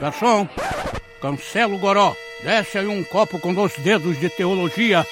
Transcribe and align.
Garçom, 0.00 0.46
cancela 1.20 1.74
o 1.74 1.78
goró. 1.78 2.14
Desce 2.42 2.78
aí 2.78 2.86
um 2.86 3.02
copo 3.02 3.38
com 3.38 3.54
dois 3.54 3.74
dedos 3.78 4.18
de 4.20 4.28
teologia. 4.28 5.06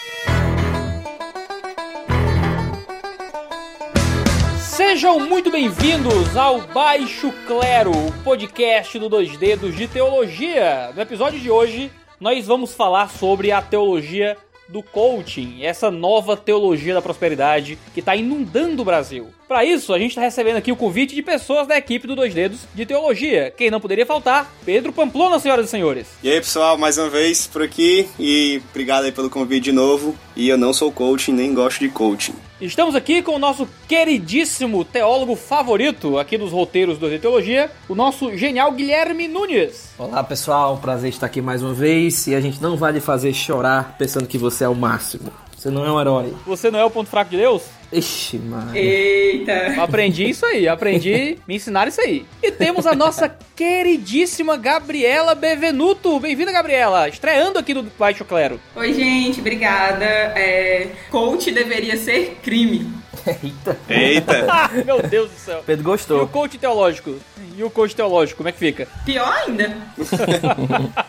Sejam 4.59 5.21
muito 5.21 5.51
bem-vindos 5.51 6.37
ao 6.37 6.61
Baixo 6.61 7.33
Clero, 7.47 7.93
o 7.93 8.13
podcast 8.23 8.99
do 8.99 9.09
Dois 9.09 9.37
Dedos 9.39 9.75
de 9.75 9.89
Teologia. 9.89 10.93
No 10.95 11.01
episódio 11.01 11.41
de 11.41 11.51
hoje, 11.51 11.91
nós 12.21 12.47
vamos 12.47 12.75
falar 12.75 13.09
sobre 13.09 13.53
a 13.53 13.63
teologia 13.63 14.37
do 14.69 14.83
coaching, 14.83 15.63
essa 15.63 15.91
nova 15.91 16.37
teologia 16.37 16.95
da 16.95 17.03
prosperidade 17.03 17.79
que 17.93 18.01
está 18.01 18.15
inundando 18.17 18.83
o 18.83 18.85
Brasil. 18.85 19.33
Para 19.47 19.63
isso, 19.63 19.93
a 19.93 19.99
gente 19.99 20.11
está 20.11 20.23
recebendo 20.23 20.57
aqui 20.57 20.73
o 20.73 20.77
convite 20.77 21.15
de 21.15 21.23
pessoas 21.23 21.67
da 21.67 21.77
equipe 21.77 22.07
do 22.07 22.17
Dois 22.17 22.33
Dedos 22.33 22.61
de 22.75 22.87
Teologia. 22.87 23.53
Quem 23.55 23.71
não 23.71 23.79
poderia 23.79 24.07
faltar? 24.07 24.51
Pedro 24.65 24.91
Pamplona, 24.91 25.39
senhoras 25.39 25.67
e 25.67 25.69
senhores. 25.69 26.07
E 26.23 26.31
aí, 26.31 26.41
pessoal, 26.41 26.79
mais 26.79 26.97
uma 26.97 27.11
vez 27.11 27.47
por 27.47 27.63
aqui 27.63 28.09
e 28.19 28.63
obrigado 28.71 29.05
aí 29.05 29.13
pelo 29.13 29.29
convite 29.29 29.65
de 29.65 29.73
novo. 29.73 30.17
E 30.35 30.49
eu 30.49 30.57
não 30.57 30.73
sou 30.73 30.91
coaching, 30.91 31.33
nem 31.33 31.53
gosto 31.53 31.81
de 31.81 31.91
coaching. 31.91 32.35
Estamos 32.59 32.95
aqui 32.95 33.21
com 33.21 33.33
o 33.33 33.39
nosso 33.39 33.69
queridíssimo 33.87 34.83
teólogo 34.83 35.37
favorito 35.37 36.19
aqui 36.19 36.39
dos 36.39 36.51
roteiros 36.51 36.97
do 36.97 37.11
de 37.11 37.19
Teologia, 37.19 37.71
o 37.87 37.95
nosso 37.95 38.35
genial 38.39 38.73
Guilherme 38.73 39.29
Nunes. 39.29 39.91
Olá, 39.99 40.25
pessoal, 40.25 40.79
prazer 40.79 41.11
estar 41.11 41.27
aqui 41.27 41.43
mais 41.43 41.63
uma 41.63 41.75
vez 41.75 42.27
e 42.27 42.35
a 42.35 42.41
gente 42.41 42.63
não 42.63 42.79
vai 42.79 42.93
lhe 42.93 43.01
fazer 43.01 43.35
chorar 43.35 43.95
pensando 43.99 44.27
que 44.27 44.39
você 44.39 44.65
é 44.65 44.69
o 44.69 44.75
máximo. 44.75 45.31
Você 45.65 45.71
não 45.71 45.85
é 45.85 45.91
um 45.91 45.99
herói. 45.99 46.35
Você 46.47 46.71
não 46.71 46.79
é 46.79 46.85
o 46.85 46.91
ponto 46.91 47.09
fraco 47.09 47.31
de 47.31 47.39
Deus? 47.39 47.63
Ixi, 47.99 48.39
mano. 48.39 48.75
Eita! 48.77 49.81
Aprendi 49.83 50.29
isso 50.29 50.45
aí, 50.45 50.67
aprendi, 50.67 51.39
me 51.47 51.55
ensinaram 51.57 51.89
isso 51.89 52.01
aí. 52.01 52.27
E 52.43 52.51
temos 52.51 52.87
a 52.87 52.95
nossa 52.95 53.29
queridíssima 53.55 54.57
Gabriela 54.57 55.35
Bevenuto. 55.35 56.19
Bem-vinda, 56.19 56.51
Gabriela. 56.51 57.09
Estreando 57.09 57.59
aqui 57.59 57.73
no 57.73 57.85
Baixo 57.97 58.25
Clero. 58.25 58.61
Oi, 58.75 58.93
gente, 58.93 59.39
obrigada. 59.41 60.05
É, 60.05 60.89
coach 61.11 61.53
deveria 61.53 61.97
ser 61.97 62.39
crime. 62.43 62.91
Eita. 63.27 63.79
Eita! 63.89 64.47
Ah, 64.51 64.71
meu 64.85 65.01
Deus 65.01 65.31
do 65.31 65.37
céu. 65.39 65.63
Pedro 65.65 65.83
E 65.83 65.87
o 65.87 65.91
gostou. 65.91 66.27
coach 66.29 66.59
teológico? 66.59 67.17
E 67.57 67.63
o 67.63 67.71
coach 67.71 67.95
teológico, 67.95 68.39
como 68.39 68.49
é 68.49 68.53
que 68.53 68.59
fica? 68.59 68.89
Pior 69.05 69.33
ainda. 69.47 69.77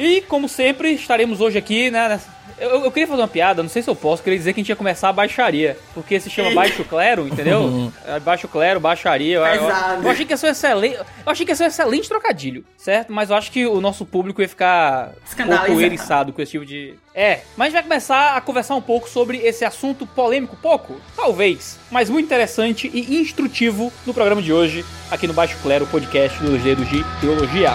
E, 0.00 0.20
como 0.22 0.48
sempre, 0.48 0.92
estaremos 0.92 1.40
hoje 1.40 1.58
aqui, 1.58 1.90
né? 1.90 2.20
Eu, 2.60 2.84
eu 2.84 2.90
queria 2.90 3.06
fazer 3.06 3.22
uma 3.22 3.28
piada, 3.28 3.62
não 3.62 3.70
sei 3.70 3.82
se 3.82 3.88
eu 3.88 3.94
posso, 3.94 4.22
queria 4.22 4.38
dizer 4.38 4.52
que 4.52 4.60
a 4.60 4.62
gente 4.62 4.68
ia 4.68 4.76
começar 4.76 5.08
a 5.08 5.12
baixaria. 5.12 5.76
Porque 5.94 6.18
se 6.18 6.28
chama 6.30 6.50
Baixo 6.52 6.84
Clero, 6.84 7.26
entendeu? 7.26 7.92
É 8.06 8.18
Baixo 8.20 8.48
Clero, 8.48 8.80
baixaria. 8.80 9.36
Eu, 9.36 9.44
eu, 9.44 9.68
eu 10.02 10.10
achei 10.10 10.24
que 10.24 10.32
ia 10.32 10.36
ser 10.36 10.46
um 10.46 10.50
excelente. 10.50 10.96
Eu 10.96 11.04
achei 11.32 11.46
que 11.46 11.52
ia 11.52 11.56
ser 11.56 11.64
um 11.64 11.68
excelente 11.68 12.08
trocadilho, 12.08 12.64
certo? 12.76 13.12
Mas 13.12 13.30
eu 13.30 13.36
acho 13.36 13.50
que 13.50 13.66
o 13.66 13.80
nosso 13.80 14.04
público 14.04 14.42
ia 14.42 14.48
ficar 14.48 15.10
um 15.20 15.28
Escandalizado. 15.28 15.66
pouco 15.66 15.80
eriçado 15.80 16.32
com 16.32 16.42
esse 16.42 16.52
tipo 16.52 16.66
de. 16.66 16.94
É, 17.14 17.40
mas 17.56 17.66
a 17.66 17.70
gente 17.70 17.74
vai 17.74 17.82
começar 17.82 18.36
a 18.36 18.40
conversar 18.40 18.74
um 18.76 18.82
pouco 18.82 19.08
sobre 19.08 19.38
esse 19.38 19.64
assunto 19.64 20.06
polêmico, 20.06 20.56
pouco, 20.56 21.00
talvez, 21.16 21.78
mas 21.90 22.08
muito 22.08 22.26
interessante 22.26 22.88
e 22.92 23.20
instrutivo 23.20 23.92
no 24.06 24.14
programa 24.14 24.40
de 24.40 24.52
hoje, 24.52 24.84
aqui 25.10 25.26
no 25.26 25.32
Baixo 25.32 25.56
Clero, 25.62 25.86
podcast 25.86 26.38
dos 26.40 26.62
dedos 26.62 26.88
de 26.88 27.04
teologia. 27.20 27.72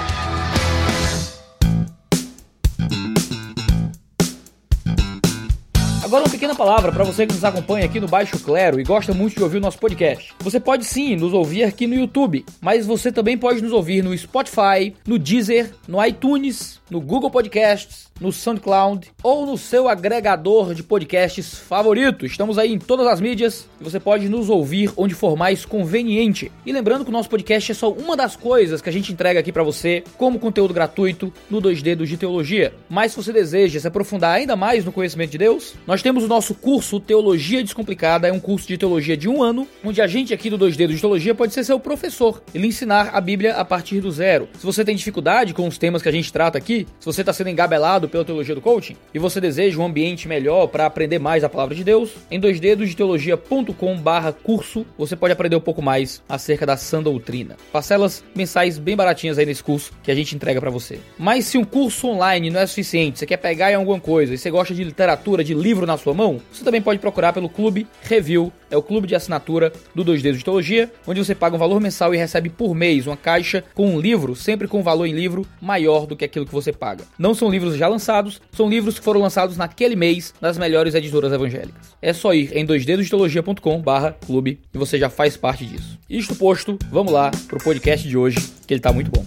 Agora 6.14 6.26
uma 6.26 6.32
pequena 6.32 6.54
palavra 6.54 6.92
para 6.92 7.04
você 7.04 7.26
que 7.26 7.34
nos 7.34 7.44
acompanha 7.44 7.86
aqui 7.86 8.00
no 8.00 8.08
Baixo 8.08 8.38
Clero 8.38 8.80
e 8.80 8.84
gosta 8.84 9.16
muito 9.16 9.36
de 9.36 9.42
ouvir 9.42 9.58
o 9.58 9.62
nosso 9.62 9.80
podcast. 9.80 10.32
Você 10.42 10.60
pode 10.60 10.86
sim 10.86 11.16
nos 11.16 11.34
ouvir 11.34 11.64
aqui 11.64 11.88
no 11.88 11.96
YouTube, 11.96 12.46
mas 12.62 12.86
você 12.86 13.12
também 13.12 13.36
pode 13.36 13.64
nos 13.64 13.72
ouvir 13.72 14.04
no 14.04 14.16
Spotify, 14.16 14.94
no 15.08 15.18
Deezer, 15.18 15.72
no 15.88 16.06
iTunes, 16.06 16.80
no 16.88 17.02
Google 17.02 17.32
Podcasts, 17.32 18.12
no 18.20 18.32
SoundCloud 18.32 19.12
ou 19.22 19.46
no 19.46 19.58
seu 19.58 19.88
agregador 19.88 20.74
de 20.74 20.84
podcasts 20.84 21.58
favorito. 21.58 22.26
Estamos 22.26 22.58
aí 22.58 22.74
em 22.74 22.80
todas 22.80 23.08
as 23.08 23.20
mídias 23.20 23.68
e 23.80 23.84
você 23.84 24.00
pode 24.00 24.30
nos 24.30 24.50
ouvir 24.50 24.92
onde 24.96 25.14
for 25.14 25.36
mais 25.36 25.66
conveniente. 25.66 26.52
E 26.66 26.72
lembrando 26.72 27.04
que 27.04 27.10
o 27.10 27.14
nosso 27.14 27.30
podcast 27.30 27.72
é 27.72 27.76
só 27.76 27.92
uma 27.92 28.16
das 28.16 28.36
coisas 28.36 28.82
que 28.82 28.90
a 28.90 28.94
gente 28.94 29.12
entrega 29.12 29.40
aqui 29.40 29.52
para 29.52 29.64
você 29.64 30.04
como 30.18 30.40
conteúdo 30.40 30.74
gratuito 30.74 31.34
no 31.50 31.60
Dois 31.60 31.82
Dedos 31.82 32.10
de 32.10 32.18
Teologia. 32.18 32.74
Mas 32.90 33.12
se 33.12 33.18
você 33.18 33.34
deseja 33.34 33.80
se 33.80 33.88
aprofundar 33.88 34.36
ainda 34.36 34.56
mais 34.56 34.86
no 34.86 34.92
conhecimento 34.92 35.32
de 35.32 35.38
Deus, 35.38 35.74
nós 35.86 36.02
temos 36.02 36.24
o 36.24 36.28
nosso 36.28 36.54
curso 36.54 37.00
Teologia 37.00 37.64
Descomplicada, 37.64 38.28
é 38.28 38.32
um 38.32 38.40
curso 38.40 38.68
de 38.68 38.78
teologia 38.78 39.18
de 39.18 39.28
um 39.28 39.44
ano, 39.44 39.68
onde 39.84 40.02
a 40.02 40.08
gente 40.08 40.34
aqui 40.34 40.50
do 40.50 40.58
Dois 40.58 40.78
Dedos 40.78 40.96
de 40.96 41.02
Teologia 41.02 41.36
pode 41.36 41.54
ser 41.54 41.64
seu 41.64 41.80
professor 41.80 42.42
e 42.54 42.58
lhe 42.58 42.68
ensinar 42.68 43.12
a 43.14 43.22
Bíblia 43.22 43.56
a 43.56 43.66
partir 43.66 44.00
do 44.00 44.12
zero. 44.12 44.48
Se 44.58 44.66
você 44.66 44.86
tem 44.86 44.96
dificuldade 44.96 45.54
com 45.54 45.68
os 45.68 45.78
temas 45.78 46.02
que 46.02 46.10
a 46.10 46.12
gente 46.12 46.32
trata 46.32 46.58
aqui, 46.58 46.88
se 47.00 47.06
você 47.06 47.22
está 47.22 47.34
sendo 47.34 47.50
engabelado 47.50 48.03
pela 48.08 48.26
teologia 48.26 48.56
do 48.56 48.62
coaching 48.62 48.96
e 49.14 49.20
você 49.20 49.40
deseja 49.40 49.80
um 49.80 49.86
ambiente 49.86 50.28
melhor 50.28 50.68
para 50.68 50.86
aprender 50.86 51.20
mais 51.20 51.44
a 51.44 51.50
palavra 51.50 51.76
de 51.76 51.84
Deus, 51.84 52.12
em 52.30 52.40
doisdedosdeteologia.com/curso 52.40 54.86
você 54.98 55.16
pode 55.16 55.34
aprender 55.34 55.56
um 55.56 55.62
pouco 55.62 55.82
mais 55.82 56.22
acerca 56.28 56.66
da 56.66 56.78
sã 56.78 57.02
doutrina. 57.02 57.58
Parcelas 57.72 58.24
mensais 58.36 58.78
bem 58.78 58.96
baratinhas 58.96 59.38
aí 59.38 59.46
nesse 59.46 59.64
curso 59.64 59.92
que 60.02 60.12
a 60.12 60.16
gente 60.16 60.36
entrega 60.36 60.60
para 60.60 60.70
você. 60.70 61.00
Mas 61.18 61.46
se 61.46 61.58
um 61.58 61.64
curso 61.64 62.08
online 62.08 62.50
não 62.50 62.60
é 62.60 62.68
suficiente, 62.68 63.20
você 63.20 63.26
quer 63.26 63.38
pegar 63.38 63.72
em 63.72 63.76
alguma 63.76 64.00
coisa 64.00 64.34
e 64.34 64.38
você 64.38 64.50
gosta 64.50 64.74
de 64.74 64.84
literatura, 64.84 65.44
de 65.44 65.54
livro 65.54 65.86
na 65.86 65.98
sua 65.98 66.14
mão, 66.14 66.40
você 66.52 66.64
também 66.64 66.82
pode 66.82 67.00
procurar 67.00 67.34
pelo 67.34 67.50
Clube 67.50 67.88
Review, 68.02 68.52
é 68.70 68.78
o 68.78 68.82
clube 68.82 69.08
de 69.08 69.16
assinatura 69.16 69.72
do 69.94 70.04
Dois 70.04 70.22
Dedos 70.22 70.40
de 70.40 70.46
Teologia, 70.46 70.92
onde 71.06 71.24
você 71.24 71.36
paga 71.36 71.56
um 71.56 71.60
valor 71.60 71.80
mensal 71.80 72.14
e 72.14 72.18
recebe 72.18 72.50
por 72.50 72.74
mês 72.74 73.08
uma 73.08 73.18
caixa 73.18 73.64
com 73.74 73.88
um 73.88 74.00
livro, 74.00 74.36
sempre 74.36 74.68
com 74.68 74.80
um 74.80 74.84
valor 74.84 75.06
em 75.06 75.14
livro 75.14 75.46
maior 75.62 76.06
do 76.06 76.16
que 76.16 76.26
aquilo 76.26 76.46
que 76.46 76.52
você 76.52 76.72
paga. 76.72 77.04
Não 77.18 77.34
são 77.34 77.50
livros 77.50 77.76
já 77.76 77.90
lançados, 77.94 78.42
são 78.52 78.70
livros 78.70 79.00
que 79.00 79.06
foram 79.06 79.22
lançados 79.22 79.56
naquele 79.56 79.96
mês 79.96 80.34
nas 80.42 80.58
melhores 80.58 80.96
editoras 80.96 81.32
evangélicas. 81.32 81.96
É 82.02 82.12
só 82.12 82.34
ir 82.34 82.56
em 82.56 82.66
doisdedosdeteologia.com 82.66 83.82
barra 83.82 84.16
clube 84.26 84.60
e 84.74 84.78
você 84.78 84.98
já 84.98 85.10
faz 85.10 85.38
parte 85.38 85.66
disso. 85.66 85.98
Isto 86.10 86.36
posto, 86.36 86.78
vamos 86.90 87.14
lá 87.14 87.32
pro 87.48 87.64
podcast 87.64 88.08
de 88.08 88.18
hoje, 88.18 88.38
que 88.68 88.74
ele 88.74 88.82
tá 88.82 88.92
muito 88.92 89.12
bom. 89.12 89.26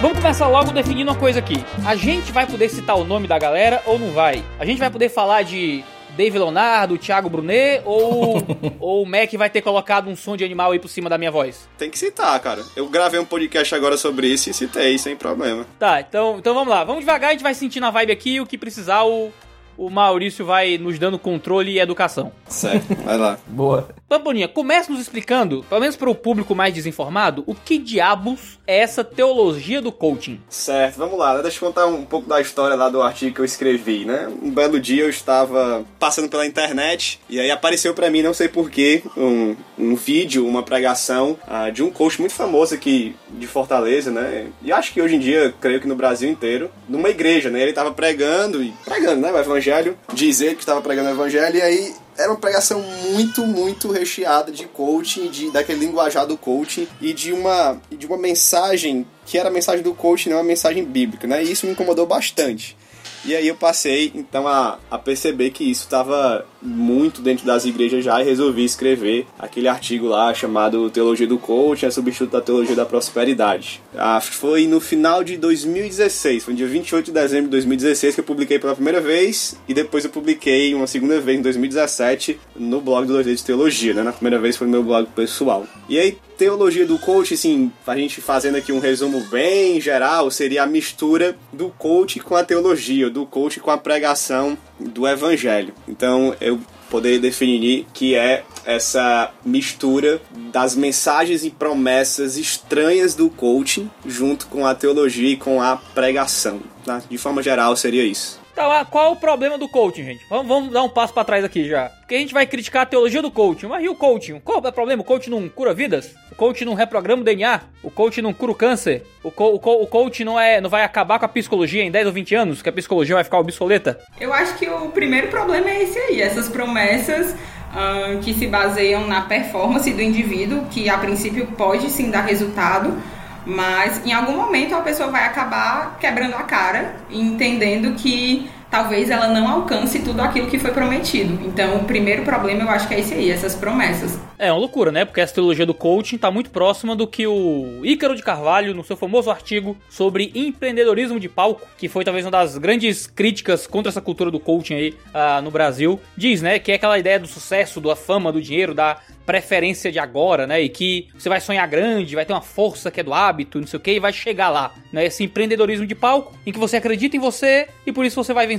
Vamos 0.00 0.18
começar 0.18 0.46
logo 0.46 0.70
definindo 0.70 1.10
uma 1.10 1.18
coisa 1.18 1.40
aqui. 1.40 1.64
A 1.84 1.96
gente 1.96 2.30
vai 2.30 2.46
poder 2.46 2.68
citar 2.68 2.96
o 2.96 3.04
nome 3.04 3.26
da 3.26 3.36
galera 3.36 3.82
ou 3.84 3.98
não 3.98 4.12
vai? 4.12 4.44
A 4.58 4.64
gente 4.64 4.78
vai 4.78 4.90
poder 4.90 5.08
falar 5.08 5.42
de 5.42 5.84
Dave 6.18 6.36
Leonardo, 6.36 6.98
Thiago 6.98 7.30
Brunet 7.30 7.80
ou, 7.84 8.42
ou 8.80 9.04
o 9.04 9.06
Mac 9.06 9.32
vai 9.34 9.48
ter 9.48 9.62
colocado 9.62 10.10
um 10.10 10.16
som 10.16 10.36
de 10.36 10.42
animal 10.42 10.72
aí 10.72 10.80
por 10.80 10.88
cima 10.88 11.08
da 11.08 11.16
minha 11.16 11.30
voz? 11.30 11.68
Tem 11.78 11.88
que 11.88 11.96
citar, 11.96 12.40
cara. 12.40 12.64
Eu 12.74 12.88
gravei 12.88 13.20
um 13.20 13.24
podcast 13.24 13.72
agora 13.72 13.96
sobre 13.96 14.26
isso 14.26 14.50
e 14.50 14.52
citei, 14.52 14.98
sem 14.98 15.14
problema. 15.14 15.64
Tá, 15.78 16.00
então, 16.00 16.38
então 16.40 16.54
vamos 16.54 16.70
lá. 16.70 16.82
Vamos 16.82 17.02
devagar, 17.02 17.30
a 17.30 17.32
gente 17.34 17.44
vai 17.44 17.54
sentindo 17.54 17.86
a 17.86 17.92
vibe 17.92 18.10
aqui. 18.10 18.40
O 18.40 18.46
que 18.46 18.58
precisar, 18.58 19.04
o, 19.04 19.32
o 19.78 19.88
Maurício 19.88 20.44
vai 20.44 20.76
nos 20.76 20.98
dando 20.98 21.18
controle 21.18 21.70
e 21.70 21.78
educação. 21.78 22.32
Certo, 22.48 22.94
vai 23.04 23.16
lá. 23.16 23.38
Boa. 23.46 23.88
Pamponinha, 24.08 24.48
comece 24.48 24.90
nos 24.90 25.00
explicando, 25.00 25.64
pelo 25.68 25.80
menos 25.80 25.94
para 25.94 26.10
o 26.10 26.14
público 26.14 26.54
mais 26.54 26.74
desinformado, 26.74 27.44
o 27.46 27.54
que 27.54 27.78
diabos 27.78 28.58
é 28.66 28.78
essa 28.78 29.04
teologia 29.04 29.80
do 29.80 29.92
coaching? 29.92 30.40
Certo, 30.48 30.96
vamos 30.96 31.18
lá. 31.18 31.40
Deixa 31.42 31.58
eu 31.58 31.68
contar 31.68 31.86
um 31.86 32.04
pouco 32.04 32.28
da 32.28 32.40
história 32.40 32.74
lá 32.74 32.88
do 32.88 33.02
artigo 33.02 33.34
que 33.34 33.40
eu 33.40 33.44
escrevi, 33.44 34.04
né? 34.04 34.28
Um 34.42 34.50
belo 34.50 34.80
dia 34.80 35.04
eu 35.04 35.10
estava 35.10 35.84
passando 35.98 36.28
pela 36.28 36.46
internet 36.46 37.20
e 37.28 37.38
aí 37.38 37.50
apareceu 37.50 37.94
pra 37.94 38.10
mim, 38.10 38.22
não 38.22 38.32
sei 38.32 38.48
porquê, 38.48 39.02
um, 39.16 39.54
um 39.78 39.94
vídeo, 39.94 40.46
uma 40.46 40.62
pregação 40.62 41.38
ah, 41.46 41.70
de 41.70 41.82
um 41.82 41.90
coach 41.90 42.18
muito 42.18 42.34
famoso 42.34 42.74
aqui 42.74 43.14
de 43.30 43.46
Fortaleza, 43.46 44.10
né? 44.10 44.46
E 44.62 44.72
acho 44.72 44.92
que 44.92 45.02
hoje 45.02 45.16
em 45.16 45.20
dia, 45.20 45.54
creio 45.60 45.80
que 45.80 45.88
no 45.88 45.94
Brasil 45.94 46.30
inteiro, 46.30 46.70
numa 46.88 47.10
igreja, 47.10 47.50
né? 47.50 47.60
Ele 47.60 47.70
estava 47.70 47.92
pregando 47.92 48.62
e 48.62 48.72
pregando, 48.84 49.20
né? 49.20 49.30
O 49.30 49.38
evangelho, 49.38 49.67
dizer 50.12 50.54
que 50.54 50.60
estava 50.60 50.80
pregando 50.80 51.08
o 51.08 51.12
evangelho 51.12 51.56
e 51.56 51.62
aí 51.62 51.94
era 52.16 52.30
uma 52.30 52.38
pregação 52.38 52.82
muito, 53.12 53.46
muito 53.46 53.90
recheada 53.92 54.50
de 54.50 54.66
coaching, 54.66 55.28
de, 55.28 55.50
daquele 55.52 55.78
linguajar 55.78 56.26
do 56.26 56.36
coaching 56.36 56.88
e 57.00 57.12
de 57.12 57.32
uma, 57.32 57.80
de 57.90 58.06
uma 58.06 58.18
mensagem 58.18 59.06
que 59.24 59.38
era 59.38 59.48
a 59.48 59.52
mensagem 59.52 59.82
do 59.82 59.94
coaching, 59.94 60.30
não 60.30 60.38
uma 60.38 60.42
mensagem 60.42 60.84
bíblica, 60.84 61.26
né? 61.28 61.44
E 61.44 61.52
isso 61.52 61.64
me 61.64 61.72
incomodou 61.72 62.06
bastante. 62.06 62.76
E 63.24 63.34
aí 63.34 63.48
eu 63.48 63.54
passei 63.54 64.12
então 64.14 64.46
a, 64.46 64.78
a 64.90 64.98
perceber 64.98 65.50
que 65.50 65.64
isso 65.64 65.84
estava 65.84 66.46
muito 66.62 67.20
dentro 67.20 67.44
das 67.44 67.64
igrejas 67.64 68.04
já 68.04 68.20
e 68.20 68.24
resolvi 68.24 68.64
escrever 68.64 69.26
aquele 69.38 69.68
artigo 69.68 70.06
lá 70.06 70.32
chamado 70.32 70.88
Teologia 70.90 71.26
do 71.26 71.38
Coaching, 71.38 71.86
a 71.86 71.90
substituto 71.90 72.32
da 72.32 72.40
Teologia 72.40 72.74
da 72.74 72.86
Prosperidade. 72.86 73.82
Ah, 73.96 74.20
foi 74.20 74.66
no 74.66 74.80
final 74.80 75.22
de 75.22 75.36
2016, 75.36 76.44
foi 76.44 76.54
no 76.54 76.58
dia 76.58 76.66
28 76.66 77.06
de 77.06 77.12
dezembro 77.12 77.44
de 77.44 77.50
2016 77.50 78.14
que 78.14 78.20
eu 78.20 78.24
publiquei 78.24 78.58
pela 78.58 78.74
primeira 78.74 79.00
vez 79.00 79.56
e 79.68 79.74
depois 79.74 80.04
eu 80.04 80.10
publiquei 80.10 80.74
uma 80.74 80.86
segunda 80.86 81.20
vez 81.20 81.38
em 81.38 81.42
2017 81.42 82.38
no 82.56 82.80
blog 82.80 83.06
do 83.06 83.12
Dois 83.12 83.26
de 83.26 83.44
Teologia, 83.44 83.94
né? 83.94 84.02
Na 84.02 84.12
primeira 84.12 84.38
vez 84.38 84.56
foi 84.56 84.66
no 84.66 84.72
meu 84.72 84.82
blog 84.82 85.06
pessoal. 85.14 85.66
E 85.88 85.98
aí 85.98 86.16
teologia 86.38 86.86
do 86.86 86.98
coach, 86.98 87.34
assim, 87.34 87.70
a 87.84 87.96
gente 87.96 88.20
fazendo 88.20 88.56
aqui 88.56 88.72
um 88.72 88.78
resumo 88.78 89.20
bem 89.22 89.80
geral, 89.80 90.30
seria 90.30 90.62
a 90.62 90.66
mistura 90.66 91.36
do 91.52 91.68
coach 91.70 92.20
com 92.20 92.36
a 92.36 92.44
teologia, 92.44 93.10
do 93.10 93.26
coach 93.26 93.58
com 93.58 93.72
a 93.72 93.76
pregação 93.76 94.56
do 94.78 95.06
evangelho. 95.06 95.74
Então, 95.88 96.34
eu 96.40 96.60
poderia 96.88 97.18
definir 97.18 97.86
que 97.92 98.14
é 98.14 98.44
essa 98.64 99.32
mistura 99.44 100.22
das 100.52 100.76
mensagens 100.76 101.44
e 101.44 101.50
promessas 101.50 102.36
estranhas 102.36 103.14
do 103.14 103.28
coaching 103.28 103.90
junto 104.06 104.46
com 104.46 104.64
a 104.64 104.74
teologia 104.74 105.30
e 105.30 105.36
com 105.36 105.60
a 105.60 105.76
pregação. 105.76 106.60
Tá? 106.84 107.02
De 107.10 107.18
forma 107.18 107.42
geral, 107.42 107.76
seria 107.76 108.04
isso. 108.04 108.38
Tá, 108.58 108.84
qual 108.84 109.12
o 109.12 109.16
problema 109.16 109.56
do 109.56 109.68
coaching, 109.68 110.02
gente? 110.02 110.26
Vamos, 110.28 110.48
vamos 110.48 110.72
dar 110.72 110.82
um 110.82 110.88
passo 110.88 111.14
para 111.14 111.24
trás 111.24 111.44
aqui 111.44 111.68
já. 111.68 111.88
Porque 111.90 112.16
a 112.16 112.18
gente 112.18 112.34
vai 112.34 112.44
criticar 112.44 112.82
a 112.82 112.86
teologia 112.86 113.22
do 113.22 113.30
coaching. 113.30 113.68
Mas 113.68 113.84
e 113.84 113.88
o 113.88 113.94
coaching? 113.94 114.40
Qual 114.40 114.60
é 114.64 114.68
o 114.68 114.72
problema? 114.72 115.02
O 115.02 115.04
coaching 115.04 115.30
não 115.30 115.48
cura 115.48 115.72
vidas? 115.72 116.12
O 116.38 116.46
coaching 116.46 116.66
não 116.66 116.74
reprograma 116.74 117.22
o 117.22 117.24
DNA? 117.24 117.62
O 117.82 117.90
coaching 117.90 118.22
não 118.22 118.32
cura 118.32 118.52
o 118.52 118.54
câncer? 118.54 119.04
O, 119.24 119.30
co 119.32 119.54
o, 119.54 119.58
co 119.58 119.82
o 119.82 119.88
coaching 119.88 120.22
não, 120.22 120.38
é, 120.38 120.60
não 120.60 120.70
vai 120.70 120.84
acabar 120.84 121.18
com 121.18 121.24
a 121.24 121.28
psicologia 121.28 121.82
em 121.82 121.90
10 121.90 122.06
ou 122.06 122.12
20 122.12 122.34
anos? 122.36 122.62
Que 122.62 122.68
a 122.68 122.72
psicologia 122.72 123.16
vai 123.16 123.24
ficar 123.24 123.40
obsoleta? 123.40 123.98
Eu 124.20 124.32
acho 124.32 124.54
que 124.54 124.70
o 124.70 124.88
primeiro 124.90 125.26
problema 125.26 125.68
é 125.68 125.82
esse 125.82 125.98
aí. 125.98 126.22
Essas 126.22 126.48
promessas 126.48 127.32
uh, 127.32 128.20
que 128.20 128.32
se 128.34 128.46
baseiam 128.46 129.08
na 129.08 129.22
performance 129.22 129.92
do 129.92 130.00
indivíduo, 130.00 130.64
que 130.70 130.88
a 130.88 130.96
princípio 130.96 131.44
pode 131.56 131.90
sim 131.90 132.08
dar 132.08 132.20
resultado, 132.20 132.96
mas 133.44 134.06
em 134.06 134.12
algum 134.12 134.36
momento 134.36 134.76
a 134.76 134.80
pessoa 134.80 135.10
vai 135.10 135.24
acabar 135.24 135.98
quebrando 135.98 136.36
a 136.36 136.44
cara 136.44 136.94
entendendo 137.10 137.96
que 137.96 138.48
talvez 138.70 139.10
ela 139.10 139.28
não 139.28 139.48
alcance 139.48 140.00
tudo 140.00 140.20
aquilo 140.20 140.48
que 140.48 140.58
foi 140.58 140.70
prometido. 140.70 141.38
Então, 141.46 141.76
o 141.76 141.84
primeiro 141.84 142.22
problema 142.22 142.62
eu 142.62 142.70
acho 142.70 142.88
que 142.88 142.94
é 142.94 143.00
esse 143.00 143.14
aí, 143.14 143.30
essas 143.30 143.54
promessas. 143.54 144.18
É 144.38 144.52
uma 144.52 144.58
loucura, 144.58 144.92
né? 144.92 145.04
Porque 145.04 145.20
essa 145.20 145.34
teologia 145.34 145.66
do 145.66 145.74
coaching 145.74 146.16
está 146.16 146.30
muito 146.30 146.50
próxima 146.50 146.94
do 146.94 147.06
que 147.06 147.26
o 147.26 147.80
Ícaro 147.82 148.14
de 148.14 148.22
Carvalho, 148.22 148.74
no 148.74 148.84
seu 148.84 148.96
famoso 148.96 149.30
artigo 149.30 149.76
sobre 149.88 150.30
empreendedorismo 150.34 151.18
de 151.18 151.28
palco, 151.28 151.66
que 151.76 151.88
foi 151.88 152.04
talvez 152.04 152.24
uma 152.24 152.30
das 152.30 152.56
grandes 152.56 153.06
críticas 153.06 153.66
contra 153.66 153.90
essa 153.90 154.00
cultura 154.00 154.30
do 154.30 154.38
coaching 154.38 154.74
aí 154.74 154.90
uh, 154.90 155.42
no 155.42 155.50
Brasil, 155.50 155.98
diz, 156.16 156.40
né? 156.42 156.58
Que 156.58 156.72
é 156.72 156.74
aquela 156.76 156.98
ideia 156.98 157.18
do 157.18 157.26
sucesso, 157.26 157.80
da 157.80 157.96
fama, 157.96 158.30
do 158.30 158.40
dinheiro, 158.40 158.74
da 158.74 158.98
preferência 159.26 159.92
de 159.92 159.98
agora, 159.98 160.46
né? 160.46 160.62
E 160.62 160.68
que 160.68 161.08
você 161.18 161.28
vai 161.28 161.40
sonhar 161.40 161.66
grande, 161.68 162.14
vai 162.14 162.24
ter 162.24 162.32
uma 162.32 162.40
força 162.40 162.90
que 162.90 163.00
é 163.00 163.02
do 163.02 163.12
hábito, 163.12 163.60
não 163.60 163.66
sei 163.66 163.76
o 163.76 163.80
que, 163.80 163.90
e 163.90 164.00
vai 164.00 164.12
chegar 164.12 164.48
lá, 164.48 164.72
né? 164.92 165.04
Esse 165.04 165.24
empreendedorismo 165.24 165.86
de 165.86 165.94
palco, 165.94 166.34
em 166.46 166.52
que 166.52 166.58
você 166.58 166.78
acredita 166.78 167.16
em 167.16 167.20
você 167.20 167.68
e 167.86 167.92
por 167.92 168.06
isso 168.06 168.22
você 168.22 168.32
vai 168.32 168.46
vencer. 168.46 168.57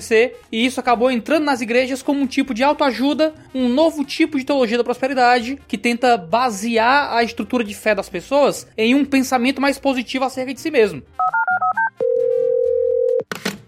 E 0.51 0.65
isso 0.65 0.79
acabou 0.79 1.11
entrando 1.11 1.45
nas 1.45 1.61
igrejas 1.61 2.01
como 2.01 2.21
um 2.21 2.27
tipo 2.27 2.53
de 2.53 2.63
autoajuda, 2.63 3.33
um 3.53 3.69
novo 3.69 4.03
tipo 4.03 4.37
de 4.37 4.45
teologia 4.45 4.77
da 4.77 4.83
prosperidade 4.83 5.59
que 5.67 5.77
tenta 5.77 6.17
basear 6.17 7.13
a 7.13 7.23
estrutura 7.23 7.63
de 7.63 7.73
fé 7.73 7.93
das 7.93 8.09
pessoas 8.09 8.67
em 8.77 8.95
um 8.95 9.05
pensamento 9.05 9.61
mais 9.61 9.77
positivo 9.77 10.25
acerca 10.25 10.53
de 10.53 10.61
si 10.61 10.71
mesmo. 10.71 11.01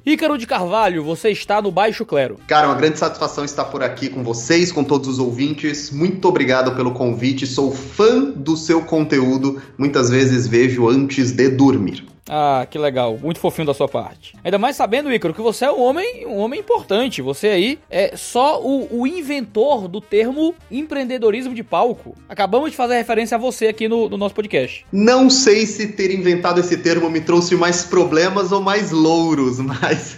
Ícaro 0.03 0.35
de 0.35 0.47
Carvalho, 0.47 1.03
você 1.03 1.29
está 1.29 1.61
no 1.61 1.71
Baixo 1.71 2.03
Clero. 2.03 2.39
Cara, 2.47 2.67
uma 2.67 2.75
grande 2.75 2.97
satisfação 2.97 3.45
estar 3.45 3.65
por 3.65 3.83
aqui 3.83 4.09
com 4.09 4.23
vocês, 4.23 4.71
com 4.71 4.83
todos 4.83 5.07
os 5.07 5.19
ouvintes. 5.19 5.91
Muito 5.91 6.27
obrigado 6.27 6.75
pelo 6.75 6.91
convite. 6.91 7.45
Sou 7.45 7.71
fã 7.71 8.31
do 8.31 8.57
seu 8.57 8.81
conteúdo. 8.81 9.61
Muitas 9.77 10.09
vezes 10.09 10.47
vejo 10.47 10.89
antes 10.89 11.31
de 11.31 11.49
dormir. 11.49 12.03
Ah, 12.33 12.65
que 12.65 12.77
legal. 12.77 13.19
Muito 13.21 13.41
fofinho 13.41 13.67
da 13.67 13.73
sua 13.73 13.89
parte. 13.89 14.33
Ainda 14.41 14.57
mais 14.57 14.77
sabendo, 14.77 15.11
Ícaro, 15.11 15.33
que 15.33 15.41
você 15.41 15.65
é 15.65 15.71
um 15.71 15.81
homem, 15.81 16.25
um 16.25 16.37
homem 16.37 16.61
importante. 16.61 17.21
Você 17.21 17.49
aí 17.49 17.79
é 17.89 18.15
só 18.15 18.61
o, 18.63 19.01
o 19.01 19.05
inventor 19.05 19.89
do 19.89 19.99
termo 19.99 20.55
empreendedorismo 20.71 21.53
de 21.53 21.61
palco. 21.61 22.15
Acabamos 22.29 22.71
de 22.71 22.77
fazer 22.77 22.95
referência 22.95 23.35
a 23.35 23.37
você 23.37 23.67
aqui 23.67 23.89
no, 23.89 24.07
no 24.07 24.15
nosso 24.15 24.33
podcast. 24.33 24.85
Não 24.93 25.29
sei 25.29 25.65
se 25.65 25.87
ter 25.87 26.09
inventado 26.09 26.61
esse 26.61 26.77
termo 26.77 27.09
me 27.09 27.19
trouxe 27.19 27.53
mais 27.57 27.83
problemas 27.83 28.53
ou 28.53 28.61
mais 28.61 28.91
louros, 28.91 29.59
mas 29.59 30.17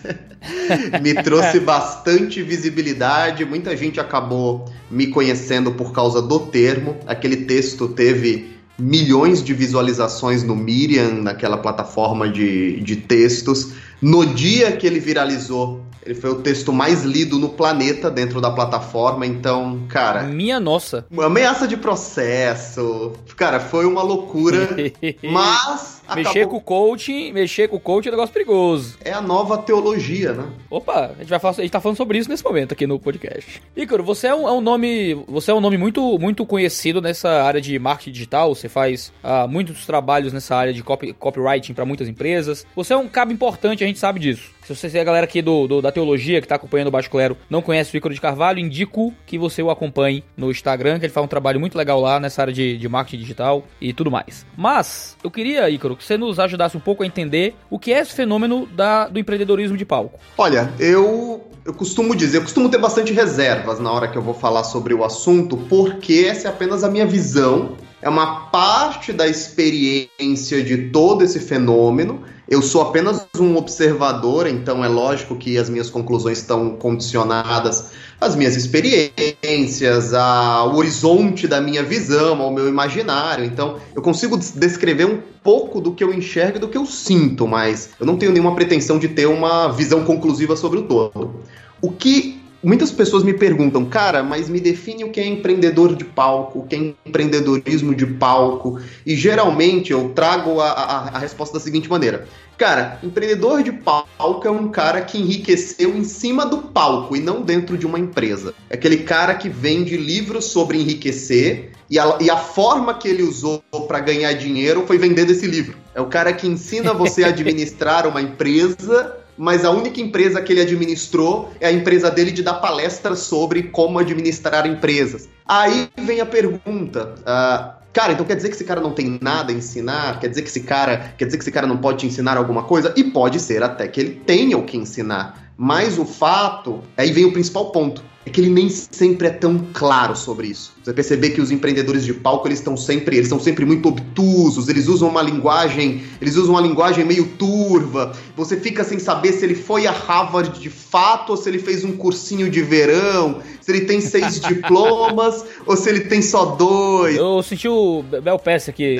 me 1.01 1.16
trouxe 1.16 1.57
bastante 1.66 2.44
visibilidade. 2.44 3.44
Muita 3.44 3.75
gente 3.75 4.00
acabou 4.00 4.66
me 4.88 5.07
conhecendo 5.07 5.71
por 5.71 5.92
causa 5.92 6.21
do 6.21 6.42
termo. 6.42 6.95
Aquele 7.07 7.38
texto 7.38 7.88
teve 7.88 8.53
milhões 8.78 9.44
de 9.44 9.54
visualizações 9.54 10.44
no 10.44 10.56
Miriam, 10.56 11.22
naquela 11.22 11.58
plataforma 11.58 12.28
de, 12.28 12.80
de 12.81 12.96
textos. 12.96 13.74
No 14.02 14.25
dia 14.25 14.72
que 14.72 14.88
ele 14.88 15.00
viralizou, 15.00 15.81
ele 16.06 16.16
foi 16.16 16.32
o 16.32 16.42
texto 16.42 16.74
mais 16.74 17.04
lido 17.04 17.40
no 17.40 17.50
planeta 17.50 18.12
dentro 18.12 18.42
da 18.42 18.52
plataforma, 18.52 19.26
então, 19.26 19.84
cara. 19.88 20.24
Minha 20.24 20.60
nossa. 20.60 21.06
Ameaça 21.18 21.68
de 21.68 21.78
processo. 21.78 23.14
Cara, 23.38 23.60
foi 23.60 23.86
uma 23.86 24.04
loucura. 24.04 24.70
mas. 25.24 25.94
Mexer 26.16 26.42
acabou... 26.42 26.50
com 26.50 26.58
o 26.58 26.62
coaching, 26.62 27.32
mexer 27.32 27.70
com 27.70 27.78
o 27.78 27.80
coaching 27.80 28.10
é 28.10 28.12
um 28.12 28.16
negócio 28.16 28.34
perigoso. 28.34 28.98
É 29.06 29.14
a 29.14 29.22
nova 29.22 29.58
teologia, 29.58 30.34
né? 30.34 30.50
Opa, 30.70 31.14
a 31.16 31.20
gente 31.20 31.30
vai 31.30 31.40
falar, 31.40 31.54
a 31.58 31.62
gente 31.62 31.72
tá 31.72 31.80
falando 31.80 31.96
sobre 31.96 32.18
isso 32.18 32.30
nesse 32.30 32.44
momento 32.44 32.74
aqui 32.74 32.86
no 32.86 33.00
podcast. 33.00 33.62
Ícaro, 33.76 34.04
você 34.04 34.28
é 34.28 34.36
um, 34.36 34.46
é 34.46 34.52
um 34.52 34.60
nome, 34.60 35.16
você 35.28 35.52
é 35.52 35.54
um 35.54 35.62
nome 35.62 35.78
muito, 35.78 36.20
muito 36.20 36.46
conhecido 36.46 37.02
nessa 37.02 37.44
área 37.44 37.62
de 37.62 37.80
marketing 37.80 38.12
digital. 38.12 38.54
Você 38.54 38.68
faz 38.68 39.14
uh, 39.24 39.48
muitos 39.48 39.86
trabalhos 39.86 40.34
nessa 40.34 40.56
área 40.58 40.74
de 40.74 40.84
copy, 40.84 41.14
copywriting 41.14 41.74
para 41.74 41.86
muitas 41.86 42.10
empresas. 42.10 42.68
Você 42.76 42.94
é 42.94 42.98
um 42.98 43.08
cabo 43.08 43.32
importante, 43.32 43.82
a 43.82 43.88
gente 43.88 43.98
sabe 43.98 44.20
disso. 44.20 44.53
Se 44.65 44.74
você 44.74 44.98
é 44.98 45.01
a 45.01 45.04
galera 45.04 45.25
aqui 45.25 45.42
do, 45.42 45.68
do, 45.68 45.81
da 45.81 45.92
teologia 45.92 46.42
que 46.42 46.48
tá 46.48 46.56
acompanhando 46.56 46.88
o 46.88 46.92
Baixo 46.92 47.10
Clero 47.10 47.36
não 47.50 47.62
conhece 47.62 47.94
o 47.94 47.98
Ícaro 47.98 48.13
de 48.13 48.21
Carvalho, 48.21 48.60
indico 48.60 49.13
que 49.25 49.38
você 49.38 49.62
o 49.62 49.69
acompanhe 49.69 50.24
no 50.38 50.50
Instagram, 50.50 51.00
que 51.00 51.06
ele 51.06 51.13
faz 51.13 51.25
um 51.25 51.27
trabalho 51.27 51.60
muito 51.60 51.77
legal 51.77 52.00
lá 52.00 52.18
nessa 52.18 52.42
área 52.42 52.54
de, 52.54 52.77
de 52.77 52.88
marketing 52.88 53.18
digital 53.18 53.63
e 53.81 53.92
tudo 53.92 54.10
mais. 54.10 54.45
Mas, 54.56 55.18
eu 55.21 55.30
queria, 55.30 55.69
Ícaro, 55.69 55.98
que 55.98 56.04
você 56.04 56.18
nos 56.18 56.39
ajudasse 56.39 56.77
um 56.77 56.80
pouco 56.80 57.04
a 57.04 57.06
entender 57.06 57.56
o 57.69 57.77
que 57.77 57.92
é 57.92 58.00
esse 58.00 58.13
fenômeno 58.13 58.65
da, 58.68 59.10
do 59.10 59.19
empreendedorismo 59.19 59.75
de 59.75 59.83
palco. 59.83 60.18
Olha, 60.38 60.71
eu 60.80 61.45
eu 61.66 61.74
costumo 61.74 62.16
dizer, 62.16 62.38
eu 62.38 62.42
costumo 62.42 62.69
ter 62.69 62.77
bastante 62.77 63.13
reservas 63.13 63.80
na 63.80 63.92
hora 63.92 64.07
que 64.07 64.18
eu 64.18 64.21
vou 64.21 64.33
falar 64.33 64.63
sobre 64.66 64.94
o 64.94 65.04
assunto, 65.04 65.56
porque 65.56 66.25
essa 66.27 66.48
é 66.48 66.51
apenas 66.51 66.83
a 66.83 66.89
minha 66.89 67.06
visão, 67.06 67.77
é 68.04 68.10
uma 68.10 68.50
parte 68.50 69.14
da 69.14 69.26
experiência 69.26 70.62
de 70.62 70.90
todo 70.90 71.24
esse 71.24 71.40
fenômeno. 71.40 72.22
Eu 72.50 72.62
sou 72.62 72.82
apenas 72.82 73.26
um 73.40 73.56
observador, 73.56 74.46
então 74.46 74.84
é 74.84 74.90
lógico 74.90 75.38
que 75.38 75.58
as 75.58 75.70
minhas 75.70 75.90
conclusões 75.90 76.40
estão 76.40 76.72
condicionadas 76.76 77.92
às 78.20 78.36
minhas 78.36 78.58
experiências, 78.58 80.14
ao 80.14 80.76
horizonte 80.76 81.48
da 81.48 81.62
minha 81.62 81.82
visão, 81.82 82.42
ao 82.42 82.52
meu 82.52 82.68
imaginário. 82.68 83.46
Então, 83.46 83.78
eu 83.96 84.02
consigo 84.02 84.38
descrever 84.38 85.06
um 85.06 85.20
pouco 85.42 85.80
do 85.80 85.94
que 85.94 86.04
eu 86.04 86.14
enxergo 86.14 86.58
e 86.58 86.60
do 86.60 86.68
que 86.68 86.78
eu 86.78 86.86
sinto, 86.86 87.48
mas 87.48 87.92
eu 87.98 88.06
não 88.06 88.18
tenho 88.18 88.34
nenhuma 88.34 88.54
pretensão 88.54 89.00
de 89.00 89.08
ter 89.08 89.28
uma 89.28 89.70
visão 89.70 90.04
conclusiva 90.04 90.58
sobre 90.58 90.80
o 90.80 90.84
todo. 90.84 91.36
O 91.81 91.90
que 91.90 92.43
muitas 92.64 92.92
pessoas 92.92 93.24
me 93.24 93.34
perguntam, 93.34 93.86
cara, 93.86 94.24
mas 94.24 94.48
me 94.48 94.60
define 94.60 95.04
o 95.04 95.10
que 95.10 95.20
é 95.20 95.28
empreendedor 95.28 95.96
de 95.96 96.06
palco, 96.06 96.60
o 96.60 96.68
que 96.68 96.76
é 96.76 96.94
empreendedorismo 97.06 97.94
de 97.94 98.06
palco. 98.06 98.80
E 99.06 99.16
geralmente 99.16 99.92
eu 99.92 100.10
trago 100.10 100.60
a, 100.62 100.70
a, 100.70 100.98
a, 101.10 101.20
resposta 101.20 101.54
da 101.54 101.60
seguinte 101.60 101.90
maneira: 101.90 102.28
Cara, 102.58 103.00
empreendedor 103.04 103.62
de 103.64 103.72
palco 103.72 104.48
é 104.48 104.52
um 104.52 104.70
cara 104.70 105.02
que 105.02 105.18
enriqueceu 105.18 105.96
em 105.96 106.04
cima 106.04 106.46
do 106.46 106.60
palco 106.60 107.16
e 107.16 107.20
não 107.20 107.42
dentro 107.42 107.78
de 107.78 107.86
uma 107.86 108.00
empresa. 108.00 108.54
É 108.70 108.76
aquele 108.76 108.98
cara 108.98 109.36
que 109.36 109.50
vende 109.50 109.98
livros 109.98 110.46
sobre 110.46 110.80
enriquecer 110.80 111.72
e 111.90 112.00
a, 112.00 112.18
e 112.22 112.30
a 112.30 112.38
forma 112.38 112.94
que 112.94 113.08
ele 113.08 113.24
usou 113.24 113.62
para 113.88 114.00
ganhar 114.00 114.34
dinheiro 114.34 114.86
foi 114.88 114.98
vendendo 114.98 115.32
esse 115.32 115.46
livro. 115.46 115.78
É 115.94 116.02
o 116.02 116.08
cara 116.08 116.34
que 116.34 116.48
ensina 116.48 116.94
você 116.94 117.24
a 117.24 117.28
administrar 117.28 118.08
uma 118.08 118.22
empresa 118.22 119.22
mas 119.37 119.66
a 119.66 119.71
única 119.71 119.99
empresa 119.99 120.42
que 120.42 120.54
ele 120.54 120.61
administrou 120.61 121.52
é 121.59 121.68
a 121.68 121.71
empresa 121.71 122.09
dele 122.09 122.31
de 122.31 122.44
dar 122.44 122.56
palestras 122.56 123.19
sobre 123.19 123.63
como 123.63 123.99
administrar 123.99 124.66
empresas. 124.66 125.30
Aí 125.47 125.90
vem 125.97 126.21
a 126.21 126.25
pergunta. 126.25 127.16
Uh, 127.19 127.83
Cara, 127.94 128.13
então 128.13 128.25
quer 128.25 128.35
dizer 128.35 128.49
que 128.49 128.56
esse 128.56 128.63
cara 128.63 128.81
não 128.81 128.92
tem 128.92 129.19
nada 129.21 129.52
a 129.52 129.56
ensinar? 129.56 130.19
Quer 130.19 130.28
dizer 130.28 130.42
que 130.42 130.49
esse 130.49 130.61
cara, 130.61 131.13
quer 131.16 131.25
dizer 131.25 131.37
que 131.37 131.44
esse 131.44 131.52
cara 131.52 131.68
não 131.68 131.78
pode 131.78 131.99
te 131.99 132.07
ensinar 132.07 132.37
alguma 132.37 132.63
coisa? 132.63 132.92
E 132.97 133.04
pode 133.04 133.40
ser 133.40 133.61
até 133.61 133.87
que 133.87 134.02
ele 134.02 134.21
tenha 134.25 134.57
o 134.57 134.63
que 134.63 134.75
ensinar. 134.75 135.52
Mas 135.56 135.99
o 135.99 136.06
fato, 136.06 136.81
aí 136.97 137.11
vem 137.11 137.25
o 137.25 137.31
principal 137.31 137.71
ponto, 137.71 138.04
é 138.25 138.31
que 138.31 138.42
ele 138.42 138.49
nem 138.49 138.68
sempre 138.68 139.28
é 139.28 139.30
tão 139.30 139.68
claro 139.73 140.16
sobre 140.16 140.47
isso. 140.47 140.72
Você 140.83 140.90
vai 140.90 140.95
perceber 140.95 141.30
que 141.30 141.40
os 141.40 141.49
empreendedores 141.49 142.04
de 142.04 142.13
palco, 142.13 142.45
eles 142.45 142.59
estão 142.59 142.75
sempre, 142.75 143.16
eles 143.16 143.28
estão 143.28 143.40
sempre 143.40 143.63
muito 143.63 143.87
obtusos, 143.87 144.68
eles 144.68 144.90
usam 144.90 145.07
uma 145.07 145.21
linguagem, 145.21 146.04
eles 146.19 146.35
usam 146.35 146.56
uma 146.56 146.61
linguagem 146.61 147.06
meio 147.06 147.25
turva. 147.40 148.11
Você 148.35 148.57
fica 148.57 148.83
sem 148.83 148.99
saber 148.99 149.31
se 149.31 149.45
ele 149.45 149.56
foi 149.56 149.87
a 149.87 149.92
Harvard 149.92 150.59
de 150.59 150.69
fato 150.69 151.30
ou 151.30 151.37
se 151.37 151.47
ele 151.47 151.59
fez 151.59 151.85
um 151.85 151.94
cursinho 151.94 152.49
de 152.49 152.61
verão, 152.61 153.40
se 153.61 153.71
ele 153.71 153.85
tem 153.85 154.02
seis 154.02 154.42
diplomas 154.44 155.45
ou 155.66 155.78
se 155.78 155.87
ele 155.87 156.02
tem 156.02 156.21
só 156.21 156.44
dois. 156.44 157.16
Eu 157.16 157.42
senti 157.44 157.69
o 157.69 158.04
Bel 158.21 158.37
Pass 158.37 158.68
aqui. 158.68 158.97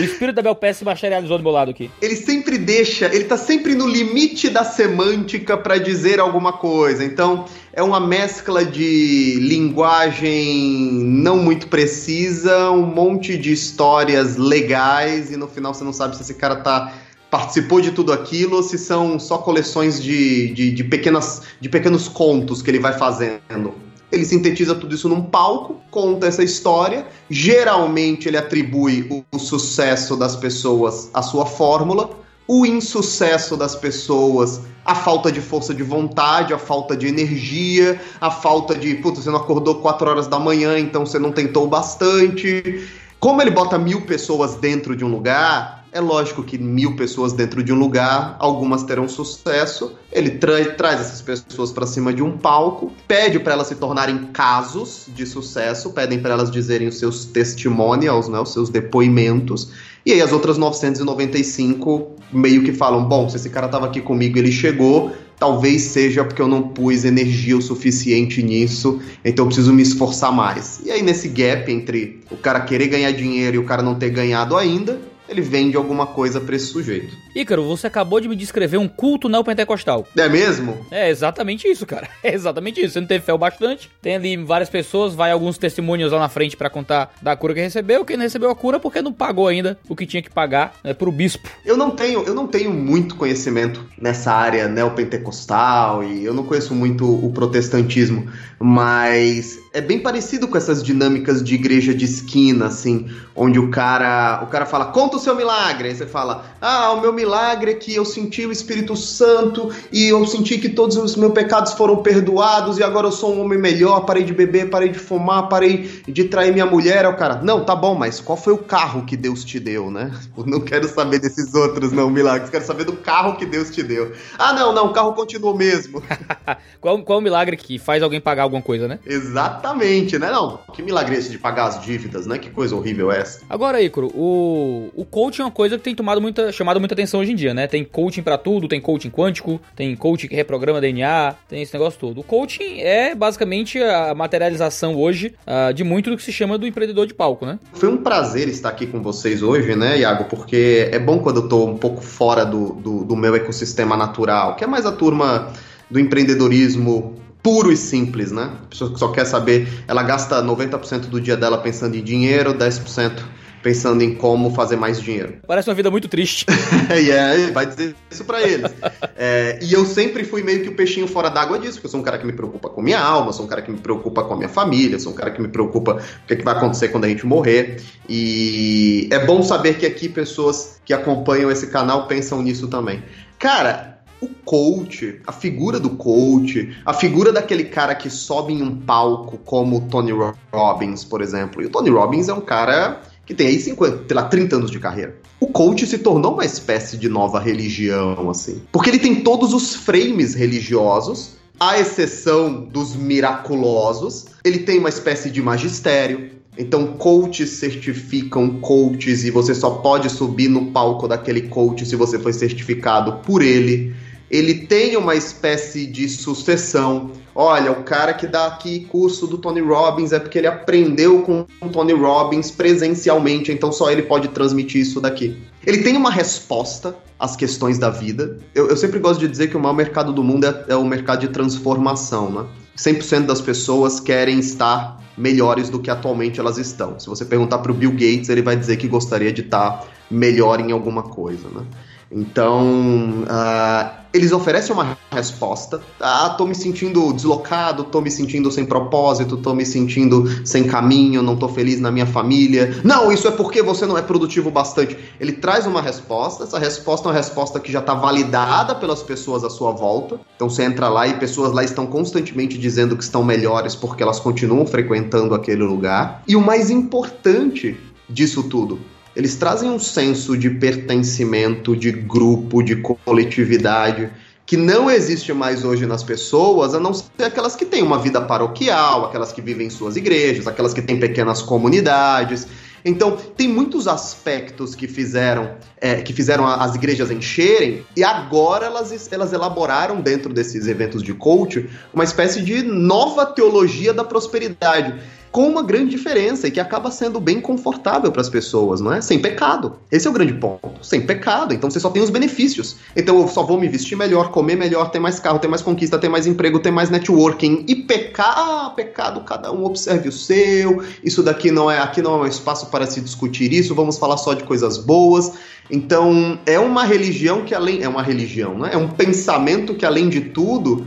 o 0.00 0.02
espírito 0.02 0.34
da 0.34 0.42
Bel 0.42 0.56
Pass 0.56 0.78
se 0.78 0.84
materializou 0.84 1.38
do 1.38 1.44
meu 1.44 1.52
lado 1.52 1.70
aqui. 1.70 1.88
Ele 2.02 2.16
sempre 2.16 2.58
deixa, 2.58 3.06
ele 3.14 3.24
tá 3.24 3.36
sempre 3.36 3.76
no 3.76 3.86
limite 3.86 4.50
da 4.50 4.64
semântica 4.64 5.56
para 5.56 5.78
dizer 5.78 6.18
alguma 6.18 6.54
coisa. 6.54 7.04
Então, 7.04 7.44
é 7.72 7.82
uma 7.84 8.00
mescla 8.00 8.64
de 8.64 9.38
linguagem 9.40 10.87
não 10.90 11.36
muito 11.36 11.68
precisa, 11.68 12.70
um 12.70 12.86
monte 12.86 13.36
de 13.36 13.52
histórias 13.52 14.36
legais 14.36 15.30
e 15.30 15.36
no 15.36 15.46
final 15.46 15.74
você 15.74 15.84
não 15.84 15.92
sabe 15.92 16.16
se 16.16 16.22
esse 16.22 16.34
cara 16.34 16.56
tá 16.56 16.92
participou 17.30 17.80
de 17.80 17.92
tudo 17.92 18.12
aquilo 18.12 18.56
ou 18.56 18.62
se 18.62 18.78
são 18.78 19.18
só 19.18 19.38
coleções 19.38 20.02
de, 20.02 20.52
de, 20.54 20.70
de, 20.72 20.84
pequenas, 20.84 21.42
de 21.60 21.68
pequenos 21.68 22.08
contos 22.08 22.62
que 22.62 22.70
ele 22.70 22.78
vai 22.78 22.94
fazendo. 22.94 23.74
Ele 24.10 24.24
sintetiza 24.24 24.74
tudo 24.74 24.94
isso 24.94 25.08
num 25.08 25.22
palco, 25.22 25.76
conta 25.90 26.26
essa 26.26 26.42
história. 26.42 27.06
Geralmente 27.28 28.26
ele 28.26 28.38
atribui 28.38 29.06
o, 29.10 29.36
o 29.36 29.38
sucesso 29.38 30.16
das 30.16 30.34
pessoas 30.34 31.10
à 31.12 31.20
sua 31.20 31.44
fórmula 31.44 32.08
o 32.48 32.64
insucesso 32.64 33.58
das 33.58 33.76
pessoas, 33.76 34.62
a 34.82 34.94
falta 34.94 35.30
de 35.30 35.42
força 35.42 35.74
de 35.74 35.82
vontade, 35.82 36.54
a 36.54 36.58
falta 36.58 36.96
de 36.96 37.06
energia, 37.06 38.00
a 38.18 38.30
falta 38.30 38.74
de, 38.74 38.94
puta, 38.94 39.20
você 39.20 39.28
não 39.28 39.36
acordou 39.36 39.76
4 39.76 40.08
horas 40.08 40.26
da 40.26 40.38
manhã, 40.38 40.78
então 40.78 41.04
você 41.04 41.18
não 41.18 41.30
tentou 41.30 41.68
bastante. 41.68 42.88
Como 43.20 43.42
ele 43.42 43.50
bota 43.50 43.76
mil 43.76 44.06
pessoas 44.06 44.54
dentro 44.54 44.96
de 44.96 45.04
um 45.04 45.08
lugar, 45.08 45.84
é 45.92 46.00
lógico 46.00 46.42
que 46.42 46.56
mil 46.56 46.96
pessoas 46.96 47.32
dentro 47.32 47.62
de 47.62 47.72
um 47.72 47.78
lugar, 47.78 48.36
algumas 48.38 48.82
terão 48.82 49.08
sucesso. 49.08 49.92
Ele 50.12 50.30
tra 50.30 50.64
traz 50.74 51.00
essas 51.00 51.20
pessoas 51.20 51.72
para 51.72 51.86
cima 51.86 52.12
de 52.12 52.22
um 52.22 52.38
palco, 52.38 52.92
pede 53.06 53.38
para 53.38 53.54
elas 53.54 53.66
se 53.66 53.74
tornarem 53.74 54.26
casos 54.32 55.06
de 55.08 55.26
sucesso, 55.26 55.90
pedem 55.90 56.20
para 56.20 56.32
elas 56.32 56.50
dizerem 56.50 56.88
os 56.88 56.98
seus 56.98 57.24
testimonials, 57.24 58.28
né, 58.28 58.38
os 58.38 58.52
seus 58.52 58.70
depoimentos. 58.70 59.72
E 60.08 60.12
aí 60.14 60.22
as 60.22 60.32
outras 60.32 60.56
995 60.56 62.16
meio 62.32 62.64
que 62.64 62.72
falam: 62.72 63.04
bom, 63.04 63.28
se 63.28 63.36
esse 63.36 63.50
cara 63.50 63.66
estava 63.66 63.84
aqui 63.84 64.00
comigo, 64.00 64.38
ele 64.38 64.50
chegou. 64.50 65.12
Talvez 65.38 65.82
seja 65.82 66.24
porque 66.24 66.40
eu 66.40 66.48
não 66.48 66.62
pus 66.62 67.04
energia 67.04 67.56
o 67.56 67.60
suficiente 67.60 68.42
nisso, 68.42 69.00
então 69.24 69.44
eu 69.44 69.46
preciso 69.46 69.72
me 69.72 69.82
esforçar 69.82 70.32
mais. 70.32 70.80
E 70.84 70.90
aí, 70.90 71.02
nesse 71.02 71.28
gap 71.28 71.70
entre 71.70 72.22
o 72.30 72.36
cara 72.38 72.60
querer 72.60 72.88
ganhar 72.88 73.12
dinheiro 73.12 73.56
e 73.56 73.58
o 73.58 73.64
cara 73.64 73.82
não 73.82 73.94
ter 73.94 74.08
ganhado 74.08 74.56
ainda, 74.56 74.98
ele 75.28 75.42
vende 75.42 75.76
alguma 75.76 76.06
coisa 76.06 76.40
para 76.40 76.56
esse 76.56 76.66
sujeito. 76.66 77.14
Ícaro, 77.38 77.64
você 77.64 77.86
acabou 77.86 78.20
de 78.20 78.28
me 78.28 78.34
descrever 78.34 78.78
um 78.78 78.88
culto 78.88 79.28
neopentecostal. 79.28 80.06
É 80.16 80.28
mesmo? 80.28 80.84
É 80.90 81.08
exatamente 81.08 81.68
isso, 81.68 81.86
cara. 81.86 82.08
É 82.28 82.34
exatamente 82.34 82.80
isso. 82.80 82.94
Você 82.94 83.00
não 83.00 83.06
teve 83.06 83.24
fé 83.24 83.32
o 83.32 83.38
bastante. 83.38 83.88
Tem 84.02 84.16
ali 84.16 84.36
várias 84.36 84.68
pessoas, 84.68 85.14
vai 85.14 85.30
alguns 85.30 85.56
testemunhos 85.56 86.10
lá 86.10 86.18
na 86.18 86.28
frente 86.28 86.56
para 86.56 86.68
contar 86.68 87.14
da 87.22 87.36
cura 87.36 87.54
que 87.54 87.60
recebeu. 87.60 88.04
Quem 88.04 88.16
não 88.16 88.24
recebeu 88.24 88.50
a 88.50 88.56
cura 88.56 88.80
porque 88.80 89.00
não 89.00 89.12
pagou 89.12 89.46
ainda 89.46 89.78
o 89.88 89.94
que 89.94 90.04
tinha 90.04 90.20
que 90.20 90.30
pagar 90.30 90.74
né, 90.82 90.92
pro 90.92 91.12
bispo. 91.12 91.48
Eu 91.64 91.76
não 91.76 91.90
tenho, 91.90 92.24
eu 92.24 92.34
não 92.34 92.46
tenho 92.46 92.72
muito 92.72 93.14
conhecimento 93.14 93.86
nessa 93.96 94.32
área 94.32 94.68
neopentecostal 94.68 96.02
e 96.02 96.24
eu 96.24 96.34
não 96.34 96.44
conheço 96.44 96.74
muito 96.74 97.06
o 97.06 97.30
protestantismo, 97.32 98.28
mas 98.58 99.58
é 99.72 99.80
bem 99.80 100.00
parecido 100.00 100.48
com 100.48 100.56
essas 100.56 100.82
dinâmicas 100.82 101.42
de 101.42 101.54
igreja 101.54 101.94
de 101.94 102.04
esquina, 102.04 102.66
assim, 102.66 103.08
onde 103.34 103.58
o 103.58 103.70
cara, 103.70 104.40
o 104.42 104.46
cara 104.46 104.66
fala, 104.66 104.86
conta 104.86 105.16
o 105.16 105.20
seu 105.20 105.36
milagre. 105.36 105.88
Aí 105.88 105.94
você 105.94 106.06
fala, 106.06 106.46
ah, 106.60 106.92
o 106.92 107.00
meu 107.00 107.12
milagre 107.12 107.27
é 107.34 107.74
que 107.74 107.94
eu 107.94 108.04
senti 108.04 108.46
o 108.46 108.52
Espírito 108.52 108.96
Santo 108.96 109.70
e 109.92 110.08
eu 110.08 110.24
senti 110.26 110.58
que 110.58 110.68
todos 110.68 110.96
os 110.96 111.16
meus 111.16 111.32
pecados 111.32 111.72
foram 111.72 111.96
perdoados 111.96 112.78
e 112.78 112.82
agora 112.82 113.06
eu 113.06 113.12
sou 113.12 113.34
um 113.34 113.42
homem 113.42 113.58
melhor, 113.58 114.00
parei 114.00 114.24
de 114.24 114.32
beber, 114.32 114.70
parei 114.70 114.88
de 114.88 114.98
fumar, 114.98 115.48
parei 115.48 115.88
de 116.06 116.24
trair 116.24 116.52
minha 116.52 116.66
mulher. 116.66 117.04
Aí 117.04 117.12
o 117.12 117.16
cara, 117.16 117.40
não, 117.42 117.64
tá 117.64 117.74
bom, 117.74 117.94
mas 117.94 118.20
qual 118.20 118.36
foi 118.36 118.52
o 118.52 118.58
carro 118.58 119.04
que 119.04 119.16
Deus 119.16 119.44
te 119.44 119.58
deu, 119.58 119.90
né? 119.90 120.10
Eu 120.36 120.46
não 120.46 120.60
quero 120.60 120.88
saber 120.88 121.18
desses 121.18 121.54
outros, 121.54 121.92
não, 121.92 122.10
milagres. 122.10 122.50
Quero 122.50 122.64
saber 122.64 122.84
do 122.84 122.94
carro 122.94 123.36
que 123.36 123.46
Deus 123.46 123.70
te 123.70 123.82
deu. 123.82 124.12
Ah, 124.38 124.52
não, 124.52 124.72
não, 124.72 124.86
o 124.86 124.92
carro 124.92 125.12
continuou 125.12 125.56
mesmo. 125.56 126.02
qual, 126.80 127.02
qual 127.02 127.18
o 127.18 127.22
milagre 127.22 127.56
que 127.56 127.78
faz 127.78 128.02
alguém 128.02 128.20
pagar 128.20 128.44
alguma 128.44 128.62
coisa, 128.62 128.86
né? 128.86 128.98
Exatamente, 129.06 130.18
né? 130.18 130.30
Não, 130.30 130.58
que 130.72 130.82
milagre 130.82 131.16
esse 131.16 131.30
de 131.30 131.38
pagar 131.38 131.66
as 131.66 131.82
dívidas, 131.82 132.26
né? 132.26 132.38
Que 132.38 132.50
coisa 132.50 132.74
horrível 132.74 133.10
é 133.12 133.20
essa. 133.20 133.40
Agora, 133.48 133.80
Icaro, 133.80 134.08
o, 134.14 134.90
o 134.94 135.04
coaching 135.04 135.42
é 135.42 135.44
uma 135.44 135.50
coisa 135.50 135.76
que 135.76 135.84
tem 135.84 135.94
tomado 135.94 136.20
muita, 136.20 136.52
chamado 136.52 136.78
muita 136.78 136.94
atenção 136.94 137.17
hoje 137.18 137.32
em 137.32 137.34
dia, 137.34 137.54
né? 137.54 137.66
Tem 137.66 137.84
coaching 137.84 138.22
para 138.22 138.38
tudo, 138.38 138.68
tem 138.68 138.80
coaching 138.80 139.10
quântico, 139.10 139.60
tem 139.76 139.94
coaching 139.94 140.28
que 140.28 140.34
reprograma 140.34 140.80
DNA, 140.80 141.34
tem 141.48 141.62
esse 141.62 141.72
negócio 141.72 141.98
todo. 141.98 142.20
O 142.20 142.24
coaching 142.24 142.80
é 142.80 143.14
basicamente 143.14 143.78
a 143.82 144.14
materialização 144.14 144.94
hoje 144.94 145.34
uh, 145.46 145.72
de 145.72 145.84
muito 145.84 146.10
do 146.10 146.16
que 146.16 146.22
se 146.22 146.32
chama 146.32 146.58
do 146.58 146.66
empreendedor 146.66 147.06
de 147.06 147.14
palco, 147.14 147.44
né? 147.44 147.58
Foi 147.72 147.88
um 147.88 147.98
prazer 147.98 148.48
estar 148.48 148.68
aqui 148.68 148.86
com 148.86 149.02
vocês 149.02 149.42
hoje, 149.42 149.74
né, 149.76 149.98
Iago? 149.98 150.24
Porque 150.24 150.88
é 150.90 150.98
bom 150.98 151.18
quando 151.18 151.42
eu 151.42 151.48
tô 151.48 151.66
um 151.66 151.76
pouco 151.76 152.00
fora 152.00 152.44
do, 152.44 152.74
do, 152.74 153.04
do 153.04 153.16
meu 153.16 153.34
ecossistema 153.34 153.96
natural, 153.96 154.56
que 154.56 154.64
é 154.64 154.66
mais 154.66 154.86
a 154.86 154.92
turma 154.92 155.52
do 155.90 155.98
empreendedorismo 155.98 157.16
puro 157.42 157.72
e 157.72 157.76
simples, 157.76 158.32
né? 158.32 158.50
A 158.64 158.66
pessoa 158.66 158.92
que 158.92 158.98
só 158.98 159.08
quer 159.08 159.24
saber, 159.24 159.68
ela 159.86 160.02
gasta 160.02 160.42
90% 160.42 161.06
do 161.06 161.20
dia 161.20 161.36
dela 161.36 161.58
pensando 161.58 161.96
em 161.96 162.02
dinheiro, 162.02 162.54
10% 162.54 163.22
pensando 163.62 164.02
em 164.02 164.14
como 164.14 164.50
fazer 164.54 164.76
mais 164.76 165.00
dinheiro. 165.00 165.38
Parece 165.46 165.68
uma 165.68 165.74
vida 165.74 165.90
muito 165.90 166.08
triste. 166.08 166.46
e 167.02 167.10
é, 167.10 167.50
vai 167.50 167.66
dizer 167.66 167.94
isso 168.10 168.24
para 168.24 168.42
eles. 168.42 168.72
É, 169.16 169.58
e 169.62 169.72
eu 169.72 169.84
sempre 169.84 170.24
fui 170.24 170.42
meio 170.42 170.62
que 170.62 170.68
o 170.68 170.74
peixinho 170.74 171.06
fora 171.06 171.28
d'água 171.28 171.58
disso, 171.58 171.74
porque 171.74 171.86
eu 171.86 171.90
sou 171.90 172.00
um 172.00 172.02
cara 172.02 172.18
que 172.18 172.26
me 172.26 172.32
preocupa 172.32 172.68
com 172.68 172.82
minha 172.82 173.00
alma, 173.00 173.32
sou 173.32 173.44
um 173.44 173.48
cara 173.48 173.62
que 173.62 173.70
me 173.70 173.78
preocupa 173.78 174.22
com 174.24 174.34
a 174.34 174.36
minha 174.36 174.48
família, 174.48 174.98
sou 174.98 175.12
um 175.12 175.14
cara 175.14 175.30
que 175.30 175.40
me 175.40 175.48
preocupa 175.48 175.94
com 175.94 176.00
o 176.00 176.26
que, 176.26 176.34
é 176.34 176.36
que 176.36 176.44
vai 176.44 176.54
acontecer 176.54 176.88
quando 176.88 177.04
a 177.04 177.08
gente 177.08 177.26
morrer. 177.26 177.82
E 178.08 179.08
é 179.10 179.24
bom 179.24 179.42
saber 179.42 179.78
que 179.78 179.86
aqui 179.86 180.08
pessoas 180.08 180.80
que 180.84 180.92
acompanham 180.92 181.50
esse 181.50 181.68
canal 181.68 182.06
pensam 182.06 182.42
nisso 182.42 182.68
também. 182.68 183.02
Cara, 183.38 183.98
o 184.20 184.28
coach, 184.44 185.20
a 185.26 185.32
figura 185.32 185.78
do 185.78 185.90
coach, 185.90 186.76
a 186.84 186.92
figura 186.92 187.32
daquele 187.32 187.64
cara 187.64 187.94
que 187.94 188.10
sobe 188.10 188.52
em 188.52 188.62
um 188.62 188.76
palco 188.80 189.38
como 189.38 189.76
o 189.76 189.80
Tony 189.82 190.12
Robbins, 190.52 191.04
por 191.04 191.20
exemplo. 191.20 191.62
E 191.62 191.66
o 191.66 191.70
Tony 191.70 191.90
Robbins 191.90 192.28
é 192.28 192.34
um 192.34 192.40
cara 192.40 193.00
que 193.28 193.34
tem 193.34 193.48
aí 193.48 193.60
50, 193.60 194.04
sei 194.08 194.16
lá, 194.16 194.22
30 194.22 194.56
anos 194.56 194.70
de 194.70 194.80
carreira. 194.80 195.14
O 195.38 195.48
coach 195.48 195.86
se 195.86 195.98
tornou 195.98 196.32
uma 196.32 196.46
espécie 196.46 196.96
de 196.96 197.10
nova 197.10 197.38
religião, 197.38 198.30
assim. 198.30 198.62
Porque 198.72 198.88
ele 198.88 198.98
tem 198.98 199.16
todos 199.16 199.52
os 199.52 199.74
frames 199.74 200.34
religiosos, 200.34 201.32
à 201.60 201.78
exceção 201.78 202.64
dos 202.64 202.96
miraculosos. 202.96 204.28
Ele 204.42 204.60
tem 204.60 204.78
uma 204.78 204.88
espécie 204.88 205.28
de 205.28 205.42
magistério. 205.42 206.30
Então, 206.56 206.94
coaches 206.94 207.50
certificam 207.50 208.60
coaches 208.60 209.24
e 209.24 209.30
você 209.30 209.54
só 209.54 209.72
pode 209.72 210.08
subir 210.08 210.48
no 210.48 210.72
palco 210.72 211.06
daquele 211.06 211.42
coach 211.42 211.84
se 211.84 211.96
você 211.96 212.18
foi 212.18 212.32
certificado 212.32 213.18
por 213.18 213.42
ele 213.42 213.94
ele 214.30 214.66
tem 214.66 214.96
uma 214.96 215.14
espécie 215.14 215.86
de 215.86 216.08
sucessão. 216.08 217.12
Olha, 217.34 217.72
o 217.72 217.82
cara 217.82 218.12
que 218.12 218.26
dá 218.26 218.46
aqui 218.46 218.80
curso 218.90 219.26
do 219.26 219.38
Tony 219.38 219.60
Robbins 219.60 220.12
é 220.12 220.18
porque 220.18 220.38
ele 220.38 220.46
aprendeu 220.46 221.22
com 221.22 221.46
o 221.60 221.68
Tony 221.68 221.92
Robbins 221.92 222.50
presencialmente, 222.50 223.50
então 223.52 223.72
só 223.72 223.90
ele 223.90 224.02
pode 224.02 224.28
transmitir 224.28 224.82
isso 224.82 225.00
daqui. 225.00 225.40
Ele 225.66 225.78
tem 225.78 225.96
uma 225.96 226.10
resposta 226.10 226.96
às 227.18 227.36
questões 227.36 227.78
da 227.78 227.90
vida. 227.90 228.38
Eu, 228.54 228.68
eu 228.68 228.76
sempre 228.76 228.98
gosto 228.98 229.20
de 229.20 229.28
dizer 229.28 229.48
que 229.48 229.56
o 229.56 229.60
maior 229.60 229.74
mercado 229.74 230.12
do 230.12 230.22
mundo 230.22 230.46
é, 230.46 230.64
é 230.68 230.76
o 230.76 230.84
mercado 230.84 231.20
de 231.20 231.28
transformação, 231.28 232.30
né? 232.30 232.46
100% 232.76 233.26
das 233.26 233.40
pessoas 233.40 233.98
querem 233.98 234.38
estar 234.38 235.02
melhores 235.16 235.68
do 235.68 235.80
que 235.80 235.90
atualmente 235.90 236.38
elas 236.38 236.58
estão. 236.58 236.98
Se 236.98 237.08
você 237.08 237.24
perguntar 237.24 237.58
para 237.58 237.72
o 237.72 237.74
Bill 237.74 237.90
Gates, 237.90 238.28
ele 238.28 238.40
vai 238.40 238.56
dizer 238.56 238.76
que 238.76 238.86
gostaria 238.86 239.32
de 239.32 239.40
estar 239.40 239.84
melhor 240.08 240.60
em 240.60 240.70
alguma 240.70 241.02
coisa, 241.02 241.48
né? 241.48 241.66
Então, 242.10 243.24
uh, 243.24 243.98
eles 244.12 244.32
oferecem 244.32 244.74
uma 244.74 244.96
resposta. 245.10 245.80
Ah, 246.00 246.30
tô 246.30 246.46
me 246.46 246.54
sentindo 246.54 247.12
deslocado, 247.12 247.84
tô 247.84 248.00
me 248.00 248.10
sentindo 248.10 248.50
sem 248.50 248.64
propósito, 248.64 249.36
tô 249.36 249.54
me 249.54 249.66
sentindo 249.66 250.24
sem 250.46 250.64
caminho, 250.64 251.22
não 251.22 251.36
tô 251.36 251.48
feliz 251.48 251.80
na 251.80 251.90
minha 251.90 252.06
família. 252.06 252.80
Não, 252.82 253.12
isso 253.12 253.28
é 253.28 253.30
porque 253.30 253.62
você 253.62 253.84
não 253.84 253.98
é 253.98 254.02
produtivo 254.02 254.50
bastante. 254.50 254.96
Ele 255.20 255.32
traz 255.32 255.66
uma 255.66 255.82
resposta, 255.82 256.44
essa 256.44 256.58
resposta 256.58 257.08
é 257.08 257.10
uma 257.10 257.16
resposta 257.16 257.60
que 257.60 257.70
já 257.70 257.80
está 257.80 257.94
validada 257.94 258.74
pelas 258.74 259.02
pessoas 259.02 259.44
à 259.44 259.50
sua 259.50 259.72
volta. 259.72 260.18
Então 260.36 260.48
você 260.48 260.64
entra 260.64 260.88
lá 260.88 261.06
e 261.06 261.14
pessoas 261.14 261.52
lá 261.52 261.62
estão 261.62 261.86
constantemente 261.86 262.56
dizendo 262.56 262.96
que 262.96 263.04
estão 263.04 263.22
melhores 263.22 263.74
porque 263.74 264.02
elas 264.02 264.18
continuam 264.18 264.66
frequentando 264.66 265.34
aquele 265.34 265.62
lugar. 265.62 266.22
E 266.26 266.34
o 266.34 266.40
mais 266.40 266.70
importante 266.70 267.78
disso 268.08 268.44
tudo, 268.44 268.78
eles 269.18 269.34
trazem 269.34 269.68
um 269.68 269.80
senso 269.80 270.38
de 270.38 270.48
pertencimento, 270.48 271.74
de 271.74 271.90
grupo, 271.90 272.62
de 272.62 272.76
coletividade, 272.76 274.08
que 274.46 274.56
não 274.56 274.88
existe 274.88 275.32
mais 275.32 275.64
hoje 275.64 275.86
nas 275.86 276.04
pessoas, 276.04 276.72
a 276.72 276.78
não 276.78 276.94
ser 276.94 277.24
aquelas 277.24 277.56
que 277.56 277.66
têm 277.66 277.82
uma 277.82 277.98
vida 277.98 278.20
paroquial, 278.20 279.06
aquelas 279.06 279.32
que 279.32 279.42
vivem 279.42 279.66
em 279.66 279.70
suas 279.70 279.96
igrejas, 279.96 280.46
aquelas 280.46 280.72
que 280.72 280.80
têm 280.80 281.00
pequenas 281.00 281.42
comunidades. 281.42 282.46
Então, 282.84 283.18
tem 283.36 283.48
muitos 283.48 283.88
aspectos 283.88 284.76
que 284.76 284.86
fizeram, 284.86 285.50
é, 285.80 285.96
que 285.96 286.12
fizeram 286.12 286.46
as 286.46 286.76
igrejas 286.76 287.10
encherem, 287.10 287.84
e 287.96 288.04
agora 288.04 288.66
elas, 288.66 289.10
elas 289.10 289.32
elaboraram 289.32 290.00
dentro 290.00 290.32
desses 290.32 290.68
eventos 290.68 291.02
de 291.02 291.12
coach 291.12 291.68
uma 291.92 292.04
espécie 292.04 292.40
de 292.40 292.62
nova 292.62 293.26
teologia 293.26 293.92
da 293.92 294.04
prosperidade 294.04 294.94
com 295.30 295.48
uma 295.48 295.62
grande 295.62 295.90
diferença 295.90 296.48
e 296.48 296.50
que 296.50 296.60
acaba 296.60 296.90
sendo 296.90 297.20
bem 297.20 297.40
confortável 297.40 298.10
para 298.10 298.20
as 298.20 298.28
pessoas, 298.28 298.80
não 298.80 298.92
é? 298.92 299.00
Sem 299.00 299.18
pecado. 299.18 299.76
Esse 299.90 300.06
é 300.06 300.10
o 300.10 300.12
grande 300.12 300.34
ponto. 300.34 300.70
Sem 300.82 301.00
pecado. 301.00 301.54
Então 301.54 301.70
você 301.70 301.78
só 301.78 301.90
tem 301.90 302.02
os 302.02 302.10
benefícios. 302.10 302.76
Então 302.96 303.18
eu 303.20 303.28
só 303.28 303.42
vou 303.42 303.58
me 303.58 303.68
vestir 303.68 303.96
melhor, 303.96 304.30
comer 304.30 304.56
melhor, 304.56 304.90
ter 304.90 304.98
mais 304.98 305.20
carro, 305.20 305.38
ter 305.38 305.48
mais 305.48 305.62
conquista, 305.62 305.98
ter 305.98 306.08
mais 306.08 306.26
emprego, 306.26 306.58
ter 306.58 306.70
mais 306.70 306.90
networking 306.90 307.64
e 307.68 307.74
pecar, 307.74 308.34
ah, 308.36 308.72
pecado, 308.74 309.20
cada 309.20 309.52
um 309.52 309.64
observe 309.64 310.08
o 310.08 310.12
seu. 310.12 310.82
Isso 311.04 311.22
daqui 311.22 311.50
não 311.50 311.70
é, 311.70 311.78
aqui 311.78 312.00
não 312.00 312.14
é 312.14 312.22
um 312.22 312.26
espaço 312.26 312.66
para 312.66 312.86
se 312.86 313.00
discutir 313.00 313.52
isso. 313.52 313.74
Vamos 313.74 313.98
falar 313.98 314.16
só 314.16 314.34
de 314.34 314.44
coisas 314.44 314.78
boas. 314.78 315.32
Então, 315.70 316.38
é 316.46 316.58
uma 316.58 316.84
religião 316.84 317.44
que 317.44 317.54
além 317.54 317.82
é 317.82 317.88
uma 317.88 318.02
religião, 318.02 318.58
né? 318.58 318.70
É 318.72 318.76
um 318.76 318.88
pensamento 318.88 319.74
que 319.74 319.84
além 319.84 320.08
de 320.08 320.20
tudo 320.20 320.86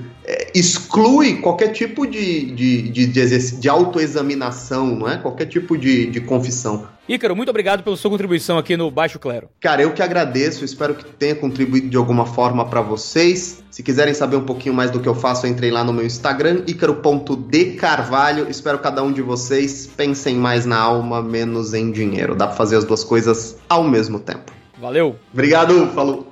exclui 0.53 1.37
qualquer 1.37 1.69
tipo 1.69 2.05
de, 2.05 2.51
de, 2.51 2.81
de, 2.83 3.07
de, 3.07 3.51
de 3.59 3.69
autoexaminação, 3.69 4.95
não 4.95 5.09
é? 5.09 5.17
Qualquer 5.17 5.45
tipo 5.45 5.77
de, 5.77 6.07
de 6.07 6.21
confissão. 6.21 6.87
Ícaro, 7.09 7.35
muito 7.35 7.49
obrigado 7.49 7.83
pela 7.83 7.97
sua 7.97 8.09
contribuição 8.09 8.57
aqui 8.57 8.77
no 8.77 8.89
Baixo 8.89 9.19
Clero. 9.19 9.49
Cara, 9.59 9.81
eu 9.81 9.91
que 9.91 10.01
agradeço, 10.01 10.63
espero 10.63 10.93
que 10.93 11.03
tenha 11.03 11.35
contribuído 11.35 11.89
de 11.89 11.97
alguma 11.97 12.25
forma 12.25 12.65
para 12.65 12.81
vocês. 12.81 13.63
Se 13.69 13.83
quiserem 13.83 14.13
saber 14.13 14.37
um 14.37 14.45
pouquinho 14.45 14.75
mais 14.75 14.91
do 14.91 14.99
que 14.99 15.09
eu 15.09 15.15
faço, 15.15 15.47
entrem 15.47 15.71
lá 15.71 15.83
no 15.83 15.91
meu 15.91 16.05
Instagram, 16.05 16.63
ícaro.decarvalho. 16.67 18.49
Espero 18.49 18.79
cada 18.79 19.03
um 19.03 19.11
de 19.11 19.21
vocês 19.21 19.87
pensem 19.87 20.35
mais 20.35 20.65
na 20.65 20.77
alma, 20.77 21.21
menos 21.21 21.73
em 21.73 21.91
dinheiro. 21.91 22.35
Dá 22.35 22.47
pra 22.47 22.55
fazer 22.55 22.77
as 22.77 22.85
duas 22.85 23.03
coisas 23.03 23.57
ao 23.67 23.83
mesmo 23.83 24.19
tempo. 24.19 24.51
Valeu. 24.79 25.15
Obrigado, 25.33 25.87
falou. 25.87 26.27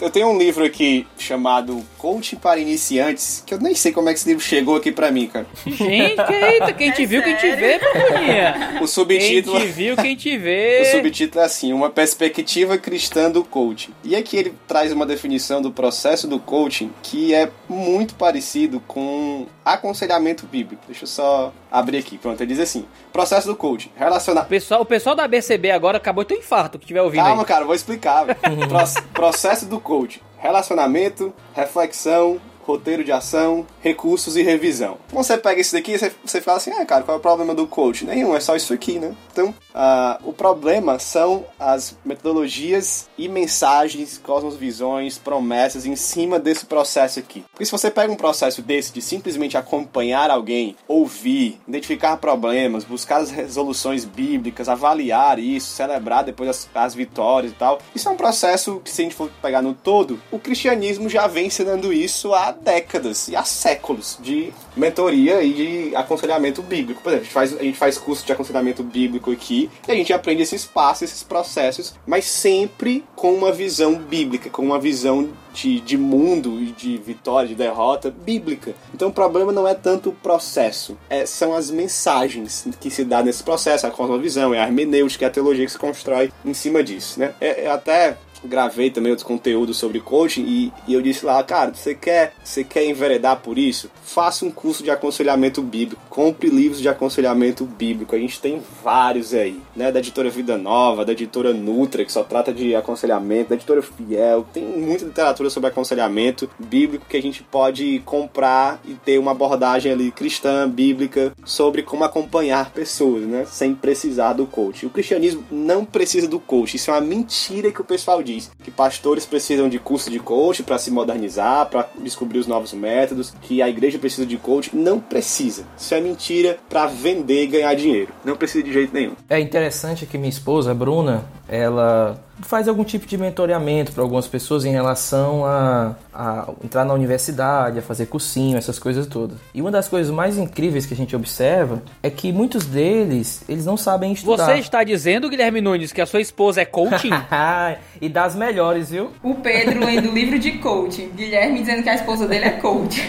Eu 0.00 0.08
tenho 0.10 0.28
um 0.28 0.38
livro 0.38 0.64
aqui 0.64 1.06
chamado 1.18 1.84
Coaching 1.98 2.36
para 2.36 2.58
Iniciantes, 2.58 3.42
que 3.46 3.52
eu 3.52 3.58
nem 3.60 3.74
sei 3.74 3.92
como 3.92 4.08
é 4.08 4.12
que 4.14 4.18
esse 4.18 4.28
livro 4.28 4.42
chegou 4.42 4.74
aqui 4.76 4.90
pra 4.90 5.10
mim, 5.10 5.26
cara. 5.26 5.46
Gente, 5.66 6.18
eita, 6.32 6.72
quem 6.72 6.90
te 6.90 7.02
É 7.02 7.06
viu, 7.06 7.22
quem 7.22 7.36
te 7.36 7.52
vê, 7.54 7.78
papulinha. 7.78 8.78
O 8.80 8.86
subtítulo. 8.86 9.58
Quem 9.58 9.66
te 9.66 9.72
viu, 9.72 9.96
quem 9.96 10.16
te 10.16 10.38
vê. 10.38 10.80
O 10.82 10.96
subtítulo 10.96 11.42
é 11.42 11.46
assim, 11.46 11.72
uma 11.74 11.90
perspectiva 11.90 12.78
cristã 12.78 13.30
do 13.30 13.44
coaching. 13.44 13.92
E 14.02 14.16
aqui 14.16 14.36
ele 14.38 14.54
traz 14.66 14.90
uma 14.90 15.04
definição 15.04 15.60
do 15.60 15.70
processo 15.70 16.26
do 16.26 16.38
coaching 16.38 16.90
que 17.02 17.34
é 17.34 17.50
muito 17.68 18.14
parecido 18.14 18.80
com 18.86 19.46
aconselhamento 19.64 20.46
bíblico. 20.46 20.82
Deixa 20.86 21.04
eu 21.04 21.08
só 21.08 21.52
abrir 21.70 21.98
aqui. 21.98 22.16
Pronto, 22.16 22.40
ele 22.40 22.54
diz 22.54 22.60
assim: 22.60 22.86
processo 23.12 23.46
do 23.46 23.54
coaching, 23.54 23.90
relacionar 23.96 24.42
O 24.42 24.46
pessoal, 24.46 24.80
o 24.80 24.86
pessoal 24.86 25.14
da 25.14 25.28
BCB 25.28 25.70
agora 25.70 25.98
acabou 25.98 26.24
de 26.24 26.28
ter 26.28 26.34
um 26.36 26.38
infarto, 26.38 26.78
que 26.78 26.84
estiver 26.84 27.02
ouvindo 27.02 27.22
Calma, 27.22 27.42
aí. 27.42 27.46
cara, 27.46 27.64
vou 27.66 27.74
explicar. 27.74 28.24
Pro- 28.34 29.02
processo 29.12 29.66
do 29.66 29.78
coaching: 29.78 29.89
relacionamento, 30.38 31.32
reflexão, 31.54 32.40
roteiro 32.70 33.04
de 33.04 33.12
ação, 33.12 33.66
recursos 33.80 34.36
e 34.36 34.42
revisão. 34.42 34.98
Quando 35.10 35.24
você 35.24 35.36
pega 35.36 35.60
isso 35.60 35.72
daqui, 35.72 35.98
você, 35.98 36.12
você 36.24 36.40
fala 36.40 36.58
assim: 36.58 36.70
ah, 36.72 36.84
cara, 36.84 37.02
qual 37.02 37.16
é 37.16 37.18
o 37.18 37.22
problema 37.22 37.54
do 37.54 37.66
coaching? 37.66 38.06
Nenhum, 38.06 38.34
é 38.34 38.40
só 38.40 38.56
isso 38.56 38.72
aqui, 38.72 38.98
né? 38.98 39.14
Então, 39.32 39.54
ah, 39.74 40.18
o 40.24 40.32
problema 40.32 40.98
são 40.98 41.44
as 41.58 41.96
metodologias 42.04 43.08
e 43.16 43.28
mensagens, 43.28 44.18
cosmovisões, 44.18 45.18
promessas 45.18 45.86
em 45.86 45.96
cima 45.96 46.38
desse 46.38 46.66
processo 46.66 47.18
aqui. 47.18 47.44
Porque 47.50 47.64
se 47.64 47.72
você 47.72 47.90
pega 47.90 48.12
um 48.12 48.16
processo 48.16 48.62
desse 48.62 48.92
de 48.92 49.02
simplesmente 49.02 49.56
acompanhar 49.56 50.30
alguém, 50.30 50.76
ouvir, 50.86 51.60
identificar 51.66 52.16
problemas, 52.16 52.84
buscar 52.84 53.18
as 53.18 53.30
resoluções 53.30 54.04
bíblicas, 54.04 54.68
avaliar 54.68 55.38
isso, 55.38 55.74
celebrar 55.74 56.24
depois 56.24 56.48
as, 56.48 56.68
as 56.74 56.94
vitórias 56.94 57.52
e 57.52 57.54
tal, 57.54 57.78
isso 57.94 58.08
é 58.08 58.12
um 58.12 58.16
processo 58.16 58.80
que, 58.84 58.90
se 58.90 59.02
a 59.02 59.04
gente 59.04 59.14
for 59.14 59.30
pegar 59.42 59.62
no 59.62 59.74
todo, 59.74 60.20
o 60.30 60.38
cristianismo 60.38 61.08
já 61.08 61.26
vem 61.26 61.46
ensinando 61.46 61.92
isso 61.92 62.34
há 62.34 62.52
décadas 62.62 63.28
e 63.28 63.36
há 63.36 63.44
séculos 63.44 64.18
de 64.20 64.52
mentoria 64.76 65.42
e 65.42 65.52
de 65.52 65.96
aconselhamento 65.96 66.62
bíblico. 66.62 67.02
Por 67.02 67.12
exemplo, 67.12 67.22
a 67.22 67.24
gente 67.24 67.32
faz, 67.32 67.58
a 67.58 67.62
gente 67.62 67.78
faz 67.78 67.98
curso 67.98 68.24
de 68.24 68.32
aconselhamento 68.32 68.82
bíblico 68.82 69.30
aqui 69.30 69.70
e 69.86 69.92
a 69.92 69.94
gente 69.94 70.12
aprende 70.12 70.42
esses 70.42 70.64
passos, 70.64 71.02
esses 71.02 71.22
processos, 71.22 71.94
mas 72.06 72.24
sempre 72.24 73.04
com 73.16 73.32
uma 73.32 73.52
visão 73.52 73.96
bíblica, 73.96 74.50
com 74.50 74.62
uma 74.62 74.78
visão 74.78 75.30
de, 75.52 75.80
de 75.80 75.96
mundo 75.98 76.60
e 76.60 76.66
de 76.66 76.96
vitória, 76.98 77.48
de 77.48 77.54
derrota 77.54 78.10
bíblica. 78.10 78.74
Então 78.94 79.08
o 79.08 79.12
problema 79.12 79.52
não 79.52 79.66
é 79.66 79.74
tanto 79.74 80.10
o 80.10 80.12
processo, 80.12 80.96
é, 81.08 81.26
são 81.26 81.54
as 81.54 81.70
mensagens 81.70 82.66
que 82.80 82.90
se 82.90 83.04
dá 83.04 83.22
nesse 83.22 83.42
processo, 83.42 83.86
a 83.86 83.90
cosmovisão, 83.90 84.54
é 84.54 84.60
a 84.60 84.64
hermenêutica, 84.64 85.24
é 85.24 85.28
a 85.28 85.30
teologia 85.30 85.64
que 85.64 85.72
se 85.72 85.78
constrói 85.78 86.32
em 86.44 86.54
cima 86.54 86.82
disso. 86.82 87.18
Né? 87.18 87.34
É, 87.40 87.64
é 87.64 87.70
até 87.70 88.16
gravei 88.44 88.90
também 88.90 89.10
outros 89.10 89.26
conteúdos 89.26 89.76
sobre 89.76 90.00
coaching 90.00 90.44
e, 90.46 90.72
e 90.86 90.94
eu 90.94 91.02
disse 91.02 91.24
lá, 91.24 91.42
cara, 91.42 91.72
você 91.74 91.94
quer, 91.94 92.32
você 92.42 92.64
quer 92.64 92.84
enveredar 92.84 93.40
por 93.40 93.58
isso? 93.58 93.90
Faça 94.02 94.44
um 94.44 94.50
curso 94.50 94.82
de 94.82 94.90
aconselhamento 94.90 95.62
bíblico, 95.62 96.02
compre 96.08 96.48
livros 96.48 96.80
de 96.80 96.88
aconselhamento 96.88 97.64
bíblico. 97.64 98.14
A 98.14 98.18
gente 98.18 98.40
tem 98.40 98.60
vários 98.82 99.34
aí, 99.34 99.60
né? 99.74 99.92
Da 99.92 100.00
editora 100.00 100.30
Vida 100.30 100.56
Nova, 100.56 101.04
da 101.04 101.12
editora 101.12 101.52
Nutra, 101.52 102.04
que 102.04 102.12
só 102.12 102.22
trata 102.22 102.52
de 102.52 102.74
aconselhamento, 102.74 103.50
da 103.50 103.54
editora 103.54 103.82
Fiel. 103.82 104.46
Tem 104.52 104.64
muita 104.64 105.04
literatura 105.04 105.50
sobre 105.50 105.68
aconselhamento 105.68 106.50
bíblico 106.58 107.06
que 107.08 107.16
a 107.16 107.22
gente 107.22 107.42
pode 107.42 108.00
comprar 108.04 108.80
e 108.84 108.94
ter 108.94 109.18
uma 109.18 109.30
abordagem 109.30 109.92
ali 109.92 110.10
cristã, 110.10 110.68
bíblica, 110.68 111.32
sobre 111.44 111.82
como 111.82 112.04
acompanhar 112.04 112.70
pessoas, 112.70 113.24
né? 113.24 113.44
Sem 113.46 113.74
precisar 113.74 114.32
do 114.32 114.46
coach. 114.46 114.86
O 114.86 114.90
cristianismo 114.90 115.44
não 115.50 115.84
precisa 115.84 116.26
do 116.26 116.40
coach. 116.40 116.76
Isso 116.76 116.90
é 116.90 116.94
uma 116.94 117.00
mentira 117.00 117.70
que 117.70 117.80
o 117.80 117.84
pessoal 117.84 118.22
diz. 118.22 118.29
Que 118.62 118.70
pastores 118.70 119.26
precisam 119.26 119.68
de 119.68 119.78
curso 119.78 120.10
de 120.10 120.18
coach 120.18 120.62
para 120.62 120.78
se 120.78 120.90
modernizar, 120.90 121.68
para 121.68 121.88
descobrir 122.02 122.38
os 122.38 122.46
novos 122.46 122.72
métodos, 122.72 123.32
que 123.42 123.62
a 123.62 123.68
igreja 123.68 123.98
precisa 123.98 124.26
de 124.26 124.36
coach. 124.36 124.74
Não 124.74 125.00
precisa. 125.00 125.64
Isso 125.78 125.94
é 125.94 126.00
mentira 126.00 126.58
para 126.68 126.86
vender 126.86 127.44
e 127.44 127.46
ganhar 127.46 127.74
dinheiro. 127.74 128.12
Não 128.24 128.36
precisa 128.36 128.62
de 128.62 128.72
jeito 128.72 128.92
nenhum. 128.92 129.14
É 129.28 129.40
interessante 129.40 130.06
que 130.06 130.18
minha 130.18 130.30
esposa, 130.30 130.74
Bruna, 130.74 131.24
ela 131.48 132.22
faz 132.42 132.68
algum 132.68 132.84
tipo 132.84 133.06
de 133.06 133.16
mentoreamento 133.16 133.92
para 133.92 134.02
algumas 134.02 134.26
pessoas 134.26 134.64
em 134.64 134.70
relação 134.70 135.44
a, 135.44 135.94
a 136.12 136.48
entrar 136.64 136.84
na 136.84 136.94
universidade, 136.94 137.78
a 137.78 137.82
fazer 137.82 138.06
cursinho, 138.06 138.56
essas 138.58 138.78
coisas 138.78 139.06
todas. 139.06 139.36
E 139.54 139.60
uma 139.60 139.70
das 139.70 139.88
coisas 139.88 140.12
mais 140.12 140.38
incríveis 140.38 140.86
que 140.86 140.94
a 140.94 140.96
gente 140.96 141.14
observa 141.14 141.82
é 142.02 142.10
que 142.10 142.32
muitos 142.32 142.64
deles, 142.66 143.42
eles 143.48 143.64
não 143.66 143.76
sabem 143.76 144.12
estudar. 144.12 144.46
Você 144.46 144.54
está 144.58 144.82
dizendo, 144.84 145.28
Guilherme 145.28 145.60
Nunes, 145.60 145.92
que 145.92 146.00
a 146.00 146.06
sua 146.06 146.20
esposa 146.20 146.60
é 146.62 146.64
coaching? 146.64 147.10
e 148.00 148.08
das 148.08 148.34
melhores, 148.34 148.90
viu? 148.90 149.10
O 149.22 149.34
Pedro 149.36 149.84
lendo 149.84 150.10
livro 150.10 150.38
de 150.38 150.52
coaching. 150.52 151.10
Guilherme 151.14 151.60
dizendo 151.60 151.82
que 151.82 151.88
a 151.88 151.94
esposa 151.94 152.26
dele 152.26 152.44
é 152.46 152.50
coach. 152.52 153.08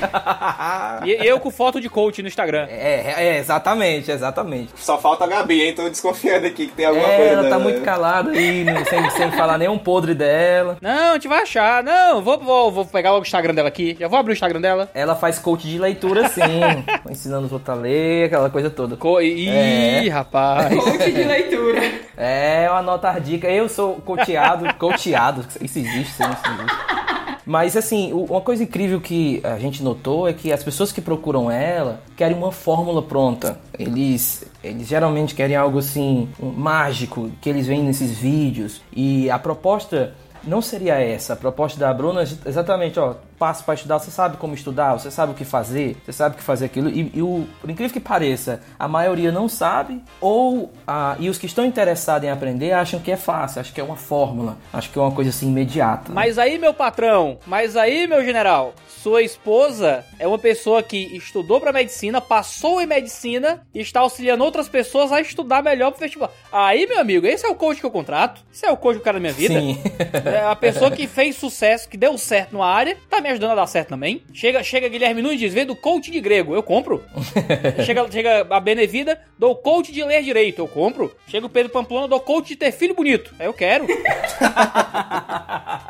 e 1.05 1.11
eu 1.25 1.39
com 1.39 1.51
foto 1.51 1.79
de 1.79 1.89
coach 1.89 2.21
no 2.21 2.27
Instagram. 2.27 2.67
É, 2.69 3.13
é, 3.17 3.37
exatamente, 3.39 4.11
exatamente. 4.11 4.69
Só 4.75 4.97
falta 4.97 5.23
a 5.23 5.27
Gabi, 5.27 5.61
hein? 5.61 5.73
Tô 5.75 5.89
desconfiando 5.89 6.47
aqui 6.47 6.67
que 6.67 6.73
tem 6.73 6.85
alguma 6.85 7.07
É, 7.07 7.17
coisa 7.17 7.31
ela 7.31 7.43
tá 7.43 7.49
dela, 7.49 7.63
muito 7.63 7.79
né? 7.79 7.85
calada 7.85 8.31
aí, 8.31 8.63
não- 8.63 8.85
sem, 8.85 9.09
sem 9.21 9.31
falar 9.37 9.57
nenhum 9.57 9.77
podre 9.77 10.13
dela. 10.15 10.77
Não, 10.81 11.11
a 11.11 11.13
gente 11.13 11.27
vai 11.27 11.41
achar. 11.43 11.83
Não, 11.83 12.21
vou, 12.21 12.39
vou, 12.39 12.71
vou 12.71 12.85
pegar 12.85 13.11
logo 13.11 13.21
o 13.23 13.25
Instagram 13.25 13.53
dela 13.53 13.67
aqui. 13.67 13.95
Já 13.99 14.07
vou 14.07 14.17
abrir 14.17 14.31
o 14.31 14.33
Instagram 14.33 14.59
dela. 14.61 14.89
Ela 14.93 15.15
faz 15.15 15.37
coach 15.37 15.67
de 15.67 15.77
leitura, 15.77 16.27
sim. 16.29 16.41
ensinando 17.09 17.45
os 17.45 17.51
outros 17.51 17.69
a 17.69 17.79
ler, 17.79 18.25
aquela 18.25 18.49
coisa 18.49 18.69
toda. 18.69 18.95
Co 18.95 19.21
Ih, 19.21 19.47
É. 19.49 20.09
rapaz. 20.09 20.73
Coach 20.73 21.11
de 21.11 21.23
leitura. 21.23 21.81
É, 22.17 22.65
eu 22.67 22.73
anoto 22.73 23.05
as 23.07 23.23
dicas. 23.23 23.51
Eu 23.51 23.69
sou 23.69 23.95
coteado, 23.95 24.73
coteado. 24.75 25.45
Isso 25.61 25.79
existe, 25.79 26.13
sim, 26.13 26.23
isso 26.23 26.43
existe. 26.45 27.00
Mas 27.45 27.75
assim, 27.75 28.13
uma 28.13 28.41
coisa 28.41 28.63
incrível 28.63 29.01
que 29.01 29.41
a 29.43 29.57
gente 29.57 29.83
notou 29.83 30.27
é 30.27 30.33
que 30.33 30.51
as 30.51 30.63
pessoas 30.63 30.91
que 30.91 31.01
procuram 31.01 31.49
ela 31.49 32.01
querem 32.15 32.37
uma 32.37 32.51
fórmula 32.51 33.01
pronta. 33.01 33.59
Eles, 33.77 34.45
eles 34.63 34.87
geralmente 34.87 35.33
querem 35.33 35.55
algo 35.55 35.79
assim, 35.79 36.29
mágico, 36.39 37.31
que 37.41 37.49
eles 37.49 37.65
veem 37.65 37.83
nesses 37.83 38.17
vídeos. 38.17 38.81
E 38.93 39.29
a 39.29 39.39
proposta 39.39 40.13
não 40.43 40.61
seria 40.61 40.99
essa. 40.99 41.33
A 41.33 41.35
proposta 41.35 41.79
da 41.79 41.93
Bruna 41.93 42.21
exatamente, 42.21 42.99
ó, 42.99 43.15
passo 43.37 43.63
para 43.63 43.73
estudar, 43.73 43.99
você 43.99 44.11
sabe 44.11 44.37
como 44.37 44.53
estudar, 44.53 44.93
você 44.93 45.09
sabe 45.09 45.31
o 45.31 45.35
que 45.35 45.43
fazer, 45.43 45.97
você 46.05 46.13
sabe 46.13 46.35
o 46.35 46.37
que 46.37 46.43
fazer 46.43 46.65
aquilo. 46.65 46.89
E, 46.89 47.11
e 47.15 47.21
o, 47.21 47.47
por 47.59 47.69
incrível 47.69 47.91
que 47.93 47.99
pareça, 47.99 48.61
a 48.77 48.87
maioria 48.87 49.31
não 49.31 49.49
sabe, 49.49 50.01
ou 50.19 50.71
ah, 50.85 51.15
e 51.19 51.29
os 51.29 51.37
que 51.37 51.45
estão 51.45 51.65
interessados 51.65 52.27
em 52.27 52.31
aprender 52.31 52.71
acham 52.71 52.99
que 52.99 53.11
é 53.11 53.17
fácil, 53.17 53.61
acham 53.61 53.73
que 53.73 53.81
é 53.81 53.83
uma 53.83 53.95
fórmula, 53.95 54.57
acham 54.71 54.91
que 54.91 54.99
é 54.99 55.01
uma 55.01 55.11
coisa 55.11 55.29
assim 55.29 55.47
imediata. 55.47 56.11
Mas 56.11 56.37
aí, 56.37 56.57
meu 56.57 56.73
patrão, 56.73 57.37
mas 57.45 57.75
aí, 57.75 58.07
meu 58.07 58.23
general, 58.23 58.73
sua 59.01 59.23
esposa 59.23 60.05
é 60.19 60.27
uma 60.27 60.37
pessoa 60.37 60.83
que 60.83 60.97
estudou 61.15 61.59
pra 61.59 61.73
medicina, 61.73 62.21
passou 62.21 62.79
em 62.79 62.85
medicina 62.85 63.65
e 63.73 63.79
está 63.79 64.01
auxiliando 64.01 64.43
outras 64.43 64.69
pessoas 64.69 65.11
a 65.11 65.19
estudar 65.19 65.63
melhor 65.63 65.91
pro 65.91 65.99
vestibular. 65.99 66.31
Aí, 66.51 66.85
meu 66.85 66.99
amigo, 66.99 67.25
esse 67.25 67.43
é 67.43 67.49
o 67.49 67.55
coach 67.55 67.79
que 67.79 67.85
eu 67.85 67.91
contrato. 67.91 68.43
Esse 68.53 68.65
é 68.65 68.71
o 68.71 68.77
coach 68.77 68.97
do 68.97 69.01
cara 69.01 69.15
da 69.15 69.19
minha 69.19 69.33
vida. 69.33 69.59
Sim. 69.59 69.81
É 70.25 70.45
a 70.45 70.55
pessoa 70.55 70.91
que 70.91 71.07
fez 71.07 71.35
sucesso, 71.35 71.89
que 71.89 71.97
deu 71.97 72.15
certo 72.17 72.53
numa 72.53 72.67
área, 72.67 72.95
tá 73.09 73.19
me 73.19 73.29
ajudando 73.29 73.51
a 73.51 73.55
dar 73.55 73.67
certo 73.67 73.89
também. 73.89 74.21
Chega, 74.33 74.61
chega 74.63 74.87
Guilherme 74.87 75.21
Nunes, 75.21 75.39
diz, 75.39 75.53
vendo 75.53 75.75
coach 75.75 76.11
de 76.11 76.21
grego, 76.21 76.53
eu 76.53 76.61
compro. 76.61 77.03
chega, 77.83 78.11
chega 78.11 78.47
a 78.49 78.59
Benevida, 78.59 79.19
dou 79.37 79.55
coach 79.55 79.91
de 79.91 80.03
ler 80.03 80.21
direito, 80.21 80.59
eu 80.59 80.67
compro. 80.67 81.11
Chega 81.27 81.45
o 81.45 81.49
Pedro 81.49 81.71
Pamplona, 81.71 82.07
dou 82.07 82.19
coach 82.19 82.49
de 82.49 82.55
ter 82.55 82.71
filho 82.71 82.93
bonito, 82.93 83.33
eu 83.39 83.53
quero. 83.53 83.87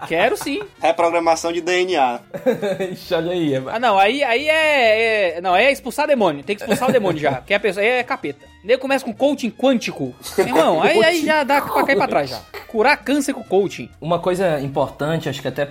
Quero 0.08 0.36
sim. 0.36 0.62
Reprogramação 0.82 1.52
de 1.52 1.62
DNA. 1.62 2.20
Ixi, 3.02 3.14
Olha 3.14 3.32
aí. 3.32 3.54
é- 3.56 3.64
Ah, 3.68 3.80
não, 3.80 3.98
aí, 3.98 4.24
aí 4.24 4.48
é, 4.48 5.38
é- 5.38 5.42
Não, 5.42 5.54
aí 5.54 5.66
é 5.66 5.72
expulsar 5.72 6.08
demônio. 6.08 6.44
Tem 6.44 6.56
que 6.56 6.62
expulsar 6.62 6.90
o 6.90 6.92
demônio 6.92 7.20
já. 7.20 7.36
Que 7.42 7.54
a 7.54 7.60
pessoa 7.60 7.84
aí 7.84 7.90
é 7.90 8.04
capeta. 8.04 8.46
Daí 8.64 8.78
começa 8.78 9.04
com 9.04 9.14
coaching 9.14 9.50
quântico. 9.50 10.14
Irmão, 10.38 10.82
aí, 10.82 11.04
aí 11.04 11.26
já 11.26 11.44
dá 11.44 11.62
pra 11.62 11.84
cair 11.84 11.96
pra 11.96 12.08
trás 12.08 12.30
já. 12.30 12.40
Curar 12.68 12.96
câncer 12.98 13.34
com 13.34 13.44
coaching. 13.44 13.90
Uma 14.00 14.20
coisa 14.20 14.60
importante, 14.62 15.28
acho 15.28 15.42
que 15.42 15.48
até 15.48 15.66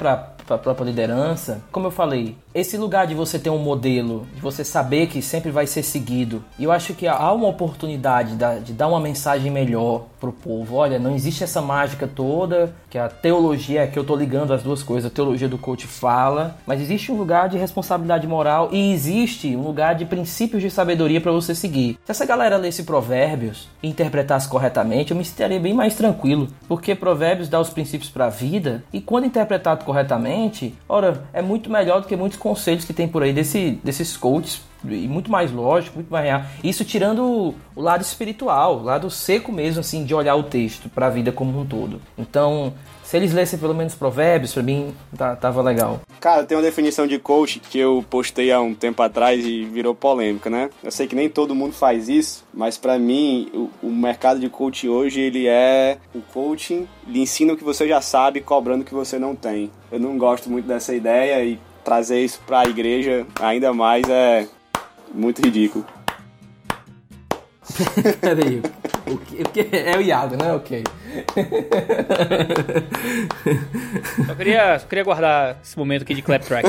para 0.51 0.57
a 0.57 0.59
própria 0.59 0.85
liderança, 0.85 1.63
como 1.71 1.87
eu 1.87 1.91
falei, 1.93 2.37
esse 2.53 2.77
lugar 2.77 3.07
de 3.07 3.15
você 3.15 3.39
ter 3.39 3.51
um 3.51 3.59
modelo, 3.59 4.27
de 4.35 4.41
você 4.41 4.65
saber 4.65 5.07
que 5.07 5.23
sempre 5.23 5.53
vai 5.53 5.65
ser 5.65 5.85
seguido, 5.85 6.43
e 6.59 6.65
eu 6.65 6.73
acho 6.73 6.93
que 6.93 7.07
há 7.07 7.31
uma 7.33 7.47
oportunidade 7.47 8.35
da- 8.35 8.57
de 8.57 8.73
dar 8.73 8.89
uma 8.89 8.99
mensagem 8.99 9.49
melhor 9.49 10.07
pro 10.19 10.33
povo. 10.33 10.75
Olha, 10.75 10.99
não 10.99 11.15
existe 11.15 11.45
essa 11.45 11.63
mágica 11.63 12.09
toda, 12.09 12.75
que 12.91 12.99
a 12.99 13.09
teologia, 13.09 13.87
que 13.87 13.97
eu 13.97 14.03
tô 14.03 14.17
ligando 14.17 14.53
as 14.53 14.63
duas 14.65 14.83
coisas, 14.83 15.09
a 15.09 15.15
teologia 15.15 15.49
do 15.49 15.57
coach 15.57 15.87
fala, 15.87 16.57
mas 16.67 16.81
existe 16.81 17.13
um 17.13 17.17
lugar 17.17 17.49
de 17.49 17.57
responsabilidade 17.57 18.27
moral 18.27 18.71
e 18.73 18.93
existe 18.93 19.55
um 19.55 19.63
lugar 19.63 19.95
de 19.95 20.05
princípios 20.05 20.61
de 20.63 20.71
sabedoria 20.71 21.21
para 21.21 21.31
você 21.31 21.55
seguir. 21.55 21.97
Se 22.05 22.11
essa 22.11 22.27
galera 22.27 22.57
lesse 22.57 22.83
provérbios 22.83 23.69
e 23.81 23.89
interpretasse 23.89 24.49
corretamente, 24.49 25.13
eu 25.13 25.17
me 25.17 25.25
sentiria 25.25 25.61
bem 25.61 25.73
mais 25.73 25.95
tranquilo, 25.95 26.49
porque 26.67 26.97
provérbios 26.97 27.49
dá 27.49 27.61
os 27.61 27.71
princípios 27.71 28.11
para 28.11 28.27
a 28.27 28.31
vida 28.31 28.83
e 28.93 29.01
quando 29.01 29.27
interpretado 29.27 29.85
corretamente, 29.85 30.40
ora, 30.89 31.25
é 31.33 31.43
muito 31.43 31.69
melhor 31.71 32.01
do 32.01 32.07
que 32.07 32.17
muitos 32.17 32.39
conselhos 32.39 32.85
que 32.85 32.93
tem 32.93 33.07
por 33.09 33.23
aí 33.23 33.33
desse, 33.33 33.79
desses 33.85 34.17
coaches 34.17 34.63
e 34.85 35.07
muito 35.09 35.31
mais 35.31 35.53
lógico, 35.53 35.97
muito 35.97 36.11
mais 36.11 36.25
real. 36.25 36.43
Isso 36.65 36.85
tirando 36.85 37.23
o- 37.23 37.55
o 37.77 37.83
lado 37.83 38.01
espiritual, 38.03 38.79
o 38.79 38.83
lado 38.83 39.11
seco 39.11 39.53
mesmo, 39.53 39.81
assim, 39.81 40.05
de 40.05 40.15
olhar 40.15 40.35
o 40.37 40.43
texto 40.45 40.89
para 40.89 41.07
a 41.07 41.11
vida 41.11 41.31
como 41.33 41.61
um 41.61 41.67
todo. 41.67 42.01
Então, 42.19 42.73
se 43.11 43.17
eles 43.17 43.33
lessem 43.33 43.59
pelo 43.59 43.75
menos 43.75 43.97
provérbios, 43.97 44.55
para 44.55 44.63
mim, 44.63 44.95
tá- 45.19 45.35
tava 45.35 45.61
legal. 45.63 46.01
Cara, 46.21 46.45
tem 46.45 46.57
uma 46.57 46.63
definição 46.63 47.09
de 47.09 47.19
coach 47.19 47.59
que 47.59 47.77
eu 47.77 48.05
postei 48.09 48.53
há 48.53 48.61
um 48.61 48.73
tempo 48.73 49.03
atrás 49.03 49.45
e 49.45 49.65
virou 49.65 49.97
polêmica, 49.97 50.49
né? 50.49 50.71
Eu 50.81 50.93
sei 50.93 51.09
que 51.09 51.17
nem 51.17 51.29
todo 51.29 51.53
mundo 51.53 51.73
faz 51.73 52.09
isso, 52.09 52.45
mas 52.55 52.79
pra 52.79 53.01
mim 53.01 53.51
o, 53.53 53.69
o 53.89 53.91
mercado 53.91 54.39
de 54.39 54.49
coach 54.49 54.89
hoje 54.89 55.19
ele 55.21 55.49
é 55.49 55.99
o 56.15 56.21
coaching 56.21 56.87
lhe 57.05 57.21
ensina 57.21 57.53
o 57.53 57.57
que 57.57 57.65
você 57.65 57.89
já 57.89 58.01
sabe, 58.01 58.41
cobrando 58.41 58.83
o 58.83 58.87
que 58.87 58.95
você 58.95 59.19
não 59.19 59.35
tem. 59.35 59.73
Eu 59.91 59.99
não 59.99 60.17
gosto 60.17 60.49
muito 60.49 60.67
dessa 60.67 60.95
ideia 60.95 61.45
e 61.45 61.59
trazer 61.85 62.21
isso 62.25 62.41
pra 62.47 62.63
igreja 62.63 63.27
ainda 63.41 63.73
mais 63.73 64.09
é 64.09 64.47
muito 65.13 65.43
ridículo. 65.45 65.85
Peraí, 68.21 68.63
o 69.11 69.19
que, 69.19 69.43
o 69.43 69.49
que 69.49 69.69
é 69.73 69.97
o 69.97 70.01
Iago, 70.01 70.37
né? 70.37 70.53
Ok. 70.53 70.85
Só 74.27 74.35
queria, 74.35 74.79
só 74.79 74.87
queria 74.87 75.05
guardar 75.05 75.59
esse 75.63 75.79
momento 75.79 76.03
aqui 76.03 76.15
de 76.15 76.23
clap 76.23 76.45
track. 76.45 76.69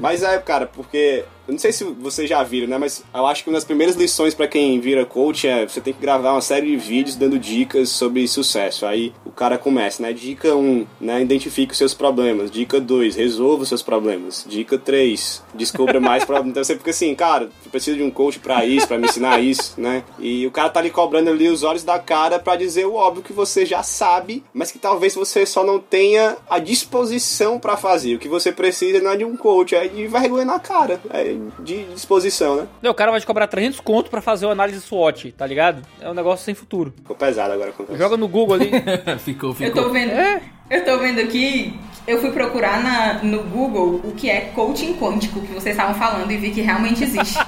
Mas 0.00 0.22
é, 0.22 0.38
cara, 0.38 0.66
porque 0.66 1.24
eu 1.50 1.52
não 1.52 1.58
sei 1.58 1.72
se 1.72 1.82
vocês 1.82 2.30
já 2.30 2.44
viram, 2.44 2.68
né? 2.68 2.78
Mas 2.78 3.02
eu 3.12 3.26
acho 3.26 3.42
que 3.42 3.50
uma 3.50 3.56
das 3.56 3.64
primeiras 3.64 3.96
lições 3.96 4.34
pra 4.34 4.46
quem 4.46 4.78
vira 4.78 5.04
coach 5.04 5.48
é 5.48 5.66
você 5.66 5.80
tem 5.80 5.92
que 5.92 6.00
gravar 6.00 6.30
uma 6.30 6.40
série 6.40 6.70
de 6.70 6.76
vídeos 6.76 7.16
dando 7.16 7.40
dicas 7.40 7.88
sobre 7.88 8.26
sucesso. 8.28 8.86
Aí 8.86 9.12
o 9.24 9.32
cara 9.32 9.58
começa, 9.58 10.00
né? 10.00 10.12
Dica 10.12 10.54
1, 10.54 10.86
né? 11.00 11.20
Identifique 11.20 11.72
os 11.72 11.78
seus 11.78 11.92
problemas. 11.92 12.52
Dica 12.52 12.78
2, 12.78 13.16
resolva 13.16 13.64
os 13.64 13.68
seus 13.68 13.82
problemas. 13.82 14.46
Dica 14.48 14.78
3, 14.78 15.42
descubra 15.52 15.98
mais 16.00 16.24
problemas. 16.24 16.52
Então 16.52 16.62
você 16.62 16.76
fica 16.76 16.90
assim, 16.90 17.12
cara, 17.16 17.50
eu 17.64 17.70
preciso 17.70 17.96
de 17.96 18.04
um 18.04 18.12
coach 18.12 18.38
pra 18.38 18.64
isso, 18.64 18.86
pra 18.86 18.96
me 18.96 19.08
ensinar 19.08 19.42
isso, 19.42 19.74
né? 19.76 20.04
E 20.20 20.46
o 20.46 20.52
cara 20.52 20.70
tá 20.70 20.78
ali 20.78 20.90
cobrando 20.90 21.30
ali 21.30 21.48
os 21.48 21.64
olhos 21.64 21.82
da 21.82 21.98
cara 21.98 22.38
pra 22.38 22.54
dizer 22.54 22.86
o 22.86 22.94
óbvio 22.94 23.24
que 23.24 23.32
você 23.32 23.66
já 23.66 23.82
sabe, 23.82 24.44
mas 24.54 24.70
que 24.70 24.78
talvez 24.78 25.16
você 25.16 25.44
só 25.44 25.64
não 25.64 25.80
tenha 25.80 26.36
a 26.48 26.60
disposição 26.60 27.58
pra 27.58 27.76
fazer. 27.76 28.14
O 28.14 28.18
que 28.20 28.28
você 28.28 28.52
precisa 28.52 29.00
não 29.00 29.10
é 29.10 29.16
de 29.16 29.24
um 29.24 29.36
coach, 29.36 29.74
é 29.74 29.88
de 29.88 30.06
vergonha 30.06 30.44
na 30.44 30.60
cara, 30.60 31.00
é 31.10 31.39
de 31.60 31.84
disposição, 31.86 32.56
né? 32.56 32.68
Não, 32.82 32.90
o 32.90 32.94
cara 32.94 33.10
vai 33.10 33.20
te 33.20 33.26
cobrar 33.26 33.46
300 33.46 33.80
conto 33.80 34.10
pra 34.10 34.20
fazer 34.20 34.46
uma 34.46 34.52
análise 34.52 34.80
SWOT, 34.80 35.32
tá 35.32 35.46
ligado? 35.46 35.82
É 36.00 36.08
um 36.10 36.14
negócio 36.14 36.44
sem 36.44 36.54
futuro. 36.54 36.92
Ficou 36.96 37.16
pesado 37.16 37.52
agora. 37.52 37.72
Joga 37.96 38.16
no 38.16 38.28
Google 38.28 38.54
ali. 38.56 38.70
ficou, 39.20 39.50
Eu 39.50 39.54
ficou. 39.54 39.82
tô 39.84 39.90
vendo. 39.90 40.10
É. 40.12 40.42
Eu 40.70 40.84
tô 40.84 40.98
vendo 40.98 41.20
aqui. 41.20 41.74
Eu 42.06 42.20
fui 42.20 42.30
procurar 42.30 42.82
na, 42.82 43.22
no 43.22 43.42
Google 43.42 44.00
o 44.02 44.12
que 44.12 44.30
é 44.30 44.40
coaching 44.54 44.94
quântico 44.94 45.40
que 45.40 45.52
vocês 45.52 45.74
estavam 45.74 45.94
falando 45.94 46.30
e 46.30 46.36
vi 46.36 46.50
que 46.50 46.60
realmente 46.60 47.04
existe. 47.04 47.38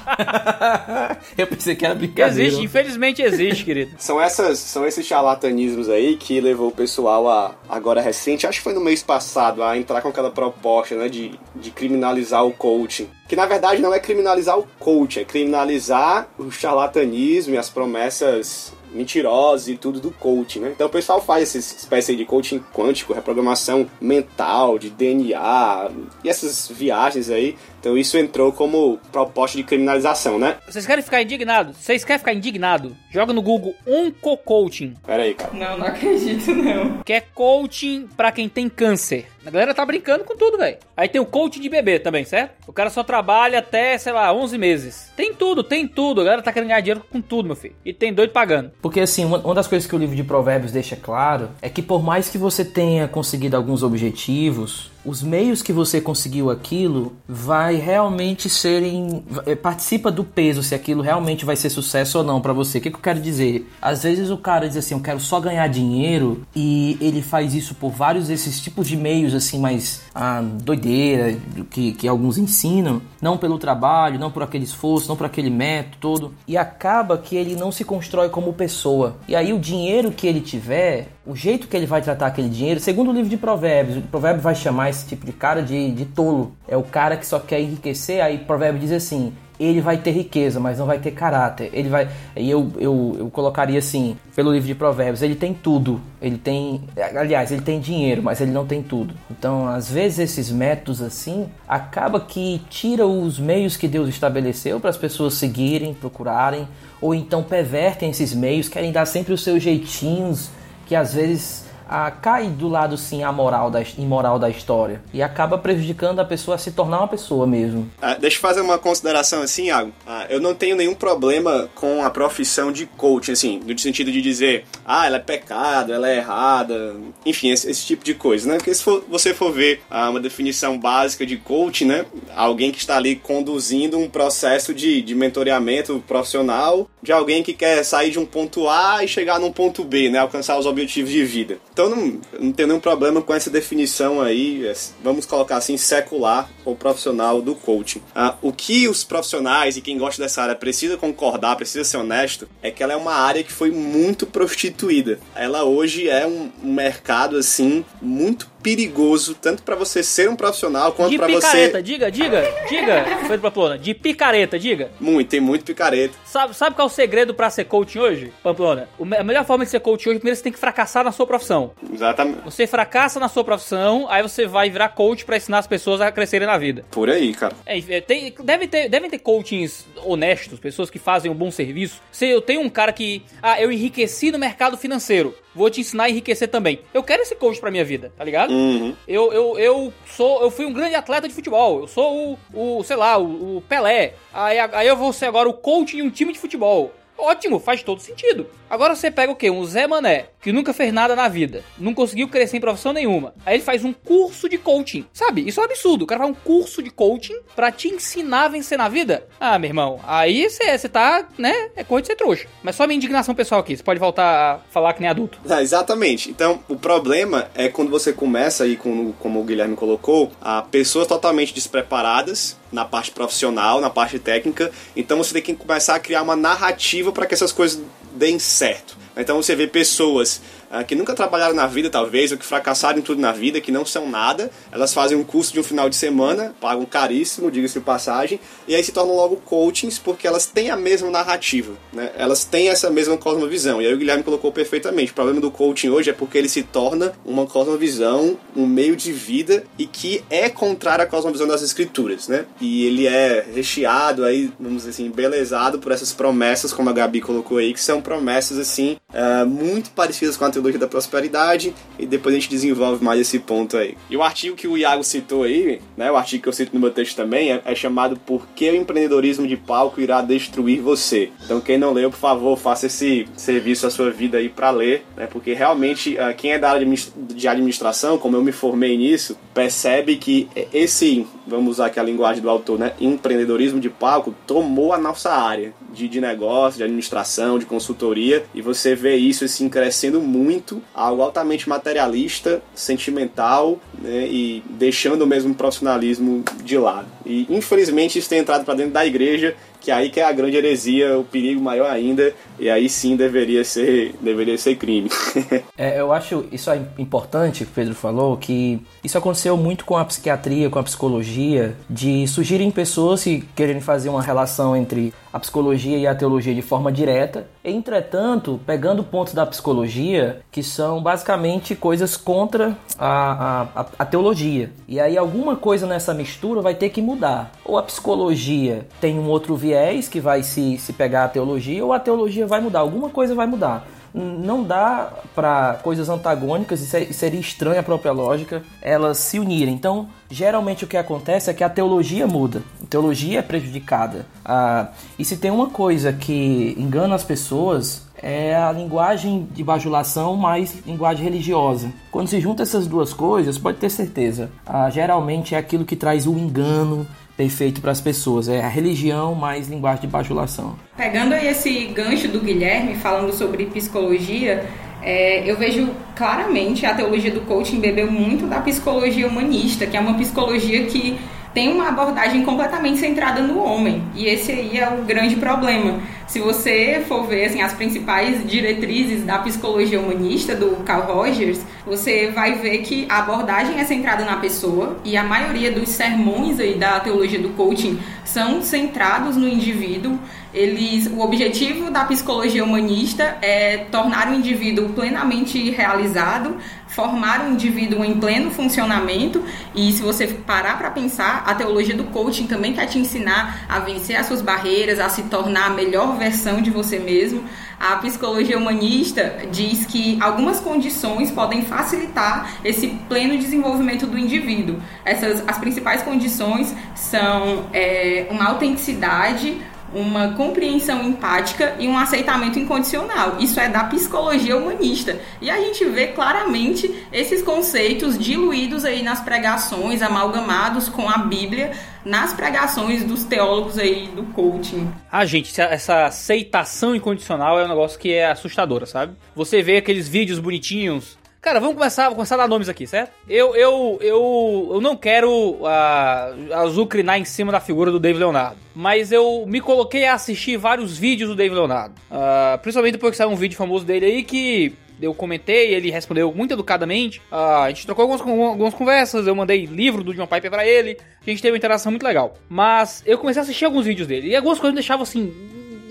eu 1.37 1.47
pensei 1.47 1.75
que 1.75 1.85
era 1.85 1.95
brincadeira. 1.95 2.47
Existe, 2.47 2.63
infelizmente 2.63 3.21
existe, 3.21 3.65
querido. 3.65 3.95
São, 3.97 4.21
essas, 4.21 4.59
são 4.59 4.85
esses 4.85 5.05
charlatanismos 5.05 5.89
aí 5.89 6.17
que 6.17 6.39
levou 6.39 6.67
o 6.67 6.71
pessoal 6.71 7.27
a, 7.27 7.55
agora 7.67 7.99
recente, 7.99 8.45
acho 8.45 8.59
que 8.59 8.63
foi 8.63 8.73
no 8.73 8.81
mês 8.81 9.01
passado, 9.01 9.63
a 9.63 9.77
entrar 9.77 10.01
com 10.01 10.09
aquela 10.09 10.29
proposta 10.29 10.95
né, 10.95 11.09
de, 11.09 11.37
de 11.55 11.71
criminalizar 11.71 12.45
o 12.45 12.51
coaching. 12.51 13.09
Que 13.27 13.35
na 13.35 13.45
verdade 13.45 13.81
não 13.81 13.93
é 13.93 13.99
criminalizar 13.99 14.57
o 14.59 14.67
coaching, 14.79 15.21
é 15.21 15.25
criminalizar 15.25 16.27
o 16.37 16.51
charlatanismo 16.51 17.55
e 17.55 17.57
as 17.57 17.69
promessas 17.69 18.73
mentirosas 18.93 19.67
e 19.67 19.77
tudo 19.77 19.99
do 19.99 20.11
coaching, 20.11 20.59
né? 20.59 20.71
Então 20.73 20.87
o 20.87 20.89
pessoal 20.89 21.21
faz 21.21 21.55
essa 21.55 21.75
espécie 21.75 22.15
de 22.15 22.25
coaching 22.25 22.63
quântico, 22.73 23.13
reprogramação 23.13 23.87
mental, 23.99 24.77
de 24.77 24.89
DNA 24.89 25.91
e 26.23 26.29
essas 26.29 26.69
viagens 26.69 27.29
aí. 27.29 27.57
Então 27.83 27.97
isso 27.97 28.17
entrou 28.17 28.49
como 28.53 28.97
proposta 29.11 29.57
de 29.57 29.63
criminalização, 29.65 30.39
né? 30.39 30.55
Vocês 30.65 30.85
querem 30.85 31.03
ficar 31.03 31.21
indignados? 31.21 31.75
Vocês 31.75 32.05
querem 32.05 32.17
ficar 32.17 32.33
indignado? 32.33 32.95
Joga 33.11 33.33
no 33.33 33.41
Google 33.41 33.75
Onco-Coaching, 33.85 34.93
Pera 35.05 35.23
aí, 35.23 35.33
cara. 35.33 35.51
Não, 35.53 35.77
não 35.77 35.87
acredito, 35.87 36.55
não. 36.55 37.03
que 37.03 37.11
é 37.11 37.19
coaching 37.19 38.07
pra 38.15 38.31
quem 38.31 38.47
tem 38.47 38.69
câncer. 38.69 39.27
A 39.45 39.49
galera 39.49 39.73
tá 39.73 39.85
brincando 39.85 40.23
com 40.23 40.33
tudo, 40.37 40.57
velho. 40.57 40.77
Aí 40.95 41.09
tem 41.09 41.19
o 41.19 41.25
coaching 41.25 41.59
de 41.59 41.67
bebê 41.67 41.99
também, 41.99 42.23
certo? 42.23 42.53
O 42.65 42.71
cara 42.71 42.89
só 42.89 43.03
trabalha 43.03 43.59
até, 43.59 43.97
sei 43.97 44.13
lá, 44.13 44.33
11 44.33 44.57
meses. 44.57 45.11
Tem 45.17 45.33
tudo, 45.33 45.61
tem 45.61 45.85
tudo. 45.85 46.21
A 46.21 46.23
galera 46.23 46.41
tá 46.41 46.53
querendo 46.53 46.69
ganhar 46.69 46.79
dinheiro 46.79 47.05
com 47.11 47.19
tudo, 47.19 47.47
meu 47.47 47.55
filho. 47.57 47.75
E 47.83 47.91
tem 47.91 48.13
doido 48.13 48.31
pagando. 48.31 48.71
Porque 48.81 49.01
assim, 49.01 49.25
uma 49.25 49.53
das 49.53 49.67
coisas 49.67 49.85
que 49.85 49.93
o 49.93 49.99
livro 49.99 50.15
de 50.15 50.23
Provérbios 50.23 50.71
deixa 50.71 50.95
claro 50.95 51.49
é 51.61 51.67
que 51.67 51.81
por 51.81 52.01
mais 52.01 52.29
que 52.29 52.37
você 52.37 52.63
tenha 52.63 53.09
conseguido 53.09 53.57
alguns 53.57 53.83
objetivos, 53.83 54.92
os 55.05 55.21
meios 55.21 55.61
que 55.61 55.73
você 55.73 55.99
conseguiu 55.99 56.49
aquilo 56.49 57.13
vai 57.27 57.75
realmente 57.75 58.49
serem 58.49 59.23
eh, 59.45 59.55
participa 59.55 60.09
do 60.11 60.23
peso 60.23 60.63
se 60.63 60.73
aquilo 60.73 61.01
realmente 61.01 61.45
vai 61.45 61.55
ser 61.55 61.69
sucesso 61.69 62.19
ou 62.19 62.23
não 62.23 62.39
pra 62.39 62.53
você. 62.53 62.77
O 62.77 62.81
que, 62.81 62.89
que 62.89 62.95
eu 62.95 63.01
quero 63.01 63.19
dizer? 63.19 63.69
Às 63.81 64.03
vezes 64.03 64.29
o 64.29 64.37
cara 64.37 64.67
diz 64.67 64.77
assim, 64.77 64.93
eu 64.93 65.01
quero 65.01 65.19
só 65.19 65.39
ganhar 65.39 65.67
dinheiro 65.67 66.43
e 66.55 66.97
ele 67.01 67.21
faz 67.21 67.53
isso 67.53 67.75
por 67.75 67.91
vários 67.91 68.27
desses 68.27 68.59
tipos 68.61 68.87
de 68.87 68.95
meios 68.95 69.33
assim 69.33 69.59
mais 69.59 70.01
ah, 70.15 70.41
doideira 70.41 71.37
que, 71.69 71.93
que 71.93 72.07
alguns 72.07 72.37
ensinam, 72.37 73.01
não 73.21 73.37
pelo 73.37 73.57
trabalho, 73.57 74.19
não 74.19 74.31
por 74.31 74.43
aquele 74.43 74.63
esforço, 74.63 75.09
não 75.09 75.15
por 75.15 75.25
aquele 75.25 75.49
método 75.49 75.97
todo 75.99 76.33
e 76.47 76.57
acaba 76.57 77.17
que 77.17 77.35
ele 77.35 77.55
não 77.55 77.71
se 77.71 77.83
constrói 77.83 78.29
como 78.29 78.53
pessoa. 78.53 79.17
E 79.27 79.35
aí 79.35 79.51
o 79.51 79.59
dinheiro 79.59 80.11
que 80.11 80.27
ele 80.27 80.41
tiver, 80.41 81.09
o 81.25 81.35
jeito 81.35 81.67
que 81.67 81.75
ele 81.75 81.85
vai 81.85 82.01
tratar 82.01 82.27
aquele 82.27 82.49
dinheiro, 82.49 82.79
segundo 82.79 83.11
o 83.11 83.13
livro 83.13 83.29
de 83.29 83.37
Provérbios, 83.37 83.97
o 83.97 84.01
provérbio 84.01 84.41
vai 84.41 84.55
chamar 84.55 84.92
esse 84.93 85.05
tipo 85.07 85.25
de 85.25 85.33
cara 85.33 85.61
de, 85.61 85.91
de 85.91 86.05
tolo. 86.05 86.53
É 86.67 86.77
o 86.77 86.83
cara 86.83 87.17
que 87.17 87.25
só 87.25 87.39
quer 87.39 87.59
enriquecer, 87.59 88.23
aí 88.23 88.37
o 88.37 88.45
provérbio 88.45 88.79
diz 88.79 88.91
assim, 88.91 89.33
ele 89.59 89.81
vai 89.81 89.97
ter 89.97 90.11
riqueza, 90.11 90.59
mas 90.59 90.79
não 90.79 90.85
vai 90.85 90.99
ter 90.99 91.11
caráter. 91.11 91.69
Ele 91.73 91.89
vai. 91.89 92.09
E 92.35 92.49
eu, 92.49 92.71
eu, 92.77 93.15
eu 93.19 93.29
colocaria 93.29 93.79
assim, 93.79 94.17
pelo 94.35 94.51
livro 94.51 94.67
de 94.67 94.75
Provérbios, 94.75 95.21
ele 95.21 95.35
tem 95.35 95.53
tudo. 95.53 96.01
Ele 96.21 96.37
tem. 96.37 96.81
Aliás, 97.15 97.51
ele 97.51 97.61
tem 97.61 97.79
dinheiro, 97.79 98.21
mas 98.23 98.41
ele 98.41 98.51
não 98.51 98.65
tem 98.65 98.81
tudo. 98.81 99.13
Então, 99.29 99.67
às 99.67 99.91
vezes, 99.91 100.19
esses 100.19 100.51
métodos 100.51 101.01
assim 101.01 101.47
acaba 101.67 102.19
que 102.19 102.61
tira 102.69 103.05
os 103.05 103.39
meios 103.39 103.77
que 103.77 103.87
Deus 103.87 104.09
estabeleceu 104.09 104.79
para 104.79 104.89
as 104.89 104.97
pessoas 104.97 105.35
seguirem, 105.35 105.93
procurarem, 105.93 106.67
ou 106.99 107.13
então 107.13 107.43
pervertem 107.43 108.09
esses 108.09 108.33
meios, 108.33 108.67
querem 108.67 108.91
dar 108.91 109.05
sempre 109.05 109.33
os 109.33 109.43
seus 109.43 109.61
jeitinhos, 109.61 110.49
que 110.85 110.95
às 110.95 111.13
vezes 111.13 111.62
ah, 111.95 112.09
cai 112.09 112.47
do 112.47 112.67
lado 112.67 112.97
sim 112.97 113.21
amoral 113.23 113.69
da, 113.69 113.83
imoral 113.99 114.39
da 114.39 114.49
história 114.49 114.99
e 115.13 115.21
acaba 115.21 115.59
prejudicando 115.59 116.19
a 116.19 116.25
pessoa 116.25 116.55
a 116.55 116.57
se 116.57 116.71
tornar 116.71 116.97
uma 116.97 117.07
pessoa 117.07 117.45
mesmo. 117.45 117.87
Ah, 118.01 118.15
deixa 118.15 118.37
eu 118.37 118.41
fazer 118.41 118.61
uma 118.61 118.79
consideração 118.79 119.43
assim, 119.43 119.67
Iago. 119.67 119.93
Ah, 120.07 120.25
eu 120.27 120.41
não 120.41 120.55
tenho 120.55 120.75
nenhum 120.75 120.95
problema 120.95 121.69
com 121.75 122.03
a 122.03 122.09
profissão 122.09 122.71
de 122.71 122.87
coach, 122.87 123.31
assim, 123.31 123.59
no 123.63 123.77
sentido 123.77 124.11
de 124.11 124.23
dizer, 124.23 124.65
ah, 124.83 125.05
ela 125.05 125.17
é 125.17 125.19
pecado, 125.19 125.93
ela 125.93 126.09
é 126.09 126.17
errada, 126.17 126.95
enfim, 127.23 127.51
esse, 127.51 127.69
esse 127.69 127.85
tipo 127.85 128.03
de 128.03 128.15
coisa, 128.15 128.49
né? 128.49 128.55
Porque 128.57 128.73
se 128.73 128.83
for- 128.83 129.03
você 129.07 129.31
for 129.33 129.51
ver 129.51 129.81
ah, 129.91 130.09
uma 130.09 130.19
definição 130.19 130.79
básica 130.79 131.25
de 131.27 131.37
coach, 131.37 131.85
né? 131.85 132.05
Alguém 132.35 132.71
que 132.71 132.79
está 132.79 132.97
ali 132.97 133.15
conduzindo 133.15 133.99
um 133.99 134.09
processo 134.09 134.73
de, 134.73 134.99
de 135.03 135.13
mentoreamento 135.13 136.03
profissional 136.07 136.89
de 137.03 137.11
alguém 137.11 137.43
que 137.43 137.53
quer 137.53 137.83
sair 137.83 138.09
de 138.11 138.17
um 138.17 138.25
ponto 138.25 138.67
A 138.69 139.03
e 139.03 139.07
chegar 139.07 139.39
num 139.39 139.51
ponto 139.51 139.83
B, 139.83 140.09
né? 140.09 140.19
Alcançar 140.19 140.57
os 140.57 140.65
objetivos 140.65 141.11
de 141.11 141.23
vida. 141.23 141.57
Então 141.71 141.82
Então 141.83 141.89
não, 141.89 142.21
não 142.39 142.51
tem 142.53 142.65
nenhum 142.65 142.79
problema 142.79 143.21
com 143.21 143.33
essa 143.33 143.49
definição 143.49 144.21
aí, 144.21 144.65
é, 144.65 144.73
vamos 145.03 145.25
colocar 145.25 145.57
assim, 145.57 145.75
secular 145.75 146.49
ou 146.63 146.77
profissional 146.77 147.41
do 147.41 147.55
coaching. 147.55 148.01
Ah, 148.15 148.35
o 148.41 148.53
que 148.53 148.87
os 148.87 149.03
profissionais 149.03 149.75
e 149.75 149.81
quem 149.81 149.97
gosta 149.97 150.21
dessa 150.21 150.43
área 150.43 150.55
precisa 150.55 150.95
concordar, 150.95 151.57
precisa 151.57 151.83
ser 151.83 151.97
honesto, 151.97 152.47
é 152.61 152.71
que 152.71 152.81
ela 152.81 152.93
é 152.93 152.95
uma 152.95 153.13
área 153.13 153.43
que 153.43 153.51
foi 153.51 153.69
muito 153.69 154.25
prostituída. 154.25 155.19
Ela 155.35 155.65
hoje 155.65 156.07
é 156.07 156.25
um, 156.25 156.49
um 156.63 156.73
mercado 156.73 157.35
assim 157.35 157.83
muito 158.01 158.49
perigoso, 158.63 159.35
tanto 159.35 159.61
para 159.61 159.75
você 159.75 160.01
ser 160.01 160.29
um 160.29 160.35
profissional 160.35 160.93
quanto 160.93 161.15
para 161.17 161.27
você. 161.27 161.33
De 161.33 161.41
picareta, 161.41 161.83
diga, 161.83 162.09
diga, 162.09 162.41
diga, 162.69 163.05
Pedro 163.21 163.41
Pamplona, 163.41 163.77
de 163.77 163.93
picareta, 163.93 164.57
diga. 164.57 164.89
Muito, 164.99 165.29
tem 165.29 165.41
muito 165.41 165.65
picareta. 165.65 166.15
Sabe, 166.25 166.55
sabe 166.55 166.75
qual 166.75 166.87
é 166.87 166.91
o 166.91 166.93
segredo 166.93 167.33
para 167.33 167.49
ser 167.49 167.65
coaching 167.65 167.99
hoje, 167.99 168.33
Pamplona? 168.41 168.87
A 169.19 169.23
melhor 169.23 169.45
forma 169.45 169.65
de 169.65 169.71
ser 169.71 169.81
coaching 169.81 170.09
hoje, 170.09 170.19
primeiro 170.19 170.37
você 170.37 170.43
tem 170.43 170.51
que 170.53 170.59
fracassar 170.59 171.03
na 171.03 171.11
sua 171.11 171.27
profissão. 171.27 171.71
Exatamente. 171.93 172.39
Você 172.45 172.65
fracassa 172.65 173.19
na 173.19 173.27
sua 173.27 173.43
profissão, 173.43 174.07
aí 174.09 174.21
você 174.23 174.47
vai 174.47 174.69
virar 174.69 174.89
coach 174.89 175.25
para 175.25 175.35
ensinar 175.35 175.59
as 175.59 175.67
pessoas 175.67 175.99
a 175.99 176.11
crescerem 176.11 176.47
na 176.47 176.57
vida. 176.57 176.85
Por 176.89 177.09
aí, 177.09 177.33
cara. 177.33 177.53
É, 177.65 177.99
tem, 177.99 178.33
deve 178.43 178.67
ter, 178.67 178.87
devem 178.87 179.09
ter 179.09 179.19
coachings 179.19 179.85
honestos, 180.05 180.59
pessoas 180.59 180.89
que 180.89 180.99
fazem 180.99 181.29
um 181.29 181.35
bom 181.35 181.51
serviço. 181.51 182.01
Se 182.11 182.27
eu 182.27 182.41
tenho 182.41 182.61
um 182.61 182.69
cara 182.69 182.93
que, 182.93 183.23
ah, 183.41 183.59
eu 183.61 183.71
enriqueci 183.71 184.31
no 184.31 184.39
mercado 184.39 184.77
financeiro, 184.77 185.35
vou 185.53 185.69
te 185.69 185.81
ensinar 185.81 186.05
a 186.05 186.09
enriquecer 186.09 186.47
também. 186.47 186.79
Eu 186.93 187.03
quero 187.03 187.21
esse 187.21 187.35
coach 187.35 187.59
pra 187.59 187.71
minha 187.71 187.83
vida, 187.83 188.11
tá 188.17 188.23
ligado? 188.23 188.52
Uhum. 188.53 188.95
Eu, 189.07 189.33
eu, 189.33 189.59
eu 189.59 189.93
sou, 190.05 190.41
eu 190.41 190.51
fui 190.51 190.65
um 190.65 190.73
grande 190.73 190.95
atleta 190.95 191.27
de 191.27 191.33
futebol. 191.33 191.81
Eu 191.81 191.87
sou 191.87 192.37
o, 192.53 192.77
o 192.79 192.83
sei 192.83 192.95
lá, 192.95 193.17
o, 193.17 193.57
o 193.57 193.61
Pelé. 193.61 194.13
Aí, 194.33 194.59
aí 194.59 194.87
eu 194.87 194.95
vou 194.95 195.11
ser 195.11 195.25
agora 195.25 195.49
o 195.49 195.53
coach 195.53 195.95
de 195.95 196.01
um 196.01 196.09
time 196.09 196.33
de 196.33 196.39
futebol. 196.39 196.91
Ótimo, 197.17 197.59
faz 197.59 197.83
todo 197.83 198.01
sentido. 198.01 198.47
Agora 198.73 198.95
você 198.95 199.11
pega 199.11 199.31
o 199.31 199.35
quê? 199.35 199.51
Um 199.51 199.63
Zé 199.63 199.85
Mané, 199.85 200.29
que 200.41 200.51
nunca 200.51 200.73
fez 200.73 200.91
nada 200.91 201.15
na 201.15 201.27
vida, 201.27 201.63
não 201.77 201.93
conseguiu 201.93 202.27
crescer 202.27 202.57
em 202.57 202.59
profissão 202.59 202.91
nenhuma. 202.91 203.35
Aí 203.45 203.57
ele 203.57 203.63
faz 203.63 203.85
um 203.85 203.93
curso 203.93 204.49
de 204.49 204.57
coaching. 204.57 205.05
Sabe? 205.13 205.47
Isso 205.47 205.59
é 205.59 205.61
um 205.61 205.65
absurdo. 205.67 206.05
O 206.05 206.07
cara 206.07 206.21
faz 206.21 206.31
um 206.31 206.33
curso 206.33 206.81
de 206.81 206.89
coaching 206.89 207.39
para 207.55 207.71
te 207.71 207.87
ensinar 207.87 208.45
a 208.45 208.47
vencer 208.47 208.75
na 208.75 208.89
vida. 208.89 209.27
Ah, 209.39 209.59
meu 209.59 209.69
irmão, 209.69 209.99
aí 210.07 210.49
você 210.49 210.89
tá, 210.89 211.27
né? 211.37 211.69
É 211.75 211.83
coisa 211.83 212.01
de 212.01 212.07
ser 212.07 212.15
trouxa. 212.15 212.47
Mas 212.63 212.75
só 212.75 212.87
minha 212.87 212.97
indignação 212.97 213.35
pessoal 213.35 213.61
aqui. 213.61 213.77
Você 213.77 213.83
pode 213.83 213.99
voltar 213.99 214.55
a 214.55 214.59
falar 214.71 214.95
que 214.95 215.01
nem 215.01 215.09
adulto. 215.11 215.37
Ah, 215.47 215.61
exatamente. 215.61 216.31
Então, 216.31 216.59
o 216.67 216.75
problema 216.75 217.51
é 217.53 217.69
quando 217.69 217.91
você 217.91 218.11
começa 218.11 218.63
aí, 218.63 218.75
com, 218.75 219.11
como 219.19 219.39
o 219.39 219.43
Guilherme 219.43 219.75
colocou, 219.75 220.31
a 220.41 220.63
pessoas 220.63 221.05
totalmente 221.05 221.53
despreparadas 221.53 222.57
na 222.71 222.83
parte 222.83 223.11
profissional, 223.11 223.79
na 223.79 223.91
parte 223.91 224.17
técnica. 224.17 224.71
Então 224.95 225.19
você 225.19 225.31
tem 225.31 225.43
que 225.43 225.53
começar 225.53 225.93
a 225.93 225.99
criar 225.99 226.23
uma 226.23 226.35
narrativa 226.35 227.11
para 227.11 227.27
que 227.27 227.35
essas 227.35 227.51
coisas 227.51 227.79
deem 228.15 228.39
certo. 228.39 228.97
Então 229.15 229.41
você 229.41 229.55
vê 229.55 229.67
pessoas 229.67 230.41
que 230.81 230.95
nunca 230.95 231.13
trabalharam 231.13 231.53
na 231.53 231.67
vida, 231.67 231.89
talvez, 231.89 232.31
ou 232.31 232.37
que 232.37 232.45
fracassaram 232.45 232.99
em 232.99 233.01
tudo 233.01 233.21
na 233.21 233.31
vida, 233.31 233.61
que 233.61 233.71
não 233.71 233.85
são 233.85 234.09
nada. 234.09 234.49
Elas 234.71 234.93
fazem 234.93 235.17
um 235.17 235.23
curso 235.23 235.53
de 235.53 235.59
um 235.59 235.63
final 235.63 235.89
de 235.89 235.95
semana, 235.95 236.55
pagam 236.59 236.85
caríssimo, 236.85 237.51
diga-se 237.51 237.75
de 237.75 237.85
passagem, 237.85 238.39
e 238.67 238.73
aí 238.73 238.83
se 238.83 238.91
tornam 238.91 239.15
logo 239.15 239.35
coachings 239.37 239.99
porque 239.99 240.25
elas 240.25 240.45
têm 240.45 240.69
a 240.71 240.75
mesma 240.75 241.09
narrativa, 241.09 241.73
né? 241.91 242.11
Elas 242.17 242.45
têm 242.45 242.69
essa 242.69 242.89
mesma 242.89 243.17
cosmovisão. 243.17 243.81
E 243.81 243.85
aí 243.85 243.93
o 243.93 243.97
Guilherme 243.97 244.23
colocou 244.23 244.51
perfeitamente. 244.51 245.11
O 245.11 245.15
problema 245.15 245.41
do 245.41 245.51
coaching 245.51 245.89
hoje 245.89 246.09
é 246.09 246.13
porque 246.13 246.37
ele 246.37 246.49
se 246.49 246.63
torna 246.63 247.13
uma 247.25 247.45
cosmovisão, 247.45 248.37
um 248.55 248.65
meio 248.65 248.95
de 248.95 249.11
vida 249.11 249.63
e 249.77 249.85
que 249.85 250.23
é 250.29 250.49
contrário 250.49 251.03
à 251.03 251.07
cosmovisão 251.07 251.47
das 251.47 251.61
escrituras, 251.61 252.27
né? 252.27 252.45
E 252.61 252.85
ele 252.85 253.07
é 253.07 253.45
recheado 253.53 254.23
aí, 254.23 254.51
vamos 254.59 254.77
dizer 254.77 254.91
assim, 254.91 255.05
embelezado 255.05 255.79
por 255.79 255.91
essas 255.91 256.13
promessas, 256.13 256.71
como 256.71 256.89
a 256.89 256.93
Gabi 256.93 257.21
colocou 257.21 257.57
aí, 257.57 257.73
que 257.73 257.81
são 257.81 258.01
promessas 258.01 258.57
assim, 258.57 258.97
uh, 259.13 259.45
muito 259.45 259.91
parecidas 259.91 260.35
com 260.35 260.45
a 260.45 260.49
teologia 260.49 260.79
da 260.79 260.87
prosperidade, 260.87 261.73
e 261.97 262.05
depois 262.05 262.35
a 262.35 262.39
gente 262.39 262.49
desenvolve 262.49 263.03
mais 263.03 263.19
esse 263.19 263.39
ponto 263.39 263.77
aí. 263.77 263.95
E 264.09 264.17
o 264.17 264.23
artigo 264.23 264.55
que 264.55 264.67
o 264.67 264.77
Iago 264.77 265.03
citou 265.03 265.43
aí, 265.43 265.81
né, 265.95 266.11
o 266.11 266.15
artigo 266.15 266.43
que 266.43 266.49
eu 266.49 266.53
cito 266.53 266.73
no 266.73 266.79
meu 266.79 266.91
texto 266.91 267.15
também, 267.15 267.51
é, 267.51 267.61
é 267.65 267.75
chamado 267.75 268.17
Por 268.17 268.47
que 268.55 268.69
o 268.69 268.75
empreendedorismo 268.75 269.47
de 269.47 269.55
palco 269.55 270.01
irá 270.01 270.21
destruir 270.21 270.81
você? 270.81 271.31
Então 271.45 271.61
quem 271.61 271.77
não 271.77 271.93
leu, 271.93 272.09
por 272.09 272.19
favor, 272.19 272.57
faça 272.57 272.87
esse 272.87 273.27
serviço 273.35 273.87
à 273.87 273.89
sua 273.89 274.11
vida 274.11 274.37
aí 274.37 274.49
para 274.49 274.71
ler, 274.71 275.05
né, 275.15 275.27
porque 275.27 275.53
realmente 275.53 276.15
uh, 276.15 276.35
quem 276.35 276.51
é 276.51 276.59
da 276.59 276.71
área 276.71 276.85
de 277.15 277.47
administração, 277.47 278.17
como 278.17 278.35
eu 278.35 278.43
me 278.43 278.51
formei 278.51 278.97
nisso, 278.97 279.37
percebe 279.53 280.17
que 280.17 280.47
esse, 280.73 281.27
vamos 281.47 281.73
usar 281.73 281.87
aqui 281.87 281.99
a 281.99 282.03
linguagem 282.03 282.41
do 282.41 282.49
autor, 282.49 282.79
né, 282.79 282.93
empreendedorismo 282.99 283.79
de 283.79 283.89
palco, 283.89 284.33
tomou 284.47 284.93
a 284.93 284.97
nossa 284.97 285.31
área 285.31 285.73
de, 285.93 286.07
de 286.07 286.19
negócio, 286.19 286.77
de 286.77 286.83
administração, 286.83 287.59
de 287.59 287.65
consultoria, 287.65 288.45
e 288.53 288.61
você 288.61 288.95
vê 288.95 289.15
isso 289.15 289.45
assim 289.45 289.69
crescendo 289.69 290.19
muito, 290.19 290.81
algo 290.93 291.21
altamente 291.21 291.69
materialista, 291.69 292.61
sentimental, 292.73 293.79
né, 294.01 294.27
e 294.27 294.63
deixando 294.69 295.25
mesmo 295.27 295.51
o 295.51 295.55
profissionalismo 295.55 296.43
de 296.63 296.77
lado. 296.77 297.07
E 297.25 297.45
infelizmente 297.49 298.17
isso 298.19 298.29
tem 298.29 298.39
entrado 298.39 298.65
para 298.65 298.73
dentro 298.73 298.93
da 298.93 299.05
igreja 299.05 299.55
que 299.83 299.91
aí 299.91 300.09
que 300.09 300.21
é 300.21 300.23
a 300.23 300.31
grande 300.31 300.55
heresia, 300.55 301.19
o 301.19 301.25
perigo 301.25 301.61
maior 301.61 301.91
ainda, 301.91 302.33
e 302.57 302.69
aí 302.69 302.87
sim 302.87 303.17
deveria 303.17 303.65
ser, 303.65 304.15
deveria 304.21 304.57
ser 304.57 304.77
crime. 304.77 305.09
é, 305.77 305.99
eu 305.99 306.13
acho 306.13 306.45
isso 306.53 306.71
é 306.71 306.81
importante, 306.97 307.65
que 307.65 307.71
o 307.71 307.73
Pedro 307.73 307.93
falou, 307.93 308.37
que 308.37 308.81
isso 309.03 309.17
aconteceu 309.17 309.57
muito 309.57 309.83
com 309.83 309.97
a 309.97 310.05
psiquiatria, 310.05 310.69
com 310.69 310.79
a 310.79 310.83
psicologia, 310.83 311.75
de 311.89 312.25
surgirem 312.27 312.71
pessoas 312.71 313.25
que 313.25 313.41
querem 313.53 313.81
fazer 313.81 314.07
uma 314.07 314.21
relação 314.21 314.73
entre 314.73 315.13
a 315.33 315.39
psicologia 315.39 315.97
e 315.97 316.05
a 316.05 316.13
teologia 316.13 316.53
de 316.53 316.61
forma 316.61 316.91
direta. 316.91 317.47
Entretanto, 317.65 318.59
pegando 318.65 319.03
pontos 319.03 319.33
da 319.33 319.45
psicologia 319.47 320.41
que 320.51 320.61
são 320.61 321.01
basicamente 321.01 321.75
coisas 321.75 322.15
contra 322.15 322.77
a, 322.99 323.67
a, 323.75 323.85
a, 323.97 324.05
teologia. 324.05 324.71
E 324.87 324.99
aí 324.99 325.17
alguma 325.17 325.55
coisa 325.55 325.87
nessa 325.87 326.13
mistura 326.13 326.61
vai 326.61 326.75
ter 326.75 326.89
que 326.89 327.01
mudar. 327.01 327.51
Ou 327.65 327.79
a 327.79 327.83
psicologia 327.83 328.87
tem 329.01 329.17
um 329.17 329.27
outro 329.27 329.55
viés 329.55 330.07
que 330.07 330.19
vai 330.19 330.43
se, 330.43 330.77
se 330.77 330.93
pegar 330.93 331.25
a 331.25 331.29
teologia, 331.29 331.83
ou 331.83 331.91
a 331.91 331.99
teologia 331.99 332.45
vai 332.45 332.61
mudar. 332.61 332.81
Alguma 332.81 333.09
coisa 333.09 333.33
vai 333.33 333.47
mudar 333.47 333.87
não 334.13 334.63
dá 334.63 335.11
para 335.33 335.79
coisas 335.81 336.07
antagônicas 336.07 336.81
e 336.81 337.13
seria 337.13 337.39
estranha 337.39 337.79
a 337.79 337.83
própria 337.83 338.11
lógica 338.11 338.63
elas 338.81 339.17
se 339.17 339.39
unirem. 339.39 339.73
Então, 339.73 340.07
geralmente 340.29 340.83
o 340.83 340.87
que 340.87 340.97
acontece 340.97 341.49
é 341.49 341.53
que 341.53 341.63
a 341.63 341.69
teologia 341.69 342.27
muda, 342.27 342.61
a 342.81 342.85
teologia 342.85 343.39
é 343.39 343.41
prejudicada. 343.41 344.25
Ah, 344.45 344.89
e 345.17 345.25
se 345.25 345.37
tem 345.37 345.49
uma 345.49 345.69
coisa 345.69 346.13
que 346.13 346.75
engana 346.77 347.15
as 347.15 347.23
pessoas 347.23 348.03
é 348.23 348.55
a 348.55 348.71
linguagem 348.71 349.47
de 349.51 349.61
bajulação 349.63 350.37
mais 350.37 350.73
linguagem 350.85 351.25
religiosa. 351.25 351.91
Quando 352.09 352.29
se 352.29 352.39
junta 352.39 352.63
essas 352.63 352.87
duas 352.87 353.11
coisas, 353.13 353.57
pode 353.57 353.77
ter 353.79 353.89
certeza, 353.89 354.49
ah, 354.65 354.89
geralmente 354.89 355.55
é 355.55 355.57
aquilo 355.57 355.83
que 355.83 355.95
traz 355.95 356.25
o 356.25 356.37
engano, 356.37 357.05
perfeito 357.35 357.81
para 357.81 357.91
as 357.91 358.01
pessoas. 358.01 358.47
É 358.47 358.61
a 358.61 358.67
religião 358.67 359.35
mais 359.35 359.67
linguagem 359.67 360.01
de 360.01 360.07
bajulação. 360.07 360.75
Pegando 360.95 361.33
aí 361.33 361.47
esse 361.47 361.85
gancho 361.87 362.27
do 362.27 362.39
Guilherme, 362.39 362.95
falando 362.95 363.33
sobre 363.33 363.65
psicologia, 363.65 364.65
é, 365.01 365.49
eu 365.49 365.57
vejo 365.57 365.89
claramente 366.15 366.85
a 366.85 366.93
teologia 366.93 367.31
do 367.31 367.41
coaching 367.41 367.79
bebeu 367.79 368.09
muito 368.09 368.47
da 368.47 368.61
psicologia 368.61 369.27
humanista, 369.27 369.85
que 369.85 369.97
é 369.97 369.99
uma 369.99 370.13
psicologia 370.13 370.85
que 370.85 371.17
tem 371.53 371.71
uma 371.71 371.89
abordagem 371.89 372.43
completamente 372.43 372.99
centrada 372.99 373.41
no 373.41 373.63
homem. 373.63 374.03
E 374.15 374.25
esse 374.25 374.51
aí 374.51 374.77
é 374.77 374.89
o 374.89 375.03
grande 375.03 375.35
problema. 375.35 375.99
Se 376.27 376.39
você 376.39 377.03
for 377.07 377.27
ver 377.27 377.45
assim, 377.45 377.61
as 377.61 377.73
principais 377.73 378.47
diretrizes 378.49 379.23
da 379.23 379.37
psicologia 379.37 379.99
humanista 379.99 380.55
do 380.55 380.77
Carl 380.83 381.03
Rogers, 381.03 381.59
você 381.85 382.31
vai 382.31 382.55
ver 382.55 382.79
que 382.79 383.05
a 383.07 383.19
abordagem 383.19 383.79
é 383.79 383.85
centrada 383.85 384.25
na 384.25 384.37
pessoa 384.37 384.97
e 385.05 385.15
a 385.15 385.23
maioria 385.23 385.71
dos 385.71 385.89
sermões 385.89 386.59
aí 386.59 386.73
da 386.73 386.99
teologia 386.99 387.39
do 387.39 387.49
coaching 387.49 387.99
são 388.25 388.63
centrados 388.63 389.35
no 389.35 389.47
indivíduo. 389.47 390.17
Eles, 390.51 391.07
o 391.07 391.19
objetivo 391.19 391.91
da 391.91 392.03
psicologia 392.05 392.63
humanista 392.63 393.37
é 393.41 393.85
tornar 393.91 394.29
o 394.29 394.33
indivíduo 394.33 394.89
plenamente 394.89 395.69
realizado, 395.71 396.57
formar 396.93 397.41
um 397.41 397.53
indivíduo 397.53 398.03
em 398.03 398.19
pleno 398.19 398.51
funcionamento. 398.51 399.43
E 399.75 399.91
se 399.91 400.01
você 400.01 400.27
parar 400.27 400.77
para 400.77 400.91
pensar, 400.91 401.43
a 401.45 401.53
teologia 401.55 401.95
do 401.95 402.05
coaching 402.05 402.47
também 402.47 402.73
quer 402.73 402.85
te 402.85 402.99
ensinar 402.99 403.65
a 403.67 403.79
vencer 403.79 404.15
as 404.15 404.27
suas 404.27 404.41
barreiras, 404.41 404.99
a 404.99 405.09
se 405.09 405.23
tornar 405.23 405.67
a 405.67 405.69
melhor 405.71 406.17
versão 406.17 406.61
de 406.61 406.69
você 406.69 406.99
mesmo. 406.99 407.43
A 407.79 407.97
psicologia 407.97 408.57
humanista 408.57 409.39
diz 409.51 409.85
que 409.85 410.17
algumas 410.21 410.59
condições 410.59 411.29
podem 411.31 411.63
facilitar 411.63 412.49
esse 412.63 412.87
pleno 413.09 413.37
desenvolvimento 413.37 414.07
do 414.07 414.17
indivíduo. 414.17 414.77
Essas, 415.03 415.43
as 415.45 415.57
principais 415.57 416.01
condições 416.01 416.73
são 416.95 417.65
é, 417.73 418.27
uma 418.29 418.45
autenticidade, 418.45 419.57
uma 419.93 420.33
compreensão 420.33 421.03
empática 421.03 421.75
e 421.79 421.87
um 421.87 421.97
aceitamento 421.97 422.59
incondicional. 422.59 423.37
Isso 423.39 423.59
é 423.59 423.69
da 423.69 423.83
psicologia 423.83 424.57
humanista. 424.57 425.19
E 425.41 425.49
a 425.49 425.57
gente 425.59 425.85
vê 425.85 426.07
claramente 426.07 427.05
esses 427.11 427.41
conceitos 427.41 428.17
diluídos 428.17 428.83
aí 428.85 429.03
nas 429.03 429.21
pregações, 429.21 430.01
amalgamados 430.01 430.89
com 430.89 431.07
a 431.07 431.19
Bíblia, 431.19 431.71
nas 432.03 432.33
pregações 432.33 433.03
dos 433.03 433.23
teólogos 433.23 433.77
aí 433.77 434.07
do 434.07 434.23
coaching. 434.33 434.91
Ah, 435.11 435.25
gente, 435.25 435.59
essa 435.59 436.05
aceitação 436.05 436.95
incondicional 436.95 437.59
é 437.59 437.65
um 437.65 437.69
negócio 437.69 437.99
que 437.99 438.13
é 438.13 438.29
assustadora, 438.29 438.85
sabe? 438.85 439.13
Você 439.35 439.61
vê 439.61 439.77
aqueles 439.77 440.07
vídeos 440.07 440.39
bonitinhos 440.39 441.17
Cara, 441.43 441.59
vamos 441.59 441.75
começar, 441.75 442.09
começar 442.09 442.35
a 442.35 442.37
dar 442.37 442.47
nomes 442.47 442.69
aqui, 442.69 442.87
certo? 442.87 443.11
Eu, 443.27 443.53
eu, 443.53 443.99
eu, 443.99 444.69
eu 444.75 444.79
não 444.79 444.95
quero 444.95 445.29
uh, 445.29 446.53
azucrinar 446.53 447.19
em 447.19 447.25
cima 447.25 447.51
da 447.51 447.59
figura 447.59 447.91
do 447.91 447.99
David 447.99 448.19
Leonardo, 448.19 448.55
mas 448.73 449.11
eu 449.11 449.43
me 449.45 449.59
coloquei 449.59 450.05
a 450.05 450.13
assistir 450.13 450.55
vários 450.55 450.97
vídeos 450.97 451.29
do 451.29 451.35
David 451.35 451.55
Leonardo. 451.57 451.95
Uh, 452.09 452.57
principalmente 452.59 452.93
depois 452.93 453.11
que 453.11 453.17
saiu 453.17 453.29
um 453.29 453.35
vídeo 453.35 453.57
famoso 453.57 453.83
dele 453.83 454.05
aí 454.05 454.23
que 454.23 454.73
eu 455.01 455.13
comentei, 455.13 455.73
ele 455.73 455.91
respondeu 455.91 456.33
muito 456.33 456.53
educadamente. 456.53 457.19
Uh, 457.29 457.35
a 457.35 457.67
gente 457.67 457.85
trocou 457.87 458.03
algumas, 458.03 458.21
algumas 458.21 458.73
conversas, 458.73 459.27
eu 459.27 459.35
mandei 459.35 459.65
livro 459.65 460.01
do 460.01 460.13
John 460.13 460.25
Piper 460.25 460.49
para 460.49 460.65
ele. 460.65 460.97
A 461.27 461.29
gente 461.29 461.41
teve 461.41 461.51
uma 461.51 461.57
interação 461.57 461.91
muito 461.91 462.03
legal. 462.03 462.35
Mas 462.47 463.03
eu 463.05 463.17
comecei 463.17 463.41
a 463.41 463.43
assistir 463.43 463.65
alguns 463.65 463.85
vídeos 463.85 464.07
dele 464.07 464.29
e 464.29 464.35
algumas 464.37 464.59
coisas 464.59 464.73
me 464.73 464.79
deixavam 464.79 465.03
assim 465.03 465.33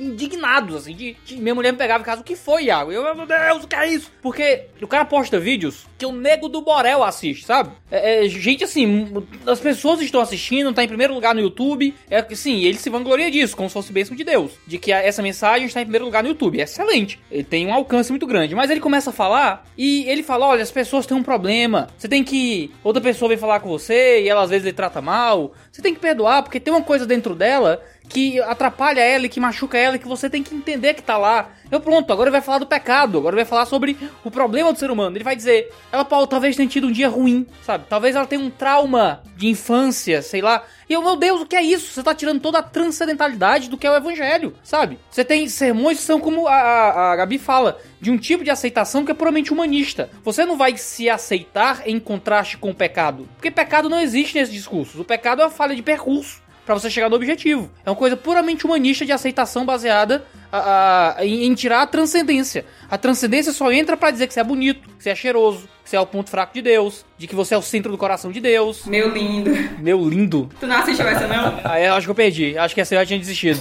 indignados, 0.02 0.74
assim, 0.76 0.94
de, 0.94 1.16
de, 1.24 1.36
minha 1.36 1.54
mulher 1.54 1.72
me 1.72 1.78
pegava 1.78 2.02
em 2.02 2.06
casa, 2.06 2.20
o 2.20 2.24
que 2.24 2.36
foi, 2.36 2.64
Iago? 2.64 2.90
Eu, 2.92 3.14
meu 3.14 3.26
Deus, 3.26 3.64
o 3.64 3.68
que 3.68 3.76
é 3.76 3.88
isso? 3.88 4.10
Porque 4.20 4.66
o 4.80 4.86
cara 4.86 5.04
posta 5.04 5.38
vídeos 5.38 5.86
que 5.98 6.06
o 6.06 6.12
nego 6.12 6.48
do 6.48 6.60
Borel 6.60 7.04
assiste, 7.04 7.44
sabe? 7.44 7.70
É, 7.90 8.24
é, 8.24 8.28
gente, 8.28 8.64
assim, 8.64 9.08
as 9.46 9.60
pessoas 9.60 10.00
estão 10.00 10.20
assistindo, 10.20 10.72
tá 10.72 10.82
em 10.82 10.88
primeiro 10.88 11.14
lugar 11.14 11.34
no 11.34 11.40
YouTube, 11.40 11.94
é 12.10 12.22
sim, 12.34 12.64
ele 12.64 12.78
se 12.78 12.90
vangloria 12.90 13.30
disso, 13.30 13.56
como 13.56 13.68
se 13.68 13.74
fosse 13.74 13.92
bênção 13.92 14.16
de 14.16 14.24
Deus, 14.24 14.52
de 14.66 14.78
que 14.78 14.92
essa 14.92 15.22
mensagem 15.22 15.66
está 15.66 15.80
em 15.80 15.84
primeiro 15.84 16.04
lugar 16.04 16.22
no 16.22 16.28
YouTube, 16.30 16.58
é 16.58 16.64
excelente, 16.64 17.20
ele 17.30 17.44
tem 17.44 17.66
um 17.66 17.74
alcance 17.74 18.10
muito 18.10 18.26
grande, 18.26 18.54
mas 18.54 18.70
ele 18.70 18.80
começa 18.80 19.10
a 19.10 19.12
falar 19.12 19.64
e 19.78 20.04
ele 20.08 20.22
fala, 20.22 20.46
olha, 20.46 20.62
as 20.62 20.70
pessoas 20.70 21.06
têm 21.06 21.16
um 21.16 21.22
problema, 21.22 21.88
você 21.96 22.08
tem 22.08 22.24
que, 22.24 22.72
outra 22.82 23.00
pessoa 23.00 23.28
vem 23.28 23.38
falar 23.38 23.60
com 23.60 23.68
você 23.68 24.22
e 24.22 24.28
ela 24.28 24.42
às 24.42 24.50
vezes 24.50 24.64
lhe 24.64 24.72
trata 24.72 25.00
mal, 25.00 25.52
você 25.70 25.80
tem 25.80 25.94
que 25.94 26.00
perdoar, 26.00 26.42
porque 26.42 26.58
tem 26.58 26.72
uma 26.72 26.82
coisa 26.82 27.06
dentro 27.06 27.34
dela 27.34 27.80
que 28.08 28.40
atrapalha 28.40 29.00
ela 29.00 29.26
e 29.26 29.28
que 29.28 29.40
machuca 29.40 29.78
ela 29.78 29.96
e 29.96 29.98
que 29.98 30.08
você 30.08 30.28
tem 30.28 30.42
que 30.42 30.54
entender 30.54 30.94
que 30.94 31.02
tá 31.02 31.16
lá. 31.16 31.50
Eu 31.70 31.80
pronto, 31.80 32.12
agora 32.12 32.28
ele 32.28 32.32
vai 32.32 32.42
falar 32.42 32.58
do 32.58 32.66
pecado, 32.66 33.18
agora 33.18 33.34
ele 33.34 33.42
vai 33.42 33.48
falar 33.48 33.64
sobre 33.64 33.96
o 34.22 34.30
problema 34.30 34.72
do 34.72 34.78
ser 34.78 34.90
humano. 34.90 35.16
Ele 35.16 35.24
vai 35.24 35.34
dizer, 35.34 35.72
ela 35.90 36.04
Paulo, 36.04 36.26
talvez 36.26 36.54
tenha 36.54 36.68
tido 36.68 36.88
um 36.88 36.92
dia 36.92 37.08
ruim, 37.08 37.46
sabe? 37.62 37.86
Talvez 37.88 38.14
ela 38.14 38.26
tenha 38.26 38.42
um 38.42 38.50
trauma 38.50 39.22
de 39.36 39.48
infância, 39.48 40.20
sei 40.20 40.42
lá. 40.42 40.62
E 40.88 40.92
eu, 40.92 41.02
meu 41.02 41.16
Deus, 41.16 41.40
o 41.40 41.46
que 41.46 41.56
é 41.56 41.62
isso? 41.62 41.92
Você 41.92 42.02
tá 42.02 42.14
tirando 42.14 42.40
toda 42.40 42.58
a 42.58 42.62
transcendentalidade 42.62 43.70
do 43.70 43.78
que 43.78 43.86
é 43.86 43.90
o 43.90 43.96
evangelho, 43.96 44.54
sabe? 44.62 44.98
Você 45.10 45.24
tem 45.24 45.48
sermões 45.48 45.98
que 45.98 46.04
são 46.04 46.20
como 46.20 46.46
a, 46.46 46.54
a, 46.54 47.12
a 47.12 47.16
Gabi 47.16 47.38
fala, 47.38 47.80
de 47.98 48.10
um 48.10 48.18
tipo 48.18 48.44
de 48.44 48.50
aceitação 48.50 49.04
que 49.04 49.10
é 49.10 49.14
puramente 49.14 49.50
humanista. 49.50 50.10
Você 50.22 50.44
não 50.44 50.58
vai 50.58 50.76
se 50.76 51.08
aceitar 51.08 51.88
em 51.88 51.98
contraste 51.98 52.58
com 52.58 52.70
o 52.70 52.74
pecado, 52.74 53.26
porque 53.36 53.50
pecado 53.50 53.88
não 53.88 54.00
existe 54.00 54.34
nesses 54.34 54.52
discursos. 54.52 55.00
O 55.00 55.04
pecado 55.04 55.40
é 55.40 55.44
uma 55.46 55.50
falha 55.50 55.74
de 55.74 55.82
percurso 55.82 56.41
para 56.64 56.74
você 56.74 56.88
chegar 56.90 57.08
no 57.08 57.16
objetivo. 57.16 57.70
É 57.84 57.90
uma 57.90 57.96
coisa 57.96 58.16
puramente 58.16 58.64
humanista 58.64 59.04
de 59.04 59.12
aceitação 59.12 59.64
baseada 59.64 60.24
a, 60.52 61.16
a, 61.18 61.26
em, 61.26 61.46
em, 61.46 61.54
tirar 61.54 61.82
a 61.82 61.86
transcendência. 61.86 62.66
A 62.90 62.98
transcendência 62.98 63.52
só 63.52 63.72
entra 63.72 63.96
para 63.96 64.10
dizer 64.10 64.26
que 64.26 64.34
você 64.34 64.40
é 64.40 64.44
bonito, 64.44 64.86
que 64.98 65.02
você 65.02 65.10
é 65.10 65.14
cheiroso, 65.14 65.66
que 65.82 65.88
você 65.88 65.96
é 65.96 66.00
o 66.00 66.06
ponto 66.06 66.28
fraco 66.28 66.52
de 66.52 66.60
Deus, 66.60 67.06
de 67.16 67.26
que 67.26 67.34
você 67.34 67.54
é 67.54 67.58
o 67.58 67.62
centro 67.62 67.90
do 67.90 67.96
coração 67.96 68.30
de 68.30 68.38
Deus. 68.38 68.84
Meu 68.84 69.08
lindo. 69.08 69.50
Meu 69.78 70.06
lindo. 70.06 70.50
Tu 70.60 70.66
não 70.66 70.76
assistiu 70.76 71.08
essa, 71.08 71.26
não? 71.26 71.58
Ah, 71.64 71.80
eu 71.80 71.94
acho 71.94 72.06
que 72.06 72.10
eu 72.10 72.14
perdi. 72.14 72.58
Acho 72.58 72.74
que 72.74 72.82
essa 72.82 72.94
eu 72.94 73.00
já 73.00 73.06
tinha 73.06 73.18
desistido. 73.18 73.60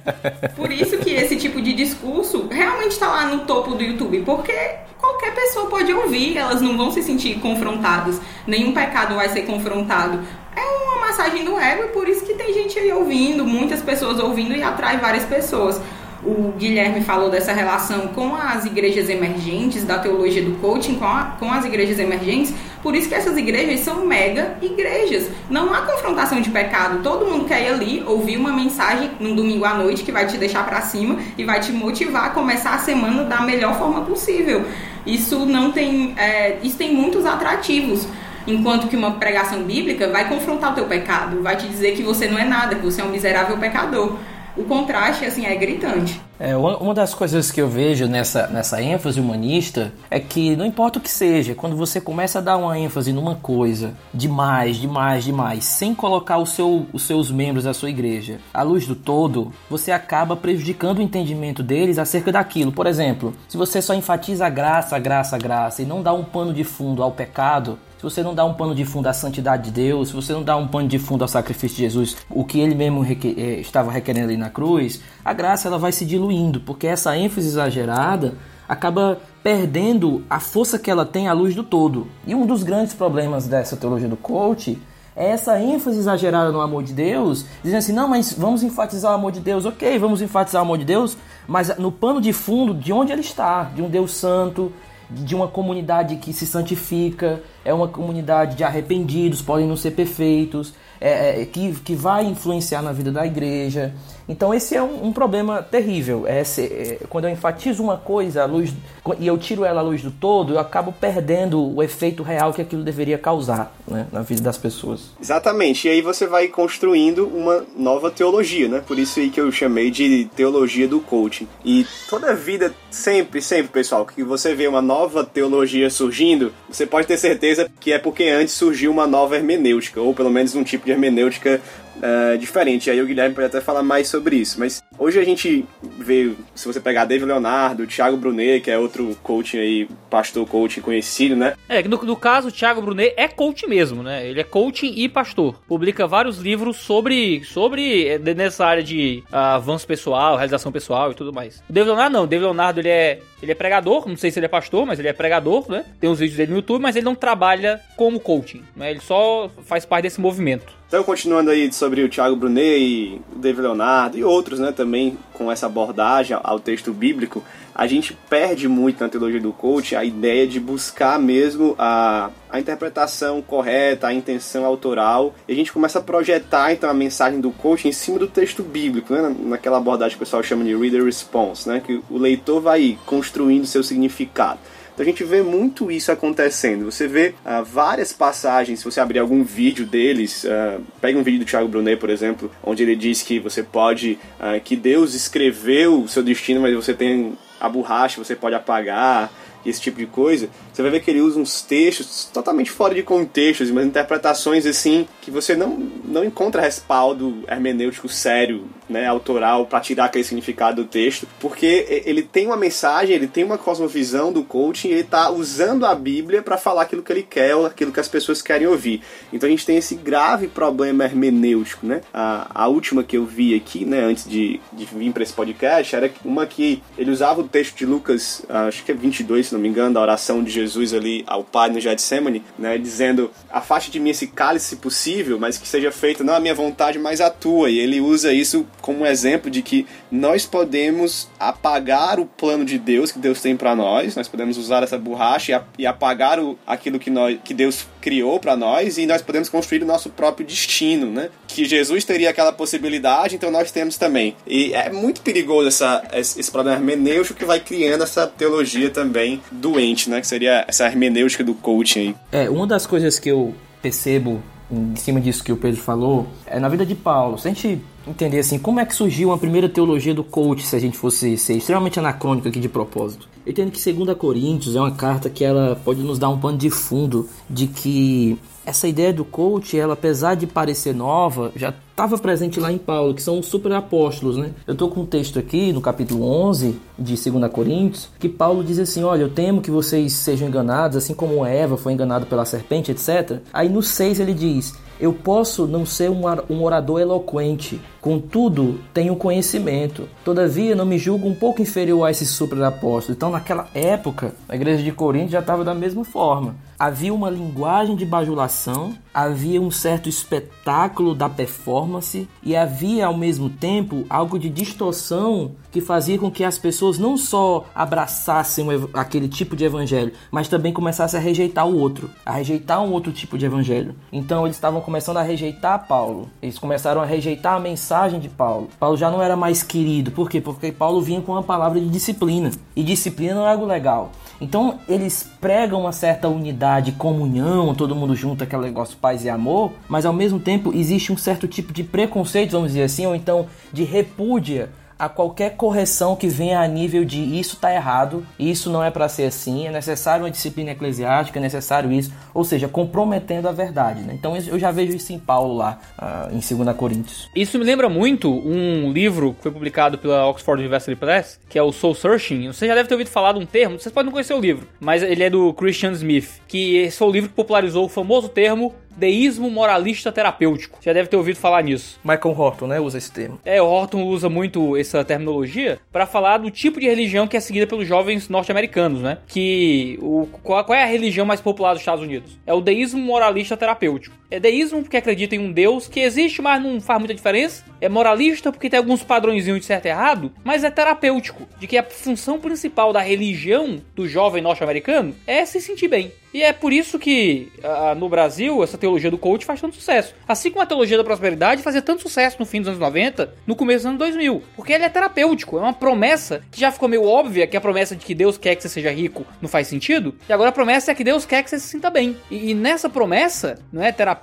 Por 0.56 0.72
isso 0.72 0.96
que 0.98 1.10
esse 1.10 1.36
tipo 1.36 1.60
de 1.60 1.74
discurso 1.74 2.48
realmente 2.50 2.98
tá 2.98 3.08
lá 3.08 3.26
no 3.26 3.44
topo 3.44 3.74
do 3.74 3.82
YouTube, 3.82 4.22
porque 4.22 4.56
qualquer 4.98 5.34
pessoa 5.34 5.68
pode 5.68 5.92
ouvir, 5.92 6.38
elas 6.38 6.62
não 6.62 6.76
vão 6.76 6.90
se 6.90 7.02
sentir 7.02 7.38
confrontadas. 7.40 8.18
Nenhum 8.46 8.72
pecado 8.72 9.14
vai 9.14 9.28
ser 9.28 9.42
confrontado 9.42 10.20
é 10.56 10.84
uma 10.84 11.06
massagem 11.06 11.44
do 11.44 11.58
ego 11.58 11.84
e 11.84 11.88
por 11.88 12.08
isso 12.08 12.24
que 12.24 12.34
tem 12.34 12.52
gente 12.52 12.78
aí 12.78 12.92
ouvindo, 12.92 13.44
muitas 13.44 13.80
pessoas 13.80 14.18
ouvindo 14.18 14.54
e 14.54 14.62
atrai 14.62 14.98
várias 14.98 15.24
pessoas. 15.24 15.80
O 16.22 16.52
Guilherme 16.58 17.00
falou 17.00 17.30
dessa 17.30 17.50
relação 17.50 18.08
com 18.08 18.34
as 18.34 18.66
igrejas 18.66 19.08
emergentes, 19.08 19.84
da 19.84 19.98
teologia 19.98 20.42
do 20.42 20.52
coaching 20.58 20.96
com, 20.96 21.06
a, 21.06 21.36
com 21.38 21.50
as 21.50 21.64
igrejas 21.64 21.98
emergentes. 21.98 22.52
Por 22.82 22.94
isso 22.94 23.08
que 23.08 23.14
essas 23.14 23.38
igrejas 23.38 23.80
são 23.80 24.06
mega 24.06 24.56
igrejas. 24.60 25.30
Não 25.48 25.72
há 25.72 25.80
confrontação 25.80 26.40
de 26.42 26.50
pecado. 26.50 27.02
Todo 27.02 27.24
mundo 27.24 27.46
quer 27.46 27.62
ir 27.62 27.72
ali 27.72 28.04
ouvir 28.06 28.36
uma 28.36 28.52
mensagem 28.52 29.10
num 29.18 29.34
domingo 29.34 29.64
à 29.64 29.72
noite 29.72 30.02
que 30.02 30.12
vai 30.12 30.26
te 30.26 30.36
deixar 30.36 30.66
para 30.66 30.82
cima 30.82 31.18
e 31.38 31.44
vai 31.44 31.58
te 31.58 31.72
motivar 31.72 32.26
a 32.26 32.30
começar 32.30 32.74
a 32.74 32.78
semana 32.78 33.24
da 33.24 33.40
melhor 33.40 33.78
forma 33.78 34.02
possível. 34.02 34.64
Isso 35.06 35.46
não 35.46 35.72
tem, 35.72 36.14
é, 36.18 36.58
isso 36.62 36.76
tem 36.76 36.94
muitos 36.94 37.24
atrativos. 37.24 38.06
Enquanto 38.46 38.88
que 38.88 38.96
uma 38.96 39.12
pregação 39.12 39.62
bíblica 39.62 40.08
vai 40.08 40.28
confrontar 40.28 40.72
o 40.72 40.74
teu 40.74 40.84
pecado, 40.84 41.42
vai 41.42 41.56
te 41.56 41.66
dizer 41.66 41.92
que 41.92 42.02
você 42.02 42.26
não 42.26 42.38
é 42.38 42.44
nada, 42.44 42.74
que 42.74 42.82
você 42.82 43.00
é 43.00 43.04
um 43.04 43.10
miserável 43.10 43.56
pecador. 43.56 44.16
O 44.60 44.64
contraste, 44.64 45.24
assim, 45.24 45.46
é 45.46 45.56
gritante. 45.56 46.20
É, 46.38 46.54
uma 46.54 46.92
das 46.92 47.14
coisas 47.14 47.50
que 47.50 47.60
eu 47.60 47.68
vejo 47.68 48.06
nessa, 48.06 48.46
nessa 48.48 48.82
ênfase 48.82 49.18
humanista 49.18 49.90
é 50.10 50.20
que 50.20 50.54
não 50.54 50.66
importa 50.66 50.98
o 50.98 51.02
que 51.02 51.10
seja, 51.10 51.54
quando 51.54 51.76
você 51.76 51.98
começa 51.98 52.38
a 52.38 52.42
dar 52.42 52.58
uma 52.58 52.78
ênfase 52.78 53.10
numa 53.10 53.36
coisa 53.36 53.94
demais, 54.12 54.76
demais, 54.76 55.24
demais, 55.24 55.64
sem 55.64 55.94
colocar 55.94 56.36
o 56.36 56.44
seu, 56.44 56.86
os 56.92 57.02
seus 57.02 57.30
membros 57.30 57.64
da 57.64 57.72
sua 57.72 57.88
igreja 57.88 58.38
à 58.52 58.62
luz 58.62 58.86
do 58.86 58.94
todo, 58.94 59.50
você 59.68 59.92
acaba 59.92 60.36
prejudicando 60.36 60.98
o 60.98 61.02
entendimento 61.02 61.62
deles 61.62 61.98
acerca 61.98 62.30
daquilo. 62.30 62.70
Por 62.70 62.86
exemplo, 62.86 63.34
se 63.48 63.56
você 63.56 63.80
só 63.80 63.94
enfatiza 63.94 64.46
a 64.46 64.50
graça, 64.50 64.94
a 64.94 64.98
graça, 64.98 65.36
a 65.36 65.38
graça 65.38 65.80
e 65.80 65.86
não 65.86 66.02
dá 66.02 66.12
um 66.12 66.24
pano 66.24 66.52
de 66.52 66.64
fundo 66.64 67.02
ao 67.02 67.12
pecado, 67.12 67.78
se 68.00 68.02
você 68.02 68.22
não 68.22 68.34
dá 68.34 68.46
um 68.46 68.54
pano 68.54 68.74
de 68.74 68.82
fundo 68.82 69.08
à 69.08 69.12
santidade 69.12 69.64
de 69.64 69.72
Deus, 69.72 70.08
se 70.08 70.14
você 70.14 70.32
não 70.32 70.42
dá 70.42 70.56
um 70.56 70.66
pano 70.66 70.88
de 70.88 70.98
fundo 70.98 71.20
ao 71.20 71.28
sacrifício 71.28 71.76
de 71.76 71.82
Jesus, 71.82 72.16
o 72.30 72.46
que 72.46 72.58
ele 72.58 72.74
mesmo 72.74 73.02
requer, 73.02 73.34
eh, 73.38 73.60
estava 73.60 73.92
requerendo 73.92 74.28
ali 74.28 74.38
na 74.38 74.48
cruz, 74.48 75.02
a 75.22 75.34
graça 75.34 75.68
ela 75.68 75.78
vai 75.78 75.92
se 75.92 76.06
diluindo, 76.06 76.60
porque 76.60 76.86
essa 76.86 77.14
ênfase 77.14 77.48
exagerada 77.48 78.32
acaba 78.66 79.20
perdendo 79.42 80.24
a 80.30 80.40
força 80.40 80.78
que 80.78 80.90
ela 80.90 81.04
tem 81.04 81.28
à 81.28 81.34
luz 81.34 81.54
do 81.54 81.62
todo. 81.62 82.06
E 82.26 82.34
um 82.34 82.46
dos 82.46 82.62
grandes 82.62 82.94
problemas 82.94 83.46
dessa 83.46 83.76
teologia 83.76 84.08
do 84.08 84.16
coach 84.16 84.78
é 85.14 85.32
essa 85.32 85.60
ênfase 85.60 85.98
exagerada 85.98 86.50
no 86.50 86.62
amor 86.62 86.82
de 86.82 86.94
Deus, 86.94 87.44
dizendo 87.62 87.80
assim, 87.80 87.92
não, 87.92 88.08
mas 88.08 88.32
vamos 88.32 88.62
enfatizar 88.62 89.12
o 89.12 89.14
amor 89.14 89.30
de 89.30 89.40
Deus, 89.40 89.66
ok, 89.66 89.98
vamos 89.98 90.22
enfatizar 90.22 90.62
o 90.62 90.64
amor 90.64 90.78
de 90.78 90.86
Deus, 90.86 91.18
mas 91.46 91.76
no 91.76 91.92
pano 91.92 92.18
de 92.18 92.32
fundo 92.32 92.72
de 92.72 92.94
onde 92.94 93.12
ele 93.12 93.20
está, 93.20 93.64
de 93.64 93.82
um 93.82 93.90
Deus 93.90 94.14
santo, 94.14 94.72
de 95.10 95.34
uma 95.34 95.48
comunidade 95.48 96.16
que 96.16 96.32
se 96.32 96.46
santifica, 96.46 97.42
é 97.64 97.74
uma 97.74 97.88
comunidade 97.88 98.56
de 98.56 98.64
arrependidos, 98.64 99.42
podem 99.42 99.66
não 99.66 99.76
ser 99.76 99.90
perfeitos, 99.92 100.72
é, 101.00 101.42
é, 101.42 101.46
que, 101.46 101.72
que 101.80 101.94
vai 101.94 102.24
influenciar 102.24 102.82
na 102.82 102.92
vida 102.92 103.10
da 103.10 103.26
igreja. 103.26 103.92
Então 104.30 104.54
esse 104.54 104.76
é 104.76 104.82
um, 104.82 105.08
um 105.08 105.12
problema 105.12 105.60
terrível. 105.60 106.24
É, 106.24 106.40
é, 106.40 106.98
quando 107.08 107.24
eu 107.24 107.30
enfatizo 107.30 107.82
uma 107.82 107.96
coisa 107.96 108.44
luz, 108.44 108.72
e 109.18 109.26
eu 109.26 109.36
tiro 109.36 109.64
ela 109.64 109.80
à 109.80 109.82
luz 109.82 110.02
do 110.02 110.10
todo, 110.12 110.54
eu 110.54 110.58
acabo 110.60 110.92
perdendo 110.92 111.74
o 111.74 111.82
efeito 111.82 112.22
real 112.22 112.52
que 112.52 112.62
aquilo 112.62 112.84
deveria 112.84 113.18
causar 113.18 113.74
né, 113.88 114.06
na 114.12 114.22
vida 114.22 114.40
das 114.40 114.56
pessoas. 114.56 115.10
Exatamente. 115.20 115.88
E 115.88 115.90
aí 115.90 116.00
você 116.00 116.28
vai 116.28 116.46
construindo 116.46 117.26
uma 117.26 117.64
nova 117.76 118.08
teologia, 118.08 118.68
né? 118.68 118.82
Por 118.86 118.98
isso 119.00 119.18
aí 119.18 119.30
que 119.30 119.40
eu 119.40 119.50
chamei 119.50 119.90
de 119.90 120.30
teologia 120.36 120.86
do 120.86 121.00
coaching. 121.00 121.48
E 121.64 121.84
toda 122.08 122.32
vida, 122.32 122.72
sempre, 122.88 123.42
sempre, 123.42 123.72
pessoal, 123.72 124.06
que 124.06 124.22
você 124.22 124.54
vê 124.54 124.68
uma 124.68 124.80
nova 124.80 125.24
teologia 125.24 125.90
surgindo, 125.90 126.52
você 126.70 126.86
pode 126.86 127.08
ter 127.08 127.18
certeza 127.18 127.68
que 127.80 127.92
é 127.92 127.98
porque 127.98 128.24
antes 128.24 128.54
surgiu 128.54 128.92
uma 128.92 129.08
nova 129.08 129.34
hermenêutica, 129.34 130.00
ou 130.00 130.14
pelo 130.14 130.30
menos 130.30 130.54
um 130.54 130.62
tipo 130.62 130.86
de 130.86 130.92
hermenêutica 130.92 131.60
uh, 132.00 132.38
diferente. 132.38 132.90
Aí 132.90 133.00
o 133.00 133.06
Guilherme 133.06 133.34
pode 133.34 133.46
até 133.46 133.60
falar 133.60 133.82
mais 133.82 134.08
sobre 134.08 134.36
isso. 134.36 134.58
Mas 134.58 134.82
hoje 134.98 135.18
a 135.18 135.24
gente 135.24 135.64
vê, 135.98 136.32
se 136.54 136.66
você 136.66 136.80
pegar 136.80 137.04
David 137.04 137.26
Leonardo, 137.26 137.86
Thiago 137.86 138.16
Brunet, 138.16 138.60
que 138.60 138.70
é 138.70 138.78
outro 138.78 139.16
coaching 139.22 139.58
aí, 139.58 139.88
pastor 140.08 140.46
coaching 140.46 140.80
conhecido, 140.80 141.36
né? 141.36 141.54
É, 141.68 141.82
no, 141.82 141.96
no 142.02 142.16
caso, 142.16 142.48
o 142.48 142.52
Thiago 142.52 142.82
Brunet 142.82 143.14
é 143.16 143.28
coach 143.28 143.66
mesmo, 143.66 144.02
né? 144.02 144.26
Ele 144.26 144.40
é 144.40 144.44
coaching 144.44 144.92
e 144.96 145.08
pastor. 145.08 145.60
Publica 145.66 146.06
vários 146.06 146.38
livros 146.38 146.76
sobre, 146.76 147.44
sobre 147.44 148.08
eh, 148.08 148.18
nessa 148.34 148.66
área 148.66 148.82
de 148.82 149.22
uh, 149.32 149.36
avanço 149.36 149.86
pessoal, 149.86 150.36
realização 150.36 150.72
pessoal 150.72 151.12
e 151.12 151.14
tudo 151.14 151.32
mais. 151.32 151.62
O 151.68 151.72
David 151.72 151.90
Leonardo 151.90 152.16
não, 152.16 152.24
o 152.24 152.26
David 152.26 152.44
Leonardo 152.46 152.80
ele 152.80 152.88
é, 152.88 153.20
ele 153.42 153.52
é 153.52 153.54
pregador, 153.54 154.08
não 154.08 154.16
sei 154.16 154.30
se 154.30 154.38
ele 154.38 154.46
é 154.46 154.48
pastor, 154.48 154.86
mas 154.86 154.98
ele 154.98 155.08
é 155.08 155.12
pregador, 155.12 155.70
né? 155.70 155.84
Tem 156.00 156.08
uns 156.08 156.18
vídeos 156.18 156.36
dele 156.36 156.50
no 156.50 156.58
YouTube, 156.58 156.82
mas 156.82 156.96
ele 156.96 157.04
não 157.04 157.14
trabalha 157.14 157.80
como 157.96 158.20
coaching, 158.20 158.62
né? 158.74 158.90
Ele 158.90 159.00
só 159.00 159.50
faz 159.64 159.84
parte 159.84 160.04
desse 160.04 160.20
movimento. 160.20 160.79
Então, 160.90 161.04
continuando 161.04 161.50
aí 161.50 161.72
sobre 161.72 162.02
o 162.02 162.08
Thiago 162.08 162.34
Brunet 162.34 162.80
e 162.80 163.22
o 163.32 163.38
David 163.38 163.62
Leonardo 163.62 164.18
e 164.18 164.24
outros, 164.24 164.58
né, 164.58 164.72
também 164.72 165.16
com 165.32 165.48
essa 165.48 165.66
abordagem 165.66 166.36
ao 166.42 166.58
texto 166.58 166.92
bíblico, 166.92 167.44
a 167.72 167.86
gente 167.86 168.12
perde 168.28 168.66
muito 168.66 169.00
na 169.00 169.08
teologia 169.08 169.40
do 169.40 169.52
coach 169.52 169.94
a 169.94 170.04
ideia 170.04 170.48
de 170.48 170.58
buscar 170.58 171.16
mesmo 171.16 171.76
a, 171.78 172.30
a 172.50 172.58
interpretação 172.58 173.40
correta, 173.40 174.08
a 174.08 174.12
intenção 174.12 174.64
autoral, 174.64 175.32
e 175.46 175.52
a 175.52 175.54
gente 175.54 175.72
começa 175.72 176.00
a 176.00 176.02
projetar 176.02 176.72
então 176.72 176.90
a 176.90 176.94
mensagem 176.94 177.40
do 177.40 177.52
coach 177.52 177.86
em 177.86 177.92
cima 177.92 178.18
do 178.18 178.26
texto 178.26 178.64
bíblico, 178.64 179.14
né, 179.14 179.32
naquela 179.44 179.78
abordagem 179.78 180.18
que 180.18 180.24
o 180.24 180.26
pessoal 180.26 180.42
chama 180.42 180.64
de 180.64 180.74
reader 180.74 181.04
response, 181.04 181.68
né, 181.68 181.80
que 181.86 182.02
o 182.10 182.18
leitor 182.18 182.60
vai 182.60 182.98
construindo 183.06 183.64
seu 183.64 183.84
significado. 183.84 184.58
Então 184.92 185.04
a 185.04 185.08
gente 185.08 185.24
vê 185.24 185.42
muito 185.42 185.90
isso 185.90 186.12
acontecendo. 186.12 186.84
Você 186.90 187.06
vê 187.06 187.34
uh, 187.44 187.64
várias 187.64 188.12
passagens, 188.12 188.80
se 188.80 188.84
você 188.84 189.00
abrir 189.00 189.18
algum 189.18 189.42
vídeo 189.42 189.86
deles, 189.86 190.44
uh, 190.44 190.80
pega 191.00 191.18
um 191.18 191.22
vídeo 191.22 191.40
do 191.40 191.46
Thiago 191.46 191.68
Brunet, 191.68 191.98
por 191.98 192.10
exemplo, 192.10 192.50
onde 192.62 192.82
ele 192.82 192.96
diz 192.96 193.22
que 193.22 193.38
você 193.38 193.62
pode, 193.62 194.18
uh, 194.38 194.60
que 194.62 194.76
Deus 194.76 195.14
escreveu 195.14 196.02
o 196.02 196.08
seu 196.08 196.22
destino, 196.22 196.60
mas 196.60 196.74
você 196.74 196.92
tem 196.92 197.36
a 197.60 197.68
borracha, 197.68 198.22
você 198.22 198.34
pode 198.34 198.54
apagar. 198.54 199.30
esse 199.64 199.80
tipo 199.80 199.98
de 199.98 200.06
coisa, 200.06 200.48
você 200.72 200.80
vai 200.80 200.90
ver 200.90 201.00
que 201.00 201.10
ele 201.10 201.20
usa 201.20 201.38
uns 201.38 201.60
textos 201.60 202.30
totalmente 202.32 202.70
fora 202.70 202.94
de 202.94 203.02
contextos, 203.02 203.68
umas 203.70 203.84
interpretações 203.84 204.64
assim 204.64 205.06
que 205.20 205.30
você 205.30 205.54
não, 205.54 205.76
não 206.02 206.24
encontra 206.24 206.62
respaldo 206.62 207.44
hermenêutico 207.46 208.08
sério, 208.08 208.64
né, 208.90 209.06
autoral, 209.06 209.66
para 209.66 209.80
tirar 209.80 210.06
aquele 210.06 210.24
significado 210.24 210.82
do 210.82 210.88
texto, 210.88 211.26
porque 211.38 212.02
ele 212.04 212.22
tem 212.22 212.46
uma 212.46 212.56
mensagem, 212.56 213.14
ele 213.14 213.28
tem 213.28 213.44
uma 213.44 213.56
cosmovisão 213.56 214.32
do 214.32 214.42
coaching, 214.42 214.88
ele 214.88 215.00
está 215.00 215.30
usando 215.30 215.86
a 215.86 215.94
Bíblia 215.94 216.42
para 216.42 216.58
falar 216.58 216.82
aquilo 216.82 217.02
que 217.02 217.12
ele 217.12 217.22
quer, 217.22 217.54
aquilo 217.64 217.92
que 217.92 218.00
as 218.00 218.08
pessoas 218.08 218.42
querem 218.42 218.66
ouvir. 218.66 219.00
Então 219.32 219.46
a 219.46 219.50
gente 219.50 219.64
tem 219.64 219.76
esse 219.76 219.94
grave 219.94 220.48
problema 220.48 221.04
hermenêutico, 221.04 221.86
né? 221.86 222.00
A, 222.12 222.64
a 222.64 222.68
última 222.68 223.04
que 223.04 223.16
eu 223.16 223.24
vi 223.24 223.54
aqui, 223.54 223.84
né, 223.84 224.00
antes 224.00 224.28
de, 224.28 224.60
de 224.72 224.84
vir 224.84 225.12
para 225.12 225.22
esse 225.22 225.32
podcast, 225.32 225.94
era 225.94 226.10
uma 226.24 226.46
que 226.46 226.82
ele 226.98 227.10
usava 227.10 227.40
o 227.40 227.48
texto 227.48 227.76
de 227.76 227.86
Lucas, 227.86 228.42
acho 228.48 228.84
que 228.84 228.90
é 228.90 228.94
22, 228.94 229.46
se 229.46 229.54
não 229.54 229.60
me 229.60 229.68
engano, 229.68 229.94
da 229.94 230.00
oração 230.00 230.42
de 230.42 230.50
Jesus 230.50 230.92
ali 230.92 231.22
ao 231.26 231.44
Pai 231.44 231.70
no 231.70 231.78
Getsemane, 231.78 232.42
né, 232.58 232.76
dizendo: 232.76 233.30
"Afaste 233.50 233.90
de 233.90 234.00
mim 234.00 234.10
esse 234.10 234.26
cálice, 234.26 234.70
se 234.70 234.76
possível, 234.76 235.38
mas 235.38 235.56
que 235.56 235.68
seja 235.68 235.92
feita 235.92 236.24
não 236.24 236.34
a 236.34 236.40
minha 236.40 236.54
vontade, 236.54 236.98
mas 236.98 237.20
a 237.20 237.30
tua". 237.30 237.70
E 237.70 237.78
ele 237.78 238.00
usa 238.00 238.32
isso 238.32 238.66
como 238.80 239.00
um 239.00 239.06
exemplo 239.06 239.50
de 239.50 239.62
que 239.62 239.86
nós 240.10 240.46
podemos 240.46 241.28
apagar 241.38 242.18
o 242.18 242.26
plano 242.26 242.64
de 242.64 242.78
Deus 242.78 243.12
que 243.12 243.18
Deus 243.18 243.40
tem 243.40 243.56
para 243.56 243.74
nós, 243.74 244.16
nós 244.16 244.28
podemos 244.28 244.58
usar 244.58 244.82
essa 244.82 244.98
borracha 244.98 245.62
e, 245.78 245.86
apagar 245.86 246.38
o, 246.38 246.58
aquilo 246.66 246.98
que, 246.98 247.10
nós, 247.10 247.38
que 247.44 247.54
Deus 247.54 247.86
criou 248.00 248.38
para 248.38 248.56
nós 248.56 248.98
e 248.98 249.06
nós 249.06 249.22
podemos 249.22 249.48
construir 249.48 249.82
o 249.82 249.86
nosso 249.86 250.10
próprio 250.10 250.46
destino, 250.46 251.06
né? 251.06 251.30
Que 251.48 251.64
Jesus 251.64 252.04
teria 252.04 252.30
aquela 252.30 252.52
possibilidade, 252.52 253.36
então 253.36 253.50
nós 253.50 253.70
temos 253.70 253.96
também. 253.96 254.36
E 254.46 254.72
é 254.72 254.90
muito 254.90 255.20
perigoso 255.20 255.68
essa, 255.68 256.02
esse 256.12 256.50
problema 256.50 256.78
hermenêutico 256.78 257.38
que 257.38 257.44
vai 257.44 257.60
criando 257.60 258.02
essa 258.02 258.26
teologia 258.26 258.90
também 258.90 259.40
doente, 259.50 260.08
né? 260.08 260.20
Que 260.20 260.26
seria 260.26 260.64
essa 260.66 260.86
hermenêutica 260.86 261.44
do 261.44 261.54
coaching 261.54 262.00
aí. 262.00 262.14
É, 262.32 262.50
uma 262.50 262.66
das 262.66 262.86
coisas 262.86 263.18
que 263.18 263.28
eu 263.28 263.54
percebo 263.82 264.42
em 264.70 264.94
cima 264.94 265.20
disso 265.20 265.42
que 265.42 265.52
o 265.52 265.56
Pedro 265.56 265.80
falou, 265.80 266.28
é 266.46 266.60
na 266.60 266.68
vida 266.68 266.86
de 266.86 266.94
Paulo. 266.94 267.38
Se 267.38 267.48
a 267.48 267.50
gente 267.52 267.80
entender 268.06 268.38
assim, 268.38 268.58
como 268.58 268.80
é 268.80 268.84
que 268.84 268.94
surgiu 268.94 269.32
a 269.32 269.38
primeira 269.38 269.68
teologia 269.68 270.14
do 270.14 270.24
coach, 270.24 270.66
se 270.66 270.74
a 270.74 270.78
gente 270.78 270.96
fosse 270.96 271.36
ser 271.36 271.54
extremamente 271.54 271.98
anacrônico 271.98 272.48
aqui 272.48 272.60
de 272.60 272.68
propósito. 272.68 273.28
Eu 273.44 273.52
entendo 273.52 273.70
que 273.70 273.92
2 273.92 274.16
Coríntios 274.16 274.76
é 274.76 274.80
uma 274.80 274.92
carta 274.92 275.30
que 275.30 275.44
ela 275.44 275.80
pode 275.84 276.00
nos 276.02 276.18
dar 276.18 276.28
um 276.28 276.38
pano 276.38 276.58
de 276.58 276.70
fundo 276.70 277.28
de 277.48 277.66
que 277.66 278.38
essa 278.64 278.86
ideia 278.86 279.12
do 279.12 279.24
coach, 279.24 279.78
ela 279.78 279.94
apesar 279.94 280.34
de 280.34 280.46
parecer 280.46 280.94
nova, 280.94 281.50
já 281.56 281.74
estava 281.90 282.16
presente 282.18 282.60
lá 282.60 282.70
em 282.70 282.78
Paulo, 282.78 283.14
que 283.14 283.22
são 283.22 283.38
os 283.38 283.46
super 283.46 283.72
apóstolos, 283.72 284.36
né? 284.36 284.52
Eu 284.66 284.74
estou 284.74 284.88
com 284.88 285.00
um 285.00 285.06
texto 285.06 285.38
aqui 285.38 285.72
no 285.72 285.80
capítulo 285.80 286.24
11 286.24 286.76
de 286.98 287.30
2 287.30 287.52
Coríntios, 287.52 288.08
que 288.18 288.28
Paulo 288.28 288.62
diz 288.62 288.78
assim: 288.78 289.02
"Olha, 289.02 289.22
eu 289.22 289.30
temo 289.30 289.60
que 289.60 289.70
vocês 289.70 290.12
sejam 290.12 290.48
enganados, 290.48 290.96
assim 290.96 291.14
como 291.14 291.44
Eva 291.44 291.76
foi 291.76 291.92
enganada 291.92 292.26
pela 292.26 292.44
serpente, 292.44 292.92
etc". 292.92 293.40
Aí 293.52 293.68
no 293.68 293.82
6 293.82 294.20
ele 294.20 294.34
diz: 294.34 294.74
eu 295.00 295.12
posso 295.12 295.66
não 295.66 295.86
ser 295.86 296.10
um 296.10 296.62
orador 296.62 297.00
eloquente, 297.00 297.80
contudo, 298.00 298.80
tenho 298.92 299.16
conhecimento. 299.16 300.08
Todavia, 300.24 300.74
não 300.74 300.86
me 300.86 300.98
julgo 300.98 301.28
um 301.28 301.34
pouco 301.34 301.62
inferior 301.62 302.04
a 302.04 302.10
esses 302.10 302.30
super 302.30 302.62
apóstolos. 302.62 303.16
Então, 303.16 303.30
naquela 303.30 303.68
época, 303.74 304.34
a 304.48 304.54
igreja 304.54 304.82
de 304.82 304.92
Corinto 304.92 305.32
já 305.32 305.40
estava 305.40 305.64
da 305.64 305.74
mesma 305.74 306.04
forma. 306.04 306.56
Havia 306.78 307.12
uma 307.12 307.28
linguagem 307.28 307.94
de 307.94 308.06
bajulação, 308.06 308.94
havia 309.12 309.60
um 309.60 309.70
certo 309.70 310.08
espetáculo 310.08 311.14
da 311.14 311.28
performance 311.28 312.26
e 312.42 312.56
havia 312.56 313.04
ao 313.04 313.14
mesmo 313.14 313.50
tempo 313.50 314.06
algo 314.08 314.38
de 314.38 314.48
distorção 314.48 315.52
que 315.70 315.82
fazia 315.82 316.18
com 316.18 316.30
que 316.30 316.42
as 316.42 316.56
pessoas 316.56 316.98
não 316.98 317.18
só 317.18 317.66
abraçassem 317.74 318.66
aquele 318.94 319.28
tipo 319.28 319.54
de 319.54 319.64
evangelho, 319.66 320.14
mas 320.30 320.48
também 320.48 320.72
começassem 320.72 321.20
a 321.20 321.22
rejeitar 321.22 321.68
o 321.68 321.78
outro, 321.78 322.10
a 322.24 322.32
rejeitar 322.32 322.82
um 322.82 322.92
outro 322.92 323.12
tipo 323.12 323.36
de 323.36 323.44
evangelho. 323.44 323.94
Então 324.10 324.46
eles 324.46 324.56
estavam 324.56 324.80
começando 324.80 325.18
a 325.18 325.22
rejeitar 325.22 325.86
Paulo, 325.86 326.30
eles 326.40 326.58
começaram 326.58 327.02
a 327.02 327.04
rejeitar 327.04 327.56
a 327.56 327.60
mensagem 327.60 327.89
de 328.20 328.28
Paulo. 328.28 328.68
Paulo 328.78 328.96
já 328.96 329.10
não 329.10 329.22
era 329.22 329.36
mais 329.36 329.62
querido, 329.62 330.10
por 330.10 330.30
quê? 330.30 330.40
Porque 330.40 330.70
Paulo 330.70 331.00
vinha 331.00 331.20
com 331.20 331.32
uma 331.32 331.42
palavra 331.42 331.80
de 331.80 331.88
disciplina, 331.88 332.50
e 332.76 332.82
disciplina 332.82 333.34
não 333.34 333.46
é 333.46 333.50
algo 333.50 333.66
legal. 333.66 334.12
Então 334.40 334.78
eles 334.88 335.28
pregam 335.40 335.80
uma 335.80 335.92
certa 335.92 336.28
unidade, 336.28 336.92
comunhão, 336.92 337.74
todo 337.74 337.94
mundo 337.94 338.14
junto, 338.14 338.44
aquele 338.44 338.62
negócio 338.62 338.96
paz 338.96 339.24
e 339.24 339.28
amor, 339.28 339.72
mas 339.88 340.06
ao 340.06 340.12
mesmo 340.12 340.38
tempo 340.38 340.72
existe 340.74 341.12
um 341.12 341.16
certo 341.16 341.46
tipo 341.46 341.72
de 341.72 341.84
preconceito, 341.84 342.52
vamos 342.52 342.68
dizer 342.68 342.84
assim, 342.84 343.06
ou 343.06 343.14
então 343.14 343.46
de 343.72 343.84
repúdia 343.84 344.70
a 345.00 345.08
qualquer 345.08 345.56
correção 345.56 346.14
que 346.14 346.28
venha 346.28 346.60
a 346.60 346.68
nível 346.68 347.06
de 347.06 347.18
isso 347.18 347.54
está 347.54 347.74
errado, 347.74 348.26
isso 348.38 348.70
não 348.70 348.84
é 348.84 348.90
para 348.90 349.08
ser 349.08 349.24
assim, 349.24 349.66
é 349.66 349.70
necessário 349.70 350.24
uma 350.26 350.30
disciplina 350.30 350.72
eclesiástica, 350.72 351.38
é 351.38 351.42
necessário 351.42 351.90
isso, 351.90 352.12
ou 352.34 352.44
seja, 352.44 352.68
comprometendo 352.68 353.48
a 353.48 353.52
verdade. 353.52 354.02
Né? 354.02 354.12
Então 354.12 354.36
eu 354.36 354.58
já 354.58 354.70
vejo 354.70 354.94
isso 354.94 355.10
em 355.10 355.18
Paulo 355.18 355.56
lá, 355.56 355.78
uh, 355.98 356.36
em 356.36 356.56
2 356.56 356.76
Coríntios. 356.76 357.30
Isso 357.34 357.58
me 357.58 357.64
lembra 357.64 357.88
muito 357.88 358.30
um 358.30 358.92
livro 358.92 359.32
que 359.32 359.42
foi 359.42 359.50
publicado 359.50 359.96
pela 359.96 360.26
Oxford 360.26 360.60
University 360.60 360.94
Press, 360.94 361.40
que 361.48 361.58
é 361.58 361.62
o 361.62 361.72
Soul 361.72 361.94
Searching. 361.94 362.48
Você 362.48 362.66
já 362.66 362.74
deve 362.74 362.86
ter 362.86 362.94
ouvido 362.94 363.08
falar 363.08 363.32
de 363.32 363.38
um 363.38 363.46
termo, 363.46 363.80
vocês 363.80 363.92
podem 363.92 364.06
não 364.06 364.12
conhecer 364.12 364.34
o 364.34 364.40
livro, 364.40 364.68
mas 364.78 365.02
ele 365.02 365.22
é 365.22 365.30
do 365.30 365.54
Christian 365.54 365.92
Smith, 365.92 366.42
que 366.46 366.76
esse 366.76 366.98
foi 366.98 367.08
o 367.08 367.12
livro 367.12 367.30
que 367.30 367.36
popularizou 367.36 367.86
o 367.86 367.88
famoso 367.88 368.28
termo 368.28 368.74
deísmo 368.96 369.50
moralista 369.50 370.12
terapêutico. 370.12 370.78
Já 370.80 370.92
deve 370.92 371.08
ter 371.08 371.16
ouvido 371.16 371.36
falar 371.36 371.62
nisso. 371.62 371.98
Michael 372.04 372.38
Horton, 372.38 372.66
né, 372.66 372.80
usa 372.80 372.98
esse 372.98 373.10
termo. 373.10 373.40
É, 373.44 373.60
o 373.60 373.66
Horton 373.66 374.02
usa 374.04 374.28
muito 374.28 374.76
essa 374.76 375.04
terminologia 375.04 375.80
para 375.92 376.06
falar 376.06 376.38
do 376.38 376.50
tipo 376.50 376.80
de 376.80 376.86
religião 376.86 377.26
que 377.26 377.36
é 377.36 377.40
seguida 377.40 377.66
pelos 377.66 377.86
jovens 377.86 378.28
norte-americanos, 378.28 379.00
né? 379.02 379.18
Que 379.26 379.98
o 380.02 380.28
qual, 380.42 380.64
qual 380.64 380.78
é 380.78 380.82
a 380.82 380.86
religião 380.86 381.26
mais 381.26 381.40
popular 381.40 381.72
dos 381.72 381.82
Estados 381.82 382.02
Unidos? 382.04 382.38
É 382.46 382.52
o 382.52 382.60
deísmo 382.60 383.00
moralista 383.00 383.56
terapêutico. 383.56 384.19
É 384.30 384.38
deísmo 384.38 384.82
porque 384.82 384.96
acredita 384.96 385.34
em 385.34 385.40
um 385.40 385.50
Deus 385.50 385.88
que 385.88 386.00
existe, 386.00 386.40
mas 386.40 386.62
não 386.62 386.80
faz 386.80 387.00
muita 387.00 387.14
diferença. 387.14 387.64
É 387.80 387.88
moralista 387.88 388.52
porque 388.52 388.70
tem 388.70 388.78
alguns 388.78 389.02
padrõezinhos 389.02 389.58
de 389.58 389.66
certo 389.66 389.86
e 389.86 389.88
errado, 389.88 390.32
mas 390.44 390.62
é 390.62 390.70
terapêutico, 390.70 391.48
de 391.58 391.66
que 391.66 391.76
a 391.76 391.82
função 391.82 392.38
principal 392.38 392.92
da 392.92 393.00
religião 393.00 393.80
do 393.94 394.06
jovem 394.06 394.40
norte-americano 394.40 395.16
é 395.26 395.44
se 395.44 395.60
sentir 395.60 395.88
bem. 395.88 396.12
E 396.32 396.44
é 396.44 396.52
por 396.52 396.72
isso 396.72 396.96
que 396.96 397.50
uh, 397.58 397.92
no 397.96 398.08
Brasil 398.08 398.62
essa 398.62 398.78
teologia 398.78 399.10
do 399.10 399.18
coach 399.18 399.44
faz 399.44 399.60
tanto 399.60 399.74
sucesso. 399.74 400.14
Assim 400.28 400.48
como 400.48 400.62
a 400.62 400.66
teologia 400.66 400.96
da 400.96 401.02
prosperidade 401.02 401.60
fazia 401.60 401.82
tanto 401.82 402.02
sucesso 402.02 402.36
no 402.38 402.46
fim 402.46 402.60
dos 402.60 402.68
anos 402.68 402.78
90, 402.78 403.34
no 403.44 403.56
começo 403.56 403.78
dos 403.78 403.86
anos 403.86 403.98
2000. 403.98 404.40
Porque 404.54 404.72
ele 404.72 404.84
é 404.84 404.88
terapêutico, 404.88 405.58
é 405.58 405.60
uma 405.60 405.72
promessa 405.72 406.42
que 406.52 406.60
já 406.60 406.70
ficou 406.70 406.88
meio 406.88 407.04
óbvia, 407.04 407.48
que 407.48 407.56
a 407.56 407.60
promessa 407.60 407.96
de 407.96 408.04
que 408.04 408.14
Deus 408.14 408.38
quer 408.38 408.54
que 408.54 408.62
você 408.62 408.68
seja 408.68 408.92
rico 408.92 409.26
não 409.42 409.48
faz 409.48 409.66
sentido. 409.66 410.14
E 410.28 410.32
agora 410.32 410.50
a 410.50 410.52
promessa 410.52 410.92
é 410.92 410.94
que 410.94 411.02
Deus 411.02 411.26
quer 411.26 411.42
que 411.42 411.50
você 411.50 411.58
se 411.58 411.66
sinta 411.66 411.90
bem. 411.90 412.16
E, 412.30 412.50
e 412.50 412.54
nessa 412.54 412.88
promessa, 412.88 413.58
não 413.72 413.82
é 413.82 413.90
terapêutica 413.90 414.19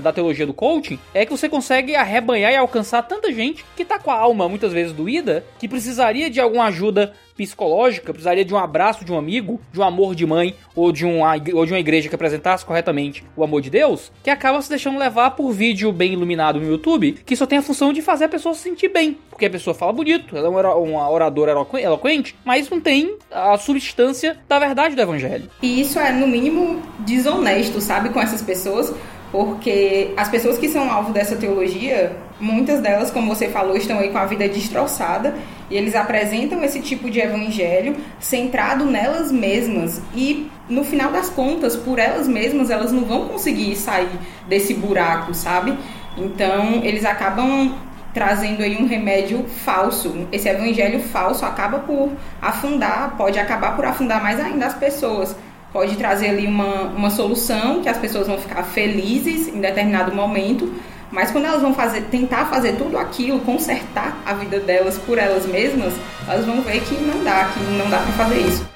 da 0.00 0.12
teologia 0.12 0.46
do 0.46 0.54
coaching, 0.54 0.98
é 1.14 1.24
que 1.24 1.30
você 1.30 1.48
consegue 1.48 1.94
arrebanhar 1.94 2.52
e 2.52 2.56
alcançar 2.56 3.02
tanta 3.02 3.32
gente 3.32 3.64
que 3.76 3.84
tá 3.84 3.98
com 3.98 4.10
a 4.10 4.18
alma 4.18 4.48
muitas 4.48 4.72
vezes 4.72 4.92
doída, 4.92 5.44
que 5.58 5.68
precisaria 5.68 6.28
de 6.28 6.40
alguma 6.40 6.66
ajuda 6.66 7.12
psicológica, 7.36 8.12
precisaria 8.12 8.44
de 8.44 8.54
um 8.54 8.58
abraço 8.58 9.04
de 9.04 9.12
um 9.12 9.18
amigo, 9.18 9.60
de 9.72 9.78
um 9.78 9.82
amor 9.84 10.14
de 10.14 10.26
mãe 10.26 10.54
ou 10.74 10.90
de, 10.90 11.04
um, 11.04 11.20
ou 11.54 11.66
de 11.66 11.72
uma 11.72 11.78
igreja 11.78 12.08
que 12.08 12.14
apresentasse 12.14 12.64
corretamente 12.64 13.22
o 13.36 13.44
amor 13.44 13.60
de 13.60 13.70
Deus, 13.70 14.10
que 14.22 14.30
acaba 14.30 14.60
se 14.62 14.70
deixando 14.70 14.98
levar 14.98 15.32
por 15.32 15.52
vídeo 15.52 15.92
bem 15.92 16.14
iluminado 16.14 16.58
no 16.58 16.66
YouTube, 16.66 17.18
que 17.24 17.36
só 17.36 17.46
tem 17.46 17.58
a 17.58 17.62
função 17.62 17.92
de 17.92 18.00
fazer 18.00 18.24
a 18.24 18.28
pessoa 18.28 18.54
se 18.54 18.62
sentir 18.62 18.88
bem. 18.88 19.18
Porque 19.30 19.46
a 19.46 19.50
pessoa 19.50 19.74
fala 19.74 19.92
bonito, 19.92 20.36
ela 20.36 20.46
é 20.46 20.74
uma 20.74 21.10
oradora 21.10 21.52
eloquente, 21.78 22.34
mas 22.44 22.70
não 22.70 22.80
tem 22.80 23.16
a 23.30 23.56
substância 23.58 24.38
da 24.48 24.58
verdade 24.58 24.96
do 24.96 25.02
evangelho. 25.02 25.50
E 25.60 25.80
isso 25.80 25.98
é, 25.98 26.12
no 26.12 26.26
mínimo, 26.26 26.82
desonesto, 27.00 27.80
sabe, 27.80 28.08
com 28.08 28.20
essas 28.20 28.40
pessoas, 28.40 28.94
porque 29.30 30.12
as 30.16 30.28
pessoas 30.28 30.58
que 30.58 30.68
são 30.68 30.90
alvo 30.90 31.12
dessa 31.12 31.36
teologia, 31.36 32.16
muitas 32.40 32.80
delas, 32.80 33.10
como 33.10 33.34
você 33.34 33.48
falou, 33.48 33.76
estão 33.76 33.98
aí 33.98 34.10
com 34.10 34.18
a 34.18 34.26
vida 34.26 34.48
destroçada 34.48 35.34
e 35.70 35.76
eles 35.76 35.94
apresentam 35.94 36.62
esse 36.62 36.80
tipo 36.80 37.10
de 37.10 37.20
evangelho 37.20 37.96
centrado 38.20 38.84
nelas 38.84 39.32
mesmas 39.32 40.00
e 40.14 40.50
no 40.68 40.84
final 40.84 41.12
das 41.12 41.28
contas, 41.28 41.76
por 41.76 41.98
elas 41.98 42.26
mesmas, 42.26 42.70
elas 42.70 42.92
não 42.92 43.04
vão 43.04 43.28
conseguir 43.28 43.76
sair 43.76 44.18
desse 44.48 44.74
buraco, 44.74 45.32
sabe? 45.32 45.76
Então, 46.16 46.80
eles 46.82 47.04
acabam 47.04 47.74
trazendo 48.12 48.62
aí 48.62 48.76
um 48.76 48.86
remédio 48.86 49.44
falso. 49.44 50.26
Esse 50.32 50.48
evangelho 50.48 51.00
falso 51.00 51.44
acaba 51.44 51.80
por 51.80 52.10
afundar, 52.40 53.14
pode 53.16 53.38
acabar 53.38 53.76
por 53.76 53.84
afundar 53.84 54.22
mais 54.22 54.40
ainda 54.40 54.66
as 54.66 54.74
pessoas 54.74 55.36
pode 55.76 55.94
trazer 55.96 56.30
ali 56.30 56.46
uma, 56.46 56.84
uma 56.84 57.10
solução 57.10 57.82
que 57.82 57.88
as 57.90 57.98
pessoas 57.98 58.26
vão 58.26 58.38
ficar 58.38 58.62
felizes 58.62 59.48
em 59.48 59.60
determinado 59.60 60.10
momento, 60.10 60.72
mas 61.10 61.30
quando 61.30 61.44
elas 61.44 61.60
vão 61.60 61.74
fazer, 61.74 62.00
tentar 62.04 62.46
fazer 62.46 62.76
tudo 62.76 62.96
aquilo, 62.96 63.40
consertar 63.40 64.16
a 64.24 64.32
vida 64.32 64.58
delas 64.58 64.96
por 64.96 65.18
elas 65.18 65.44
mesmas, 65.44 65.92
elas 66.26 66.46
vão 66.46 66.62
ver 66.62 66.80
que 66.80 66.94
não 66.94 67.22
dá, 67.22 67.50
que 67.52 67.60
não 67.74 67.90
dá 67.90 67.98
para 67.98 68.24
fazer 68.24 68.38
isso. 68.40 68.75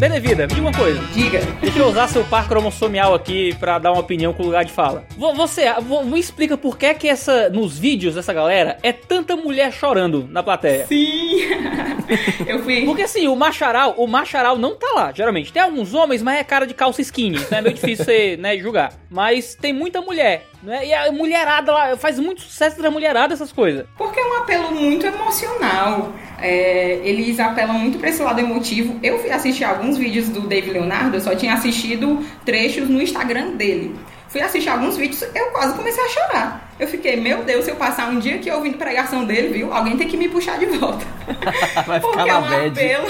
Benevida, 0.00 0.46
me 0.46 0.54
diga 0.54 0.60
uma 0.62 0.72
coisa. 0.72 0.98
Diga. 1.12 1.40
Deixa 1.60 1.78
eu 1.78 1.86
usar 1.86 2.08
seu 2.08 2.24
par 2.24 2.48
cromossomial 2.48 3.14
aqui 3.14 3.54
pra 3.60 3.78
dar 3.78 3.92
uma 3.92 4.00
opinião 4.00 4.32
com 4.32 4.42
lugar 4.44 4.64
de 4.64 4.72
fala. 4.72 5.04
Vo- 5.16 5.34
Você, 5.34 5.70
vo- 5.82 6.02
me 6.04 6.18
explica 6.18 6.56
por 6.56 6.78
que 6.78 6.94
que 6.94 7.06
essa, 7.06 7.50
nos 7.50 7.78
vídeos 7.78 8.14
dessa 8.14 8.32
galera, 8.32 8.78
é 8.82 8.92
tanta 8.92 9.36
mulher 9.36 9.70
chorando 9.72 10.26
na 10.30 10.42
plateia. 10.42 10.86
Sim. 10.86 11.40
eu 12.46 12.62
fui. 12.62 12.84
Porque 12.84 13.02
assim, 13.02 13.28
o 13.28 13.36
macharal, 13.36 13.94
o 13.96 14.06
macharal 14.06 14.58
não 14.58 14.74
tá 14.74 14.86
lá, 14.94 15.12
geralmente. 15.12 15.52
Tem 15.52 15.62
alguns 15.62 15.94
homens, 15.94 16.22
mas 16.22 16.38
é 16.38 16.44
cara 16.44 16.66
de 16.66 16.74
calça 16.74 17.00
skinny, 17.00 17.38
então 17.38 17.58
é 17.58 17.62
meio 17.62 17.74
difícil 17.74 18.04
você, 18.04 18.36
né, 18.40 18.56
julgar. 18.58 18.92
Mas 19.10 19.54
tem 19.54 19.72
muita 19.72 20.00
mulher, 20.00 20.46
né? 20.62 20.86
E 20.86 20.94
a 20.94 21.10
mulherada 21.12 21.72
lá, 21.72 21.96
faz 21.96 22.18
muito 22.18 22.42
sucesso 22.42 22.76
entre 22.76 22.86
a 22.86 22.90
mulherada 22.90 23.34
essas 23.34 23.52
coisas. 23.52 23.86
Porque 23.96 24.18
é 24.18 24.24
um 24.24 24.36
apelo 24.38 24.70
muito 24.72 25.06
emocional. 25.06 26.12
É, 26.40 27.00
eles 27.04 27.38
apelam 27.38 27.78
muito 27.78 27.98
pra 27.98 28.08
esse 28.08 28.22
lado 28.22 28.40
emotivo. 28.40 28.98
Eu 29.02 29.18
fui 29.18 29.30
assistir 29.30 29.64
alguns 29.64 29.98
vídeos 29.98 30.28
do 30.28 30.40
Dave 30.42 30.70
Leonardo, 30.70 31.16
eu 31.16 31.20
só 31.20 31.34
tinha 31.34 31.54
assistido 31.54 32.24
trechos 32.44 32.88
no 32.88 33.00
Instagram 33.00 33.56
dele. 33.56 33.94
Fui 34.30 34.40
assistir 34.40 34.68
alguns 34.68 34.96
vídeos, 34.96 35.22
eu 35.34 35.46
quase 35.46 35.74
comecei 35.74 36.04
a 36.04 36.08
chorar. 36.08 36.72
Eu 36.78 36.86
fiquei, 36.86 37.16
meu 37.16 37.42
Deus, 37.42 37.64
se 37.64 37.70
eu 37.72 37.76
passar 37.76 38.08
um 38.08 38.20
dia 38.20 38.36
aqui 38.36 38.48
ouvindo 38.48 38.78
pregação 38.78 39.24
dele, 39.24 39.48
viu? 39.48 39.74
Alguém 39.74 39.96
tem 39.96 40.06
que 40.06 40.16
me 40.16 40.28
puxar 40.28 40.56
de 40.56 40.66
volta. 40.66 41.04
Vai 41.84 41.98
Porque 41.98 42.28
é 42.28 42.36
um 42.36 42.42
bad. 42.42 42.68
apelo. 42.68 43.08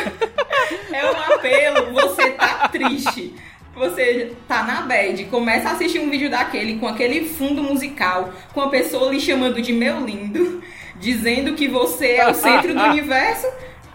É 0.93 1.11
um 1.11 1.35
apelo, 1.35 1.93
você 1.93 2.31
tá 2.31 2.69
triste. 2.69 3.35
Você 3.75 4.33
tá 4.49 4.63
na 4.63 4.83
bad, 4.83 5.23
começa 5.27 5.69
a 5.69 5.73
assistir 5.73 6.01
um 6.01 6.11
vídeo 6.11 6.31
daquele 6.31 6.79
com 6.79 6.89
aquele 6.89 7.29
fundo 7.29 7.63
musical, 7.63 8.33
com 8.55 8.63
a 8.63 8.69
pessoa 8.69 9.11
lhe 9.13 9.21
chamando 9.21 9.61
de 9.61 9.73
meu 9.73 10.01
lindo, 10.05 10.63
dizendo 10.97 11.55
que 11.55 11.69
você 11.69 12.13
é 12.13 12.29
o 12.29 12.35
centro 12.35 12.75
do 12.75 12.81
universo. 12.83 13.47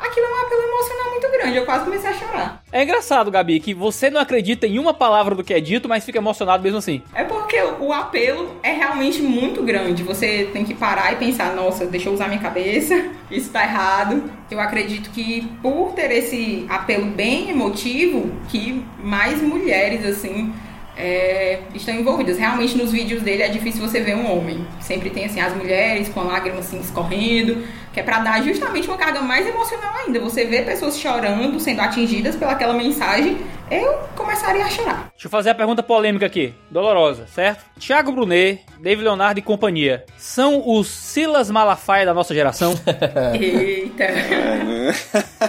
Aquilo 0.06 0.26
é 0.26 0.30
um 0.30 0.46
apelo 0.46 0.62
emocional 0.62 1.12
muito 1.12 1.32
grande. 1.32 1.58
Eu 1.58 1.66
quase 1.66 1.86
comecei 1.86 2.10
a 2.10 2.14
chorar. 2.14 2.64
É 2.72 2.84
engraçado, 2.84 3.32
Gabi, 3.32 3.60
que 3.60 3.74
você 3.74 4.10
não 4.10 4.22
acredita 4.22 4.68
em 4.68 4.78
uma 4.78 4.94
palavra 4.94 5.34
do 5.34 5.44
que 5.44 5.54
é 5.54 5.60
dito, 5.60 5.90
mas 5.90 6.06
fica 6.06 6.20
emocionado 6.20 6.62
mesmo 6.62 6.78
assim. 6.78 7.02
É 7.14 7.24
porque 7.24 7.60
o 7.80 7.92
apelo 7.92 8.56
é 8.62 8.72
realmente 8.72 9.22
muito 9.22 9.64
grande. 9.64 10.04
Você 10.04 10.50
tem 10.54 10.64
que 10.64 10.74
parar 10.74 11.14
e 11.14 11.16
pensar, 11.16 11.56
nossa, 11.56 11.86
deixa 11.86 12.10
eu 12.10 12.14
usar 12.14 12.28
minha 12.28 12.40
cabeça, 12.40 12.94
isso 13.32 13.52
tá 13.52 13.64
errado. 13.64 14.24
Eu 14.50 14.60
acredito 14.60 15.10
que 15.10 15.50
por 15.62 15.94
ter 15.94 16.12
esse 16.12 16.66
apelo 16.70 17.08
bem 17.08 17.50
emotivo, 17.50 18.32
que 18.50 18.86
mais 19.00 19.42
mulheres, 19.42 20.06
assim, 20.06 20.54
é, 20.98 21.60
estão 21.74 21.94
envolvidas. 21.94 22.38
Realmente 22.38 22.78
nos 22.78 22.92
vídeos 22.92 23.22
dele 23.22 23.44
é 23.44 23.50
difícil 23.50 23.82
você 23.82 24.00
ver 24.00 24.16
um 24.16 24.32
homem. 24.32 24.66
Sempre 24.80 25.10
tem 25.10 25.26
assim 25.26 25.40
as 25.42 25.56
mulheres 25.56 26.10
com 26.10 26.22
lágrimas 26.22 26.68
assim 26.68 26.80
escorrendo, 26.80 27.64
que 27.96 28.02
é 28.02 28.04
pra 28.04 28.20
dar 28.20 28.44
justamente 28.44 28.90
uma 28.90 28.98
carga 28.98 29.22
mais 29.22 29.48
emocional 29.48 29.94
ainda. 30.06 30.20
Você 30.20 30.44
vê 30.44 30.62
pessoas 30.64 31.00
chorando, 31.00 31.58
sendo 31.62 31.80
atingidas 31.80 32.36
pelaquela 32.36 32.74
mensagem, 32.74 33.38
eu 33.72 33.98
começaria 34.18 34.66
a 34.66 34.70
chorar. 34.70 35.08
Deixa 35.14 35.28
eu 35.28 35.32
fazer 35.32 35.52
a 35.52 35.56
pergunta 35.56 35.82
polêmica 35.82 36.26
aqui, 36.26 36.54
dolorosa, 36.70 37.26
certo? 37.28 37.64
Thiago 37.80 38.12
Brunet, 38.12 38.60
David 38.82 39.06
Leonardo 39.06 39.40
e 39.40 39.42
companhia, 39.42 40.04
são 40.18 40.62
os 40.70 40.88
Silas 40.90 41.50
Malafaia 41.50 42.06
da 42.06 42.14
nossa 42.14 42.34
geração? 42.34 42.74
Eita. 43.40 44.08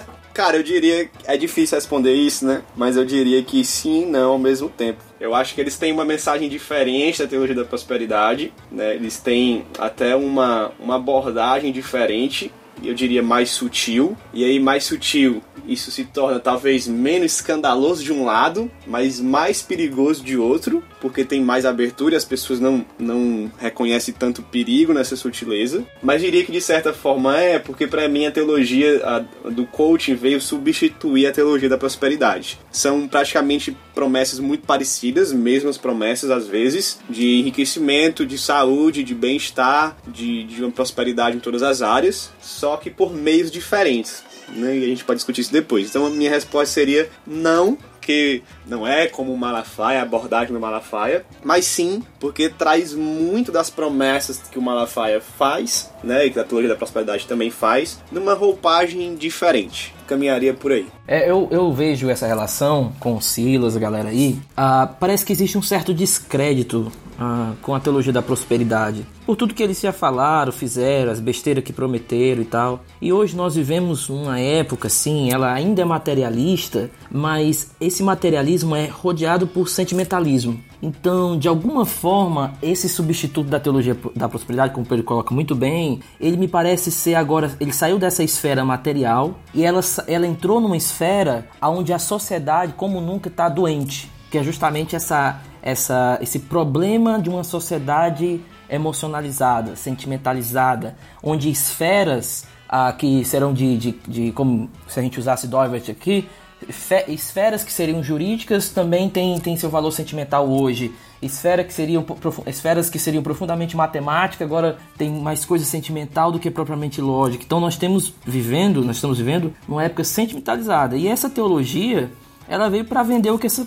Cara, 0.33 0.57
eu 0.57 0.63
diria. 0.63 1.11
É 1.25 1.37
difícil 1.37 1.77
responder 1.77 2.13
isso, 2.13 2.47
né? 2.47 2.63
Mas 2.77 2.97
eu 2.97 3.05
diria 3.05 3.43
que 3.43 3.65
sim 3.65 4.03
e 4.03 4.07
não 4.07 4.33
ao 4.33 4.39
mesmo 4.39 4.69
tempo. 4.69 5.03
Eu 5.21 5.35
acho 5.35 5.55
que 5.55 5.61
eles 5.61 5.77
têm 5.77 5.93
uma 5.93 6.05
mensagem 6.05 6.49
diferente 6.49 7.23
da 7.23 7.29
teologia 7.29 7.55
da 7.55 7.65
prosperidade, 7.65 8.53
né? 8.71 8.95
Eles 8.95 9.19
têm 9.19 9.65
até 9.79 10.15
uma, 10.15 10.73
uma 10.79 10.97
abordagem 10.97 11.73
diferente, 11.73 12.53
eu 12.83 12.95
diria 12.95 13.23
mais 13.23 13.51
sutil. 13.51 14.17
E 14.33 14.45
aí, 14.45 14.61
mais 14.61 14.85
sutil, 14.85 15.43
isso 15.67 15.91
se 15.91 16.05
torna 16.05 16.39
talvez 16.39 16.87
menos 16.87 17.33
escandaloso 17.33 18.05
de 18.05 18.13
um 18.13 18.25
lado, 18.25 18.71
mas 18.87 19.21
mais 19.21 19.63
perigoso 19.63 20.23
de 20.23 20.37
outro, 20.37 20.83
porque 21.01 21.25
tem 21.25 21.41
mais 21.41 21.65
abertura 21.67 22.15
e 22.15 22.17
as 22.17 22.25
pessoas 22.25 22.59
não, 22.61 22.85
não 22.99 23.51
reconhecem 23.59 24.15
tanto 24.15 24.43
perigo 24.43 24.93
nessa 24.93 25.17
sutileza. 25.17 25.85
Mas 26.03 26.23
diria 26.23 26.45
que 26.45 26.53
de 26.53 26.61
certa 26.61 26.93
forma 26.93 27.37
é, 27.39 27.59
porque 27.59 27.87
para 27.87 28.09
mim 28.09 28.27
a 28.27 28.31
teologia 28.31 29.03
a- 29.05 29.49
do 29.51 29.67
coaching 29.67 30.15
veio 30.15 30.41
substituir 30.41 31.27
a 31.27 31.33
teologia 31.33 31.69
da 31.69 31.79
prosperidade. 31.79 32.59
São 32.71 33.07
praticamente 33.07 33.77
promessas 33.95 34.39
muito 34.39 34.67
parecidas, 34.67 35.33
mesmas 35.33 35.79
promessas 35.79 36.31
às 36.31 36.47
vezes, 36.47 36.99
de 37.09 37.39
enriquecimento, 37.41 38.25
de 38.27 38.39
saúde, 38.39 39.03
de 39.03 39.15
bem-estar, 39.15 39.97
de, 40.07 40.45
de 40.45 40.63
uma 40.63 40.71
prosperidade 40.73 41.37
em 41.37 41.41
todas 41.41 41.63
as 41.63 41.83
áreas, 41.83 42.31
só 42.41 42.77
que 42.77 42.91
por 42.91 43.15
meios 43.15 43.51
diferentes. 43.51 44.23
Né? 44.49 44.79
E 44.79 44.85
a 44.85 44.87
gente 44.87 45.05
pode 45.05 45.19
discutir 45.19 45.41
isso 45.41 45.53
depois. 45.53 45.89
Então 45.89 46.07
a 46.07 46.11
minha 46.11 46.31
resposta 46.31 46.73
seria 46.73 47.09
não, 47.27 47.77
que 48.07 48.41
não 48.67 48.87
é 48.87 49.09
como 49.09 49.35
o 49.35 49.37
Malafaia, 49.37 49.99
a 49.99 50.03
abordagem 50.03 50.55
do 50.55 50.61
Malafaia, 50.61 51.27
mas 51.43 51.67
sim 51.67 52.03
porque 52.21 52.49
traz 52.49 52.95
muito 52.95 53.51
das 53.51 53.69
promessas 53.69 54.39
que 54.39 54.59
o 54.59 54.63
Malafaia 54.63 55.21
faz, 55.21 55.91
né, 56.05 56.27
e 56.27 56.31
que 56.31 56.39
a 56.39 56.45
teologia 56.45 56.71
da 56.71 56.77
prosperidade 56.77 57.27
também 57.27 57.51
faz, 57.51 58.01
numa 58.13 58.35
roupagem 58.35 59.17
diferente. 59.17 59.93
Caminharia 60.07 60.55
por 60.55 60.71
aí. 60.71 60.87
É, 61.09 61.29
eu, 61.29 61.49
eu 61.51 61.73
vejo 61.73 62.09
essa 62.09 62.29
relação 62.29 62.93
com 63.01 63.17
o 63.17 63.21
Silas, 63.21 63.77
a 63.77 63.81
galera 63.81 64.11
aí. 64.11 64.39
ah, 64.57 64.89
parece 65.01 65.25
que 65.25 65.33
existe 65.33 65.59
um 65.59 65.63
certo 65.63 65.93
descrédito 65.93 66.93
ah, 67.19 67.53
com 67.63 67.75
a 67.75 67.81
teologia 67.81 68.13
da 68.13 68.23
prosperidade. 68.23 69.07
Por 69.25 69.37
tudo 69.37 69.55
que 69.55 69.63
eles 69.63 69.81
já 69.81 69.93
falaram, 69.93 70.53
fizeram, 70.53 71.11
as 71.11 71.19
besteiras 71.19 71.65
que 71.65 71.73
prometeram 71.73 72.43
e 72.43 72.45
tal. 72.45 72.85
E 73.01 73.13
hoje 73.13 73.37
nós 73.37 73.57
vivemos 73.57 74.09
uma 74.09 74.39
época, 74.39 74.89
sim, 74.89 75.33
ela 75.33 75.53
ainda 75.53 75.83
é 75.83 75.85
materialista, 75.85 76.91
mas 77.11 77.71
esse 77.81 78.03
materialismo 78.03 78.77
é 78.77 78.87
rodeado 78.87 79.47
por 79.47 79.69
sentimentalismo. 79.69 80.61
Então, 80.81 81.39
de 81.39 81.49
alguma 81.49 81.85
forma, 81.85 82.53
esse 82.63 82.89
substituto 82.89 83.49
da 83.49 83.59
teologia 83.59 83.97
da 84.15 84.29
prosperidade, 84.29 84.75
como 84.75 84.87
Pedro 84.87 85.05
coloca 85.05 85.35
muito 85.35 85.55
bem, 85.55 86.01
ele 86.21 86.37
me 86.37 86.47
parece 86.47 86.93
ser 86.93 87.15
agora, 87.15 87.51
ele 87.59 87.73
saiu 87.73 87.99
dessa 87.99 88.23
esfera 88.23 88.65
material 88.65 89.39
e 89.55 89.65
ela, 89.65 89.81
ela 90.07 90.27
entrou 90.27 90.61
numa 90.61 90.77
esfera 90.77 91.49
onde 91.61 91.93
a 91.93 91.99
sociedade, 91.99 92.75
como 92.75 93.01
nunca, 93.01 93.29
está 93.29 93.49
doente, 93.49 94.11
que 94.31 94.39
é 94.39 94.45
justamente 94.45 94.95
essa, 94.95 95.41
essa, 95.73 96.19
esse 96.23 96.39
problema 96.39 97.19
de 97.21 97.29
uma 97.29 97.45
sociedade 97.45 98.41
emocionalizada, 98.71 99.75
sentimentalizada, 99.77 100.97
onde 101.23 101.51
esferas 101.51 102.47
ah, 102.69 102.93
que 102.93 103.25
serão 103.25 103.53
de, 103.53 103.77
de, 103.77 103.91
de, 104.07 104.33
como 104.33 104.71
se 104.87 105.01
a 105.01 105.03
gente 105.03 105.19
usasse 105.19 105.47
Doivert 105.49 105.91
aqui, 105.91 106.29
Fe- 106.71 107.05
esferas 107.09 107.63
que 107.63 107.73
seriam 107.73 108.03
jurídicas 108.03 108.71
também 108.71 109.11
têm 109.11 109.39
tem 109.39 109.57
seu 109.59 109.69
valor 109.69 109.91
sentimental 109.91 110.49
hoje. 110.49 110.91
Esfera 111.21 111.63
que 111.63 111.73
seriam, 111.73 112.05
esferas 112.47 112.89
que 112.89 112.99
seriam 112.99 113.23
profundamente 113.23 113.77
matemática 113.77 114.43
agora 114.43 114.79
tem 114.97 115.11
mais 115.11 115.45
coisa 115.45 115.65
sentimental 115.67 116.33
do 116.33 116.39
que 116.39 116.51
propriamente 116.51 117.01
lógica. 117.01 117.45
Então 117.45 117.61
nós 117.61 117.77
temos 117.77 118.13
vivendo, 118.25 118.83
nós 118.83 118.97
estamos 118.97 119.19
vivendo 119.19 119.53
numa 119.69 119.85
época 119.85 120.03
sentimentalizada. 120.03 120.97
E 120.97 121.07
essa 121.07 121.29
teologia, 121.29 122.11
ela 122.49 122.71
veio 122.71 122.87
para 122.87 123.03
vender 123.03 123.31
o 123.31 123.39
que 123.39 123.47
essa 123.47 123.67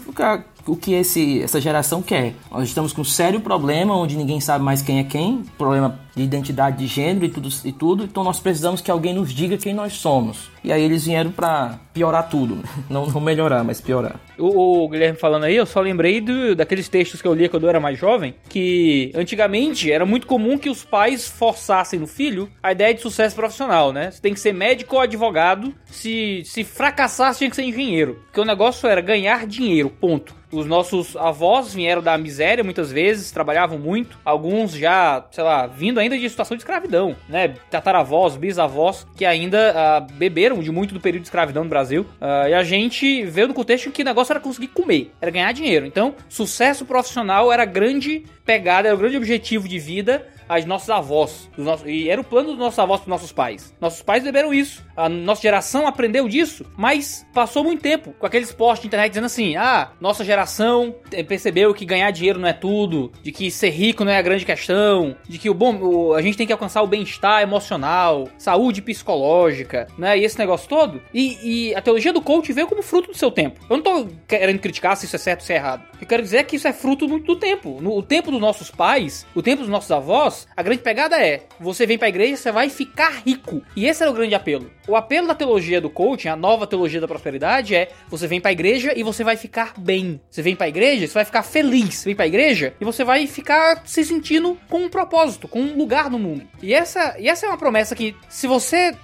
o 0.68 0.76
que 0.76 0.94
esse, 0.94 1.42
essa 1.42 1.60
geração 1.60 2.02
quer. 2.02 2.34
Nós 2.52 2.68
estamos 2.68 2.94
com 2.94 3.02
um 3.02 3.06
sério 3.06 3.40
problema 3.40 3.96
onde 3.96 4.16
ninguém 4.16 4.40
sabe 4.40 4.64
mais 4.64 4.82
quem 4.82 5.00
é 5.00 5.04
quem, 5.04 5.44
problema 5.58 6.00
de 6.16 6.24
identidade 6.24 6.78
de 6.78 6.88
gênero 6.88 7.26
e 7.26 7.30
tudo, 7.30 7.50
e 7.64 7.72
tudo. 7.72 8.04
Então 8.04 8.24
nós 8.24 8.40
precisamos 8.40 8.82
que 8.82 8.92
alguém 8.92 9.14
nos 9.14 9.34
diga 9.34 9.58
quem 9.58 9.74
nós 9.74 9.94
somos. 9.94 10.50
E 10.64 10.72
aí 10.74 10.84
eles 10.84 11.06
vieram 11.06 11.32
para 11.32 11.80
piorar 11.94 12.28
tudo, 12.30 12.60
não, 12.90 13.08
não 13.08 13.22
melhorar, 13.22 13.64
mas 13.64 13.80
piorar. 13.80 14.20
O, 14.38 14.84
o 14.84 14.90
Guilherme 14.90 15.18
falando 15.18 15.46
aí, 15.46 15.56
eu 15.56 15.66
só 15.66 15.80
lembrei 15.80 16.20
do- 16.22 16.56
daqueles 16.56 16.90
textos 16.90 17.22
que 17.22 17.28
eu 17.28 17.34
lia 17.34 17.48
quando 17.50 17.64
eu 17.64 17.70
era 17.70 17.80
mais 17.80 17.98
jovem, 17.98 18.36
que 18.50 19.12
antigamente 19.16 19.92
era 19.92 20.06
muito 20.06 20.28
comum 20.28 20.58
que 20.58 20.70
os 20.70 20.84
pais 20.84 21.28
forçassem 21.28 22.00
no 22.00 22.08
filho 22.08 22.50
a 22.62 22.72
ideia 22.72 22.94
de 22.94 23.02
sucesso 23.02 23.36
profissional, 23.36 23.94
né? 23.94 24.12
Você 24.12 24.22
tem 24.22 24.34
que 24.34 24.40
ser 24.40 24.54
médico 24.54 24.96
ou 24.96 25.02
advogado, 25.02 25.74
se, 25.86 26.42
se 26.46 26.64
fracassasse 26.64 27.40
tinha 27.40 27.50
que 27.50 27.56
ser 27.56 27.64
engenheiro. 27.64 28.20
Porque 28.26 28.42
o 28.42 28.46
negócio 28.46 28.88
era 28.90 29.02
ganhar 29.02 29.48
dinheiro, 29.48 29.90
ponto. 29.90 30.36
Os 30.52 30.66
nossos 30.66 31.16
avós 31.16 31.74
vieram 31.74 32.02
da 32.02 32.18
miséria 32.18 32.64
muitas 32.64 32.92
vezes, 32.92 33.32
trabalhavam 33.32 33.78
muito, 33.78 34.18
alguns 34.26 34.72
já, 34.72 35.26
sei 35.32 35.44
lá, 35.44 35.68
vindo 35.68 36.00
ainda 36.00 36.18
de 36.18 36.28
situação 36.28 36.58
de 36.58 36.64
escravidão, 36.64 37.16
né? 37.28 37.54
Tataravós, 37.70 38.36
bisavós, 38.36 39.06
que 39.16 39.26
ainda 39.26 39.74
ah, 39.76 40.00
beberam 40.00 40.60
de 40.60 40.72
muito 40.72 40.94
do 40.94 41.00
período 41.00 41.22
de 41.22 41.28
escravidão 41.28 41.64
no 41.64 41.70
Brasil. 41.70 42.06
Ah, 42.20 42.50
e 42.50 42.54
a 42.54 42.64
gente 42.64 43.24
veio 43.26 43.48
no 43.48 43.54
contexto 43.54 43.90
em 43.90 43.92
que 43.92 44.02
o 44.02 44.06
negócio 44.06 44.34
era 44.34 44.40
conseguir 44.40 44.70
comer, 44.70 45.12
era 45.22 45.30
ganhar 45.30 45.52
dinheiro. 45.52 45.86
Então, 45.86 46.16
sucesso 46.28 46.86
profissional 46.86 47.52
era 47.52 47.66
grande 47.66 48.24
pegada, 48.44 48.88
era 48.88 48.96
o 48.96 49.00
grande 49.00 49.18
objetivo 49.18 49.68
de 49.68 49.78
vida 49.78 50.26
as 50.50 50.66
nossas 50.66 50.90
avós. 50.90 51.50
E 51.86 52.10
era 52.10 52.20
o 52.20 52.24
plano 52.24 52.50
dos 52.50 52.58
nossos 52.58 52.80
avós 52.80 53.02
para 53.02 53.10
nossos 53.10 53.32
pais. 53.32 53.74
Nossos 53.80 54.02
pais 54.02 54.24
beberam 54.24 54.52
isso. 54.52 54.84
A 54.98 55.08
nossa 55.08 55.44
geração 55.44 55.88
aprendeu 55.88 56.28
disso, 56.28 56.66
mas 56.76 57.26
passou 57.34 57.64
muito 57.64 57.82
tempo 57.82 58.14
com 58.18 58.26
aqueles 58.26 58.52
posts 58.52 58.82
de 58.82 58.88
internet 58.88 59.12
dizendo 59.12 59.26
assim: 59.26 59.56
ah, 59.56 59.92
nossa 60.02 60.26
geração 60.26 60.96
percebeu 61.28 61.74
que 61.74 61.86
ganhar 61.86 62.10
dinheiro 62.12 62.40
não 62.40 62.48
é 62.48 62.54
tudo, 62.54 63.12
de 63.22 63.32
que 63.32 63.52
ser 63.52 63.70
rico 63.70 64.04
não 64.04 64.12
é 64.12 64.18
a 64.18 64.22
grande 64.22 64.46
questão, 64.46 65.16
de 65.28 65.38
que 65.38 65.50
o 65.50 65.54
bom, 65.54 65.76
o, 65.76 66.14
a 66.14 66.22
gente 66.22 66.38
tem 66.38 66.48
que 66.48 66.54
alcançar 66.54 66.82
o 66.82 66.88
bem-estar 66.88 67.42
emocional, 67.42 68.28
saúde 68.38 68.82
psicológica, 68.82 69.88
né? 69.98 70.18
E 70.18 70.26
esse 70.26 70.40
negócio 70.40 70.68
todo. 70.68 71.02
E, 71.14 71.70
e, 71.70 71.76
a 71.76 71.82
teologia 71.82 72.12
do 72.12 72.22
coach 72.22 72.52
veio 72.52 72.68
como 72.68 72.82
fruto 72.82 73.12
do 73.12 73.18
seu 73.18 73.30
tempo. 73.30 73.60
Eu 73.70 73.78
não 73.78 73.84
tô 73.84 74.08
querendo 74.28 74.60
criticar 74.60 74.98
se 74.98 75.06
isso 75.06 75.16
é 75.16 75.20
certo 75.20 75.42
ou 75.42 75.46
se 75.46 75.54
é 75.54 75.58
errado. 75.58 75.84
Eu 76.02 76.08
quero 76.08 76.24
dizer 76.24 76.46
que 76.46 76.56
isso 76.56 76.68
é 76.68 76.74
fruto 76.74 77.08
muito 77.08 77.26
do 77.26 77.36
tempo. 77.36 77.80
No 77.82 77.98
o 77.98 78.04
tempo 78.04 78.32
dos 78.32 78.40
nossos 78.40 78.72
pais, 78.72 79.26
o 79.36 79.42
tempo 79.42 79.62
dos 79.62 79.70
nossos 79.70 79.92
avós, 79.92 80.48
a 80.56 80.64
grande 80.64 80.82
pegada 80.82 81.22
é: 81.22 81.44
você 81.60 81.86
vem 81.86 81.98
pra 81.98 82.10
igreja, 82.10 82.38
você 82.38 82.52
vai 82.52 82.70
ficar 82.70 83.22
rico. 83.26 83.62
E 83.76 83.86
esse 83.86 84.02
era 84.02 84.12
o 84.12 84.16
grande 84.16 84.36
apelo. 84.36 84.72
O 84.88 84.96
apelo 84.96 85.28
da 85.28 85.36
teologia 85.36 85.82
do 85.82 85.90
coaching, 85.90 86.30
a 86.30 86.36
nova 86.36 86.66
teologia 86.66 87.02
da 87.02 87.08
prosperidade, 87.08 87.76
é: 87.76 87.90
você 88.08 88.28
vem 88.28 88.40
pra 88.40 88.52
igreja 88.52 88.94
e 88.96 89.04
você 89.04 89.24
vai 89.24 89.36
ficar 89.36 89.74
bem. 89.78 90.22
Você 90.30 90.42
vem 90.42 90.56
pra 90.56 90.70
igreja, 90.70 91.08
você 91.08 91.14
vai 91.14 91.26
ficar 91.26 91.44
feliz. 91.44 91.96
Você 91.96 92.06
vem 92.06 92.16
pra 92.16 92.28
igreja 92.28 92.74
e 92.80 92.86
você 92.86 93.04
vai 93.04 93.28
ficar 93.28 93.82
se 93.86 94.04
sentindo 94.06 94.58
com 94.70 94.80
um 94.80 94.90
propósito, 94.90 95.48
com 95.48 95.60
um 95.60 95.78
lugar 95.78 96.10
no 96.10 96.20
mundo. 96.20 96.48
E 96.62 96.74
essa, 96.74 97.16
e 97.20 97.28
essa 97.28 97.46
é 97.46 97.50
uma 97.50 97.58
promessa 97.58 97.96
que, 97.96 98.16
se 98.30 98.48
você 98.48 98.96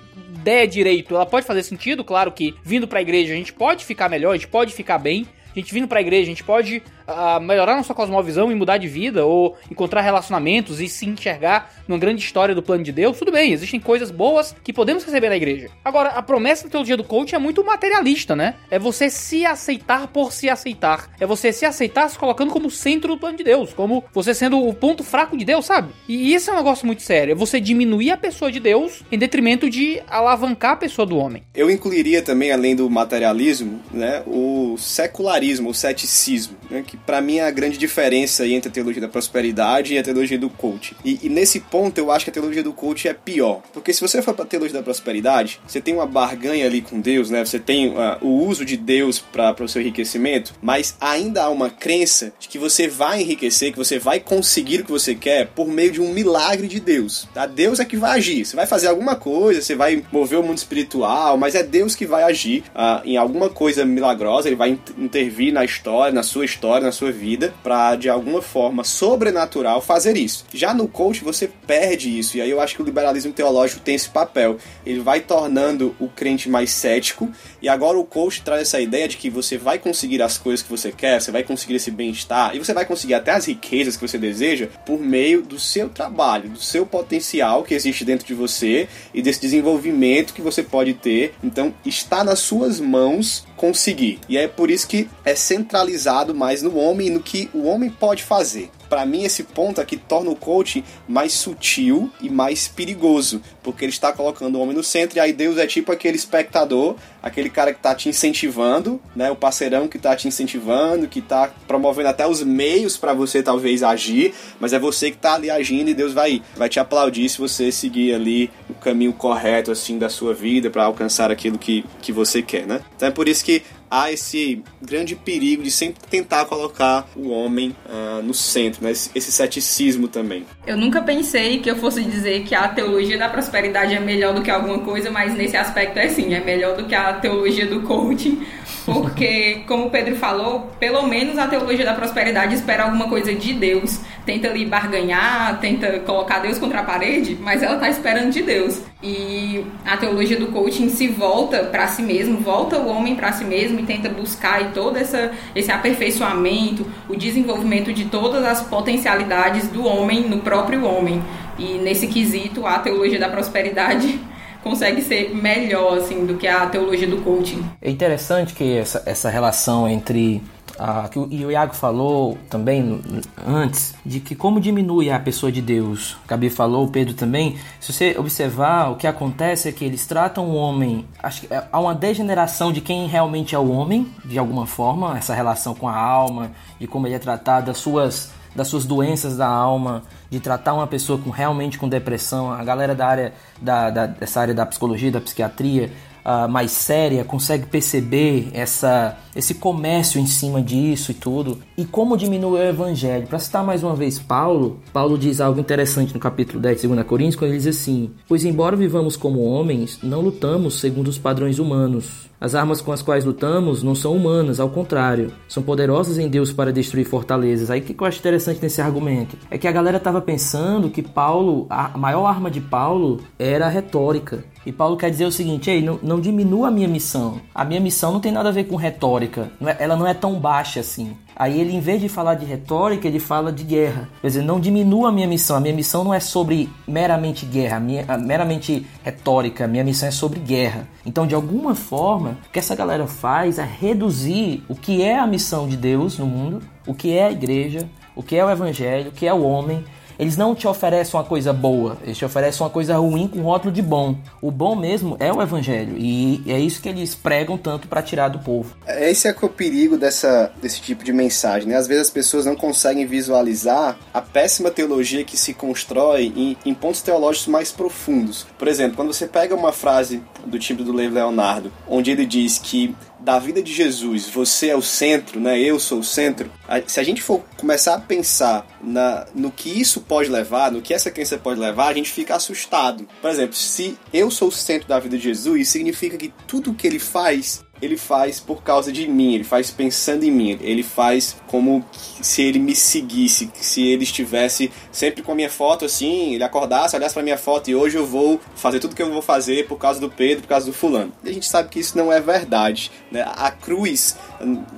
der 0.44 0.68
direito, 0.68 1.16
ela 1.16 1.26
pode 1.26 1.46
fazer 1.46 1.64
sentido. 1.64 2.04
Claro 2.04 2.32
que 2.32 2.56
vindo 2.64 2.88
pra 2.88 3.02
igreja 3.02 3.34
a 3.34 3.38
gente 3.38 3.54
pode 3.54 3.84
ficar 3.84 4.10
melhor, 4.10 4.32
a 4.32 4.36
gente 4.36 4.48
pode 4.48 4.74
ficar 4.74 4.98
bem. 4.98 5.28
A 5.56 5.60
gente 5.60 5.74
vindo 5.74 5.88
pra 5.88 6.02
igreja, 6.02 6.24
a 6.24 6.26
gente 6.26 6.44
pode 6.44 6.84
uh, 7.08 7.40
melhorar 7.42 7.76
nossa 7.76 7.94
cosmovisão 7.94 8.52
e 8.52 8.56
mudar 8.56 8.78
de 8.78 8.88
vida, 8.88 9.26
ou 9.26 9.58
encontrar 9.70 10.02
relacionamentos 10.02 10.80
e 10.80 10.88
se 10.88 11.06
enxergar 11.06 11.72
numa 11.88 12.00
grande 12.00 12.24
história 12.24 12.56
do 12.56 12.64
plano 12.64 12.84
de 12.84 12.92
Deus, 12.92 13.18
tudo 13.18 13.32
bem, 13.32 13.52
existem 13.52 13.80
coisas 13.80 14.12
boas 14.12 14.56
que 14.64 14.74
podemos 14.74 15.04
receber 15.04 15.30
na 15.30 15.36
igreja. 15.36 15.70
Agora, 15.84 16.10
a 16.10 16.22
promessa 16.22 16.66
da 16.66 16.70
teologia 16.70 16.98
do 16.98 17.04
coach 17.04 17.36
é 17.36 17.40
muito 17.40 17.64
materialista, 17.64 18.36
né? 18.36 18.56
É 18.70 18.80
você 18.80 19.10
se 19.10 19.46
aceitar 19.46 20.08
por 20.08 20.32
se 20.32 20.50
aceitar. 20.50 21.10
É 21.20 21.26
você 21.26 21.52
se 21.52 21.66
aceitar 21.66 22.10
se 22.10 22.18
colocando 22.18 22.52
como 22.52 22.70
centro 22.70 23.14
do 23.14 23.20
plano 23.20 23.38
de 23.38 23.44
Deus, 23.44 23.74
como 23.74 24.04
você 24.14 24.34
sendo 24.34 24.66
o 24.66 24.74
ponto 24.74 25.04
fraco 25.04 25.38
de 25.38 25.46
Deus, 25.46 25.66
sabe? 25.66 25.90
E 26.08 26.34
isso 26.34 26.50
é 26.50 26.54
um 26.54 26.58
negócio 26.58 26.86
muito 26.86 27.02
sério. 27.02 27.32
É 27.32 27.36
você 27.36 27.60
diminuir 27.60 28.12
a 28.12 28.18
pessoa 28.18 28.52
de 28.52 28.60
Deus 28.60 29.04
em 29.12 29.18
detrimento 29.18 29.70
de 29.70 30.02
alavancar 30.08 30.74
a 30.74 30.78
pessoa 30.78 31.06
do 31.06 31.18
homem. 31.18 31.44
Eu 31.54 31.70
incluiria 31.70 32.22
também, 32.22 32.52
além 32.52 32.76
do 32.76 32.90
materialismo, 32.90 33.80
né, 33.92 34.24
o 34.26 34.76
secularismo, 34.78 35.70
o 35.70 35.74
ceticismo, 35.74 36.56
né, 36.70 36.84
que 36.86 36.95
para 37.06 37.22
mim 37.22 37.38
é 37.38 37.48
a 37.48 37.52
grande 37.52 37.78
diferença 37.78 38.48
entre 38.48 38.70
a 38.70 38.72
teologia 38.72 39.02
da 39.02 39.08
prosperidade 39.08 39.94
e 39.94 39.98
a 39.98 40.04
teologia 40.04 40.38
do 40.38 40.50
coach. 40.50 40.96
E, 41.04 41.20
e, 41.24 41.30
nesse 41.30 41.60
ponto 41.60 41.98
eu 41.98 42.12
acho 42.12 42.26
que 42.26 42.32
a 42.32 42.34
teologia 42.34 42.64
do 42.64 42.74
coach 42.74 43.08
é 43.08 43.14
pior, 43.14 43.62
porque 43.74 43.94
se 43.94 44.02
você 44.02 44.22
for 44.22 44.34
para 44.34 44.46
a 44.46 44.48
teologia 44.48 44.78
da 44.78 44.84
prosperidade, 44.84 45.60
você 45.68 45.82
tem 45.82 45.94
uma 45.94 46.06
barganha 46.06 46.66
ali 46.66 46.82
com 46.82 47.00
Deus, 47.00 47.30
né? 47.30 47.44
Você 47.44 47.60
tem 47.60 47.90
uh, 47.90 48.18
o 48.22 48.46
uso 48.46 48.66
de 48.66 48.78
Deus 48.78 49.20
para 49.20 49.64
o 49.64 49.68
seu 49.68 49.82
enriquecimento, 49.82 50.54
mas 50.62 50.96
ainda 51.00 51.44
há 51.44 51.50
uma 51.50 51.70
crença 51.70 52.34
de 52.40 52.48
que 52.48 52.58
você 52.58 52.88
vai 52.88 53.22
enriquecer, 53.22 53.72
que 53.72 53.78
você 53.78 54.00
vai 54.00 54.20
conseguir 54.20 54.82
o 54.82 54.86
que 54.86 54.92
você 54.92 55.16
quer 55.16 55.48
por 55.48 55.68
meio 55.68 55.92
de 55.92 56.02
um 56.02 56.12
milagre 56.12 56.68
de 56.68 56.80
Deus. 56.80 57.28
Tá? 57.34 57.46
Deus 57.46 57.80
é 57.80 57.86
que 57.86 57.98
vai 57.98 58.18
agir. 58.18 58.46
Você 58.46 58.56
vai 58.56 58.66
fazer 58.66 58.88
alguma 58.88 59.16
coisa, 59.16 59.62
você 59.62 59.76
vai 59.76 60.04
mover 60.12 60.40
o 60.40 60.44
mundo 60.44 60.58
espiritual, 60.58 61.38
mas 61.38 61.56
é 61.56 61.64
Deus 61.64 61.96
que 61.96 62.06
vai 62.06 62.24
agir 62.24 62.64
uh, 62.76 63.02
em 63.04 63.18
alguma 63.18 63.50
coisa 63.50 63.86
milagrosa. 63.86 64.48
Ele 64.48 64.56
vai 64.56 64.78
intervir 64.98 65.54
na 65.54 65.64
história, 65.64 66.14
na 66.14 66.24
sua 66.24 66.46
história, 66.46 66.85
na 66.86 66.92
sua 66.92 67.12
vida 67.12 67.54
para 67.64 67.96
de 67.96 68.10
alguma 68.10 68.42
forma 68.42 68.84
sobrenatural 68.84 69.82
fazer 69.82 70.16
isso. 70.16 70.46
Já 70.54 70.74
no 70.74 70.88
coach 70.88 71.24
você 71.24 71.50
perde 71.68 72.18
isso 72.18 72.38
e 72.38 72.42
aí 72.42 72.50
eu 72.50 72.62
acho 72.62 72.76
que 72.76 72.82
o 72.82 72.86
liberalismo 72.86 73.34
teológico 73.34 73.82
tem 73.82 73.96
esse 73.96 74.10
papel. 74.10 74.58
Ele 74.86 75.00
vai 75.00 75.20
tornando 75.20 75.96
o 76.00 76.08
crente 76.08 76.50
mais 76.50 76.72
cético 76.72 77.30
e 77.62 77.68
agora 77.68 77.98
o 77.98 78.06
coach 78.06 78.42
traz 78.42 78.62
essa 78.62 78.80
ideia 78.80 79.08
de 79.08 79.18
que 79.18 79.30
você 79.30 79.58
vai 79.58 79.80
conseguir 79.80 80.22
as 80.22 80.38
coisas 80.38 80.62
que 80.62 80.70
você 80.70 80.92
quer, 80.92 81.22
você 81.22 81.32
vai 81.32 81.44
conseguir 81.44 81.76
esse 81.76 81.92
bem-estar 81.92 82.56
e 82.56 82.60
você 82.60 82.74
vai 82.74 82.86
conseguir 82.86 83.16
até 83.16 83.32
as 83.32 83.46
riquezas 83.46 83.96
que 83.96 84.08
você 84.08 84.18
deseja 84.18 84.68
por 84.86 85.00
meio 85.00 85.42
do 85.42 85.60
seu 85.60 85.90
trabalho, 85.90 86.50
do 86.50 86.60
seu 86.60 86.86
potencial 86.86 87.64
que 87.64 87.74
existe 87.74 88.06
dentro 88.06 88.26
de 88.26 88.34
você 88.34 88.88
e 89.14 89.22
desse 89.22 89.42
desenvolvimento 89.42 90.34
que 90.34 90.42
você 90.42 90.62
pode 90.62 90.94
ter. 90.94 91.34
Então 91.44 91.74
está 91.86 92.24
nas 92.24 92.40
suas 92.40 92.80
mãos 92.80 93.46
conseguir. 93.56 94.20
E 94.28 94.38
é 94.38 94.48
por 94.48 94.70
isso 94.70 94.88
que 94.88 95.10
é 95.24 95.36
centralizado 95.36 96.34
mais 96.34 96.62
no 96.62 96.78
homem 96.78 97.08
e 97.08 97.10
no 97.10 97.22
que 97.22 97.50
o 97.54 97.64
homem 97.64 97.90
pode 97.90 98.24
fazer. 98.24 98.70
Para 98.90 99.06
mim, 99.06 99.24
esse 99.24 99.44
ponto 99.44 99.82
aqui 99.82 99.98
torna 99.98 100.30
o 100.30 100.36
coaching 100.36 100.84
mais 101.08 101.34
sutil 101.34 102.10
e 102.22 102.30
mais 102.30 102.68
perigoso, 102.68 103.42
porque 103.64 103.84
ele 103.84 103.92
está 103.92 104.14
colocando 104.14 104.56
o 104.56 104.62
homem 104.62 104.76
no 104.76 104.84
centro 104.84 105.18
e 105.18 105.20
aí 105.20 105.34
Deus 105.34 105.58
é 105.58 105.66
tipo 105.66 105.92
aquele 105.92 106.16
espectador, 106.16 106.96
aquele 107.26 107.50
cara 107.50 107.74
que 107.74 107.80
está 107.80 107.96
te 107.96 108.08
incentivando, 108.08 109.02
né, 109.16 109.32
o 109.32 109.36
parceirão 109.36 109.88
que 109.88 109.98
está 109.98 110.16
te 110.16 110.28
incentivando, 110.28 111.08
que 111.08 111.18
está 111.18 111.52
promovendo 111.68 112.10
até 112.10 112.28
os 112.28 112.44
meios 112.44 112.98
para 112.98 113.16
você 113.16 113.42
talvez 113.42 113.82
agir, 113.82 114.32
mas 114.60 114.74
é 114.74 114.80
você 114.80 115.10
que 115.10 115.18
está 115.18 115.34
ali 115.34 115.50
agindo 115.50 115.90
e 115.90 115.96
Deus 115.96 116.14
vai 116.14 116.44
vai 116.56 116.70
te 116.70 116.80
aplaudir 116.80 117.28
se 117.28 117.40
você 117.40 117.72
seguir 117.72 118.14
ali 118.14 118.52
o 118.70 118.76
caminho 118.76 119.12
correto 119.12 119.72
assim 119.72 119.98
da 119.98 120.08
sua 120.08 120.36
vida 120.36 120.70
para 120.70 120.84
alcançar 120.84 121.32
aquilo 121.32 121.58
que, 121.58 121.84
que 122.00 122.12
você 122.12 122.44
quer, 122.44 122.68
né? 122.68 122.82
Então 122.96 123.08
é 123.08 123.12
por 123.12 123.28
isso 123.28 123.44
que 123.44 123.64
há 123.90 124.12
esse 124.12 124.64
grande 124.82 125.16
perigo 125.16 125.64
de 125.64 125.72
sempre 125.72 126.02
tentar 126.10 126.46
colocar 126.46 127.08
o 127.16 127.30
homem 127.30 127.76
uh, 127.86 128.22
no 128.22 128.34
centro, 128.34 128.84
né? 128.84 128.92
esse, 128.92 129.10
esse 129.16 129.32
ceticismo 129.32 130.08
também. 130.08 130.46
Eu 130.66 130.78
nunca 130.78 131.02
pensei 131.02 131.60
que 131.60 131.70
eu 131.70 131.76
fosse 131.76 132.04
dizer 132.04 132.44
que 132.44 132.54
a 132.54 132.68
teologia 132.68 133.18
da 133.18 133.30
prosperidade 133.30 133.94
é 133.94 134.00
melhor 134.00 134.34
do 134.34 134.42
que 134.42 134.52
alguma 134.52 134.80
coisa, 134.80 135.10
mas 135.10 135.34
nesse 135.34 135.56
aspecto 135.56 135.98
é 135.98 136.10
sim, 136.10 136.34
é 136.34 136.44
melhor 136.44 136.76
do 136.76 136.86
que 136.86 136.96
a 136.96 137.14
teologia 137.16 137.66
do 137.66 137.82
coaching 137.82 138.46
porque, 138.86 139.64
como 139.68 139.88
o 139.88 139.90
Pedro 139.90 140.16
falou, 140.16 140.70
pelo 140.80 141.08
menos 141.08 141.40
a 141.40 141.48
teologia 141.48 141.84
da 141.84 141.94
prosperidade 141.94 142.54
espera 142.54 142.84
alguma 142.84 143.10
coisa 143.10 143.34
de 143.34 143.54
Deus. 143.54 144.00
Tenta 144.24 144.48
ali 144.48 144.64
barganhar, 144.64 145.60
tenta 145.60 146.00
colocar 146.02 146.40
Deus 146.40 146.60
contra 146.60 146.82
a 146.82 146.84
parede, 146.84 147.36
mas 147.42 147.64
ela 147.64 147.76
está 147.76 147.90
esperando 147.90 148.30
de 148.30 148.44
Deus. 148.44 148.82
E 149.02 149.66
a 149.84 149.98
teologia 149.98 150.40
do 150.40 150.48
coaching 150.48 150.90
se 150.90 151.08
volta 151.08 151.64
para 151.64 151.88
si 151.88 152.04
mesmo, 152.04 152.38
volta 152.38 152.78
o 152.78 152.88
homem 152.88 153.16
para 153.16 153.32
si 153.32 153.44
mesmo 153.44 153.80
e 153.80 153.84
tenta 153.84 154.08
buscar 154.08 154.62
e 154.62 154.66
todo 154.66 154.98
essa, 154.98 155.32
esse 155.56 155.72
aperfeiçoamento, 155.72 156.86
o 157.10 157.16
desenvolvimento 157.16 157.92
de 157.92 158.06
todas 158.06 158.46
as 158.46 158.62
potencialidades 158.62 159.68
do 159.68 159.84
homem 159.84 160.30
no 160.30 160.40
próprio 160.42 160.86
homem. 160.86 161.24
E 161.58 161.80
nesse 161.80 162.06
quesito, 162.06 162.68
a 162.68 162.78
teologia 162.78 163.18
da 163.18 163.30
prosperidade 163.30 164.20
consegue 164.66 165.04
ser 165.04 165.30
melhor 165.36 166.00
assim 166.00 166.26
do 166.26 166.38
que 166.38 166.48
a 166.48 166.66
teologia 166.66 167.08
do 167.08 167.18
coaching. 167.18 167.64
É 167.80 167.92
interessante 167.92 168.56
que 168.56 168.78
essa, 168.78 169.04
essa 169.06 169.30
relação 169.30 169.88
entre 169.88 170.42
a, 170.80 171.08
que 171.08 171.20
o, 171.20 171.28
e 171.30 171.46
o 171.46 171.52
Iago 171.52 171.76
falou 171.76 172.36
também 172.50 173.00
antes, 173.46 173.94
de 174.04 174.20
que 174.20 174.34
como 174.34 174.60
diminui 174.60 175.12
a 175.12 175.20
pessoa 175.20 175.52
de 175.52 175.62
Deus. 175.62 176.18
Gabi 176.28 176.50
falou, 176.50 176.86
o 176.86 176.88
Pedro 176.90 177.14
também. 177.14 177.58
Se 177.80 177.94
você 177.94 178.16
observar, 178.18 178.92
o 178.92 178.96
que 178.96 179.06
acontece 179.06 179.70
é 179.70 179.72
que 179.72 179.86
eles 179.86 180.08
tratam 180.08 180.50
o 180.50 180.56
homem. 180.56 181.06
Acho 181.22 181.42
que 181.42 181.48
há 181.72 181.80
uma 181.80 181.94
degeneração 181.94 182.74
de 182.74 182.82
quem 182.82 183.08
realmente 183.08 183.54
é 183.54 183.60
o 183.60 183.70
homem, 183.70 184.08
de 184.26 184.40
alguma 184.40 184.66
forma, 184.66 185.16
essa 185.16 185.36
relação 185.36 185.76
com 185.76 185.88
a 185.88 185.96
alma, 185.96 186.52
de 186.80 186.88
como 186.88 187.06
ele 187.06 187.14
é 187.14 187.20
tratado, 187.20 187.68
das 187.68 187.78
suas 187.78 188.32
das 188.56 188.68
suas 188.68 188.86
doenças 188.86 189.38
da 189.38 189.48
alma, 189.48 190.04
de 190.30 190.40
tratar 190.40 190.74
uma 190.74 190.88
pessoa 190.88 191.20
com 191.20 191.30
realmente 191.30 191.78
com 191.78 191.90
depressão, 191.90 192.52
a 192.52 192.64
galera 192.64 192.96
da 192.96 193.06
área 193.06 193.34
da, 193.62 193.90
da 193.90 194.06
dessa 194.06 194.40
área 194.40 194.54
da 194.54 194.66
psicologia, 194.66 195.12
da 195.12 195.20
psiquiatria, 195.20 195.92
uh, 196.26 196.50
mais 196.50 196.72
séria 196.72 197.24
consegue 197.24 197.68
perceber 197.68 198.50
essa, 198.54 199.18
esse 199.36 199.54
comércio 199.54 200.20
em 200.20 200.26
cima 200.26 200.62
disso 200.62 201.12
e 201.12 201.14
tudo. 201.14 201.60
E 201.78 201.86
como 201.86 202.18
diminui 202.18 202.60
o 202.60 202.64
evangelho. 202.64 203.28
Para 203.28 203.40
citar 203.40 203.64
mais 203.64 203.84
uma 203.84 203.96
vez 203.96 204.18
Paulo, 204.18 204.80
Paulo 204.92 205.18
diz 205.18 205.40
algo 205.40 205.60
interessante 205.60 206.14
no 206.14 206.20
capítulo 206.20 206.60
10 206.60 206.82
de 206.82 206.88
2 206.88 207.06
Coríntios, 207.06 207.36
quando 207.36 207.52
ele 207.52 207.60
diz 207.60 207.68
assim: 207.68 208.12
Pois 208.28 208.44
embora 208.44 208.76
vivamos 208.76 209.16
como 209.16 209.44
homens, 209.44 210.00
não 210.02 210.22
lutamos 210.22 210.80
segundo 210.80 211.08
os 211.08 211.18
padrões 211.18 211.60
humanos. 211.60 212.26
As 212.40 212.54
armas 212.54 212.82
com 212.82 212.92
as 212.92 213.02
quais 213.02 213.24
lutamos 213.24 213.82
não 213.82 213.96
são 213.96 214.14
humanas, 214.16 214.60
ao 214.60 214.70
contrário, 214.70 215.32
são 215.48 215.64
poderosas 215.64 216.18
em 216.18 216.28
Deus 216.28 216.52
para 216.52 216.72
destruir 216.72 217.06
fortalezas. 217.06 217.72
Aí 217.72 217.80
o 217.80 217.84
que 217.84 217.96
eu 217.98 218.06
acho 218.06 218.20
interessante 218.20 218.62
nesse 218.62 218.82
argumento 218.82 219.38
é 219.50 219.58
que 219.58 219.68
a 219.68 219.72
galera 219.72 219.98
estava 219.98 220.22
pensando 220.22 220.90
que 220.90 221.02
Paulo, 221.02 221.66
a 221.70 221.98
maior 221.98 222.26
arma 222.26 222.52
de 222.52 222.60
Paulo 222.60 223.22
era 223.40 223.66
a 223.66 223.70
retórica. 223.70 224.44
E 224.66 224.72
Paulo 224.72 224.98
quer 224.98 225.12
dizer 225.12 225.26
o 225.26 225.32
seguinte: 225.32 225.70
Ei, 225.70 225.82
não, 225.82 226.00
não 226.02 226.20
diminua 226.20 226.70
a 226.70 226.72
minha 226.72 226.88
missão. 226.88 227.40
A 227.54 227.64
minha 227.64 227.80
missão 227.80 228.12
não 228.12 228.20
tem 228.20 228.32
nada 228.32 228.50
a 228.50 228.52
ver 228.52 228.66
com 228.66 228.76
retórica. 228.76 229.52
Não 229.60 229.70
é, 229.70 229.78
ela 229.80 229.96
não 229.96 230.08
é 230.08 230.14
tão 230.14 230.40
baixa 230.40 230.80
assim. 230.80 231.16
Aí 231.36 231.60
ele, 231.60 231.76
em 231.76 231.82
vez 231.82 232.00
de 232.02 232.08
falar 232.08 232.36
de 232.36 232.46
retórica, 232.46 233.08
ele 233.08 233.20
fala 233.20 233.52
de 233.52 233.64
guerra. 233.64 234.10
Quer 234.22 234.28
dizer, 234.28 234.42
não 234.42 234.60
diminua 234.60 235.10
a 235.10 235.12
minha 235.12 235.28
missão. 235.28 235.58
A 235.58 235.60
minha 235.60 235.74
missão 235.74 236.04
não 236.04 236.14
é 236.14 236.20
sobre 236.20 236.70
meramente 236.88 237.46
guerra, 237.46 237.80
minha, 237.80 238.06
meramente 238.18 238.88
retórica. 239.04 239.66
A 239.66 239.68
minha 239.68 239.84
missão 239.84 240.08
é 240.08 240.12
sobre 240.12 240.40
guerra. 240.40 240.88
Então, 241.06 241.28
de 241.28 241.36
alguma 241.36 241.76
forma, 241.76 242.38
o 242.48 242.52
que 242.52 242.60
essa 242.60 242.74
galera 242.74 243.06
faz 243.06 243.60
é 243.60 243.66
reduzir 243.66 244.64
o 244.70 244.76
que 244.76 245.04
é 245.04 245.20
a 245.20 245.28
missão 245.28 245.68
de 245.68 245.76
Deus 245.76 246.18
no 246.18 246.26
mundo, 246.26 246.62
o 246.88 246.94
que 246.94 247.12
é 247.12 247.26
a 247.26 247.32
igreja, 247.32 247.88
o 248.16 248.24
que 248.24 248.38
é 248.38 248.46
o 248.46 248.50
evangelho, 248.50 249.10
o 249.10 249.12
que 249.12 249.28
é 249.28 249.34
o 249.34 249.44
homem, 249.44 249.84
eles 250.18 250.38
não 250.38 250.56
te 250.56 250.68
oferecem 250.68 251.20
uma 251.20 251.26
coisa 251.26 251.52
boa, 251.52 251.98
eles 252.04 252.18
te 252.18 252.26
oferecem 252.26 252.64
uma 252.64 252.70
coisa 252.70 252.98
ruim 252.98 253.28
com 253.28 253.42
rótulo 253.42 253.74
de 253.74 253.82
bom. 253.82 254.18
O 254.42 254.52
bom 254.52 254.76
mesmo 254.76 255.16
é 255.20 255.32
o 255.32 255.42
evangelho 255.42 255.96
e 255.98 256.44
é 256.48 256.60
isso 256.60 256.82
que 256.82 256.90
eles 256.90 257.16
pregam 257.16 257.58
tanto 257.58 257.88
para 257.88 258.02
tirar 258.02 258.30
do 258.30 258.40
povo. 258.40 258.76
Esse 258.88 259.28
é, 259.28 259.32
é 259.32 259.46
o 259.46 259.50
perigo 259.50 259.98
dessa, 259.98 260.52
desse 260.62 260.82
tipo 260.82 261.04
de 261.04 261.14
mensagem, 261.14 261.68
né? 261.68 261.76
Às 261.76 261.88
vezes 261.88 262.04
as 262.04 262.10
pessoas 262.10 262.46
não 262.46 262.56
conseguem 262.56 263.06
visualizar 263.06 263.98
a 264.14 264.22
péssima 264.22 264.72
teologia 264.72 265.24
que 265.24 265.38
se 265.38 265.54
constrói 265.54 266.34
em, 266.36 266.58
em 266.66 266.74
pontos 266.74 267.02
teológicos 267.02 267.48
mais 267.48 267.72
profundos. 267.72 268.46
Por 268.58 268.68
exemplo, 268.68 268.96
quando 268.96 269.14
você 269.14 269.28
pega 269.28 269.56
uma 269.56 269.72
frase 269.72 270.22
do 270.46 270.60
tipo 270.60 270.84
do 270.84 270.94
Lev 270.94 271.14
Leonardo, 271.14 271.72
onde 271.88 272.12
ele 272.12 272.26
diz 272.26 272.58
que 272.58 272.96
da 273.20 273.40
vida 273.40 273.62
de 273.62 273.74
Jesus, 273.74 274.30
você 274.30 274.70
é 274.70 274.76
o 274.76 274.82
centro, 274.82 275.40
né? 275.40 275.60
Eu 275.60 275.80
sou 275.80 276.00
o 276.00 276.04
centro. 276.04 276.52
Se 276.86 277.00
a 277.00 277.04
gente 277.04 277.24
for 277.24 277.44
começar 277.58 277.96
a 277.96 278.00
pensar 278.00 278.68
na, 278.80 279.26
no 279.34 279.50
que 279.52 279.70
isso 279.70 280.02
pode 280.02 280.30
levar, 280.30 280.72
no 280.72 280.82
que 280.82 280.94
essa 280.94 281.10
crença 281.10 281.36
pode 281.36 281.60
levar, 281.60 281.88
a 281.88 281.94
gente 281.94 282.12
fica 282.12 282.36
assustado. 282.36 283.08
Por 283.20 283.32
exemplo, 283.32 283.56
se 283.56 283.98
eu 284.14 284.30
sou 284.30 284.50
o 284.50 284.52
centro 284.52 284.88
da 284.88 285.00
vida 285.00 285.18
de 285.18 285.24
Jesus, 285.24 285.70
significa 285.70 286.18
que 286.18 286.32
tudo 286.46 286.74
que 286.74 286.86
ele 286.86 287.00
faz 287.00 287.66
ele 287.86 287.98
faz 287.98 288.40
por 288.40 288.64
causa 288.64 288.92
de 288.92 289.08
mim, 289.08 289.36
ele 289.36 289.44
faz 289.44 289.72
pensando 289.72 290.24
em 290.24 290.32
mim, 290.32 290.58
ele 290.62 290.84
faz 290.84 291.36
como 291.48 291.84
se 291.94 292.42
ele 292.42 292.60
me 292.60 292.76
seguisse, 292.76 293.50
se 293.56 293.86
ele 293.88 294.04
estivesse 294.04 294.72
sempre 294.92 295.22
com 295.22 295.32
a 295.32 295.36
minha 295.36 295.50
foto 295.50 295.86
assim, 295.86 296.34
ele 296.34 296.44
acordasse, 296.44 296.96
olhasse 296.96 297.14
para 297.14 297.24
minha 297.24 297.38
foto 297.38 297.70
e 297.70 297.76
hoje 297.76 297.98
eu 297.98 298.06
vou 298.06 298.40
fazer 298.56 298.80
tudo 298.80 298.96
que 298.96 299.02
eu 299.02 299.12
vou 299.12 299.22
fazer 299.22 299.68
por 299.68 299.78
causa 299.78 300.00
do 300.00 300.10
Pedro, 300.10 300.44
por 300.44 300.50
causa 300.50 300.66
do 300.66 300.74
fulano. 300.74 301.12
E 301.24 301.30
a 301.30 301.34
gente 301.34 301.48
sabe 301.48 301.70
que 301.70 301.80
isso 301.80 301.98
não 301.98 302.12
é 302.12 302.20
verdade, 302.20 302.92
né? 303.12 303.24
A 303.36 303.52
cruz, 303.52 304.18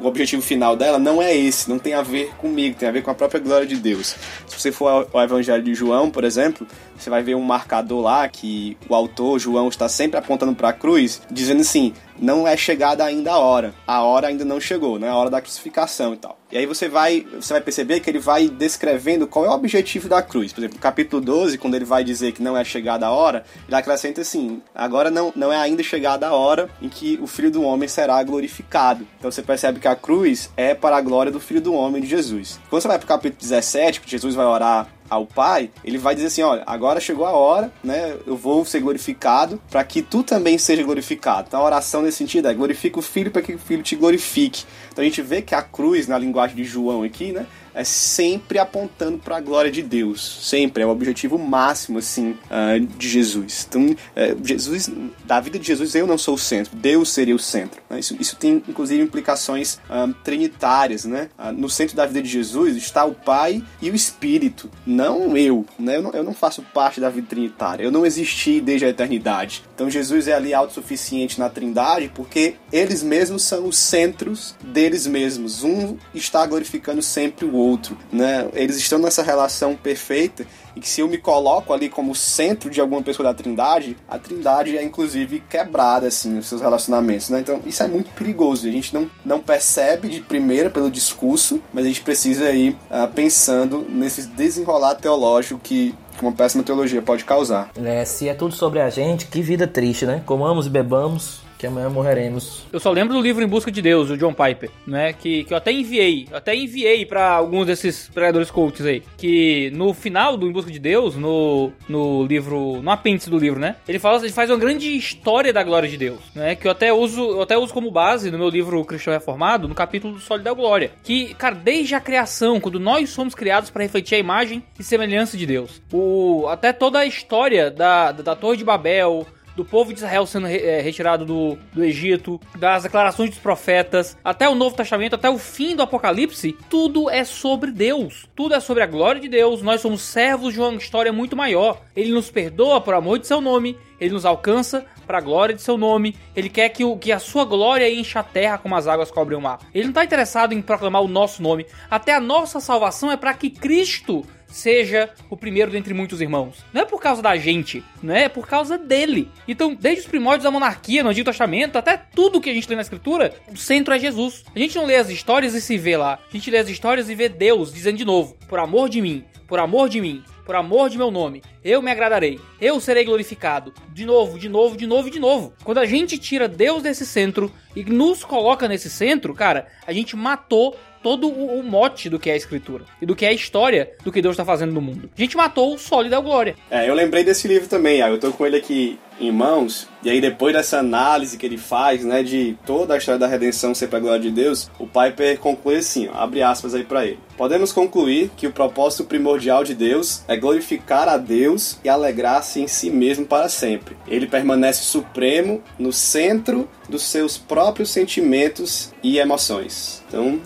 o 0.01 0.05
objetivo 0.05 0.41
final 0.41 0.75
dela 0.75 0.99
não 0.99 1.21
é 1.21 1.35
esse, 1.35 1.69
não 1.69 1.79
tem 1.79 1.93
a 1.93 2.01
ver 2.01 2.31
comigo, 2.37 2.75
tem 2.77 2.87
a 2.87 2.91
ver 2.91 3.01
com 3.01 3.11
a 3.11 3.15
própria 3.15 3.39
glória 3.39 3.65
de 3.65 3.75
Deus. 3.75 4.15
Se 4.47 4.59
você 4.59 4.71
for 4.71 5.07
ao 5.11 5.23
Evangelho 5.23 5.63
de 5.63 5.73
João, 5.73 6.09
por 6.09 6.23
exemplo, 6.23 6.67
você 6.97 7.09
vai 7.09 7.21
ver 7.21 7.35
um 7.35 7.41
marcador 7.41 8.01
lá 8.01 8.27
que 8.27 8.77
o 8.89 8.95
autor 8.95 9.39
João 9.39 9.69
está 9.69 9.87
sempre 9.87 10.17
apontando 10.17 10.55
para 10.55 10.69
a 10.69 10.73
cruz, 10.73 11.21
dizendo 11.29 11.61
assim: 11.61 11.93
não 12.19 12.47
é 12.47 12.57
chegada 12.57 13.03
ainda 13.03 13.33
a 13.33 13.37
hora. 13.37 13.73
A 13.85 14.01
hora 14.01 14.27
ainda 14.27 14.43
não 14.43 14.59
chegou, 14.59 14.99
né? 14.99 15.09
A 15.09 15.15
hora 15.15 15.29
da 15.29 15.41
crucificação 15.41 16.13
e 16.13 16.17
tal. 16.17 16.37
E 16.51 16.57
aí 16.57 16.65
você 16.65 16.87
vai, 16.87 17.25
você 17.39 17.53
vai 17.53 17.61
perceber 17.61 17.99
que 17.99 18.09
ele 18.09 18.19
vai 18.19 18.47
descrevendo 18.47 19.27
qual 19.27 19.45
é 19.45 19.49
o 19.49 19.53
objetivo 19.53 20.07
da 20.07 20.21
cruz. 20.21 20.53
Por 20.53 20.61
exemplo, 20.61 20.77
no 20.77 20.81
capítulo 20.81 21.21
12, 21.21 21.57
quando 21.57 21.75
ele 21.75 21.83
vai 21.83 22.03
dizer 22.03 22.31
que 22.31 22.41
não 22.41 22.57
é 22.57 22.63
chegada 22.63 23.05
a 23.05 23.11
hora, 23.11 23.43
ele 23.67 23.75
acrescenta 23.75 24.21
assim: 24.21 24.61
agora 24.73 25.11
não, 25.11 25.31
não 25.35 25.51
é 25.51 25.57
ainda 25.57 25.83
chegada 25.83 26.27
a 26.27 26.33
hora 26.33 26.69
em 26.81 26.89
que 26.89 27.19
o 27.21 27.27
Filho 27.27 27.51
do 27.51 27.61
Homem 27.61 27.87
será 27.87 28.21
glorificado. 28.23 29.05
Então 29.19 29.29
você 29.29 29.41
percebe 29.41 29.79
que 29.79 29.87
a 29.87 29.95
cruz 29.95 30.49
é 30.55 30.73
para 30.73 30.97
a 30.97 31.01
glória 31.01 31.31
do 31.31 31.39
Filho 31.39 31.61
do 31.61 31.73
Homem 31.73 32.01
de 32.01 32.07
Jesus. 32.07 32.59
Quando 32.69 32.81
você 32.81 32.87
vai 32.87 32.97
para 32.97 33.05
o 33.05 33.07
capítulo 33.07 33.41
17, 33.41 34.01
que 34.01 34.09
Jesus 34.09 34.33
vai 34.35 34.45
orar 34.45 34.87
ao 35.09 35.25
Pai, 35.25 35.69
ele 35.83 35.97
vai 35.97 36.15
dizer 36.15 36.27
assim: 36.27 36.41
olha, 36.41 36.63
agora 36.65 36.99
chegou 36.99 37.25
a 37.25 37.31
hora, 37.31 37.71
né? 37.83 38.15
Eu 38.25 38.35
vou 38.35 38.65
ser 38.65 38.79
glorificado 38.79 39.61
para 39.69 39.83
que 39.83 40.01
tu 40.01 40.23
também 40.23 40.57
seja 40.57 40.83
glorificado. 40.83 41.45
Então 41.47 41.61
a 41.61 41.63
oração 41.63 42.01
nesse 42.01 42.17
sentido 42.17 42.47
é 42.47 42.53
glorifica 42.53 42.99
o 42.99 43.01
Filho 43.01 43.31
para 43.31 43.41
que 43.41 43.53
o 43.53 43.59
Filho 43.59 43.83
te 43.83 43.95
glorifique. 43.95 44.65
Então 44.97 45.03
a 45.03 45.07
gente 45.07 45.21
vê 45.21 45.43
que 45.43 45.53
a 45.53 45.61
cruz, 45.61 46.07
na 46.07 46.17
linguagem 46.17 46.55
de 46.55 46.63
João 46.63 47.03
aqui, 47.03 47.31
né? 47.31 47.45
é 47.77 47.83
sempre 47.83 48.57
apontando 48.57 49.19
para 49.19 49.37
a 49.37 49.39
glória 49.39 49.69
de 49.69 49.83
Deus, 49.83 50.39
sempre 50.41 50.81
é 50.81 50.85
o 50.85 50.89
objetivo 50.89 51.37
máximo 51.37 51.99
assim 51.99 52.31
uh, 52.31 52.79
de 52.79 53.07
Jesus. 53.07 53.67
Então, 53.69 53.85
uh, 53.85 54.43
Jesus, 54.43 54.89
da 55.25 55.39
vida 55.39 55.59
de 55.59 55.67
Jesus, 55.67 55.93
eu 55.93 56.07
não 56.07 56.17
sou 56.17 56.33
o 56.33 56.39
centro, 56.39 56.75
Deus 56.75 57.11
seria 57.11 57.35
o 57.35 57.39
centro. 57.39 57.79
Né? 57.87 57.99
Isso, 57.99 58.17
isso 58.19 58.35
tem 58.35 58.63
inclusive 58.67 59.03
implicações 59.03 59.75
uh, 59.91 60.11
trinitárias, 60.23 61.05
né? 61.05 61.29
no 61.55 61.69
centro 61.69 61.95
da 61.95 62.07
vida 62.07 62.23
de 62.23 62.29
Jesus 62.29 62.75
está 62.75 63.05
o 63.05 63.13
Pai 63.13 63.63
e 63.79 63.91
o 63.91 63.95
Espírito, 63.95 64.71
não 64.85 65.37
eu, 65.37 65.63
né? 65.77 65.97
Eu 65.97 66.01
não, 66.01 66.11
eu 66.11 66.23
não 66.23 66.33
faço 66.33 66.63
parte 66.73 66.99
da 66.99 67.09
vida 67.09 67.27
trinitária, 67.27 67.83
eu 67.83 67.91
não 67.91 68.05
existi 68.05 68.59
desde 68.59 68.85
a 68.85 68.89
eternidade. 68.89 69.63
Então 69.75 69.89
Jesus 69.89 70.27
é 70.27 70.33
ali 70.33 70.53
autossuficiente 70.53 71.39
na 71.39 71.49
Trindade 71.49 72.11
porque 72.13 72.55
eles 72.71 73.03
mesmos 73.03 73.43
são 73.43 73.67
os 73.67 73.77
centros 73.77 74.55
deles 74.87 75.05
mesmos. 75.05 75.63
Um 75.63 75.97
está 76.13 76.45
glorificando 76.45 77.01
sempre 77.01 77.45
o 77.45 77.53
outro 77.53 77.97
né? 78.11 78.47
Eles 78.53 78.77
estão 78.77 78.99
nessa 78.99 79.21
relação 79.21 79.75
perfeita 79.75 80.45
e 80.75 80.79
que 80.79 80.87
se 80.87 81.01
eu 81.01 81.07
me 81.07 81.17
coloco 81.17 81.73
ali 81.73 81.89
como 81.89 82.13
centro 82.15 82.69
de 82.69 82.79
alguma 82.79 83.01
pessoa 83.01 83.27
da 83.27 83.33
Trindade, 83.33 83.97
a 84.07 84.17
Trindade 84.17 84.77
é 84.77 84.83
inclusive 84.83 85.43
quebrada 85.49 86.07
assim 86.07 86.29
nos 86.29 86.47
seus 86.47 86.61
relacionamentos, 86.61 87.29
né? 87.29 87.39
Então 87.39 87.61
isso 87.65 87.81
é 87.83 87.87
muito 87.87 88.09
perigoso. 88.11 88.67
A 88.67 88.71
gente 88.71 88.93
não, 88.93 89.09
não 89.25 89.39
percebe 89.39 90.07
de 90.07 90.21
primeira 90.21 90.69
pelo 90.69 90.89
discurso, 90.89 91.61
mas 91.73 91.85
a 91.85 91.87
gente 91.87 92.01
precisa 92.01 92.51
ir 92.51 92.71
uh, 92.89 93.07
pensando 93.13 93.85
nesse 93.89 94.27
desenrolar 94.27 94.95
teológico 94.95 95.59
que 95.61 95.95
uma 96.21 96.31
péssima 96.31 96.63
teologia 96.63 97.01
pode 97.01 97.23
causar. 97.23 97.69
É, 97.75 98.03
se 98.03 98.27
é 98.27 98.33
tudo 98.33 98.55
sobre 98.55 98.79
a 98.81 98.89
gente, 98.89 99.27
que 99.27 99.41
vida 99.41 99.67
triste, 99.67 100.05
né? 100.05 100.21
Comamos 100.25 100.65
e 100.65 100.69
bebamos, 100.69 101.41
que 101.57 101.65
amanhã 101.65 101.89
morreremos. 101.89 102.65
Eu 102.71 102.79
só 102.79 102.91
lembro 102.91 103.15
do 103.15 103.21
livro 103.21 103.43
Em 103.43 103.47
Busca 103.47 103.71
de 103.71 103.81
Deus, 103.81 104.09
do 104.09 104.17
John 104.17 104.33
Piper, 104.33 104.69
né? 104.85 105.13
Que, 105.13 105.43
que 105.43 105.53
eu 105.53 105.57
até 105.57 105.71
enviei, 105.71 106.27
até 106.31 106.55
enviei 106.55 107.05
para 107.05 107.31
alguns 107.31 107.65
desses 107.65 108.09
pregadores 108.09 108.51
coaches 108.51 108.85
aí. 108.85 109.03
Que 109.17 109.71
no 109.71 109.93
final 109.93 110.37
do 110.37 110.47
Em 110.47 110.51
Busca 110.51 110.71
de 110.71 110.79
Deus, 110.79 111.15
no, 111.15 111.71
no 111.89 112.25
livro, 112.25 112.81
no 112.81 112.91
apêndice 112.91 113.29
do 113.29 113.37
livro, 113.37 113.59
né? 113.59 113.75
Ele 113.87 113.99
fala, 113.99 114.19
ele 114.19 114.31
faz 114.31 114.49
uma 114.49 114.57
grande 114.57 114.95
história 114.95 115.51
da 115.51 115.63
glória 115.63 115.89
de 115.89 115.97
Deus, 115.97 116.19
né? 116.35 116.55
Que 116.55 116.67
eu 116.67 116.71
até 116.71 116.93
uso, 116.93 117.21
eu 117.21 117.41
até 117.41 117.57
uso 117.57 117.73
como 117.73 117.91
base 117.91 118.29
no 118.29 118.37
meu 118.37 118.49
livro 118.49 118.83
Cristão 118.85 119.13
Reformado, 119.13 119.67
no 119.67 119.75
capítulo 119.75 120.13
do 120.13 120.19
Sólido 120.19 120.45
da 120.45 120.53
Glória. 120.53 120.91
Que, 121.03 121.33
cara, 121.33 121.55
desde 121.55 121.95
a 121.95 121.99
criação, 121.99 122.59
quando 122.59 122.79
nós 122.79 123.09
somos 123.09 123.33
criados 123.33 123.69
para 123.69 123.83
refletir 123.83 124.15
a 124.15 124.19
imagem 124.19 124.63
e 124.79 124.83
semelhança 124.83 125.37
de 125.37 125.45
Deus, 125.45 125.81
o, 125.91 126.45
até 126.49 126.71
toda 126.71 126.99
a 126.99 127.05
história 127.05 127.71
da, 127.71 128.11
da, 128.11 128.23
da 128.23 128.35
Torre 128.35 128.57
de 128.57 128.63
Babel, 128.63 129.25
do 129.57 129.65
povo 129.65 129.91
de 129.91 129.97
Israel 129.97 130.27
sendo 130.27 130.45
é, 130.45 130.79
retirado 130.81 131.25
do, 131.25 131.57
do 131.73 131.83
Egito, 131.83 132.39
das 132.55 132.83
declarações 132.83 133.31
dos 133.31 133.39
profetas, 133.39 134.15
até 134.23 134.47
o 134.47 134.53
Novo 134.53 134.75
Testamento, 134.75 135.15
até 135.15 135.27
o 135.27 135.39
fim 135.39 135.75
do 135.75 135.81
Apocalipse, 135.81 136.55
tudo 136.69 137.09
é 137.09 137.23
sobre 137.23 137.71
Deus. 137.71 138.29
Tudo 138.35 138.53
é 138.53 138.59
sobre 138.59 138.83
a 138.83 138.85
glória 138.85 139.19
de 139.19 139.27
Deus. 139.27 139.63
Nós 139.63 139.81
somos 139.81 140.01
servos 140.01 140.53
de 140.53 140.59
uma 140.59 140.75
história 140.75 141.11
muito 141.11 141.35
maior. 141.35 141.81
Ele 141.95 142.11
nos 142.11 142.29
perdoa 142.29 142.79
por 142.79 142.93
amor 142.93 143.17
de 143.17 143.25
seu 143.25 143.41
nome, 143.41 143.75
ele 143.99 144.13
nos 144.13 144.25
alcança 144.25 144.85
para 145.07 145.17
a 145.17 145.21
glória 145.21 145.55
de 145.55 145.61
seu 145.63 145.75
nome. 145.75 146.15
Ele 146.35 146.49
quer 146.49 146.69
que, 146.69 146.83
o, 146.83 146.95
que 146.95 147.11
a 147.11 147.17
sua 147.17 147.43
glória 147.43 147.89
encha 147.89 148.19
a 148.19 148.23
terra 148.23 148.59
como 148.59 148.75
as 148.75 148.85
águas 148.85 149.09
cobrem 149.09 149.39
o 149.39 149.41
mar. 149.41 149.59
Ele 149.73 149.85
não 149.85 149.91
está 149.91 150.05
interessado 150.05 150.53
em 150.53 150.61
proclamar 150.61 151.01
o 151.01 151.07
nosso 151.07 151.41
nome. 151.41 151.65
Até 151.89 152.13
a 152.13 152.19
nossa 152.19 152.59
salvação 152.59 153.11
é 153.11 153.17
para 153.17 153.33
que 153.33 153.49
Cristo 153.49 154.23
seja 154.47 155.09
o 155.29 155.37
primeiro 155.37 155.71
dentre 155.71 155.93
muitos 155.93 156.21
irmãos. 156.21 156.63
Não 156.73 156.81
é 156.81 156.85
por 156.85 157.01
causa 157.01 157.21
da 157.21 157.35
gente, 157.35 157.83
não 158.01 158.13
é, 158.13 158.23
é 158.23 158.29
por 158.29 158.47
causa 158.47 158.77
dele. 158.77 159.29
Então, 159.47 159.75
desde 159.75 160.01
os 160.01 160.07
primórdios 160.07 160.43
da 160.43 160.51
monarquia, 160.51 161.03
no 161.03 161.09
Antigo 161.09 161.29
Testamento, 161.29 161.77
até 161.77 161.97
tudo 161.97 162.41
que 162.41 162.49
a 162.49 162.53
gente 162.53 162.69
lê 162.69 162.75
na 162.75 162.81
Escritura, 162.81 163.33
o 163.51 163.57
centro 163.57 163.93
é 163.93 163.99
Jesus. 163.99 164.43
A 164.55 164.59
gente 164.59 164.75
não 164.75 164.85
lê 164.85 164.95
as 164.95 165.09
histórias 165.09 165.53
e 165.53 165.61
se 165.61 165.77
vê 165.77 165.97
lá. 165.97 166.19
A 166.29 166.33
gente 166.33 166.49
lê 166.49 166.57
as 166.57 166.69
histórias 166.69 167.09
e 167.09 167.15
vê 167.15 167.29
Deus 167.29 167.73
dizendo 167.73 167.97
de 167.97 168.05
novo: 168.05 168.37
por 168.47 168.59
amor 168.59 168.89
de 168.89 169.01
mim, 169.01 169.23
por 169.47 169.59
amor 169.59 169.89
de 169.89 170.01
mim, 170.01 170.23
por 170.47 170.55
amor 170.55 170.89
de 170.89 170.97
meu 170.97 171.11
nome, 171.11 171.43
eu 171.61 171.81
me 171.81 171.91
agradarei, 171.91 172.39
eu 172.61 172.79
serei 172.79 173.03
glorificado. 173.03 173.73
De 173.93 174.05
novo, 174.05 174.39
de 174.39 174.47
novo, 174.47 174.77
de 174.77 174.87
novo, 174.87 175.09
de 175.09 175.19
novo. 175.19 175.53
Quando 175.61 175.79
a 175.79 175.85
gente 175.85 176.17
tira 176.17 176.47
Deus 176.47 176.81
desse 176.81 177.05
centro 177.05 177.51
e 177.75 177.83
nos 177.83 178.23
coloca 178.23 178.65
nesse 178.65 178.89
centro, 178.89 179.33
cara, 179.33 179.67
a 179.85 179.91
gente 179.91 180.15
matou 180.15 180.77
todo 181.07 181.29
o, 181.29 181.59
o, 181.59 181.63
mote 181.63 182.09
do 182.09 182.19
que 182.19 182.29
é 182.29 182.33
a 182.33 182.35
escritura 182.35 182.83
e 183.01 183.05
do 183.05 183.15
que 183.15 183.25
é 183.25 183.29
a 183.29 183.33
história 183.33 183.93
do 184.03 184.11
que 184.11 184.21
Deus 184.21 184.33
está 184.33 184.43
fazendo 184.43 184.73
no 184.73 184.81
mundo. 184.81 185.09
A 185.17 185.21
gente 185.21 185.37
matou 185.37 185.73
o 185.73 185.79
sólido 185.79 186.11
da 186.11 186.19
glória. 186.19 186.53
É, 186.69 186.89
eu 186.89 186.93
lembrei 186.93 187.23
desse 187.23 187.47
livro 187.47 187.69
também, 187.69 188.01
eu 188.01 188.19
tô 188.19 188.33
com 188.33 188.45
ele 188.45 188.57
aqui 188.57 188.99
em 189.19 189.31
mãos, 189.31 189.87
e 190.03 190.09
aí 190.09 190.21
depois 190.21 190.53
dessa 190.53 190.79
análise 190.79 191.37
que 191.37 191.45
ele 191.45 191.57
faz, 191.57 192.03
né, 192.03 192.21
de 192.21 192.57
toda 192.65 192.93
a 192.93 192.97
história 192.97 193.17
da 193.17 193.25
redenção 193.25 193.73
ser 193.73 193.87
para 193.87 193.97
a 193.97 194.01
glória 194.01 194.19
de 194.19 194.31
Deus, 194.31 194.69
o 194.77 194.85
Piper 194.85 195.39
conclui 195.39 195.77
assim, 195.77 196.07
ó, 196.07 196.17
abre 196.17 196.43
aspas 196.43 196.75
aí 196.75 196.83
para 196.83 197.05
ele. 197.05 197.19
Podemos 197.35 197.71
concluir 197.71 198.31
que 198.35 198.47
o 198.47 198.51
propósito 198.51 199.05
primordial 199.05 199.63
de 199.63 199.73
Deus 199.73 200.23
é 200.27 200.35
glorificar 200.35 201.07
a 201.07 201.17
Deus 201.17 201.79
e 201.83 201.89
alegrar-se 201.89 202.59
em 202.59 202.67
si 202.67 202.89
mesmo 202.89 203.25
para 203.25 203.49
sempre. 203.49 203.97
Ele 204.07 204.27
permanece 204.27 204.83
supremo 204.83 205.63
no 205.79 205.91
centro 205.91 206.69
dos 206.89 207.03
seus 207.03 207.37
próprios 207.37 207.89
sentimentos 207.89 208.91
e 209.03 209.19
emoções. 209.19 210.03
Então, 210.07 210.39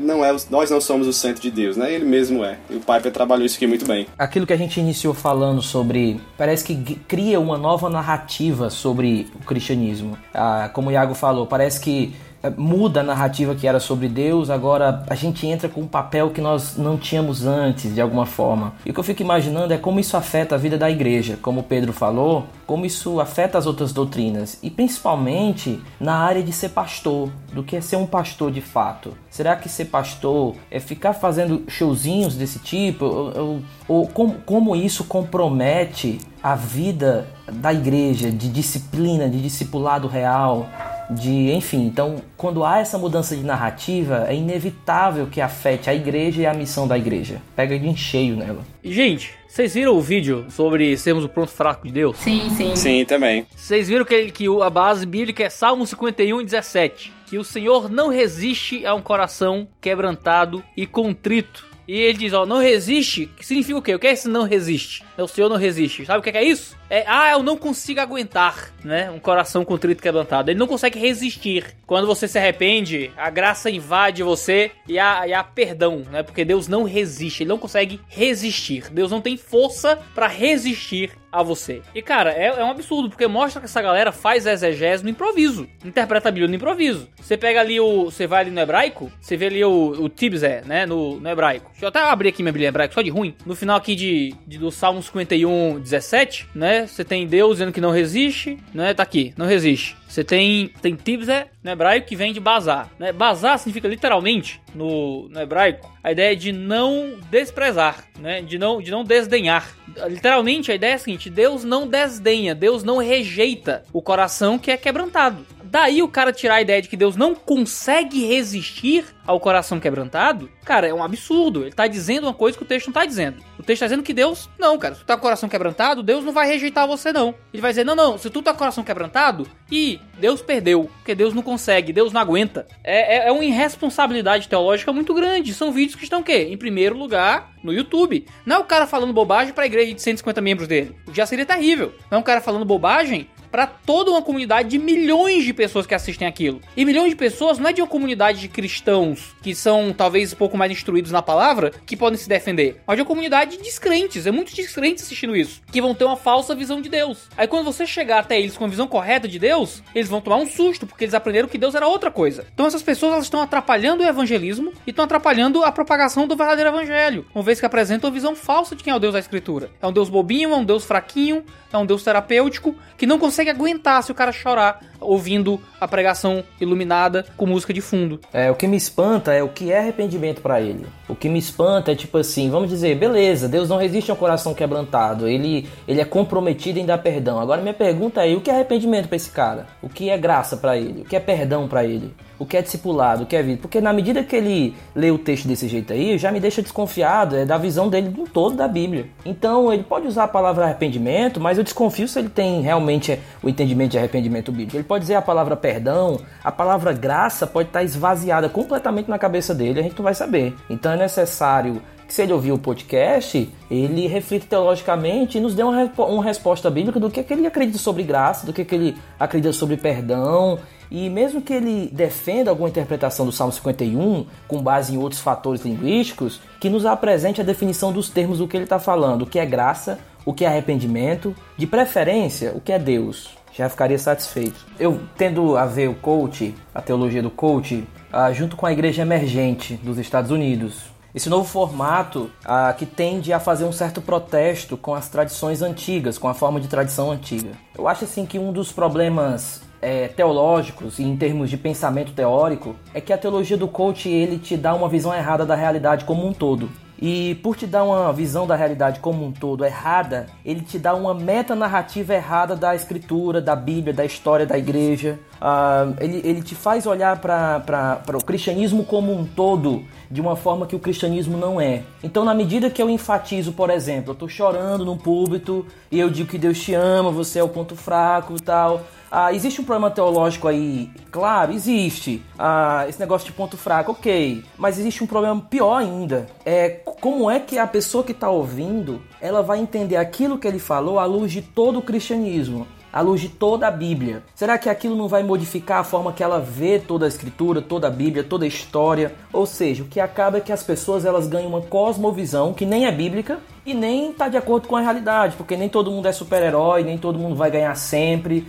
não 0.00 0.24
é, 0.24 0.34
nós 0.48 0.70
não 0.70 0.80
somos 0.80 1.06
o 1.06 1.12
centro 1.12 1.42
de 1.42 1.50
Deus, 1.50 1.76
né? 1.76 1.92
Ele 1.92 2.04
mesmo 2.04 2.44
é. 2.44 2.58
E 2.70 2.76
o 2.76 2.80
Piper 2.80 3.12
trabalhou 3.12 3.44
isso 3.44 3.56
aqui 3.56 3.66
muito 3.66 3.86
bem. 3.86 4.06
Aquilo 4.16 4.46
que 4.46 4.52
a 4.52 4.56
gente 4.56 4.78
iniciou 4.78 5.12
falando 5.12 5.60
sobre, 5.60 6.20
parece 6.36 6.64
que 6.64 6.94
cria 7.08 7.40
uma 7.40 7.58
nova 7.58 7.90
narrativa 7.90 8.70
sobre 8.70 9.26
o 9.34 9.44
cristianismo. 9.44 10.16
Ah, 10.32 10.70
como 10.72 10.88
o 10.88 10.92
Iago 10.92 11.14
falou, 11.14 11.46
parece 11.46 11.80
que 11.80 12.14
muda 12.56 13.00
a 13.00 13.02
narrativa 13.02 13.54
que 13.54 13.66
era 13.66 13.80
sobre 13.80 14.08
Deus, 14.08 14.50
agora 14.50 15.04
a 15.08 15.14
gente 15.14 15.46
entra 15.46 15.68
com 15.68 15.82
um 15.82 15.86
papel 15.86 16.30
que 16.30 16.40
nós 16.40 16.76
não 16.76 16.96
tínhamos 16.96 17.46
antes, 17.46 17.94
de 17.94 18.00
alguma 18.00 18.26
forma. 18.26 18.74
E 18.84 18.90
o 18.90 18.94
que 18.94 19.00
eu 19.00 19.04
fico 19.04 19.22
imaginando 19.22 19.74
é 19.74 19.78
como 19.78 20.00
isso 20.00 20.16
afeta 20.16 20.54
a 20.54 20.58
vida 20.58 20.78
da 20.78 20.90
igreja, 20.90 21.38
como 21.40 21.62
Pedro 21.62 21.92
falou, 21.92 22.46
como 22.66 22.86
isso 22.86 23.20
afeta 23.20 23.58
as 23.58 23.66
outras 23.66 23.92
doutrinas, 23.92 24.58
e 24.62 24.70
principalmente 24.70 25.80
na 25.98 26.16
área 26.16 26.42
de 26.42 26.52
ser 26.52 26.70
pastor, 26.70 27.30
do 27.52 27.62
que 27.62 27.76
é 27.76 27.80
ser 27.80 27.96
um 27.96 28.06
pastor 28.06 28.50
de 28.50 28.60
fato. 28.60 29.14
Será 29.38 29.54
que 29.54 29.68
ser 29.68 29.84
pastor 29.84 30.56
é 30.68 30.80
ficar 30.80 31.12
fazendo 31.12 31.62
showzinhos 31.68 32.34
desse 32.34 32.58
tipo? 32.58 33.04
Ou, 33.04 33.38
ou, 33.38 33.62
ou 33.86 34.08
como, 34.08 34.34
como 34.44 34.74
isso 34.74 35.04
compromete 35.04 36.18
a 36.42 36.56
vida 36.56 37.28
da 37.46 37.72
igreja, 37.72 38.32
de 38.32 38.48
disciplina, 38.48 39.28
de 39.28 39.40
discipulado 39.40 40.08
real? 40.08 40.68
de, 41.10 41.52
enfim, 41.52 41.86
então 41.86 42.16
quando 42.36 42.64
há 42.64 42.80
essa 42.80 42.98
mudança 42.98 43.34
de 43.34 43.42
narrativa, 43.42 44.26
é 44.28 44.34
inevitável 44.34 45.26
que 45.26 45.40
afete 45.40 45.88
a 45.88 45.94
igreja 45.94 46.42
e 46.42 46.46
a 46.46 46.52
missão 46.52 46.86
da 46.86 46.98
igreja. 46.98 47.40
Pega 47.56 47.78
de 47.78 47.88
encheio 47.88 48.36
nela. 48.36 48.60
Gente, 48.84 49.34
vocês 49.58 49.74
viram 49.74 49.96
o 49.96 50.00
vídeo 50.00 50.46
sobre 50.50 50.96
sermos 50.96 51.24
o 51.24 51.28
pronto 51.28 51.50
fraco 51.50 51.84
de 51.84 51.92
Deus? 51.92 52.16
Sim, 52.18 52.48
sim. 52.50 52.76
Sim, 52.76 53.04
também. 53.04 53.44
Vocês 53.56 53.88
viram 53.88 54.04
que, 54.04 54.30
que 54.30 54.46
a 54.62 54.70
base 54.70 55.04
bíblica 55.04 55.42
é 55.42 55.50
Salmo 55.50 55.84
51, 55.84 56.44
17. 56.44 57.12
Que 57.26 57.38
o 57.38 57.42
Senhor 57.42 57.90
não 57.90 58.06
resiste 58.06 58.86
a 58.86 58.94
um 58.94 59.02
coração 59.02 59.66
quebrantado 59.80 60.62
e 60.76 60.86
contrito. 60.86 61.67
E 61.88 61.98
ele 61.98 62.18
diz, 62.18 62.34
ó, 62.34 62.44
não 62.44 62.58
resiste, 62.58 63.30
que 63.34 63.46
significa 63.46 63.78
o 63.78 63.82
quê? 63.82 63.94
O 63.94 63.98
que 63.98 64.06
é 64.06 64.12
esse 64.12 64.28
não 64.28 64.42
resiste? 64.42 65.02
O 65.16 65.26
Senhor 65.26 65.48
não 65.48 65.56
resiste. 65.56 66.04
Sabe 66.04 66.18
o 66.18 66.22
que 66.22 66.36
é, 66.36 66.44
isso? 66.44 66.76
É, 66.90 67.02
ah, 67.06 67.32
eu 67.32 67.42
não 67.42 67.56
consigo 67.56 67.98
aguentar, 67.98 68.74
né? 68.84 69.10
Um 69.10 69.18
coração 69.18 69.64
contrito 69.64 70.02
quebrantado. 70.02 70.50
Ele 70.50 70.58
não 70.58 70.66
consegue 70.66 70.98
resistir. 70.98 71.74
Quando 71.86 72.06
você 72.06 72.28
se 72.28 72.38
arrepende, 72.38 73.10
a 73.16 73.30
graça 73.30 73.70
invade 73.70 74.22
você 74.22 74.70
e 74.86 74.98
há, 74.98 75.26
e 75.26 75.32
há 75.32 75.42
perdão, 75.42 76.02
né? 76.10 76.22
Porque 76.22 76.44
Deus 76.44 76.68
não 76.68 76.82
resiste, 76.82 77.42
ele 77.42 77.48
não 77.48 77.58
consegue 77.58 77.98
resistir. 78.06 78.90
Deus 78.90 79.10
não 79.10 79.22
tem 79.22 79.38
força 79.38 79.98
para 80.14 80.26
resistir 80.26 81.12
a 81.30 81.42
você. 81.42 81.82
E 81.94 82.02
cara, 82.02 82.32
é, 82.32 82.46
é, 82.46 82.64
um 82.64 82.70
absurdo, 82.70 83.08
porque 83.08 83.26
mostra 83.26 83.60
que 83.60 83.66
essa 83.66 83.82
galera 83.82 84.12
faz 84.12 84.46
exegese 84.46 85.04
no 85.04 85.10
improviso, 85.10 85.68
interpreta 85.84 86.28
a 86.28 86.32
Bíblia 86.32 86.48
no 86.48 86.54
improviso. 86.54 87.08
Você 87.16 87.36
pega 87.36 87.60
ali 87.60 87.80
o. 87.80 88.06
Você 88.06 88.26
vai 88.26 88.42
ali 88.42 88.50
no 88.50 88.60
hebraico, 88.60 89.10
você 89.20 89.36
vê 89.36 89.46
ali 89.46 89.64
o, 89.64 89.90
o 89.98 90.08
Tibzé, 90.08 90.62
né? 90.64 90.86
No, 90.86 91.20
no 91.20 91.28
hebraico. 91.28 91.70
Deixa 91.70 91.84
eu 91.84 91.88
até 91.88 92.00
abrir 92.00 92.30
aqui 92.30 92.42
minha 92.42 92.52
Bíblia 92.52 92.68
hebraica, 92.68 92.94
só 92.94 93.02
de 93.02 93.10
ruim. 93.10 93.34
No 93.44 93.54
final 93.54 93.76
aqui 93.76 93.94
de, 93.94 94.34
de 94.46 94.58
do 94.58 94.70
Salmo 94.70 95.02
51, 95.02 95.80
17, 95.80 96.48
né? 96.54 96.86
Você 96.86 97.04
tem 97.04 97.26
Deus 97.26 97.52
dizendo 97.52 97.72
que 97.72 97.80
não 97.80 97.90
resiste, 97.90 98.58
né? 98.72 98.94
Tá 98.94 99.02
aqui, 99.02 99.32
não 99.36 99.46
resiste. 99.46 99.96
Você 100.08 100.24
tem, 100.24 100.72
tem 100.80 100.96
Tibzé 100.96 101.48
no 101.62 101.70
hebraico 101.70 102.08
que 102.08 102.16
vem 102.16 102.32
de 102.32 102.40
bazar. 102.40 102.90
Né? 102.98 103.12
Bazar 103.12 103.58
significa 103.58 103.86
literalmente, 103.86 104.60
no, 104.74 105.28
no 105.28 105.38
hebraico, 105.38 105.92
a 106.02 106.10
ideia 106.10 106.34
de 106.34 106.50
não 106.50 107.18
desprezar, 107.30 108.04
né? 108.18 108.40
de, 108.40 108.58
não, 108.58 108.80
de 108.80 108.90
não 108.90 109.04
desdenhar. 109.04 109.76
Literalmente, 110.08 110.72
a 110.72 110.74
ideia 110.74 110.92
é 110.92 110.94
a 110.94 110.98
seguinte: 110.98 111.28
Deus 111.28 111.62
não 111.62 111.86
desdenha, 111.86 112.54
Deus 112.54 112.82
não 112.82 112.96
rejeita 112.96 113.84
o 113.92 114.00
coração 114.00 114.58
que 114.58 114.70
é 114.70 114.76
quebrantado. 114.78 115.46
Daí 115.70 116.02
o 116.02 116.08
cara 116.08 116.32
tirar 116.32 116.56
a 116.56 116.62
ideia 116.62 116.80
de 116.80 116.88
que 116.88 116.96
Deus 116.96 117.14
não 117.14 117.34
consegue 117.34 118.24
resistir 118.26 119.04
ao 119.26 119.38
coração 119.38 119.78
quebrantado, 119.78 120.50
cara, 120.64 120.88
é 120.88 120.94
um 120.94 121.02
absurdo. 121.04 121.62
Ele 121.62 121.72
tá 121.72 121.86
dizendo 121.86 122.24
uma 122.24 122.32
coisa 122.32 122.56
que 122.56 122.64
o 122.64 122.66
texto 122.66 122.86
não 122.86 122.94
tá 122.94 123.04
dizendo. 123.04 123.44
O 123.58 123.62
texto 123.62 123.80
tá 123.80 123.86
dizendo 123.86 124.02
que 124.02 124.14
Deus, 124.14 124.48
não, 124.58 124.78
cara, 124.78 124.94
se 124.94 125.00
tu 125.02 125.06
tá 125.06 125.14
com 125.14 125.20
o 125.20 125.22
coração 125.22 125.48
quebrantado, 125.48 126.02
Deus 126.02 126.24
não 126.24 126.32
vai 126.32 126.46
rejeitar 126.46 126.86
você, 126.86 127.12
não. 127.12 127.34
Ele 127.52 127.60
vai 127.60 127.70
dizer, 127.70 127.84
não, 127.84 127.94
não, 127.94 128.16
se 128.16 128.30
tu 128.30 128.40
tá 128.40 128.52
com 128.52 128.56
o 128.56 128.58
coração 128.60 128.82
quebrantado, 128.82 129.46
e 129.70 130.00
Deus 130.18 130.40
perdeu, 130.40 130.90
porque 130.96 131.14
Deus 131.14 131.34
não 131.34 131.42
consegue, 131.42 131.92
Deus 131.92 132.12
não 132.12 132.20
aguenta. 132.22 132.66
É, 132.82 133.16
é, 133.16 133.28
é 133.28 133.32
uma 133.32 133.44
irresponsabilidade 133.44 134.48
teológica 134.48 134.92
muito 134.92 135.12
grande. 135.12 135.52
São 135.52 135.70
vídeos 135.70 135.96
que 135.96 136.04
estão 136.04 136.20
o 136.20 136.24
quê? 136.24 136.48
Em 136.50 136.56
primeiro 136.56 136.96
lugar, 136.96 137.52
no 137.62 137.72
YouTube. 137.72 138.26
Não 138.46 138.56
é 138.56 138.58
o 138.58 138.64
cara 138.64 138.86
falando 138.86 139.12
bobagem 139.12 139.52
pra 139.52 139.66
igreja 139.66 139.94
de 139.94 140.00
150 140.00 140.40
membros 140.40 140.66
dele. 140.66 140.96
Já 141.12 141.26
seria 141.26 141.44
terrível. 141.44 141.92
Não 142.10 142.16
é 142.16 142.20
um 142.20 142.24
cara 142.24 142.40
falando 142.40 142.64
bobagem 142.64 143.28
para 143.50 143.66
toda 143.66 144.10
uma 144.10 144.22
comunidade 144.22 144.68
de 144.68 144.78
milhões 144.78 145.44
de 145.44 145.52
pessoas 145.52 145.86
que 145.86 145.94
assistem 145.94 146.26
aquilo. 146.26 146.60
E 146.76 146.84
milhões 146.84 147.10
de 147.10 147.16
pessoas 147.16 147.58
não 147.58 147.68
é 147.68 147.72
de 147.72 147.80
uma 147.80 147.88
comunidade 147.88 148.40
de 148.40 148.48
cristãos 148.48 149.34
que 149.42 149.54
são 149.54 149.92
talvez 149.92 150.32
um 150.32 150.36
pouco 150.36 150.56
mais 150.56 150.70
instruídos 150.70 151.12
na 151.12 151.22
palavra 151.22 151.72
que 151.86 151.96
podem 151.96 152.18
se 152.18 152.28
defender, 152.28 152.80
mas 152.86 152.96
de 152.96 153.02
uma 153.02 153.08
comunidade 153.08 153.56
de 153.56 153.62
descrentes. 153.62 154.26
É 154.26 154.30
muitos 154.30 154.54
descrentes 154.54 155.04
assistindo 155.04 155.36
isso, 155.36 155.60
que 155.70 155.80
vão 155.80 155.94
ter 155.94 156.04
uma 156.04 156.16
falsa 156.16 156.54
visão 156.54 156.80
de 156.80 156.88
Deus. 156.88 157.28
Aí 157.36 157.46
quando 157.46 157.64
você 157.64 157.86
chegar 157.86 158.20
até 158.20 158.38
eles 158.38 158.56
com 158.56 158.64
a 158.64 158.68
visão 158.68 158.86
correta 158.86 159.28
de 159.28 159.38
Deus, 159.38 159.82
eles 159.94 160.08
vão 160.08 160.20
tomar 160.20 160.36
um 160.36 160.46
susto 160.46 160.86
porque 160.86 161.04
eles 161.04 161.14
aprenderam 161.14 161.48
que 161.48 161.58
Deus 161.58 161.74
era 161.74 161.86
outra 161.86 162.10
coisa. 162.10 162.46
Então 162.52 162.66
essas 162.66 162.82
pessoas 162.82 163.12
elas 163.12 163.24
estão 163.24 163.40
atrapalhando 163.40 164.02
o 164.02 164.06
evangelismo 164.06 164.72
e 164.86 164.90
estão 164.90 165.04
atrapalhando 165.04 165.62
a 165.64 165.72
propagação 165.72 166.26
do 166.26 166.36
verdadeiro 166.36 166.70
evangelho, 166.70 167.26
uma 167.34 167.44
vez 167.44 167.60
que 167.60 167.66
apresentam 167.66 168.08
uma 168.08 168.14
visão 168.14 168.34
falsa 168.34 168.74
de 168.74 168.82
quem 168.82 168.92
é 168.92 168.96
o 168.96 169.00
Deus 169.00 169.12
da 169.12 169.18
Escritura. 169.18 169.70
É 169.80 169.86
um 169.86 169.92
Deus 169.92 170.08
bobinho, 170.08 170.52
é 170.52 170.56
um 170.56 170.64
Deus 170.64 170.84
fraquinho, 170.84 171.44
é 171.72 171.78
um 171.78 171.86
Deus 171.86 172.02
terapêutico 172.02 172.74
que 172.96 173.06
não 173.06 173.18
consegue 173.18 173.37
aguentar 173.46 174.02
se 174.02 174.10
o 174.10 174.14
cara 174.14 174.32
chorar 174.32 174.80
ouvindo 175.00 175.60
a 175.80 175.86
pregação 175.86 176.44
iluminada 176.60 177.24
com 177.36 177.46
música 177.46 177.72
de 177.72 177.80
fundo. 177.80 178.20
É, 178.32 178.50
o 178.50 178.54
que 178.54 178.66
me 178.66 178.76
espanta 178.76 179.32
é 179.32 179.42
o 179.42 179.48
que 179.48 179.72
é 179.72 179.78
arrependimento 179.78 180.40
para 180.40 180.60
ele. 180.60 180.86
O 181.08 181.14
que 181.14 181.28
me 181.28 181.38
espanta 181.38 181.92
é 181.92 181.94
tipo 181.94 182.18
assim, 182.18 182.50
vamos 182.50 182.68
dizer, 182.68 182.96
beleza, 182.96 183.48
Deus 183.48 183.68
não 183.68 183.76
resiste 183.76 184.10
a 184.10 184.14
um 184.14 184.16
coração 184.16 184.54
quebrantado, 184.54 185.28
ele, 185.28 185.68
ele 185.86 186.00
é 186.00 186.04
comprometido 186.04 186.78
em 186.78 186.86
dar 186.86 186.98
perdão. 186.98 187.40
Agora 187.40 187.62
minha 187.62 187.74
pergunta 187.74 188.26
é, 188.26 188.34
o 188.34 188.40
que 188.40 188.50
é 188.50 188.54
arrependimento 188.54 189.08
para 189.08 189.16
esse 189.16 189.30
cara? 189.30 189.66
O 189.82 189.88
que 189.88 190.10
é 190.10 190.18
graça 190.18 190.56
para 190.56 190.76
ele? 190.76 191.02
O 191.02 191.04
que 191.04 191.16
é 191.16 191.20
perdão 191.20 191.68
para 191.68 191.84
ele? 191.84 192.14
o 192.38 192.46
que 192.46 192.56
é 192.56 192.62
discipulado, 192.62 193.24
o 193.24 193.26
que 193.26 193.34
é 193.34 193.42
vida. 193.42 193.58
Porque 193.60 193.80
na 193.80 193.92
medida 193.92 194.22
que 194.22 194.36
ele 194.36 194.74
lê 194.94 195.10
o 195.10 195.18
texto 195.18 195.48
desse 195.48 195.66
jeito 195.66 195.92
aí, 195.92 196.16
já 196.16 196.30
me 196.30 196.38
deixa 196.38 196.62
desconfiado 196.62 197.36
é 197.36 197.44
da 197.44 197.58
visão 197.58 197.88
dele 197.88 198.08
do 198.08 198.24
todo 198.24 198.56
da 198.56 198.68
Bíblia. 198.68 199.06
Então 199.24 199.72
ele 199.72 199.82
pode 199.82 200.06
usar 200.06 200.24
a 200.24 200.28
palavra 200.28 200.64
arrependimento, 200.64 201.40
mas 201.40 201.58
eu 201.58 201.64
desconfio 201.64 202.06
se 202.06 202.18
ele 202.18 202.28
tem 202.28 202.60
realmente 202.62 203.18
o 203.42 203.48
entendimento 203.48 203.92
de 203.92 203.98
arrependimento 203.98 204.52
bíblico. 204.52 204.76
Ele 204.76 204.84
pode 204.88 205.02
dizer 205.02 205.14
a 205.14 205.22
palavra 205.22 205.54
perdão, 205.56 206.18
a 206.42 206.50
palavra 206.50 206.92
graça 206.92 207.46
pode 207.46 207.68
estar 207.68 207.84
esvaziada 207.84 208.48
completamente 208.48 209.08
na 209.08 209.18
cabeça 209.18 209.54
dele, 209.54 209.80
a 209.80 209.82
gente 209.82 209.96
não 209.96 210.02
vai 210.02 210.14
saber. 210.14 210.54
Então 210.68 210.92
é 210.92 210.96
necessário 210.96 211.80
que 212.06 212.14
se 212.14 212.22
ele 212.22 212.32
ouvir 212.32 212.52
o 212.52 212.58
podcast, 212.58 213.52
ele 213.70 214.06
reflita 214.06 214.46
teologicamente 214.46 215.36
e 215.36 215.40
nos 215.40 215.54
dê 215.54 215.62
uma, 215.62 215.84
uma 215.98 216.24
resposta 216.24 216.70
bíblica 216.70 216.98
do 216.98 217.10
que, 217.10 217.20
é 217.20 217.22
que 217.22 217.34
ele 217.34 217.46
acredita 217.46 217.78
sobre 217.78 218.02
graça, 218.02 218.46
do 218.46 218.52
que, 218.52 218.62
é 218.62 218.64
que 218.64 218.74
ele 218.74 218.96
acredita 219.20 219.52
sobre 219.52 219.76
perdão 219.76 220.58
e 220.90 221.08
mesmo 221.10 221.42
que 221.42 221.52
ele 221.52 221.90
defenda 221.92 222.50
alguma 222.50 222.68
interpretação 222.68 223.26
do 223.26 223.32
Salmo 223.32 223.52
51 223.52 224.26
com 224.46 224.62
base 224.62 224.94
em 224.94 224.98
outros 224.98 225.20
fatores 225.20 225.62
linguísticos, 225.64 226.40
que 226.58 226.70
nos 226.70 226.86
apresente 226.86 227.40
a 227.40 227.44
definição 227.44 227.92
dos 227.92 228.08
termos 228.08 228.38
do 228.38 228.48
que 228.48 228.56
ele 228.56 228.64
está 228.64 228.78
falando, 228.78 229.22
o 229.22 229.26
que 229.26 229.38
é 229.38 229.44
graça, 229.44 229.98
o 230.24 230.32
que 230.32 230.44
é 230.44 230.48
arrependimento, 230.48 231.34
de 231.56 231.66
preferência, 231.66 232.52
o 232.54 232.60
que 232.60 232.72
é 232.72 232.78
Deus. 232.78 233.37
Já 233.58 233.68
ficaria 233.68 233.98
satisfeito. 233.98 234.64
Eu 234.78 235.00
tendo 235.16 235.56
a 235.56 235.66
ver 235.66 235.88
o 235.88 235.94
coach, 235.96 236.54
a 236.72 236.80
teologia 236.80 237.20
do 237.20 237.28
coach, 237.28 237.84
ah, 238.12 238.32
junto 238.32 238.54
com 238.54 238.64
a 238.64 238.72
igreja 238.72 239.02
emergente 239.02 239.74
dos 239.82 239.98
Estados 239.98 240.30
Unidos, 240.30 240.84
esse 241.12 241.28
novo 241.28 241.44
formato 241.44 242.30
ah, 242.44 242.72
que 242.72 242.86
tende 242.86 243.32
a 243.32 243.40
fazer 243.40 243.64
um 243.64 243.72
certo 243.72 244.00
protesto 244.00 244.76
com 244.76 244.94
as 244.94 245.08
tradições 245.08 245.60
antigas, 245.60 246.16
com 246.18 246.28
a 246.28 246.34
forma 246.34 246.60
de 246.60 246.68
tradição 246.68 247.10
antiga. 247.10 247.50
Eu 247.76 247.88
acho 247.88 248.04
assim 248.04 248.24
que 248.24 248.38
um 248.38 248.52
dos 248.52 248.70
problemas 248.70 249.60
é, 249.82 250.06
teológicos 250.06 251.00
e 251.00 251.02
em 251.02 251.16
termos 251.16 251.50
de 251.50 251.56
pensamento 251.56 252.12
teórico 252.12 252.76
é 252.94 253.00
que 253.00 253.12
a 253.12 253.18
teologia 253.18 253.56
do 253.56 253.66
coach 253.66 254.08
ele 254.08 254.38
te 254.38 254.56
dá 254.56 254.72
uma 254.72 254.88
visão 254.88 255.12
errada 255.12 255.44
da 255.44 255.56
realidade 255.56 256.04
como 256.04 256.24
um 256.24 256.32
todo. 256.32 256.70
E 257.00 257.36
por 257.36 257.56
te 257.56 257.66
dar 257.66 257.84
uma 257.84 258.12
visão 258.12 258.46
da 258.46 258.56
realidade 258.56 258.98
como 258.98 259.24
um 259.24 259.32
todo 259.32 259.64
errada, 259.64 260.26
ele 260.44 260.60
te 260.60 260.78
dá 260.78 260.94
uma 260.94 261.14
metanarrativa 261.14 262.14
errada 262.14 262.56
da 262.56 262.74
escritura, 262.74 263.40
da 263.40 263.54
Bíblia, 263.54 263.94
da 263.94 264.04
história 264.04 264.44
da 264.44 264.58
igreja. 264.58 265.18
Uh, 265.40 265.94
ele, 266.00 266.20
ele 266.24 266.42
te 266.42 266.56
faz 266.56 266.86
olhar 266.86 267.20
para 267.20 268.02
o 268.14 268.24
cristianismo 268.24 268.84
como 268.84 269.12
um 269.12 269.24
todo 269.24 269.84
de 270.10 270.20
uma 270.20 270.34
forma 270.34 270.66
que 270.66 270.74
o 270.74 270.78
cristianismo 270.80 271.36
não 271.36 271.60
é. 271.60 271.82
Então, 272.02 272.24
na 272.24 272.34
medida 272.34 272.70
que 272.70 272.82
eu 272.82 272.90
enfatizo, 272.90 273.52
por 273.52 273.70
exemplo, 273.70 274.10
eu 274.10 274.14
estou 274.14 274.28
chorando 274.28 274.84
no 274.84 274.96
púlpito 274.96 275.64
e 275.92 276.00
eu 276.00 276.10
digo 276.10 276.28
que 276.28 276.38
Deus 276.38 276.58
te 276.58 276.74
ama, 276.74 277.10
você 277.10 277.38
é 277.38 277.44
o 277.44 277.48
ponto 277.48 277.76
fraco 277.76 278.34
e 278.34 278.40
tal. 278.40 278.82
Ah, 279.10 279.32
existe 279.32 279.60
um 279.60 279.64
problema 279.64 279.90
teológico 279.90 280.48
aí? 280.48 280.90
Claro, 281.10 281.52
existe. 281.52 282.22
Ah, 282.38 282.84
esse 282.88 283.00
negócio 283.00 283.26
de 283.26 283.32
ponto 283.32 283.56
fraco, 283.56 283.92
ok. 283.92 284.44
Mas 284.56 284.78
existe 284.78 285.02
um 285.02 285.06
problema 285.06 285.40
pior 285.40 285.76
ainda. 285.76 286.26
É 286.44 286.68
como 287.00 287.30
é 287.30 287.40
que 287.40 287.58
a 287.58 287.66
pessoa 287.66 288.04
que 288.04 288.12
está 288.12 288.28
ouvindo 288.28 289.02
ela 289.20 289.42
vai 289.42 289.58
entender 289.58 289.96
aquilo 289.96 290.38
que 290.38 290.46
ele 290.46 290.58
falou 290.58 290.98
à 290.98 291.04
luz 291.04 291.32
de 291.32 291.42
todo 291.42 291.78
o 291.78 291.82
cristianismo. 291.82 292.66
À 292.92 293.00
luz 293.00 293.20
de 293.20 293.28
toda 293.28 293.66
a 293.66 293.70
Bíblia? 293.70 294.22
Será 294.34 294.58
que 294.58 294.68
aquilo 294.68 294.96
não 294.96 295.08
vai 295.08 295.22
modificar 295.22 295.78
a 295.78 295.84
forma 295.84 296.12
que 296.12 296.22
ela 296.22 296.40
vê 296.40 296.78
toda 296.78 297.04
a 297.04 297.08
escritura, 297.08 297.60
toda 297.60 297.88
a 297.88 297.90
Bíblia, 297.90 298.24
toda 298.24 298.44
a 298.44 298.48
história? 298.48 299.14
Ou 299.32 299.46
seja, 299.46 299.82
o 299.82 299.86
que 299.86 300.00
acaba 300.00 300.38
é 300.38 300.40
que 300.40 300.52
as 300.52 300.62
pessoas 300.62 301.04
elas 301.04 301.26
ganham 301.26 301.48
uma 301.48 301.62
cosmovisão 301.62 302.52
que 302.52 302.66
nem 302.66 302.86
é 302.86 302.92
bíblica 302.92 303.38
e 303.64 303.74
nem 303.74 304.10
está 304.10 304.28
de 304.28 304.36
acordo 304.36 304.66
com 304.66 304.76
a 304.76 304.80
realidade, 304.80 305.36
porque 305.36 305.56
nem 305.56 305.68
todo 305.68 305.90
mundo 305.90 306.08
é 306.08 306.12
super-herói, 306.12 306.82
nem 306.82 306.96
todo 306.96 307.18
mundo 307.18 307.36
vai 307.36 307.50
ganhar 307.50 307.74
sempre. 307.74 308.46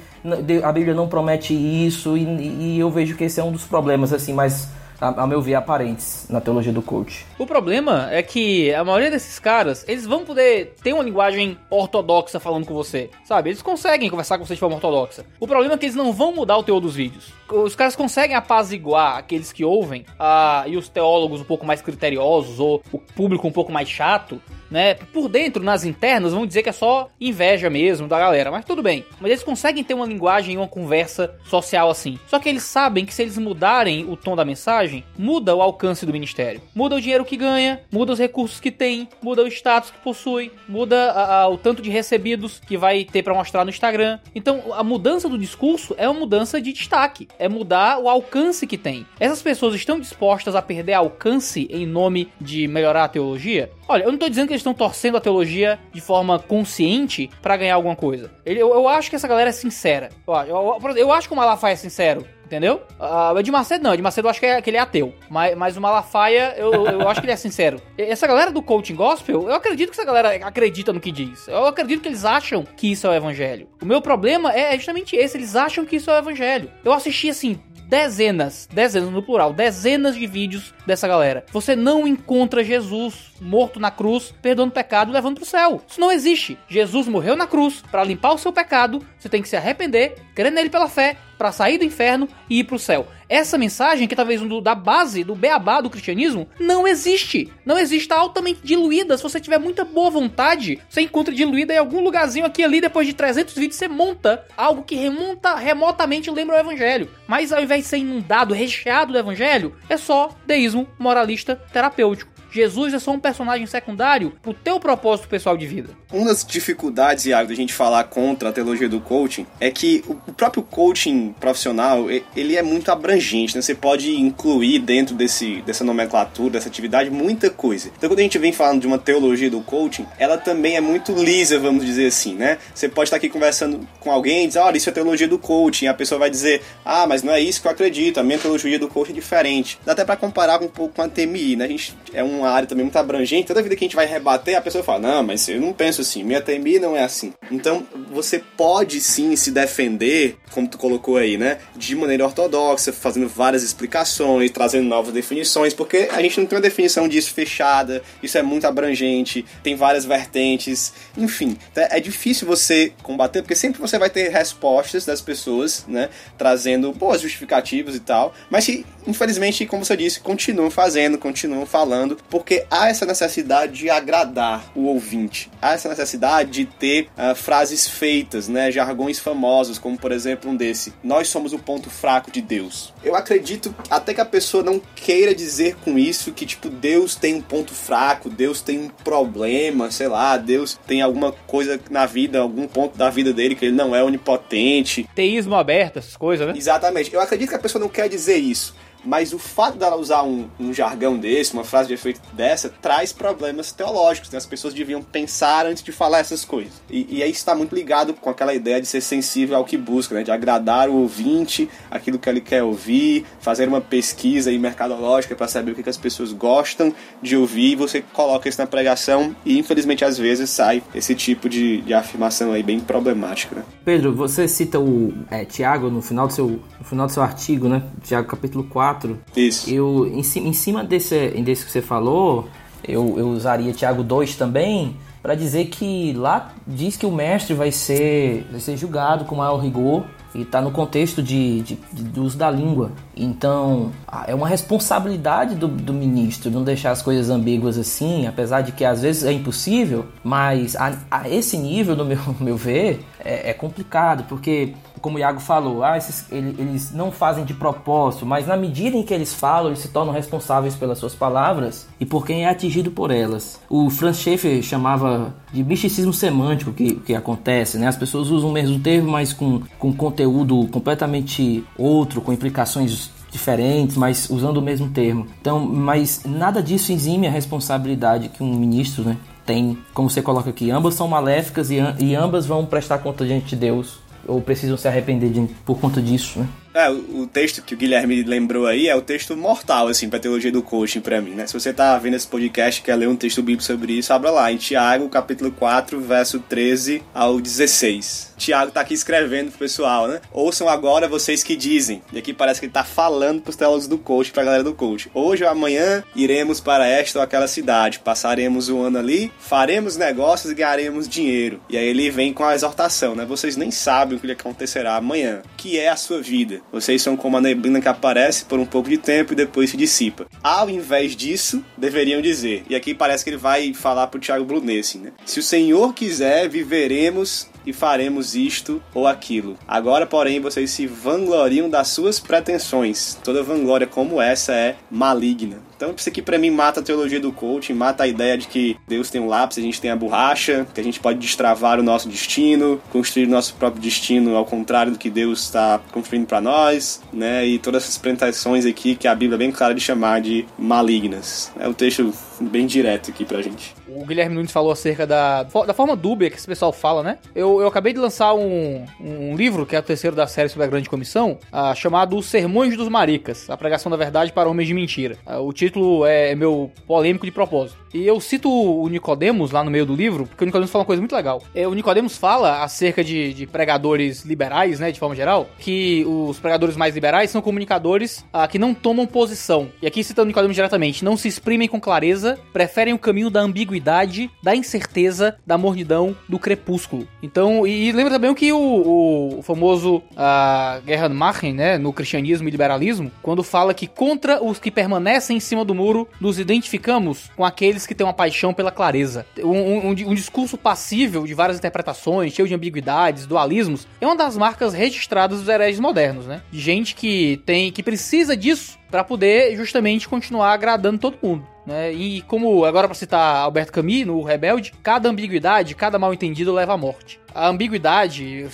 A 0.63 0.71
Bíblia 0.71 0.93
não 0.93 1.07
promete 1.07 1.53
isso 1.53 2.17
e, 2.17 2.23
e 2.23 2.79
eu 2.79 2.89
vejo 2.89 3.15
que 3.15 3.25
esse 3.25 3.39
é 3.39 3.43
um 3.43 3.51
dos 3.51 3.63
problemas 3.63 4.13
assim 4.13 4.33
mais 4.33 4.69
a, 4.99 5.25
meu 5.25 5.41
ver, 5.41 5.55
aparentes 5.55 6.27
na 6.29 6.41
teologia 6.41 6.73
do 6.73 6.81
coach. 6.81 7.25
O 7.37 7.45
problema 7.45 8.09
é 8.11 8.21
que 8.21 8.73
a 8.73 8.83
maioria 8.83 9.09
desses 9.09 9.39
caras, 9.39 9.85
eles 9.87 10.05
vão 10.05 10.25
poder 10.25 10.75
ter 10.83 10.93
uma 10.93 11.03
linguagem 11.03 11.57
ortodoxa 11.69 12.39
falando 12.39 12.65
com 12.65 12.73
você, 12.73 13.09
sabe? 13.23 13.49
Eles 13.49 13.61
conseguem 13.61 14.09
conversar 14.09 14.37
com 14.37 14.45
você 14.45 14.55
de 14.55 14.59
forma 14.59 14.75
ortodoxa. 14.75 15.25
O 15.39 15.47
problema 15.47 15.75
é 15.75 15.77
que 15.77 15.85
eles 15.85 15.95
não 15.95 16.11
vão 16.11 16.33
mudar 16.33 16.57
o 16.57 16.63
teor 16.63 16.79
dos 16.79 16.95
vídeos. 16.95 17.31
Os 17.49 17.75
caras 17.75 17.95
conseguem 17.95 18.35
apaziguar 18.35 19.17
aqueles 19.17 19.51
que 19.51 19.63
ouvem 19.63 20.01
uh, 20.19 20.67
e 20.67 20.77
os 20.77 20.89
teólogos 20.89 21.41
um 21.41 21.45
pouco 21.45 21.65
mais 21.65 21.81
criteriosos 21.81 22.59
ou 22.59 22.81
o 22.91 22.99
público 22.99 23.47
um 23.47 23.51
pouco 23.51 23.71
mais 23.71 23.89
chato 23.89 24.41
né? 24.69 24.93
Por 24.93 25.27
dentro, 25.27 25.63
nas 25.63 25.83
internas, 25.83 26.33
vão 26.33 26.45
dizer 26.45 26.63
que 26.63 26.69
é 26.69 26.73
só 26.73 27.09
inveja 27.19 27.69
mesmo 27.69 28.07
da 28.07 28.19
galera, 28.19 28.51
mas 28.51 28.65
tudo 28.65 28.83
bem. 28.83 29.05
Mas 29.19 29.31
eles 29.31 29.43
conseguem 29.43 29.83
ter 29.83 29.93
uma 29.93 30.05
linguagem 30.05 30.55
e 30.55 30.57
uma 30.57 30.67
conversa 30.67 31.35
social 31.45 31.89
assim. 31.89 32.19
Só 32.27 32.39
que 32.39 32.49
eles 32.49 32.63
sabem 32.63 33.05
que 33.05 33.13
se 33.13 33.21
eles 33.21 33.37
mudarem 33.37 34.05
o 34.09 34.15
tom 34.15 34.35
da 34.35 34.45
mensagem, 34.45 35.03
muda 35.17 35.55
o 35.55 35.61
alcance 35.61 36.05
do 36.05 36.13
ministério. 36.13 36.61
Muda 36.73 36.95
o 36.95 37.01
dinheiro 37.01 37.25
que 37.25 37.37
ganha, 37.37 37.81
muda 37.91 38.13
os 38.13 38.19
recursos 38.19 38.59
que 38.59 38.71
tem, 38.71 39.07
muda 39.21 39.43
o 39.43 39.47
status 39.47 39.91
que 39.91 39.99
possui, 39.99 40.51
muda 40.67 41.11
a, 41.11 41.41
a, 41.41 41.47
o 41.47 41.57
tanto 41.57 41.81
de 41.81 41.89
recebidos 41.89 42.59
que 42.59 42.77
vai 42.77 43.03
ter 43.03 43.23
para 43.23 43.33
mostrar 43.33 43.63
no 43.63 43.69
Instagram. 43.69 44.19
Então, 44.33 44.73
a 44.73 44.83
mudança 44.83 45.27
do 45.27 45.37
discurso 45.37 45.95
é 45.97 46.07
uma 46.07 46.19
mudança 46.19 46.61
de 46.61 46.73
destaque, 46.73 47.27
é 47.37 47.47
mudar 47.47 47.99
o 47.99 48.09
alcance 48.09 48.67
que 48.67 48.77
tem. 48.77 49.05
Essas 49.19 49.41
pessoas 49.41 49.75
estão 49.75 49.99
dispostas 49.99 50.55
a 50.55 50.61
perder 50.61 50.93
alcance 50.93 51.67
em 51.69 51.85
nome 51.85 52.31
de 52.39 52.67
melhorar 52.67 53.05
a 53.05 53.09
teologia? 53.09 53.71
Olha, 53.87 54.03
eu 54.03 54.11
não 54.11 54.19
tô 54.19 54.29
dizendo 54.29 54.47
que 54.47 54.53
eles 54.59 54.61
estão 54.61 54.73
torcendo 54.73 55.17
a 55.17 55.21
teologia 55.21 55.79
de 55.91 56.01
forma 56.01 56.37
consciente 56.39 57.29
para 57.41 57.57
ganhar 57.57 57.75
alguma 57.75 57.95
coisa. 57.95 58.31
Eu, 58.45 58.73
eu, 58.73 58.87
acho 58.87 59.09
que 59.09 59.15
essa 59.15 59.27
galera 59.27 59.49
é 59.49 59.53
sincera. 59.53 60.09
Eu, 60.27 60.79
eu, 60.81 60.97
eu 60.97 61.11
acho 61.11 61.27
que 61.27 61.33
o 61.33 61.37
Malafaia 61.37 61.73
é 61.73 61.77
sincero. 61.77 62.25
Entendeu? 62.49 62.81
Uh, 62.99 63.35
o 63.35 63.39
Ed 63.39 63.51
Macedo 63.51 63.83
não, 63.83 63.91
o 63.91 63.93
Ed 63.93 64.01
Macedo 64.01 64.25
eu 64.25 64.31
acho 64.31 64.39
que, 64.39 64.45
é, 64.47 64.59
que 64.59 64.71
ele 64.71 64.77
é 64.77 64.79
ateu. 64.79 65.13
Mas, 65.29 65.55
mas 65.55 65.77
o 65.77 65.81
Malafaia, 65.81 66.55
eu, 66.57 66.73
eu 66.73 67.07
acho 67.07 67.21
que 67.21 67.27
ele 67.27 67.31
é 67.31 67.35
sincero. 67.35 67.79
Essa 67.95 68.25
galera 68.25 68.49
do 68.49 68.59
coaching 68.63 68.95
gospel, 68.95 69.47
eu 69.47 69.53
acredito 69.53 69.91
que 69.91 69.95
essa 69.95 70.03
galera 70.03 70.33
acredita 70.43 70.91
no 70.91 70.99
que 70.99 71.11
diz. 71.11 71.47
Eu 71.47 71.67
acredito 71.67 72.01
que 72.01 72.07
eles 72.07 72.25
acham 72.25 72.63
que 72.63 72.91
isso 72.91 73.05
é 73.05 73.11
o 73.11 73.13
evangelho. 73.13 73.69
O 73.79 73.85
meu 73.85 74.01
problema 74.01 74.51
é 74.51 74.75
justamente 74.75 75.15
esse, 75.15 75.37
eles 75.37 75.55
acham 75.55 75.85
que 75.85 75.97
isso 75.97 76.09
é 76.09 76.15
o 76.15 76.17
evangelho. 76.17 76.71
Eu 76.83 76.91
assisti 76.91 77.29
assim, 77.29 77.61
dezenas, 77.89 78.69
dezenas 78.71 79.09
no 79.09 79.23
plural, 79.23 79.51
dezenas 79.51 80.15
de 80.15 80.27
vídeos 80.27 80.73
dessa 80.85 81.07
galera. 81.07 81.43
Você 81.51 81.75
não 81.75 82.07
encontra 82.07 82.63
Jesus 82.63 83.33
morto 83.41 83.79
na 83.79 83.89
cruz, 83.89 84.31
perdoando 84.43 84.71
pecado 84.71 85.09
e 85.09 85.13
levando 85.13 85.37
para 85.37 85.43
o 85.43 85.47
céu. 85.47 85.81
Isso 85.89 85.99
não 85.99 86.11
existe. 86.11 86.57
Jesus 86.67 87.07
morreu 87.07 87.35
na 87.35 87.47
cruz 87.47 87.83
para 87.89 88.03
limpar 88.03 88.33
o 88.33 88.37
seu 88.37 88.53
pecado. 88.53 89.03
Você 89.17 89.27
tem 89.27 89.41
que 89.41 89.49
se 89.49 89.57
arrepender, 89.57 90.15
crer 90.35 90.51
nele 90.51 90.69
pela 90.69 90.87
fé, 90.87 91.17
para 91.39 91.53
sair 91.53 91.77
do 91.77 91.85
inferno 91.85 92.27
e 92.49 92.59
ir 92.59 92.65
para 92.65 92.75
o 92.75 92.79
céu. 92.79 93.07
Essa 93.29 93.57
mensagem, 93.57 94.07
que 94.07 94.13
é 94.13 94.17
talvez 94.17 94.41
um 94.41 94.61
da 94.61 94.75
base, 94.75 95.23
do 95.23 95.35
beabá 95.35 95.79
do 95.79 95.89
cristianismo, 95.89 96.49
não 96.59 96.87
existe. 96.87 97.53
Não 97.63 97.77
existe, 97.77 98.01
está 98.01 98.17
altamente 98.17 98.59
diluída. 98.63 99.15
Se 99.15 99.23
você 99.23 99.39
tiver 99.39 99.59
muita 99.59 99.85
boa 99.85 100.09
vontade, 100.09 100.81
você 100.89 101.01
encontra 101.01 101.33
diluída 101.33 101.73
em 101.73 101.77
algum 101.77 102.03
lugarzinho 102.03 102.45
aqui 102.45 102.63
ali, 102.63 102.81
depois 102.81 103.07
de 103.07 103.13
300 103.13 103.53
vídeos, 103.53 103.75
você 103.75 103.87
monta 103.87 104.45
algo 104.57 104.83
que 104.83 104.95
remonta 104.95 105.55
remotamente 105.55 106.29
lembra 106.29 106.57
o 106.57 106.59
evangelho. 106.59 107.09
Mas 107.27 107.53
ao 107.53 107.61
invés 107.61 107.83
de 107.83 107.87
ser 107.87 107.97
inundado, 107.97 108.53
recheado 108.53 109.13
do 109.13 109.19
evangelho, 109.19 109.75
é 109.87 109.95
só 109.95 110.35
deísmo 110.45 110.87
moralista 110.97 111.55
terapêutico. 111.71 112.28
Jesus 112.51 112.93
é 112.93 112.99
só 112.99 113.11
um 113.11 113.19
personagem 113.19 113.65
secundário 113.67 114.33
pro 114.41 114.53
teu 114.53 114.79
propósito 114.79 115.27
pessoal 115.27 115.55
de 115.55 115.67
vida. 115.67 115.89
Uma 116.11 116.25
das 116.25 116.43
dificuldades, 116.43 117.25
Iago, 117.25 117.49
da 117.49 117.55
gente 117.55 117.73
falar 117.73 118.03
contra 118.05 118.49
a 118.49 118.51
teologia 118.51 118.89
do 118.89 118.99
coaching 118.99 119.45
é 119.59 119.69
que 119.69 120.03
o 120.07 120.33
próprio 120.33 120.63
coaching 120.63 121.33
profissional, 121.39 122.07
ele 122.09 122.55
é 122.55 122.63
muito 122.63 122.91
abrangente, 122.91 123.55
né? 123.55 123.61
Você 123.61 123.75
pode 123.75 124.19
incluir 124.19 124.79
dentro 124.79 125.15
desse, 125.15 125.61
dessa 125.61 125.83
nomenclatura, 125.83 126.51
dessa 126.51 126.67
atividade, 126.67 127.09
muita 127.09 127.49
coisa. 127.49 127.91
Então, 127.95 128.09
quando 128.09 128.19
a 128.19 128.23
gente 128.23 128.37
vem 128.39 128.51
falando 128.51 128.81
de 128.81 128.87
uma 128.87 128.97
teologia 128.97 129.49
do 129.49 129.61
coaching, 129.61 130.07
ela 130.17 130.37
também 130.37 130.75
é 130.75 130.81
muito 130.81 131.11
lisa, 131.11 131.59
vamos 131.59 131.85
dizer 131.85 132.07
assim, 132.07 132.33
né? 132.33 132.57
Você 132.73 132.89
pode 132.89 133.07
estar 133.07 133.17
aqui 133.17 133.29
conversando 133.29 133.87
com 133.99 134.11
alguém 134.11 134.45
e 134.45 134.47
dizer, 134.47 134.59
olha, 134.59 134.77
isso 134.77 134.89
é 134.89 134.91
teologia 134.91 135.27
do 135.27 135.37
coaching. 135.37 135.87
A 135.87 135.93
pessoa 135.93 136.17
vai 136.17 136.29
dizer, 136.29 136.61
ah, 136.83 137.05
mas 137.05 137.21
não 137.21 137.33
é 137.33 137.39
isso 137.39 137.61
que 137.61 137.67
eu 137.67 137.71
acredito, 137.71 138.19
a 138.19 138.23
minha 138.23 138.39
teologia 138.39 138.79
do 138.79 138.87
coaching 138.87 139.11
é 139.11 139.15
diferente. 139.15 139.79
Dá 139.85 139.91
até 139.91 140.03
para 140.03 140.15
comparar 140.15 140.61
um 140.61 140.67
pouco 140.67 140.95
com 140.95 141.01
a 141.03 141.07
TMI, 141.07 141.55
né? 141.55 141.65
A 141.65 141.67
gente 141.67 141.95
é 142.13 142.23
um 142.23 142.38
uma 142.39 142.49
área 142.49 142.67
também 142.67 142.83
muito 142.83 142.97
abrangente, 142.97 143.47
toda 143.47 143.61
vida 143.61 143.75
que 143.75 143.83
a 143.83 143.87
gente 143.87 143.95
vai 143.95 144.05
rebater, 144.05 144.57
a 144.57 144.61
pessoa 144.61 144.83
fala, 144.83 144.99
não, 144.99 145.23
mas 145.23 145.47
eu 145.49 145.59
não 145.59 145.73
penso 145.73 146.01
assim, 146.01 146.23
minha 146.23 146.41
TMI 146.41 146.79
não 146.79 146.95
é 146.95 147.03
assim. 147.03 147.33
Então, 147.51 147.85
você 148.11 148.39
pode 148.39 149.01
sim 149.01 149.35
se 149.35 149.51
defender, 149.51 150.37
como 150.51 150.67
tu 150.67 150.77
colocou 150.77 151.17
aí, 151.17 151.37
né, 151.37 151.59
de 151.75 151.95
maneira 151.95 152.25
ortodoxa, 152.25 152.93
fazendo 152.93 153.27
várias 153.27 153.63
explicações, 153.63 154.51
trazendo 154.51 154.87
novas 154.87 155.13
definições, 155.13 155.73
porque 155.73 156.09
a 156.11 156.21
gente 156.21 156.39
não 156.39 156.47
tem 156.47 156.57
uma 156.57 156.61
definição 156.61 157.07
disso 157.07 157.33
fechada, 157.33 158.01
isso 158.23 158.37
é 158.37 158.41
muito 158.41 158.65
abrangente, 158.65 159.45
tem 159.61 159.75
várias 159.75 160.05
vertentes, 160.05 160.93
enfim, 161.17 161.57
então 161.71 161.85
é 161.89 161.99
difícil 161.99 162.47
você 162.47 162.93
combater, 163.03 163.41
porque 163.41 163.55
sempre 163.55 163.81
você 163.81 163.97
vai 163.97 164.09
ter 164.09 164.29
respostas 164.29 165.05
das 165.05 165.21
pessoas, 165.21 165.85
né, 165.87 166.09
trazendo 166.37 166.91
boas 166.93 167.21
justificativas 167.21 167.95
e 167.95 167.99
tal, 167.99 168.33
mas 168.49 168.65
que, 168.65 168.85
infelizmente, 169.09 169.65
como 169.65 169.83
você 169.83 169.97
disse, 169.97 170.19
continuam 170.19 170.69
fazendo, 170.69 171.17
continuam 171.17 171.65
falando, 171.65 172.17
porque 172.29 172.65
há 172.69 172.89
essa 172.89 173.05
necessidade 173.05 173.73
de 173.73 173.89
agradar 173.89 174.71
o 174.75 174.85
ouvinte, 174.85 175.49
há 175.61 175.73
essa 175.73 175.89
necessidade 175.89 176.51
de 176.51 176.65
ter 176.65 177.07
uh, 177.17 177.35
frases 177.35 177.87
feitas, 177.87 178.47
né, 178.47 178.71
jargões 178.71 179.19
famosos, 179.19 179.77
como 179.77 179.97
por 179.97 180.11
exemplo 180.11 180.51
um 180.51 180.55
desse: 180.55 180.93
Nós 181.03 181.27
somos 181.29 181.53
o 181.53 181.59
ponto 181.59 181.89
fraco 181.89 182.31
de 182.31 182.41
Deus. 182.41 182.93
Eu 183.03 183.15
acredito 183.15 183.73
até 183.89 184.13
que 184.13 184.21
a 184.21 184.25
pessoa 184.25 184.63
não 184.63 184.81
queira 184.95 185.33
dizer 185.33 185.75
com 185.83 185.97
isso 185.97 186.31
que 186.31 186.45
tipo 186.45 186.69
Deus 186.69 187.15
tem 187.15 187.35
um 187.35 187.41
ponto 187.41 187.73
fraco, 187.73 188.29
Deus 188.29 188.61
tem 188.61 188.79
um 188.79 188.89
problema, 188.89 189.91
sei 189.91 190.07
lá, 190.07 190.37
Deus 190.37 190.79
tem 190.87 191.01
alguma 191.01 191.31
coisa 191.31 191.79
na 191.89 192.05
vida, 192.05 192.39
algum 192.39 192.67
ponto 192.67 192.97
da 192.97 193.09
vida 193.09 193.33
dele 193.33 193.55
que 193.55 193.65
ele 193.65 193.75
não 193.75 193.95
é 193.95 194.03
onipotente. 194.03 195.07
Teísmo 195.15 195.55
aberto, 195.55 195.97
essas 195.97 196.15
coisas, 196.15 196.47
né? 196.47 196.53
Exatamente. 196.55 197.13
Eu 197.13 197.21
acredito 197.21 197.49
que 197.49 197.55
a 197.55 197.59
pessoa 197.59 197.81
não 197.81 197.89
quer 197.89 198.07
dizer 198.07 198.37
isso. 198.37 198.75
Mas 199.03 199.33
o 199.33 199.39
fato 199.39 199.77
dela 199.77 199.95
usar 199.95 200.23
um, 200.23 200.47
um, 200.59 200.73
jargão 200.73 201.17
desse, 201.17 201.53
uma 201.53 201.63
frase 201.63 201.87
de 201.87 201.93
efeito 201.93 202.21
dessa, 202.33 202.69
traz 202.81 203.11
problemas 203.11 203.71
teológicos. 203.71 204.29
Né? 204.29 204.37
As 204.37 204.45
pessoas 204.45 204.73
deviam 204.73 205.01
pensar 205.01 205.65
antes 205.65 205.83
de 205.83 205.91
falar 205.91 206.19
essas 206.19 206.43
coisas. 206.45 206.73
E, 206.89 207.17
e 207.17 207.23
aí 207.23 207.31
está 207.31 207.55
muito 207.55 207.73
ligado 207.73 208.13
com 208.13 208.29
aquela 208.29 208.53
ideia 208.53 208.81
de 208.81 208.87
ser 208.87 209.01
sensível 209.01 209.57
ao 209.57 209.65
que 209.65 209.77
busca, 209.77 210.15
né? 210.15 210.23
de 210.23 210.31
agradar 210.31 210.89
o 210.89 210.95
ouvinte, 210.95 211.69
aquilo 211.89 212.19
que 212.19 212.29
ele 212.29 212.41
quer 212.41 212.63
ouvir, 212.63 213.25
fazer 213.39 213.67
uma 213.67 213.81
pesquisa 213.81 214.51
mercadológica 214.59 215.35
para 215.35 215.47
saber 215.47 215.71
o 215.71 215.75
que, 215.75 215.83
que 215.83 215.89
as 215.89 215.97
pessoas 215.97 216.33
gostam 216.33 216.93
de 217.21 217.37
ouvir. 217.37 217.71
E 217.71 217.75
você 217.75 218.01
coloca 218.13 218.49
isso 218.49 218.59
na 218.59 218.67
pregação 218.67 219.35
e, 219.45 219.57
infelizmente, 219.57 220.03
às 220.03 220.17
vezes 220.17 220.49
sai 220.49 220.83
esse 220.93 221.15
tipo 221.15 221.47
de, 221.47 221.81
de 221.81 221.93
afirmação 221.93 222.51
aí 222.51 222.61
bem 222.61 222.79
problemática. 222.79 223.55
Né? 223.55 223.63
Pedro, 223.85 224.13
você 224.13 224.47
cita 224.47 224.79
o 224.79 225.13
é, 225.29 225.45
Tiago 225.45 225.89
no 225.89 226.01
final 226.01 226.27
do 226.27 226.33
seu, 226.33 226.47
no 226.47 226.85
final 226.85 227.07
do 227.07 227.13
seu 227.13 227.23
artigo, 227.23 227.67
né? 227.69 227.83
Tiago 228.03 228.27
capítulo 228.27 228.63
4 228.65 228.88
4. 228.89 229.19
Isso. 229.35 229.69
Eu, 229.69 230.07
em, 230.07 230.19
em 230.21 230.53
cima 230.53 230.83
desse, 230.83 231.29
desse 231.41 231.65
que 231.65 231.71
você 231.71 231.81
falou, 231.81 232.47
eu, 232.83 233.15
eu 233.17 233.29
usaria 233.29 233.71
Tiago 233.73 234.03
2 234.03 234.35
também 234.35 234.95
para 235.21 235.35
dizer 235.35 235.65
que 235.65 236.13
lá 236.13 236.53
diz 236.65 236.95
que 236.95 237.05
o 237.05 237.11
mestre 237.11 237.53
vai 237.53 237.71
ser, 237.71 238.47
vai 238.49 238.59
ser 238.59 238.77
julgado 238.77 239.25
com 239.25 239.35
maior 239.35 239.57
rigor 239.57 240.05
e 240.33 240.43
está 240.43 240.61
no 240.61 240.71
contexto 240.71 241.23
de, 241.23 241.61
de, 241.61 241.75
de, 241.91 242.19
uso 242.19 242.37
da 242.37 242.49
língua. 242.51 242.91
Então, 243.15 243.91
é 244.27 244.35
uma 244.35 244.47
responsabilidade 244.47 245.55
do, 245.55 245.67
do, 245.67 245.91
ministro 245.91 246.51
não 246.51 246.63
deixar 246.63 246.91
as 246.91 247.01
coisas 247.01 247.29
ambíguas 247.29 247.77
assim, 247.77 248.27
apesar 248.27 248.61
de 248.61 248.71
que 248.71 248.85
às 248.85 249.01
vezes 249.01 249.23
é 249.23 249.31
impossível, 249.31 250.05
mas 250.23 250.75
a, 250.75 250.95
a 251.09 251.29
esse 251.29 251.57
nível, 251.57 251.95
no 251.95 252.05
meu, 252.05 252.19
no 252.39 252.45
meu 252.45 252.55
ver, 252.55 253.03
é, 253.19 253.49
é 253.49 253.53
complicado, 253.53 254.25
porque 254.29 254.73
como 254.99 255.17
o 255.17 255.19
Iago 255.19 255.39
falou, 255.39 255.83
ah, 255.83 255.97
esses, 255.97 256.25
eles 256.31 256.91
não 256.93 257.11
fazem 257.11 257.45
de 257.45 257.53
propósito, 257.53 258.25
mas 258.25 258.47
na 258.47 258.57
medida 258.57 258.97
em 258.97 259.03
que 259.03 259.13
eles 259.13 259.33
falam, 259.33 259.69
eles 259.69 259.79
se 259.79 259.89
tornam 259.89 260.13
responsáveis 260.13 260.75
pelas 260.75 260.97
suas 260.97 261.15
palavras 261.15 261.87
e 261.99 262.05
por 262.05 262.25
quem 262.25 262.45
é 262.45 262.49
atingido 262.49 262.91
por 262.91 263.11
elas. 263.11 263.59
O 263.69 263.89
Franz 263.89 264.19
Schaeffer 264.19 264.61
chamava 264.61 265.33
de 265.51 265.63
misticismo 265.63 266.13
semântico 266.13 266.71
que, 266.71 266.95
que 266.95 267.15
acontece, 267.15 267.77
né? 267.77 267.87
As 267.87 267.97
pessoas 267.97 268.29
usam 268.29 268.49
o 268.49 268.53
mesmo 268.53 268.79
termo, 268.79 269.11
mas 269.11 269.33
com, 269.33 269.61
com 269.77 269.93
conteúdo 269.93 270.67
completamente 270.67 271.63
outro, 271.77 272.21
com 272.21 272.31
implicações 272.31 273.11
diferentes, 273.31 273.95
mas 273.95 274.29
usando 274.29 274.57
o 274.57 274.61
mesmo 274.61 274.89
termo. 274.89 275.27
Então, 275.39 275.59
mas 275.59 276.23
nada 276.25 276.61
disso 276.61 276.91
exime 276.91 277.27
a 277.27 277.31
responsabilidade 277.31 278.29
que 278.29 278.43
um 278.43 278.55
ministro, 278.55 279.03
né, 279.03 279.17
tem. 279.45 279.77
Como 279.93 280.09
você 280.09 280.21
coloca 280.21 280.49
aqui, 280.49 280.69
ambas 280.69 280.93
são 280.93 281.07
maléficas 281.07 281.71
e, 281.71 281.77
e 281.99 282.15
ambas 282.15 282.45
vão 282.45 282.65
prestar 282.65 282.99
conta 282.99 283.25
diante 283.25 283.47
de 283.47 283.55
Deus 283.55 283.99
ou 284.27 284.41
precisam 284.41 284.77
se 284.77 284.87
arrepender 284.87 285.29
de, 285.29 285.47
por 285.65 285.79
conta 285.79 286.01
disso, 286.01 286.39
né? 286.39 286.47
É, 286.73 286.89
o, 286.89 287.25
texto 287.25 287.63
que 287.63 287.73
o 287.73 287.77
Guilherme 287.77 288.21
lembrou 288.23 288.67
aí 288.67 288.87
é 288.87 288.95
o 288.95 289.01
texto 289.01 289.35
mortal, 289.35 289.87
assim, 289.87 290.07
pra 290.07 290.19
teologia 290.19 290.51
do 290.51 290.61
coaching 290.61 291.01
pra 291.01 291.19
mim, 291.19 291.31
né? 291.31 291.47
Se 291.47 291.53
você 291.53 291.73
tá 291.73 291.97
vendo 291.97 292.13
esse 292.13 292.27
podcast 292.27 292.79
e 292.79 292.83
quer 292.83 292.95
ler 292.95 293.09
um 293.09 293.15
texto 293.15 293.41
bíblico 293.41 293.63
sobre 293.63 293.93
isso, 293.93 294.13
abra 294.13 294.29
lá, 294.29 294.51
em 294.51 294.57
Tiago, 294.57 295.09
capítulo 295.09 295.51
4, 295.51 295.99
verso 295.99 296.39
13 296.39 297.01
ao 297.13 297.41
16. 297.41 298.28
Tiago 298.39 298.71
tá 298.71 298.81
aqui 298.81 298.93
escrevendo 298.93 299.49
pro 299.49 299.59
pessoal, 299.59 300.07
né? 300.07 300.21
Ouçam 300.31 300.69
agora 300.69 301.09
vocês 301.09 301.43
que 301.43 301.57
dizem. 301.57 302.01
E 302.11 302.17
aqui 302.17 302.33
parece 302.33 302.59
que 302.59 302.65
ele 302.65 302.73
tá 302.73 302.85
falando 302.85 303.41
pros 303.41 303.57
teólogos 303.57 303.85
do 303.85 303.97
coach, 303.97 304.31
pra 304.31 304.43
galera 304.43 304.63
do 304.63 304.73
coach. 304.73 305.11
Hoje 305.13 305.43
ou 305.43 305.49
amanhã 305.49 306.03
iremos 306.15 306.61
para 306.61 306.87
esta 306.87 307.19
ou 307.19 307.23
aquela 307.23 307.47
cidade, 307.47 307.99
passaremos 307.99 308.69
o 308.69 308.79
ano 308.79 308.97
ali, 308.97 309.31
faremos 309.39 309.97
negócios 309.97 310.51
e 310.51 310.55
ganharemos 310.55 311.07
dinheiro. 311.07 311.59
E 311.69 311.77
aí 311.77 311.85
ele 311.85 312.09
vem 312.09 312.33
com 312.33 312.45
a 312.45 312.55
exortação, 312.55 313.13
né? 313.13 313.25
Vocês 313.25 313.57
nem 313.57 313.71
sabem 313.71 314.17
o 314.17 314.21
que 314.21 314.31
acontecerá 314.31 314.95
amanhã, 314.95 315.41
que 315.57 315.77
é 315.77 315.89
a 315.89 315.97
sua 315.97 316.21
vida. 316.21 316.61
Vocês 316.71 317.01
são 317.01 317.17
como 317.17 317.37
a 317.37 317.41
neblina 317.41 317.81
que 317.81 317.89
aparece 317.89 318.45
por 318.45 318.57
um 318.57 318.65
pouco 318.65 318.89
de 318.89 318.97
tempo 318.97 319.33
e 319.33 319.35
depois 319.35 319.69
se 319.69 319.77
dissipa. 319.77 320.27
Ao 320.41 320.69
invés 320.69 321.13
disso, 321.15 321.63
deveriam 321.77 322.21
dizer, 322.21 322.63
e 322.69 322.75
aqui 322.75 322.93
parece 322.93 323.23
que 323.25 323.29
ele 323.31 323.37
vai 323.37 323.73
falar 323.73 324.07
pro 324.07 324.19
Thiago 324.19 324.45
Brunesse, 324.45 324.97
né? 324.97 325.11
Se 325.25 325.39
o 325.39 325.43
Senhor 325.43 325.93
quiser, 325.93 326.47
viveremos 326.47 327.49
e 327.69 327.73
faremos 327.73 328.35
isto 328.35 328.81
ou 328.93 329.05
aquilo. 329.05 329.57
Agora, 329.67 330.07
porém, 330.07 330.39
vocês 330.39 330.71
se 330.71 330.87
vangloriam 330.87 331.69
das 331.69 331.89
suas 331.89 332.19
pretensões. 332.19 333.17
Toda 333.23 333.43
vanglória 333.43 333.85
como 333.85 334.19
essa 334.19 334.53
é 334.53 334.75
maligna. 334.89 335.57
Então, 335.77 335.93
isso 335.95 336.09
aqui 336.09 336.21
para 336.21 336.37
mim 336.37 336.49
mata 336.49 336.81
a 336.81 336.83
teologia 336.83 337.21
do 337.21 337.31
coaching, 337.31 337.73
mata 337.73 338.03
a 338.03 338.07
ideia 338.07 338.37
de 338.37 338.47
que 338.47 338.75
Deus 338.85 339.09
tem 339.09 339.21
um 339.21 339.27
lápis, 339.27 339.59
a 339.59 339.61
gente 339.61 339.79
tem 339.79 339.89
a 339.89 339.95
borracha, 339.95 340.67
que 340.73 340.81
a 340.81 340.83
gente 340.83 340.99
pode 340.99 341.19
destravar 341.19 341.79
o 341.79 341.83
nosso 341.83 342.09
destino, 342.09 342.81
construir 342.91 343.27
o 343.27 343.29
nosso 343.29 343.53
próprio 343.53 343.81
destino 343.81 344.35
ao 344.35 344.45
contrário 344.45 344.91
do 344.91 344.97
que 344.97 345.09
Deus 345.09 345.43
está 345.43 345.79
construindo 345.91 346.25
para 346.25 346.41
nós, 346.41 347.01
né? 347.13 347.47
E 347.47 347.59
todas 347.59 347.83
essas 347.83 347.97
pretensões 347.97 348.65
aqui 348.65 348.95
que 348.95 349.07
a 349.07 349.15
Bíblia 349.15 349.37
é 349.37 349.39
bem 349.39 349.51
clara 349.51 349.73
de 349.73 349.79
chamar 349.79 350.19
de 350.19 350.45
malignas. 350.57 351.49
É 351.57 351.67
um 351.67 351.73
texto 351.73 352.13
bem 352.41 352.65
direto 352.65 353.11
aqui 353.11 353.23
pra 353.23 353.41
gente. 353.41 353.78
O 353.99 354.05
Guilherme 354.05 354.33
Nunes 354.33 354.51
falou 354.51 354.71
acerca 354.71 355.05
da, 355.05 355.43
da 355.43 355.73
forma 355.73 355.93
dúbia 355.93 356.29
que 356.29 356.37
esse 356.37 356.47
pessoal 356.47 356.71
fala, 356.71 357.03
né? 357.03 357.17
Eu, 357.35 357.59
eu 357.59 357.67
acabei 357.67 357.91
de 357.91 357.99
lançar 357.99 358.33
um, 358.33 358.85
um 358.97 359.35
livro, 359.35 359.65
que 359.65 359.75
é 359.75 359.79
o 359.79 359.83
terceiro 359.83 360.15
da 360.15 360.25
série 360.25 360.47
sobre 360.47 360.63
a 360.63 360.67
Grande 360.67 360.89
Comissão, 360.89 361.37
uh, 361.51 361.75
chamado 361.75 362.15
Os 362.15 362.25
Sermões 362.27 362.77
dos 362.77 362.87
Maricas, 362.87 363.49
a 363.49 363.57
pregação 363.57 363.91
da 363.91 363.97
verdade 363.97 364.31
para 364.31 364.47
homens 364.47 364.69
de 364.69 364.73
mentira. 364.73 365.17
Uh, 365.27 365.45
o 365.45 365.51
título 365.51 366.05
é, 366.05 366.31
é 366.31 366.35
meu 366.35 366.71
polêmico 366.87 367.25
de 367.25 367.31
propósito. 367.31 367.77
E 367.93 368.05
eu 368.05 368.19
cito 368.19 368.49
o 368.49 368.87
Nicodemos 368.87 369.51
lá 369.51 369.63
no 369.63 369.71
meio 369.71 369.85
do 369.85 369.95
livro, 369.95 370.27
porque 370.27 370.43
o 370.43 370.45
Nicodemos 370.45 370.71
fala 370.71 370.81
uma 370.83 370.87
coisa 370.87 371.01
muito 371.01 371.15
legal. 371.15 371.41
É, 371.53 371.67
o 371.67 371.73
Nicodemos 371.73 372.17
fala 372.17 372.63
acerca 372.63 373.03
de, 373.03 373.33
de, 373.33 373.47
pregadores 373.47 374.23
liberais, 374.23 374.79
né, 374.79 374.91
de 374.91 374.99
forma 374.99 375.15
geral, 375.15 375.49
que 375.57 376.05
os 376.07 376.39
pregadores 376.39 376.75
mais 376.75 376.93
liberais 376.93 377.31
são 377.31 377.41
comunicadores 377.41 378.25
uh, 378.33 378.47
que 378.47 378.59
não 378.59 378.73
tomam 378.73 379.07
posição. 379.07 379.69
E 379.81 379.87
aqui 379.87 380.03
citando 380.03 380.25
o 380.25 380.27
Nicodemos 380.27 380.55
diretamente, 380.55 381.03
não 381.03 381.17
se 381.17 381.27
exprimem 381.27 381.67
com 381.67 381.79
clareza, 381.79 382.39
preferem 382.53 382.93
o 382.93 382.99
caminho 382.99 383.29
da 383.29 383.41
ambiguidade, 383.41 384.29
da 384.43 384.55
incerteza, 384.55 385.37
da 385.45 385.57
mornidão, 385.57 386.15
do 386.27 386.37
crepúsculo. 386.37 387.07
Então, 387.23 387.65
e, 387.65 387.87
e 387.87 387.91
lembra 387.91 388.13
também 388.13 388.33
que 388.33 388.51
o, 388.51 389.39
o 389.39 389.41
famoso 389.41 389.97
uh, 389.97 390.85
Gerhard 390.85 391.15
Machen, 391.15 391.53
né, 391.53 391.77
no 391.77 391.91
cristianismo 391.91 392.47
e 392.47 392.51
liberalismo, 392.51 393.11
quando 393.21 393.43
fala 393.43 393.73
que 393.73 393.87
contra 393.87 394.43
os 394.43 394.59
que 394.59 394.69
permanecem 394.69 395.37
em 395.37 395.39
cima 395.39 395.65
do 395.65 395.73
muro, 395.73 396.07
nos 396.21 396.39
identificamos 396.39 397.31
com 397.35 397.43
aqueles 397.43 397.78
que 397.85 397.95
têm 397.95 398.05
uma 398.05 398.13
paixão 398.13 398.53
pela 398.53 398.71
clareza. 398.71 399.25
Um, 399.39 399.49
um, 399.49 399.89
um 399.89 400.13
discurso 400.13 400.57
passível 400.57 401.25
de 401.25 401.33
várias 401.33 401.57
interpretações, 401.57 402.33
cheio 402.33 402.47
de 402.47 402.53
ambiguidades, 402.53 403.25
dualismos, 403.25 403.87
é 403.99 404.05
uma 404.05 404.15
das 404.15 404.37
marcas 404.37 404.73
registradas 404.73 405.39
dos 405.39 405.47
hereges 405.47 405.79
modernos, 405.79 406.25
né? 406.25 406.41
Gente 406.51 406.95
que 406.95 407.41
tem, 407.45 407.71
que 407.71 407.83
precisa 407.83 408.35
disso 408.35 408.78
para 408.89 409.03
poder 409.03 409.55
justamente 409.55 410.07
continuar 410.07 410.53
agradando 410.53 410.99
todo 410.99 411.17
mundo. 411.21 411.47
Né? 411.65 411.93
E 411.93 412.21
como, 412.23 412.65
agora 412.65 412.87
para 412.87 412.95
citar 412.95 413.37
Alberto 413.37 413.71
Camus, 413.71 414.05
no 414.05 414.23
Rebelde, 414.23 414.73
cada 414.81 415.09
ambiguidade, 415.09 415.75
cada 415.75 415.99
mal 415.99 416.13
entendido 416.13 416.53
leva 416.53 416.73
à 416.73 416.77
morte 416.77 417.19
a 417.33 417.47
ambiguidade, 417.47 418.45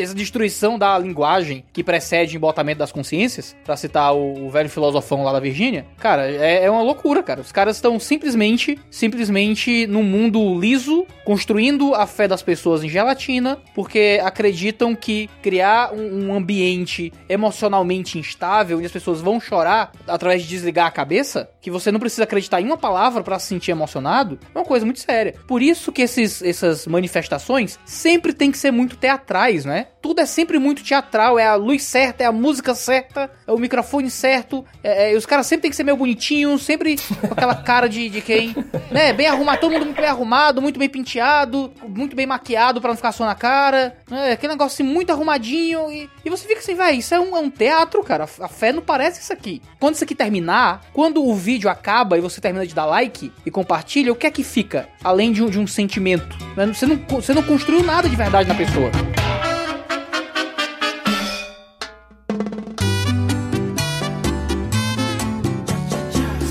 essa 0.00 0.14
destruição 0.14 0.78
da 0.78 0.98
linguagem 0.98 1.64
que 1.72 1.84
precede 1.84 2.36
o 2.36 2.38
embotamento 2.38 2.78
das 2.78 2.92
consciências, 2.92 3.56
para 3.64 3.76
citar 3.76 4.14
o, 4.14 4.48
velho 4.50 4.68
filosofão 4.68 5.22
lá 5.22 5.32
da 5.32 5.40
Virgínia, 5.40 5.86
cara, 5.98 6.30
é, 6.30 6.64
é, 6.64 6.70
uma 6.70 6.82
loucura, 6.82 7.22
cara. 7.22 7.40
Os 7.40 7.52
caras 7.52 7.76
estão 7.76 7.98
simplesmente, 7.98 8.78
simplesmente 8.90 9.86
num 9.86 10.02
mundo 10.02 10.58
liso, 10.58 11.06
construindo 11.24 11.94
a 11.94 12.06
fé 12.06 12.26
das 12.26 12.42
pessoas 12.42 12.82
em 12.82 12.88
gelatina, 12.88 13.58
porque 13.74 14.20
acreditam 14.22 14.94
que 14.94 15.28
criar 15.42 15.92
um, 15.92 16.28
um 16.28 16.34
ambiente 16.34 17.12
emocionalmente 17.28 18.18
instável, 18.18 18.78
onde 18.78 18.86
as 18.86 18.92
pessoas 18.92 19.20
vão 19.20 19.40
chorar 19.40 19.57
através 20.06 20.42
de 20.42 20.48
desligar 20.48 20.86
a 20.86 20.90
cabeça, 20.90 21.50
que 21.60 21.70
você 21.70 21.90
não 21.90 22.00
precisa 22.00 22.24
acreditar 22.24 22.60
em 22.60 22.66
uma 22.66 22.76
palavra 22.76 23.22
para 23.22 23.38
se 23.38 23.46
sentir 23.46 23.70
emocionado, 23.70 24.38
é 24.54 24.58
uma 24.58 24.64
coisa 24.64 24.84
muito 24.84 25.00
séria. 25.00 25.34
Por 25.46 25.62
isso 25.62 25.90
que 25.92 26.02
esses, 26.02 26.42
essas 26.42 26.86
manifestações 26.86 27.78
sempre 27.84 28.32
tem 28.32 28.50
que 28.50 28.58
ser 28.58 28.70
muito 28.70 28.96
teatrais, 28.96 29.64
né? 29.64 29.86
Tudo 30.00 30.20
é 30.20 30.26
sempre 30.26 30.58
muito 30.58 30.82
teatral, 30.82 31.38
é 31.38 31.46
a 31.46 31.56
luz 31.56 31.82
certa, 31.82 32.22
é 32.22 32.26
a 32.26 32.32
música 32.32 32.74
certa, 32.74 33.30
é 33.46 33.52
o 33.52 33.58
microfone 33.58 34.10
certo, 34.10 34.64
é, 34.82 35.12
é, 35.12 35.16
os 35.16 35.26
caras 35.26 35.46
sempre 35.46 35.62
tem 35.62 35.70
que 35.70 35.76
ser 35.76 35.82
meio 35.82 35.96
bonitinhos, 35.96 36.62
sempre 36.62 36.96
com 37.20 37.32
aquela 37.32 37.54
cara 37.56 37.88
de, 37.88 38.08
de 38.08 38.20
quem, 38.20 38.54
né? 38.90 39.12
Bem 39.12 39.26
arrumado, 39.26 39.60
todo 39.60 39.72
mundo 39.72 39.86
muito 39.86 40.00
bem 40.00 40.08
arrumado, 40.08 40.62
muito 40.62 40.78
bem 40.78 40.88
penteado, 40.88 41.72
muito 41.88 42.14
bem 42.14 42.26
maquiado 42.26 42.80
para 42.80 42.90
não 42.90 42.96
ficar 42.96 43.12
só 43.12 43.26
na 43.26 43.34
cara, 43.34 43.96
né? 44.08 44.32
Aquele 44.32 44.52
negócio 44.52 44.82
assim, 44.82 44.92
muito 44.92 45.10
arrumadinho 45.10 45.90
e, 45.90 46.08
e 46.24 46.30
você 46.30 46.46
fica 46.46 46.60
assim, 46.60 46.74
vai, 46.74 46.96
isso 46.96 47.14
é 47.14 47.18
um, 47.18 47.36
é 47.36 47.40
um 47.40 47.50
teatro, 47.50 48.02
cara, 48.04 48.24
a 48.24 48.48
fé 48.48 48.72
não 48.72 48.82
parece 48.82 49.20
isso 49.20 49.32
aqui. 49.32 49.60
Quando 49.80 49.96
isso 49.96 50.04
aqui 50.04 50.14
terminar, 50.14 50.82
quando 50.92 51.24
o 51.24 51.34
vídeo 51.34 51.68
acaba 51.68 52.16
e 52.16 52.20
você 52.20 52.40
termina 52.40 52.66
de 52.66 52.74
dar 52.74 52.86
like 52.86 53.32
e 53.44 53.50
compartilha, 53.50 54.12
o 54.12 54.16
que 54.16 54.26
é 54.26 54.30
que 54.30 54.44
fica? 54.44 54.88
Além 55.02 55.32
de 55.32 55.42
um, 55.42 55.50
de 55.50 55.58
um 55.58 55.66
sentimento, 55.66 56.36
né? 56.56 56.66
Você 56.66 56.86
não, 56.86 56.96
você 57.08 57.34
não 57.34 57.42
construiu 57.42 57.82
nada 57.82 58.08
de 58.08 58.14
verdade 58.16 58.48
na 58.48 58.54
pessoa. 58.54 58.90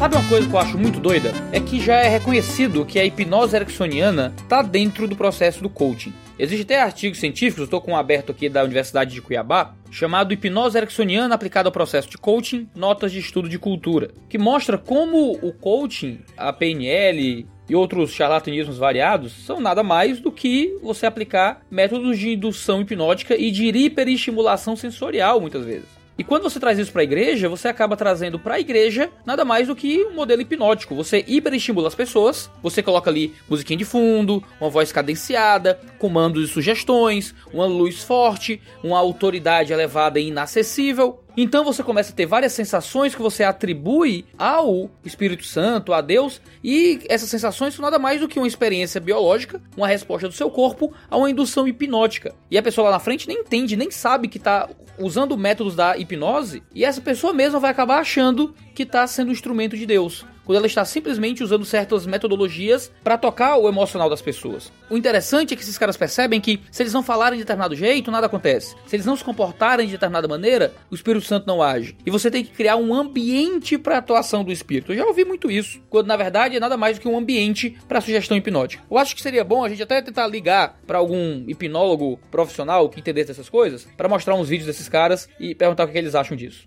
Sabe 0.08 0.20
uma 0.20 0.30
coisa 0.30 0.48
que 0.48 0.56
eu 0.56 0.60
acho 0.60 0.78
muito 0.78 1.02
doida? 1.02 1.34
É 1.52 1.60
que 1.60 1.82
já 1.82 1.96
é 1.96 2.08
reconhecido 2.08 2.86
que 2.86 2.98
a 2.98 3.04
hipnose 3.04 3.54
ericksoniana 3.54 4.34
está 4.38 4.62
dentro 4.62 5.06
do 5.06 5.18
processo 5.18 5.62
do 5.62 5.70
coaching. 5.70 6.14
Existem 6.40 6.64
até 6.64 6.82
artigos 6.82 7.20
científicos, 7.20 7.66
estou 7.66 7.82
com 7.82 7.92
um 7.92 7.98
aberto 7.98 8.32
aqui 8.32 8.48
da 8.48 8.64
Universidade 8.64 9.14
de 9.14 9.22
Cuiabá, 9.22 9.76
chamado 9.92 10.34
Hipnose 10.34 10.78
Ericksoniana 10.78 11.36
aplicada 11.36 11.68
ao 11.68 11.74
processo 11.74 12.10
de 12.10 12.18
coaching, 12.18 12.70
notas 12.74 13.12
de 13.12 13.20
estudo 13.20 13.50
de 13.50 13.60
cultura, 13.60 14.12
que 14.30 14.38
mostra 14.38 14.78
como 14.78 15.34
o 15.42 15.52
coaching, 15.52 16.22
a 16.38 16.54
PNL, 16.54 17.46
e 17.70 17.76
outros 17.76 18.12
charlatanismos 18.12 18.78
variados 18.78 19.34
são 19.34 19.60
nada 19.60 19.84
mais 19.84 20.22
do 20.22 20.32
que 20.32 20.74
você 20.82 21.06
aplicar 21.06 21.66
métodos 21.70 22.18
de 22.18 22.30
indução 22.30 22.80
hipnótica 22.80 23.36
e 23.36 23.52
de 23.52 23.66
hiperestimulação 23.66 24.74
sensorial, 24.78 25.42
muitas 25.42 25.66
vezes. 25.66 25.97
E 26.18 26.24
quando 26.24 26.44
você 26.44 26.60
traz 26.60 26.80
isso 26.80 26.92
para 26.92 27.02
a 27.02 27.04
igreja, 27.04 27.48
você 27.48 27.68
acaba 27.68 27.96
trazendo 27.96 28.40
para 28.40 28.56
a 28.56 28.60
igreja 28.60 29.12
nada 29.24 29.46
mais 29.46 29.68
do 29.68 29.76
que 29.76 30.04
um 30.04 30.16
modelo 30.16 30.42
hipnótico. 30.42 30.96
Você 30.96 31.24
hiperestimula 31.28 31.88
as 31.88 31.94
pessoas, 31.94 32.50
você 32.64 32.82
coloca 32.82 33.10
ali 33.10 33.36
musiquinha 33.48 33.78
de 33.78 33.86
fundo, 33.86 34.44
uma 34.60 34.70
voz 34.70 34.92
cadenciada, 34.92 35.80
comandos 36.00 36.50
e 36.50 36.52
sugestões, 36.52 37.36
uma 37.54 37.68
luz 37.68 38.02
forte, 38.02 38.60
uma 38.84 38.98
autoridade 38.98 39.72
elevada 39.72 40.20
e 40.20 40.30
inacessível. 40.30 41.20
Então 41.40 41.64
você 41.64 41.84
começa 41.84 42.12
a 42.12 42.16
ter 42.16 42.26
várias 42.26 42.54
sensações 42.54 43.14
que 43.14 43.22
você 43.22 43.44
atribui 43.44 44.26
ao 44.40 44.90
Espírito 45.06 45.46
Santo, 45.46 45.94
a 45.94 46.02
Deus, 46.02 46.42
e 46.64 47.00
essas 47.08 47.30
sensações 47.30 47.76
são 47.76 47.84
nada 47.84 48.00
mais 48.00 48.20
do 48.20 48.28
que 48.28 48.40
uma 48.40 48.48
experiência 48.48 49.00
biológica, 49.00 49.62
uma 49.78 49.88
resposta 49.88 50.28
do 50.28 50.34
seu 50.34 50.50
corpo 50.50 50.92
a 51.08 51.16
uma 51.16 51.30
indução 51.30 51.68
hipnótica. 51.68 52.34
E 52.50 52.58
a 52.58 52.64
pessoa 52.64 52.86
lá 52.86 52.96
na 52.96 53.00
frente 53.00 53.28
nem 53.28 53.42
entende, 53.42 53.78
nem 53.78 53.92
sabe 53.92 54.28
que 54.28 54.40
está 54.40 54.68
usando 54.98 55.38
métodos 55.38 55.76
da 55.76 55.96
hipnose, 55.96 56.64
e 56.74 56.84
essa 56.84 57.02
pessoa 57.02 57.32
mesma 57.32 57.60
vai 57.60 57.70
acabar 57.70 58.00
achando 58.00 58.56
que 58.74 58.82
está 58.82 59.06
sendo 59.06 59.30
um 59.30 59.32
instrumento 59.32 59.78
de 59.78 59.86
Deus 59.86 60.26
quando 60.48 60.60
ela 60.60 60.66
está 60.66 60.86
simplesmente 60.86 61.44
usando 61.44 61.66
certas 61.66 62.06
metodologias 62.06 62.90
para 63.04 63.18
tocar 63.18 63.58
o 63.58 63.68
emocional 63.68 64.10
das 64.10 64.22
pessoas. 64.22 64.72
O 64.90 64.98
interessante 64.98 65.54
é 65.54 65.58
que 65.58 65.62
esses 65.62 65.78
caras 65.78 65.98
percebem 65.98 66.40
que 66.40 66.62
se 66.72 66.82
eles 66.82 66.94
não 66.94 67.04
falarem 67.04 67.38
de 67.38 67.44
determinado 67.44 67.76
jeito, 67.76 68.10
nada 68.10 68.28
acontece. 68.28 68.74
Se 68.86 68.96
eles 68.96 69.06
não 69.06 69.18
se 69.18 69.26
comportarem 69.26 69.86
de 69.86 69.92
determinada 69.92 70.26
maneira, 70.26 70.74
o 70.90 70.96
Espírito 70.96 71.26
Santo 71.26 71.46
não 71.46 71.62
age. 71.62 71.98
E 72.06 72.10
você 72.10 72.32
tem 72.32 72.46
que 72.46 72.52
criar 72.52 72.78
um 72.78 72.94
ambiente 72.94 73.78
para 73.78 73.96
a 73.96 73.98
atuação 74.00 74.42
do 74.42 74.52
Espírito. 74.52 74.94
Eu 74.94 75.00
já 75.00 75.06
ouvi 75.06 75.26
muito 75.26 75.52
isso, 75.52 75.82
quando 75.90 76.08
na 76.08 76.16
verdade 76.16 76.56
é 76.56 76.60
nada 76.62 76.78
mais 76.78 76.98
do 76.98 77.02
que 77.02 77.10
um 77.10 77.18
ambiente 77.18 77.78
para 77.86 78.00
sugestão 78.00 78.38
hipnótica. 78.38 78.82
Eu 78.90 78.98
acho 78.98 79.14
que 79.14 79.22
seria 79.22 79.44
bom 79.44 79.66
a 79.66 79.70
gente 79.70 79.84
até 79.84 80.02
tentar 80.02 80.28
ligar 80.28 80.80
para 80.88 80.98
algum 80.98 81.44
hipnólogo 81.46 82.18
profissional 82.32 82.88
que 82.88 83.02
entendesse 83.02 83.32
essas 83.32 83.50
coisas, 83.50 83.86
para 83.98 84.08
mostrar 84.08 84.36
uns 84.36 84.48
vídeos 84.48 84.68
desses 84.68 84.88
caras 84.88 85.28
e 85.38 85.54
perguntar 85.54 85.84
o 85.84 85.88
que 85.90 85.98
eles 85.98 86.16
acham 86.16 86.38
disso. 86.38 86.64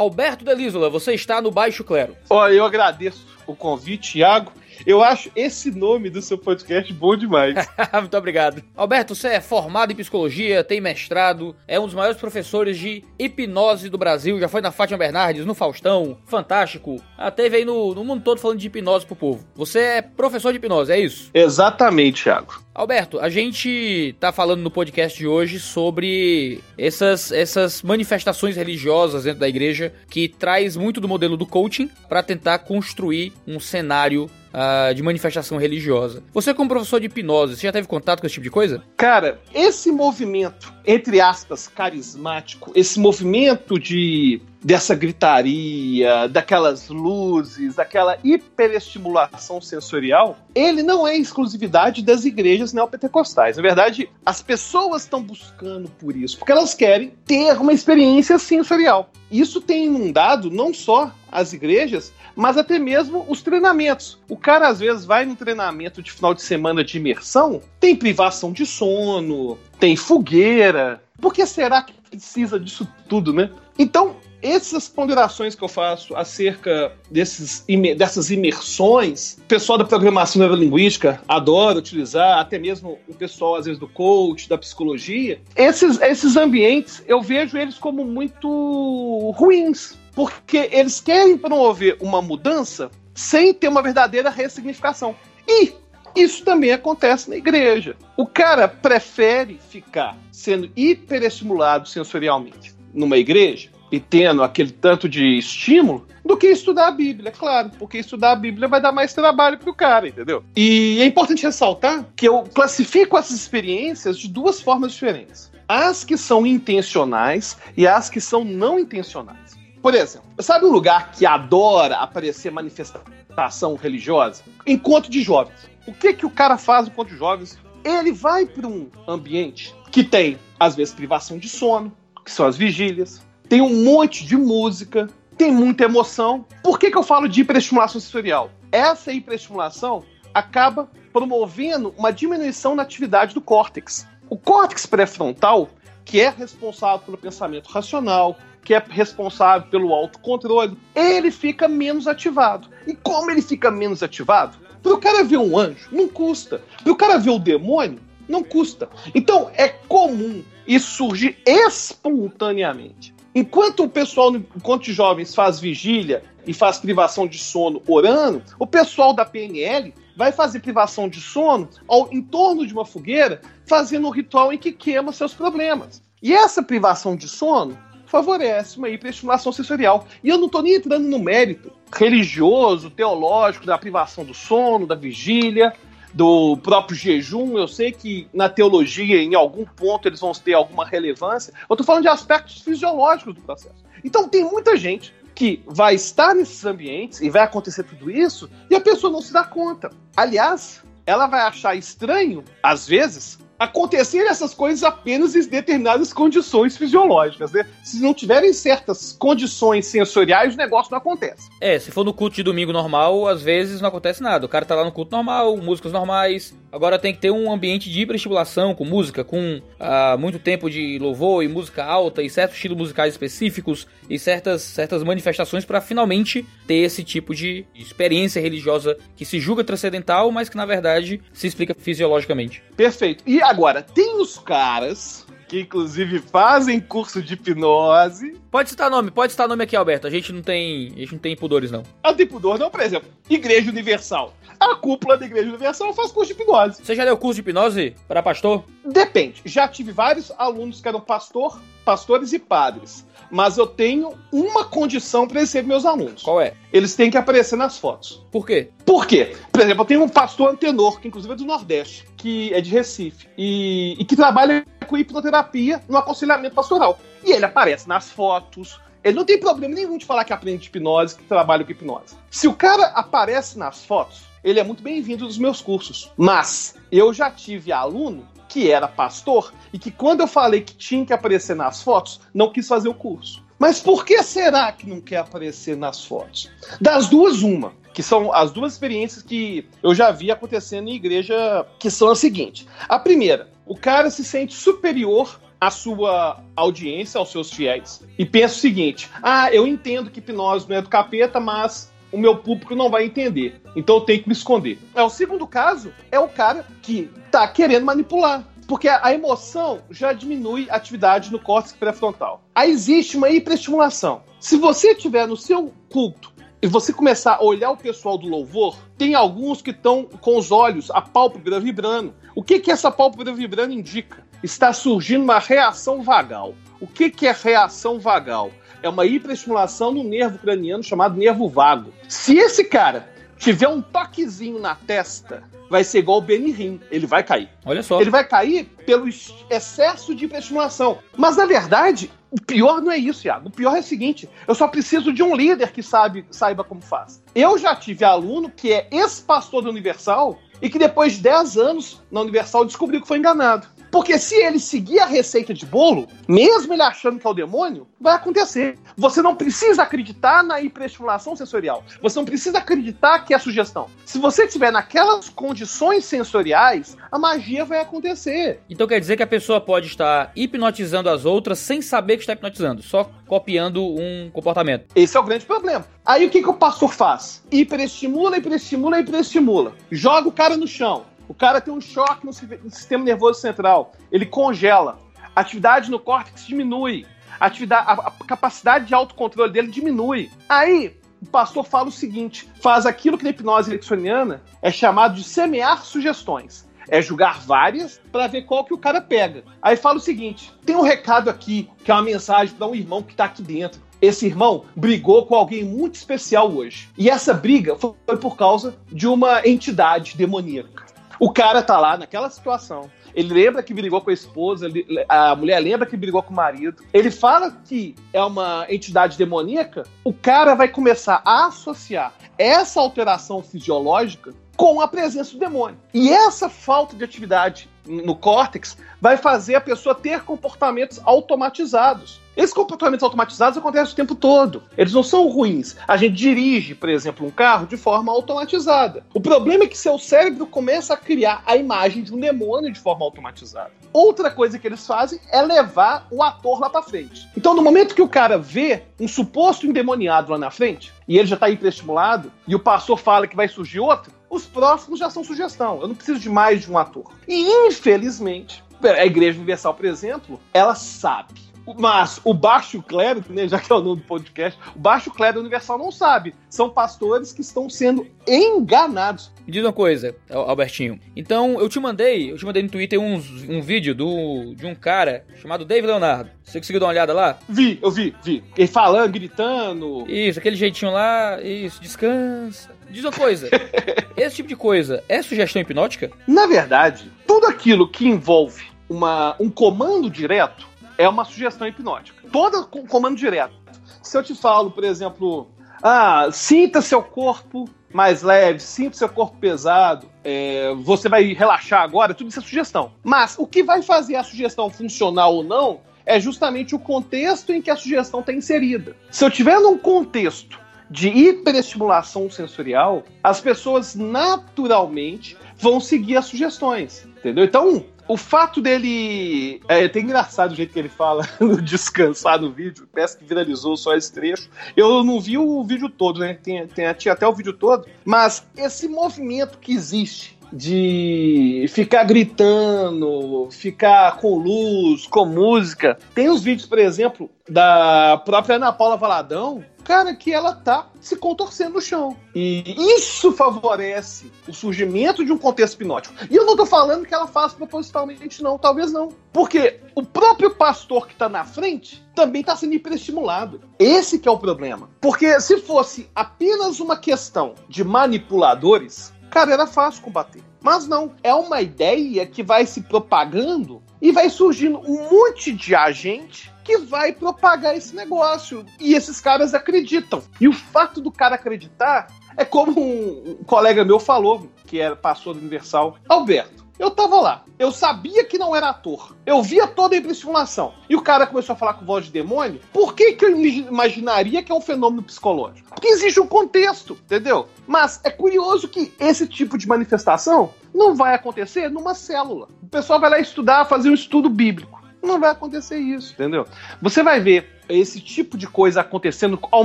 Alberto 0.00 0.46
Delisola, 0.46 0.88
você 0.88 1.12
está 1.12 1.42
no 1.42 1.50
Baixo 1.50 1.84
Clero. 1.84 2.16
Olha, 2.30 2.54
eu 2.54 2.64
agradeço 2.64 3.26
o 3.46 3.54
convite, 3.54 4.12
Thiago. 4.12 4.50
Eu 4.86 5.02
acho 5.02 5.30
esse 5.36 5.70
nome 5.70 6.08
do 6.08 6.22
seu 6.22 6.38
podcast 6.38 6.92
bom 6.92 7.16
demais. 7.16 7.54
Muito 8.00 8.16
obrigado. 8.16 8.62
Alberto, 8.76 9.14
você 9.14 9.28
é 9.28 9.40
formado 9.40 9.92
em 9.92 9.96
psicologia, 9.96 10.64
tem 10.64 10.80
mestrado, 10.80 11.54
é 11.68 11.78
um 11.78 11.84
dos 11.84 11.94
maiores 11.94 12.18
professores 12.18 12.78
de 12.78 13.04
hipnose 13.18 13.88
do 13.88 13.98
Brasil, 13.98 14.38
já 14.38 14.48
foi 14.48 14.60
na 14.60 14.70
Fátima 14.70 14.98
Bernardes, 14.98 15.44
no 15.44 15.54
Faustão, 15.54 16.18
fantástico. 16.26 17.02
Até 17.16 17.48
veio 17.48 17.66
no, 17.66 17.94
no 17.94 18.04
mundo 18.04 18.22
todo 18.22 18.40
falando 18.40 18.58
de 18.58 18.66
hipnose 18.66 19.06
pro 19.06 19.16
povo. 19.16 19.44
Você 19.54 19.80
é 19.80 20.02
professor 20.02 20.52
de 20.52 20.58
hipnose, 20.58 20.92
é 20.92 20.98
isso? 20.98 21.30
Exatamente, 21.34 22.24
Thiago. 22.24 22.60
Alberto, 22.74 23.18
a 23.18 23.28
gente 23.28 24.14
tá 24.18 24.32
falando 24.32 24.62
no 24.62 24.70
podcast 24.70 25.18
de 25.18 25.26
hoje 25.26 25.58
sobre 25.58 26.60
essas, 26.78 27.30
essas 27.32 27.82
manifestações 27.82 28.56
religiosas 28.56 29.24
dentro 29.24 29.40
da 29.40 29.48
igreja 29.48 29.92
que 30.08 30.28
traz 30.28 30.76
muito 30.76 31.00
do 31.00 31.08
modelo 31.08 31.36
do 31.36 31.44
coaching 31.44 31.90
para 32.08 32.22
tentar 32.22 32.60
construir 32.60 33.32
um 33.46 33.58
cenário 33.58 34.30
uh, 34.52 34.94
de 34.94 35.02
manifestação 35.02 35.58
religiosa. 35.58 36.22
Você, 36.32 36.52
como 36.54 36.68
professor 36.68 37.00
de 37.00 37.06
hipnose, 37.06 37.56
você 37.56 37.66
já 37.66 37.72
teve 37.72 37.88
contato 37.88 38.20
com 38.20 38.26
esse 38.26 38.34
tipo 38.34 38.44
de 38.44 38.50
coisa? 38.50 38.82
Cara, 38.96 39.40
esse 39.54 39.90
movimento, 39.90 40.72
entre 40.86 41.20
aspas, 41.20 41.68
carismático, 41.68 42.72
esse 42.74 42.98
movimento 42.98 43.78
de 43.78 44.40
dessa 44.62 44.94
gritaria, 44.94 46.28
daquelas 46.28 46.88
luzes, 46.88 47.76
daquela 47.76 48.18
hiperestimulação 48.22 49.60
sensorial, 49.60 50.36
ele 50.54 50.82
não 50.82 51.08
é 51.08 51.16
exclusividade 51.16 52.02
das 52.02 52.26
igrejas 52.26 52.72
neopentecostais. 52.72 53.56
Na 53.56 53.62
verdade, 53.62 54.10
as 54.24 54.42
pessoas 54.42 55.02
estão 55.02 55.22
buscando 55.22 55.88
por 55.98 56.14
isso, 56.14 56.38
porque 56.38 56.52
elas 56.52 56.74
querem 56.74 57.12
ter 57.24 57.58
uma 57.58 57.72
experiência 57.72 58.38
sensorial. 58.38 59.10
Isso 59.30 59.60
tem 59.60 59.86
inundado 59.86 60.50
não 60.50 60.74
só 60.74 61.10
as 61.30 61.52
igrejas, 61.52 62.12
mas 62.34 62.56
até 62.56 62.78
mesmo 62.78 63.24
os 63.28 63.42
treinamentos. 63.42 64.18
O 64.28 64.36
cara 64.36 64.68
às 64.68 64.80
vezes 64.80 65.04
vai 65.04 65.24
num 65.24 65.34
treinamento 65.34 66.02
de 66.02 66.12
final 66.12 66.34
de 66.34 66.42
semana 66.42 66.84
de 66.84 66.98
imersão, 66.98 67.62
tem 67.78 67.96
privação 67.96 68.52
de 68.52 68.66
sono, 68.66 69.58
tem 69.78 69.96
fogueira. 69.96 71.02
Por 71.20 71.32
que 71.32 71.44
será 71.46 71.82
que 71.82 71.92
precisa 72.10 72.58
disso 72.58 72.88
tudo, 73.08 73.32
né? 73.32 73.50
Então, 73.78 74.16
essas 74.42 74.88
ponderações 74.88 75.54
que 75.54 75.62
eu 75.62 75.68
faço 75.68 76.14
acerca 76.16 76.92
desses, 77.10 77.64
dessas 77.96 78.30
imersões, 78.30 79.38
o 79.38 79.42
pessoal 79.42 79.78
da 79.78 79.84
programação 79.84 80.40
neurolinguística 80.40 81.20
adora 81.28 81.78
utilizar, 81.78 82.38
até 82.38 82.58
mesmo 82.58 82.98
o 83.06 83.14
pessoal, 83.14 83.56
às 83.56 83.66
vezes, 83.66 83.78
do 83.78 83.88
coach, 83.88 84.48
da 84.48 84.58
psicologia. 84.58 85.40
Esses, 85.54 86.00
esses 86.00 86.36
ambientes, 86.36 87.02
eu 87.06 87.20
vejo 87.20 87.56
eles 87.56 87.78
como 87.78 88.04
muito 88.04 89.30
ruins, 89.36 89.98
porque 90.14 90.68
eles 90.72 91.00
querem 91.00 91.38
promover 91.38 91.96
uma 92.00 92.20
mudança 92.20 92.90
sem 93.14 93.52
ter 93.52 93.68
uma 93.68 93.82
verdadeira 93.82 94.30
ressignificação. 94.30 95.14
E 95.46 95.72
isso 96.14 96.44
também 96.44 96.72
acontece 96.72 97.28
na 97.30 97.36
igreja. 97.36 97.96
O 98.16 98.26
cara 98.26 98.66
prefere 98.68 99.58
ficar 99.68 100.16
sendo 100.32 100.70
hiperestimulado 100.76 101.88
sensorialmente 101.88 102.74
numa 102.92 103.16
igreja 103.16 103.70
e 103.92 103.98
tendo 103.98 104.42
aquele 104.42 104.70
tanto 104.70 105.08
de 105.08 105.38
estímulo 105.38 106.06
do 106.24 106.36
que 106.36 106.46
estudar 106.46 106.88
a 106.88 106.90
Bíblia, 106.92 107.32
claro, 107.32 107.70
porque 107.78 107.98
estudar 107.98 108.32
a 108.32 108.36
Bíblia 108.36 108.68
vai 108.68 108.80
dar 108.80 108.92
mais 108.92 109.12
trabalho 109.12 109.58
pro 109.58 109.74
cara, 109.74 110.08
entendeu? 110.08 110.44
E 110.56 110.98
é 111.00 111.04
importante 111.04 111.42
ressaltar 111.42 112.06
que 112.14 112.28
eu 112.28 112.44
classifico 112.54 113.18
essas 113.18 113.36
experiências 113.36 114.18
de 114.18 114.28
duas 114.28 114.60
formas 114.60 114.92
diferentes. 114.92 115.50
As 115.66 116.04
que 116.04 116.16
são 116.16 116.46
intencionais 116.46 117.56
e 117.76 117.86
as 117.86 118.10
que 118.10 118.20
são 118.20 118.44
não 118.44 118.78
intencionais. 118.78 119.58
Por 119.82 119.94
exemplo, 119.94 120.28
sabe 120.40 120.66
um 120.66 120.70
lugar 120.70 121.10
que 121.12 121.24
adora 121.24 121.96
aparecer 121.96 122.52
manifestação 122.52 123.76
religiosa? 123.76 124.42
Encontro 124.66 125.10
de 125.10 125.22
jovens. 125.22 125.70
O 125.86 125.92
que 125.92 126.12
que 126.12 126.26
o 126.26 126.30
cara 126.30 126.58
faz 126.58 126.86
enquanto 126.86 127.16
jovens? 127.16 127.58
Ele 127.82 128.12
vai 128.12 128.44
para 128.44 128.66
um 128.66 128.90
ambiente 129.08 129.74
que 129.90 130.04
tem, 130.04 130.38
às 130.58 130.76
vezes, 130.76 130.92
privação 130.92 131.38
de 131.38 131.48
sono, 131.48 131.90
que 132.24 132.30
são 132.30 132.46
as 132.46 132.56
vigílias, 132.56 133.22
tem 133.48 133.62
um 133.62 133.82
monte 133.82 134.26
de 134.26 134.36
música, 134.36 135.08
tem 135.36 135.50
muita 135.50 135.84
emoção. 135.84 136.44
Por 136.62 136.78
que, 136.78 136.90
que 136.90 136.98
eu 136.98 137.02
falo 137.02 137.26
de 137.26 137.40
hiperestimulação 137.40 138.00
sensorial? 138.00 138.50
Essa 138.70 139.10
hiperestimulação 139.10 140.04
acaba 140.34 140.90
promovendo 141.12 141.94
uma 141.96 142.12
diminuição 142.12 142.76
na 142.76 142.82
atividade 142.82 143.34
do 143.34 143.40
córtex. 143.40 144.06
O 144.28 144.36
córtex 144.36 144.84
pré-frontal, 144.84 145.70
que 146.04 146.20
é 146.20 146.28
responsável 146.28 147.00
pelo 147.00 147.18
pensamento 147.18 147.68
racional, 147.68 148.36
que 148.64 148.74
é 148.74 148.82
responsável 148.88 149.68
pelo 149.70 149.92
autocontrole, 149.92 150.76
ele 150.94 151.30
fica 151.30 151.66
menos 151.66 152.06
ativado. 152.06 152.68
E 152.86 152.94
como 152.94 153.30
ele 153.30 153.42
fica 153.42 153.70
menos 153.70 154.02
ativado? 154.02 154.58
Para 154.82 154.94
o 154.94 154.98
cara 154.98 155.24
ver 155.24 155.38
um 155.38 155.58
anjo, 155.58 155.88
não 155.92 156.08
custa. 156.08 156.62
Para 156.82 156.92
o 156.92 156.96
cara 156.96 157.18
ver 157.18 157.30
o 157.30 157.38
demônio, 157.38 158.00
não 158.28 158.42
custa. 158.42 158.88
Então 159.14 159.50
é 159.54 159.68
comum 159.68 160.42
isso 160.66 160.90
surgir 160.92 161.36
espontaneamente. 161.46 163.14
Enquanto 163.34 163.84
o 163.84 163.88
pessoal, 163.88 164.34
enquanto 164.34 164.88
os 164.88 164.94
jovens 164.94 165.34
faz 165.34 165.60
vigília 165.60 166.22
e 166.46 166.52
faz 166.52 166.78
privação 166.78 167.26
de 167.26 167.38
sono 167.38 167.82
orando, 167.86 168.42
o 168.58 168.66
pessoal 168.66 169.12
da 169.12 169.24
PNL 169.24 169.94
vai 170.16 170.32
fazer 170.32 170.60
privação 170.60 171.08
de 171.08 171.20
sono 171.20 171.68
ao, 171.86 172.12
em 172.12 172.20
torno 172.20 172.66
de 172.66 172.72
uma 172.72 172.84
fogueira, 172.84 173.40
fazendo 173.66 174.06
um 174.08 174.10
ritual 174.10 174.52
em 174.52 174.58
que 174.58 174.72
queima 174.72 175.12
seus 175.12 175.32
problemas. 175.32 176.02
E 176.22 176.34
essa 176.34 176.62
privação 176.62 177.16
de 177.16 177.28
sono 177.28 177.78
favorece 178.10 178.76
uma 178.76 178.88
hiperestimulação 178.88 179.52
sensorial. 179.52 180.04
E 180.22 180.28
eu 180.28 180.36
não 180.36 180.46
estou 180.46 180.62
nem 180.62 180.74
entrando 180.74 181.06
no 181.06 181.18
mérito 181.18 181.70
religioso, 181.94 182.90
teológico 182.90 183.64
da 183.64 183.78
privação 183.78 184.24
do 184.24 184.34
sono, 184.34 184.84
da 184.84 184.96
vigília, 184.96 185.72
do 186.12 186.56
próprio 186.56 186.96
jejum. 186.96 187.56
Eu 187.56 187.68
sei 187.68 187.92
que 187.92 188.28
na 188.34 188.48
teologia, 188.48 189.22
em 189.22 189.36
algum 189.36 189.64
ponto, 189.64 190.08
eles 190.08 190.18
vão 190.18 190.32
ter 190.32 190.54
alguma 190.54 190.84
relevância. 190.84 191.52
Eu 191.68 191.74
estou 191.74 191.86
falando 191.86 192.02
de 192.02 192.08
aspectos 192.08 192.60
fisiológicos 192.62 193.34
do 193.34 193.42
processo. 193.42 193.84
Então, 194.04 194.28
tem 194.28 194.42
muita 194.42 194.76
gente 194.76 195.14
que 195.32 195.62
vai 195.64 195.94
estar 195.94 196.34
nesses 196.34 196.64
ambientes 196.66 197.20
e 197.20 197.30
vai 197.30 197.42
acontecer 197.42 197.84
tudo 197.84 198.10
isso 198.10 198.50
e 198.68 198.74
a 198.74 198.80
pessoa 198.80 199.12
não 199.12 199.22
se 199.22 199.32
dá 199.32 199.44
conta. 199.44 199.88
Aliás, 200.16 200.82
ela 201.06 201.28
vai 201.28 201.42
achar 201.42 201.76
estranho, 201.76 202.44
às 202.60 202.88
vezes, 202.88 203.38
acontecerem 203.60 204.26
essas 204.26 204.54
coisas 204.54 204.82
apenas 204.82 205.36
em 205.36 205.46
determinadas 205.46 206.14
condições 206.14 206.78
fisiológicas, 206.78 207.52
né? 207.52 207.66
Se 207.84 208.00
não 208.00 208.14
tiverem 208.14 208.54
certas 208.54 209.14
condições 209.18 209.84
sensoriais, 209.84 210.54
o 210.54 210.56
negócio 210.56 210.90
não 210.90 210.96
acontece. 210.96 211.50
É, 211.60 211.78
se 211.78 211.90
for 211.90 212.02
no 212.02 212.14
culto 212.14 212.36
de 212.36 212.42
domingo 212.42 212.72
normal, 212.72 213.28
às 213.28 213.42
vezes 213.42 213.82
não 213.82 213.90
acontece 213.90 214.22
nada. 214.22 214.46
O 214.46 214.48
cara 214.48 214.64
tá 214.64 214.74
lá 214.74 214.82
no 214.82 214.90
culto 214.90 215.14
normal, 215.14 215.54
músicas 215.58 215.92
normais. 215.92 216.54
Agora 216.72 216.98
tem 216.98 217.12
que 217.12 217.20
ter 217.20 217.30
um 217.30 217.52
ambiente 217.52 217.90
de 217.90 218.00
hiperestimulação 218.00 218.74
com 218.74 218.84
música, 218.84 219.22
com 219.22 219.60
ah, 219.78 220.16
muito 220.18 220.38
tempo 220.38 220.70
de 220.70 220.98
louvor 220.98 221.44
e 221.44 221.48
música 221.48 221.84
alta 221.84 222.22
e 222.22 222.30
certos 222.30 222.56
estilos 222.56 222.78
musicais 222.78 223.12
específicos 223.12 223.86
e 224.08 224.18
certas, 224.18 224.62
certas 224.62 225.02
manifestações 225.02 225.66
para 225.66 225.80
finalmente 225.82 226.46
ter 226.66 226.76
esse 226.76 227.04
tipo 227.04 227.34
de 227.34 227.66
experiência 227.74 228.40
religiosa 228.40 228.96
que 229.16 229.24
se 229.24 229.38
julga 229.38 229.62
transcendental, 229.64 230.30
mas 230.30 230.48
que 230.48 230.56
na 230.56 230.64
verdade 230.64 231.20
se 231.32 231.46
explica 231.46 231.74
fisiologicamente. 231.74 232.62
Perfeito. 232.76 233.22
E 233.26 233.42
agora, 233.50 233.82
tem 233.82 234.20
os 234.20 234.38
caras 234.38 235.26
que 235.50 235.62
inclusive 235.62 236.20
fazem 236.20 236.78
curso 236.78 237.20
de 237.20 237.34
hipnose. 237.34 238.38
Pode 238.52 238.70
citar 238.70 238.88
nome, 238.88 239.10
pode 239.10 239.32
citar 239.32 239.48
nome 239.48 239.64
aqui, 239.64 239.74
Alberto. 239.74 240.06
A 240.06 240.10
gente 240.10 240.32
não 240.32 240.42
tem, 240.42 240.92
a 240.94 241.00
gente 241.00 241.12
não 241.14 241.18
tem 241.18 241.34
pudores 241.34 241.72
não. 241.72 241.82
Não 242.04 242.14
tem 242.14 242.24
pudor 242.24 242.56
não, 242.56 242.70
por 242.70 242.78
exemplo, 242.78 243.08
Igreja 243.28 243.68
Universal. 243.68 244.32
A 244.60 244.76
cúpula 244.76 245.18
da 245.18 245.26
Igreja 245.26 245.48
Universal 245.48 245.92
faz 245.92 246.12
curso 246.12 246.32
de 246.32 246.40
hipnose. 246.40 246.84
Você 246.84 246.94
já 246.94 247.04
deu 247.04 247.16
curso 247.16 247.34
de 247.34 247.40
hipnose 247.40 247.96
para 248.06 248.22
pastor? 248.22 248.62
Depende. 248.84 249.42
Já 249.44 249.66
tive 249.66 249.90
vários 249.90 250.30
alunos 250.38 250.80
que 250.80 250.86
eram 250.86 251.00
pastor, 251.00 251.60
pastores 251.84 252.32
e 252.32 252.38
padres. 252.38 253.04
Mas 253.28 253.58
eu 253.58 253.66
tenho 253.66 254.14
uma 254.32 254.64
condição 254.64 255.26
para 255.26 255.40
receber 255.40 255.66
meus 255.66 255.84
alunos. 255.84 256.22
Qual 256.22 256.40
é? 256.40 256.54
Eles 256.72 256.94
têm 256.94 257.10
que 257.10 257.16
aparecer 257.16 257.56
nas 257.56 257.76
fotos. 257.76 258.24
Por 258.30 258.46
quê? 258.46 258.70
Por 258.84 259.04
quê? 259.06 259.34
Por 259.50 259.60
exemplo, 259.60 259.82
eu 259.82 259.86
tenho 259.86 260.02
um 260.02 260.08
pastor 260.08 260.50
antenor, 260.50 261.00
que 261.00 261.08
inclusive 261.08 261.32
é 261.32 261.36
do 261.36 261.44
Nordeste, 261.44 262.04
que 262.16 262.52
é 262.54 262.60
de 262.60 262.70
Recife, 262.70 263.28
e, 263.36 263.96
e 263.98 264.04
que 264.04 264.14
trabalha 264.14 264.64
com 264.90 264.98
hipnoterapia 264.98 265.80
no 265.88 265.96
aconselhamento 265.96 266.54
pastoral. 266.54 266.98
E 267.24 267.32
ele 267.32 267.44
aparece 267.44 267.88
nas 267.88 268.10
fotos, 268.10 268.80
ele 269.04 269.16
não 269.16 269.24
tem 269.24 269.38
problema 269.38 269.74
nenhum 269.74 269.96
de 269.96 270.04
falar 270.04 270.24
que 270.24 270.32
aprende 270.32 270.66
hipnose, 270.66 271.14
que 271.14 271.22
trabalha 271.22 271.64
com 271.64 271.70
hipnose. 271.70 272.16
Se 272.28 272.48
o 272.48 272.54
cara 272.54 272.86
aparece 272.88 273.56
nas 273.56 273.84
fotos, 273.84 274.24
ele 274.42 274.58
é 274.58 274.64
muito 274.64 274.82
bem-vindo 274.82 275.24
nos 275.24 275.38
meus 275.38 275.60
cursos. 275.60 276.10
Mas 276.16 276.74
eu 276.90 277.14
já 277.14 277.30
tive 277.30 277.72
aluno 277.72 278.26
que 278.48 278.68
era 278.68 278.88
pastor 278.88 279.54
e 279.72 279.78
que 279.78 279.92
quando 279.92 280.22
eu 280.22 280.26
falei 280.26 280.62
que 280.62 280.74
tinha 280.74 281.06
que 281.06 281.12
aparecer 281.12 281.54
nas 281.54 281.82
fotos, 281.82 282.20
não 282.34 282.52
quis 282.52 282.66
fazer 282.66 282.88
o 282.88 282.94
curso. 282.94 283.44
Mas 283.60 283.78
por 283.78 284.04
que 284.04 284.22
será 284.22 284.72
que 284.72 284.88
não 284.88 285.00
quer 285.00 285.18
aparecer 285.18 285.76
nas 285.76 286.04
fotos? 286.04 286.50
Das 286.80 287.08
duas, 287.08 287.42
uma. 287.42 287.74
Que 287.92 288.02
são 288.02 288.32
as 288.32 288.50
duas 288.50 288.72
experiências 288.72 289.22
que 289.22 289.68
eu 289.82 289.94
já 289.94 290.10
vi 290.10 290.30
acontecendo 290.30 290.88
em 290.88 290.94
igreja, 290.94 291.66
que 291.78 291.90
são 291.90 292.08
as 292.08 292.18
seguintes. 292.18 292.66
A 292.88 292.98
primeira, 292.98 293.50
o 293.70 293.76
cara 293.76 294.10
se 294.10 294.24
sente 294.24 294.52
superior 294.52 295.40
à 295.60 295.70
sua 295.70 296.42
audiência, 296.56 297.18
aos 297.18 297.30
seus 297.30 297.52
fiéis, 297.52 298.02
e 298.18 298.26
pensa 298.26 298.56
o 298.56 298.58
seguinte: 298.58 299.08
ah, 299.22 299.48
eu 299.52 299.64
entendo 299.64 300.10
que 300.10 300.18
hipnose 300.18 300.68
não 300.68 300.74
é 300.74 300.82
do 300.82 300.88
capeta, 300.88 301.38
mas 301.38 301.88
o 302.10 302.18
meu 302.18 302.36
público 302.36 302.74
não 302.74 302.90
vai 302.90 303.04
entender. 303.04 303.62
Então 303.76 303.94
eu 303.94 304.00
tenho 304.00 304.22
que 304.24 304.28
me 304.28 304.32
esconder. 304.32 304.76
É, 304.92 305.00
o 305.04 305.08
segundo 305.08 305.46
caso 305.46 305.94
é 306.10 306.18
o 306.18 306.26
cara 306.26 306.66
que 306.82 307.08
tá 307.30 307.46
querendo 307.46 307.86
manipular. 307.86 308.44
Porque 308.66 308.88
a 308.88 309.12
emoção 309.12 309.80
já 309.90 310.12
diminui 310.12 310.68
a 310.70 310.76
atividade 310.76 311.30
no 311.30 311.40
córtex 311.40 311.76
pré-frontal. 311.76 312.42
Aí 312.54 312.70
existe 312.70 313.16
uma 313.16 313.28
hiperestimulação. 313.28 314.22
Se 314.40 314.56
você 314.56 314.94
tiver 314.94 315.26
no 315.26 315.36
seu 315.36 315.72
culto 315.88 316.32
e 316.62 316.66
você 316.66 316.92
começar 316.92 317.36
a 317.36 317.42
olhar 317.42 317.70
o 317.70 317.76
pessoal 317.76 318.18
do 318.18 318.28
louvor, 318.28 318.76
tem 318.98 319.14
alguns 319.14 319.62
que 319.62 319.70
estão 319.70 320.04
com 320.04 320.36
os 320.36 320.52
olhos, 320.52 320.90
a 320.90 321.00
pálpebra 321.00 321.58
vibrando. 321.58 322.14
O 322.34 322.42
que, 322.42 322.60
que 322.60 322.70
essa 322.70 322.90
pálpebra 322.90 323.32
vibrando 323.32 323.72
indica? 323.72 324.22
Está 324.42 324.72
surgindo 324.72 325.24
uma 325.24 325.38
reação 325.38 326.02
vagal. 326.02 326.54
O 326.78 326.86
que, 326.86 327.10
que 327.10 327.26
é 327.26 327.32
reação 327.32 327.98
vagal? 327.98 328.50
É 328.82 328.88
uma 328.88 329.06
hiperestimulação 329.06 329.90
no 329.90 330.04
nervo 330.04 330.38
craniano 330.38 330.82
chamado 330.82 331.16
nervo 331.16 331.48
vago. 331.48 331.92
Se 332.08 332.36
esse 332.36 332.64
cara 332.64 333.08
tiver 333.38 333.68
um 333.68 333.80
toquezinho 333.80 334.58
na 334.58 334.74
testa, 334.74 335.42
vai 335.70 335.84
ser 335.84 336.00
igual 336.00 336.18
o 336.18 336.20
Benihim. 336.20 336.80
Ele 336.90 337.06
vai 337.06 337.22
cair. 337.22 337.48
Olha 337.64 337.82
só. 337.82 338.00
Ele 338.00 338.10
vai 338.10 338.26
cair 338.26 338.64
pelo 338.84 339.08
excesso 339.48 340.14
de 340.14 340.24
hiperestimulação. 340.24 340.98
Mas, 341.16 341.36
na 341.36 341.46
verdade, 341.46 342.10
o 342.30 342.40
pior 342.40 342.82
não 342.82 342.90
é 342.90 342.98
isso, 342.98 343.26
Iago. 343.26 343.48
O 343.48 343.52
pior 343.52 343.76
é 343.76 343.80
o 343.80 343.84
seguinte: 343.84 344.28
eu 344.46 344.54
só 344.54 344.66
preciso 344.66 345.12
de 345.12 345.22
um 345.22 345.34
líder 345.34 345.70
que 345.70 345.82
sabe, 345.82 346.26
saiba 346.30 346.64
como 346.64 346.82
faz. 346.82 347.22
Eu 347.34 347.56
já 347.56 347.74
tive 347.76 348.04
aluno 348.04 348.50
que 348.50 348.72
é 348.72 348.88
ex-pastor 348.90 349.62
da 349.62 349.70
Universal 349.70 350.36
e 350.60 350.68
que 350.68 350.78
depois 350.78 351.14
de 351.14 351.22
10 351.22 351.56
anos 351.56 352.02
na 352.10 352.20
Universal 352.20 352.64
descobriu 352.64 353.00
que 353.00 353.08
foi 353.08 353.18
enganado. 353.18 353.66
Porque 353.90 354.18
se 354.18 354.36
ele 354.36 354.58
seguir 354.58 355.00
a 355.00 355.06
receita 355.06 355.52
de 355.52 355.66
bolo, 355.66 356.06
mesmo 356.28 356.72
ele 356.72 356.82
achando 356.82 357.18
que 357.18 357.26
é 357.26 357.30
o 357.30 357.34
demônio, 357.34 357.86
vai 358.00 358.14
acontecer. 358.14 358.78
Você 358.96 359.20
não 359.20 359.34
precisa 359.34 359.82
acreditar 359.82 360.44
na 360.44 360.60
hiperestimulação 360.60 361.34
sensorial. 361.34 361.84
Você 362.00 362.18
não 362.18 362.24
precisa 362.24 362.58
acreditar 362.58 363.20
que 363.20 363.34
é 363.34 363.38
sugestão. 363.38 363.88
Se 364.04 364.18
você 364.18 364.44
estiver 364.44 364.70
naquelas 364.70 365.28
condições 365.28 366.04
sensoriais, 366.04 366.96
a 367.10 367.18
magia 367.18 367.64
vai 367.64 367.80
acontecer. 367.80 368.60
Então 368.70 368.86
quer 368.86 369.00
dizer 369.00 369.16
que 369.16 369.22
a 369.22 369.26
pessoa 369.26 369.60
pode 369.60 369.86
estar 369.86 370.30
hipnotizando 370.36 371.08
as 371.08 371.24
outras 371.24 371.58
sem 371.58 371.82
saber 371.82 372.16
que 372.16 372.22
está 372.22 372.32
hipnotizando, 372.32 372.82
só 372.82 373.10
copiando 373.26 373.82
um 373.84 374.30
comportamento. 374.32 374.86
Esse 374.94 375.16
é 375.16 375.20
o 375.20 375.24
grande 375.24 375.44
problema. 375.44 375.86
Aí 376.04 376.26
o 376.26 376.30
que, 376.30 376.42
que 376.42 376.48
o 376.48 376.54
pastor 376.54 376.92
faz? 376.92 377.42
Hiperestimula, 377.50 378.36
hiperestimula, 378.36 379.00
hiperestimula. 379.00 379.74
Joga 379.90 380.28
o 380.28 380.32
cara 380.32 380.56
no 380.56 380.66
chão. 380.66 381.04
O 381.30 381.34
cara 381.34 381.60
tem 381.60 381.72
um 381.72 381.80
choque 381.80 382.26
no 382.26 382.32
sistema 382.32 383.04
nervoso 383.04 383.40
central. 383.40 383.92
Ele 384.10 384.26
congela. 384.26 384.98
A 385.36 385.42
atividade 385.42 385.88
no 385.88 386.00
córtex 386.00 386.44
diminui. 386.44 387.06
A, 387.38 387.46
atividade, 387.46 387.86
a, 387.88 387.92
a 387.92 388.24
capacidade 388.26 388.86
de 388.86 388.94
autocontrole 388.94 389.52
dele 389.52 389.68
diminui. 389.68 390.28
Aí, 390.48 390.98
o 391.22 391.26
pastor 391.26 391.64
fala 391.64 391.86
o 391.86 391.92
seguinte: 391.92 392.50
faz 392.60 392.84
aquilo 392.84 393.16
que 393.16 393.22
na 393.22 393.30
hipnose 393.30 393.70
ericksoniana 393.70 394.42
é 394.60 394.72
chamado 394.72 395.14
de 395.14 395.22
semear 395.22 395.84
sugestões. 395.84 396.68
É 396.88 397.00
julgar 397.00 397.38
várias 397.38 398.00
para 398.10 398.26
ver 398.26 398.42
qual 398.42 398.64
que 398.64 398.74
o 398.74 398.78
cara 398.78 399.00
pega. 399.00 399.44
Aí 399.62 399.76
fala 399.76 399.98
o 399.98 400.00
seguinte: 400.00 400.52
tem 400.66 400.74
um 400.74 400.82
recado 400.82 401.30
aqui, 401.30 401.70
que 401.84 401.92
é 401.92 401.94
uma 401.94 402.02
mensagem 402.02 402.56
para 402.56 402.66
um 402.66 402.74
irmão 402.74 403.04
que 403.04 403.12
está 403.12 403.26
aqui 403.26 403.40
dentro. 403.40 403.80
Esse 404.02 404.26
irmão 404.26 404.64
brigou 404.74 405.26
com 405.26 405.36
alguém 405.36 405.62
muito 405.62 405.94
especial 405.94 406.50
hoje. 406.50 406.88
E 406.98 407.08
essa 407.08 407.32
briga 407.32 407.76
foi 407.76 408.16
por 408.16 408.36
causa 408.36 408.74
de 408.90 409.06
uma 409.06 409.46
entidade 409.46 410.16
demoníaca. 410.16 410.89
O 411.20 411.30
cara 411.30 411.62
tá 411.62 411.78
lá 411.78 411.98
naquela 411.98 412.30
situação. 412.30 412.90
Ele 413.14 413.34
lembra 413.34 413.62
que 413.62 413.74
brigou 413.74 414.00
com 414.00 414.08
a 414.08 414.12
esposa, 414.12 414.68
a 415.06 415.36
mulher 415.36 415.60
lembra 415.60 415.86
que 415.86 415.94
brigou 415.94 416.22
com 416.22 416.32
o 416.32 416.36
marido. 416.36 416.82
Ele 416.94 417.10
fala 417.10 417.50
que 417.66 417.94
é 418.10 418.24
uma 418.24 418.64
entidade 418.70 419.18
demoníaca. 419.18 419.82
O 420.02 420.14
cara 420.14 420.54
vai 420.54 420.66
começar 420.66 421.20
a 421.22 421.46
associar 421.48 422.14
essa 422.38 422.80
alteração 422.80 423.42
fisiológica 423.42 424.32
com 424.56 424.80
a 424.80 424.88
presença 424.88 425.32
do 425.32 425.38
demônio. 425.38 425.76
E 425.92 426.10
essa 426.10 426.48
falta 426.48 426.96
de 426.96 427.04
atividade 427.04 427.68
no 427.86 428.16
córtex 428.16 428.78
vai 428.98 429.18
fazer 429.18 429.56
a 429.56 429.60
pessoa 429.60 429.94
ter 429.94 430.22
comportamentos 430.22 431.00
automatizados. 431.04 432.18
Esses 432.40 432.54
comportamentos 432.54 433.04
automatizados 433.04 433.58
acontecem 433.58 433.92
o 433.92 433.96
tempo 433.96 434.14
todo. 434.14 434.62
Eles 434.74 434.94
não 434.94 435.02
são 435.02 435.28
ruins. 435.28 435.76
A 435.86 435.98
gente 435.98 436.14
dirige, 436.14 436.74
por 436.74 436.88
exemplo, 436.88 437.26
um 437.26 437.30
carro 437.30 437.66
de 437.66 437.76
forma 437.76 438.10
automatizada. 438.10 439.04
O 439.12 439.20
problema 439.20 439.64
é 439.64 439.66
que 439.66 439.76
seu 439.76 439.98
cérebro 439.98 440.46
começa 440.46 440.94
a 440.94 440.96
criar 440.96 441.42
a 441.44 441.54
imagem 441.54 442.02
de 442.02 442.14
um 442.14 442.18
demônio 442.18 442.72
de 442.72 442.80
forma 442.80 443.04
automatizada. 443.04 443.72
Outra 443.92 444.30
coisa 444.30 444.58
que 444.58 444.66
eles 444.66 444.86
fazem 444.86 445.20
é 445.30 445.42
levar 445.42 446.06
o 446.10 446.22
ator 446.22 446.58
lá 446.58 446.70
para 446.70 446.80
frente. 446.80 447.28
Então, 447.36 447.52
no 447.52 447.60
momento 447.60 447.94
que 447.94 448.00
o 448.00 448.08
cara 448.08 448.38
vê 448.38 448.84
um 448.98 449.06
suposto 449.06 449.66
endemoniado 449.66 450.32
lá 450.32 450.38
na 450.38 450.50
frente, 450.50 450.94
e 451.06 451.18
ele 451.18 451.26
já 451.26 451.34
está 451.34 451.50
hiperestimulado, 451.50 452.32
e 452.48 452.54
o 452.54 452.58
pastor 452.60 452.98
fala 452.98 453.26
que 453.26 453.36
vai 453.36 453.48
surgir 453.48 453.80
outro, 453.80 454.14
os 454.30 454.46
próximos 454.46 454.98
já 454.98 455.10
são 455.10 455.22
sugestão. 455.22 455.78
Eu 455.82 455.88
não 455.88 455.94
preciso 455.94 456.18
de 456.18 456.30
mais 456.30 456.62
de 456.62 456.72
um 456.72 456.78
ator. 456.78 457.04
E, 457.28 457.66
infelizmente, 457.66 458.64
a 458.82 459.04
Igreja 459.04 459.36
Universal, 459.36 459.74
por 459.74 459.84
exemplo, 459.84 460.40
ela 460.54 460.74
sabe 460.74 461.49
mas 461.78 462.20
o 462.24 462.34
baixo 462.34 462.82
clero, 462.82 463.24
né, 463.28 463.48
já 463.48 463.58
que 463.58 463.70
é 463.72 463.74
o 463.74 463.80
nome 463.80 464.00
do 464.00 464.06
podcast, 464.06 464.58
o 464.74 464.78
baixo 464.78 465.10
clero 465.10 465.40
universal 465.40 465.78
não 465.78 465.90
sabe. 465.90 466.34
São 466.48 466.68
pastores 466.68 467.32
que 467.32 467.40
estão 467.40 467.68
sendo 467.68 468.06
enganados. 468.26 469.30
Me 469.46 469.52
diz 469.52 469.64
uma 469.64 469.72
coisa, 469.72 470.14
Albertinho. 470.30 471.00
Então, 471.16 471.60
eu 471.60 471.68
te 471.68 471.78
mandei, 471.80 472.30
eu 472.30 472.36
te 472.36 472.44
mandei 472.44 472.62
no 472.62 472.68
Twitter 472.68 473.00
um, 473.00 473.14
um 473.48 473.60
vídeo 473.60 473.94
do, 473.94 474.54
de 474.54 474.66
um 474.66 474.74
cara 474.74 475.24
chamado 475.36 475.64
Dave 475.64 475.86
Leonardo. 475.86 476.30
Você 476.44 476.58
conseguiu 476.58 476.80
dar 476.80 476.86
uma 476.86 476.92
olhada 476.92 477.12
lá? 477.12 477.38
Vi, 477.48 477.78
eu 477.82 477.90
vi, 477.90 478.14
vi. 478.22 478.42
Ele 478.56 478.66
falando, 478.66 479.12
gritando. 479.12 480.04
Isso, 480.08 480.38
aquele 480.38 480.56
jeitinho 480.56 480.92
lá, 480.92 481.40
isso, 481.40 481.80
descansa. 481.80 482.70
Diz 482.90 483.04
uma 483.04 483.12
coisa, 483.12 483.48
esse 484.16 484.36
tipo 484.36 484.48
de 484.48 484.56
coisa 484.56 485.04
é 485.08 485.22
sugestão 485.22 485.62
hipnótica? 485.62 486.10
Na 486.26 486.46
verdade, 486.46 487.10
tudo 487.26 487.46
aquilo 487.46 487.88
que 487.88 488.06
envolve 488.06 488.64
uma, 488.88 489.36
um 489.38 489.48
comando 489.48 490.10
direto 490.10 490.69
é 491.00 491.08
uma 491.08 491.24
sugestão 491.24 491.66
hipnótica. 491.66 492.28
Todo 492.30 492.66
comando 492.66 493.16
direto. 493.16 493.54
Se 494.02 494.18
eu 494.18 494.22
te 494.22 494.34
falo, 494.34 494.70
por 494.70 494.84
exemplo, 494.84 495.48
ah, 495.82 496.28
sinta 496.30 496.82
seu 496.82 497.02
corpo 497.02 497.66
mais 497.90 498.22
leve, 498.22 498.60
sinta 498.60 498.98
seu 498.98 499.08
corpo 499.08 499.38
pesado, 499.38 500.06
é, 500.22 500.74
você 500.74 501.08
vai 501.08 501.32
relaxar 501.32 501.80
agora, 501.80 502.12
tudo 502.12 502.28
isso 502.28 502.38
é 502.38 502.42
sugestão. 502.42 502.92
Mas 503.02 503.34
o 503.38 503.46
que 503.46 503.62
vai 503.62 503.80
fazer 503.80 504.16
a 504.16 504.22
sugestão 504.22 504.68
funcionar 504.68 505.28
ou 505.28 505.42
não 505.42 505.80
é 506.04 506.20
justamente 506.20 506.74
o 506.74 506.78
contexto 506.78 507.50
em 507.50 507.62
que 507.62 507.70
a 507.70 507.76
sugestão 507.76 508.20
está 508.20 508.34
inserida. 508.34 508.94
Se 509.10 509.24
eu 509.24 509.30
tiver 509.30 509.58
num 509.58 509.78
contexto 509.78 510.60
de 510.90 511.08
hiperestimulação 511.08 512.28
sensorial, 512.30 513.04
as 513.24 513.40
pessoas 513.40 513.94
naturalmente 513.94 515.34
vão 515.56 515.80
seguir 515.80 516.16
as 516.16 516.26
sugestões, 516.26 517.06
entendeu? 517.16 517.44
Então, 517.44 517.84
o 518.10 518.16
fato 518.16 518.60
dele. 518.60 519.62
É 519.68 519.84
até 519.84 520.00
engraçado 520.00 520.50
o 520.50 520.54
jeito 520.56 520.72
que 520.72 520.78
ele 520.80 520.88
fala 520.88 521.28
no 521.38 521.62
descansar 521.62 522.40
no 522.40 522.50
vídeo. 522.50 522.88
Parece 522.92 523.16
que 523.16 523.24
viralizou 523.24 523.76
só 523.76 523.94
esse 523.94 524.12
trecho. 524.12 524.50
Eu 524.76 525.04
não 525.04 525.20
vi 525.20 525.38
o 525.38 525.62
vídeo 525.62 525.88
todo, 525.88 526.18
né? 526.18 526.34
Tem, 526.34 526.66
tem, 526.66 526.92
tinha 526.94 527.14
até 527.14 527.24
o 527.24 527.32
vídeo 527.32 527.52
todo. 527.52 527.86
Mas 528.04 528.44
esse 528.56 528.88
movimento 528.88 529.58
que 529.58 529.72
existe 529.72 530.36
de 530.52 531.66
ficar 531.68 532.02
gritando, 532.02 533.48
ficar 533.52 534.16
com 534.16 534.38
luz, 534.38 535.06
com 535.06 535.24
música. 535.24 535.96
Tem 536.12 536.28
os 536.28 536.42
vídeos, 536.42 536.66
por 536.66 536.80
exemplo, 536.80 537.30
da 537.48 538.20
própria 538.24 538.56
Ana 538.56 538.72
Paula 538.72 538.96
Valadão, 538.96 539.64
cara, 539.84 540.14
que 540.14 540.32
ela 540.32 540.54
tá 540.54 540.88
se 541.00 541.16
contorcendo 541.16 541.74
no 541.74 541.80
chão. 541.80 542.16
E 542.34 542.74
isso 542.96 543.32
favorece 543.32 544.30
o 544.48 544.52
surgimento 544.52 545.24
de 545.24 545.32
um 545.32 545.38
contexto 545.38 545.74
hipnótico. 545.74 546.14
E 546.30 546.36
eu 546.36 546.44
não 546.44 546.56
tô 546.56 546.66
falando 546.66 547.06
que 547.06 547.14
ela 547.14 547.26
faz 547.26 547.52
propositalmente, 547.52 548.42
não, 548.42 548.58
talvez 548.58 548.92
não. 548.92 549.08
Porque 549.32 549.80
o 549.94 550.02
próprio 550.02 550.50
pastor 550.50 551.06
que 551.06 551.14
tá 551.14 551.28
na 551.28 551.44
frente 551.44 552.04
também 552.14 552.42
tá 552.42 552.56
sendo 552.56 552.74
hiperestimulado. 552.74 553.60
Esse 553.78 554.18
que 554.18 554.28
é 554.28 554.32
o 554.32 554.38
problema. 554.38 554.90
Porque 555.00 555.40
se 555.40 555.58
fosse 555.58 556.08
apenas 556.14 556.80
uma 556.80 556.96
questão 556.96 557.54
de 557.68 557.82
manipuladores, 557.82 559.12
cara, 559.30 559.52
era 559.52 559.66
fácil 559.66 560.02
combater. 560.02 560.42
Mas 560.62 560.86
não, 560.86 561.12
é 561.22 561.32
uma 561.32 561.62
ideia 561.62 562.26
que 562.26 562.42
vai 562.42 562.66
se 562.66 562.82
propagando 562.82 563.82
e 564.00 564.12
vai 564.12 564.28
surgindo 564.28 564.78
um 564.80 565.08
monte 565.10 565.52
de 565.52 565.74
agente 565.74 566.52
que 566.70 566.76
vai 566.78 567.12
propagar 567.12 567.76
esse 567.76 567.96
negócio. 567.96 568.64
E 568.78 568.94
esses 568.94 569.20
caras 569.20 569.54
acreditam. 569.54 570.22
E 570.40 570.46
o 570.46 570.52
fato 570.52 571.00
do 571.00 571.10
cara 571.10 571.34
acreditar 571.34 572.06
é 572.36 572.44
como 572.44 572.80
um 572.80 573.42
colega 573.44 573.84
meu 573.84 573.98
falou, 573.98 574.48
que 574.66 574.78
era 574.78 574.94
pastor 574.94 575.34
do 575.34 575.40
Universal, 575.40 575.96
Alberto. 576.08 576.60
Eu 576.78 576.90
tava 576.90 577.20
lá. 577.20 577.44
Eu 577.58 577.72
sabia 577.72 578.24
que 578.24 578.38
não 578.38 578.56
era 578.56 578.70
ator. 578.70 579.14
Eu 579.26 579.42
via 579.42 579.66
toda 579.66 579.94
a 579.94 579.98
hiperestimulação. 579.98 580.72
E 580.88 580.96
o 580.96 581.02
cara 581.02 581.26
começou 581.26 581.52
a 581.52 581.56
falar 581.56 581.74
com 581.74 581.84
voz 581.84 582.06
de 582.06 582.12
demônio. 582.12 582.60
Por 582.72 582.94
que, 582.94 583.12
que 583.12 583.24
eu 583.24 583.38
imaginaria 583.38 584.42
que 584.42 584.50
é 584.50 584.54
um 584.54 584.62
fenômeno 584.62 585.02
psicológico? 585.02 585.68
Porque 585.68 585.88
existe 585.88 586.20
um 586.20 586.26
contexto, 586.26 586.96
entendeu? 587.04 587.48
Mas 587.66 588.00
é 588.02 588.10
curioso 588.10 588.66
que 588.66 588.94
esse 588.98 589.26
tipo 589.26 589.58
de 589.58 589.68
manifestação 589.68 590.54
não 590.72 590.94
vai 590.94 591.14
acontecer 591.14 591.68
numa 591.68 591.94
célula. 591.94 592.48
O 592.62 592.68
pessoal 592.68 592.98
vai 592.98 593.10
lá 593.10 593.18
estudar, 593.18 593.66
fazer 593.66 593.90
um 593.90 593.94
estudo 593.94 594.30
bíblico. 594.30 594.79
Não 595.02 595.18
vai 595.18 595.30
acontecer 595.30 595.78
isso, 595.78 596.12
entendeu? 596.12 596.46
Você 596.80 597.02
vai 597.02 597.20
ver 597.20 597.60
esse 597.68 598.00
tipo 598.00 598.36
de 598.36 598.46
coisa 598.46 598.80
acontecendo, 598.80 599.38
ao 599.50 599.64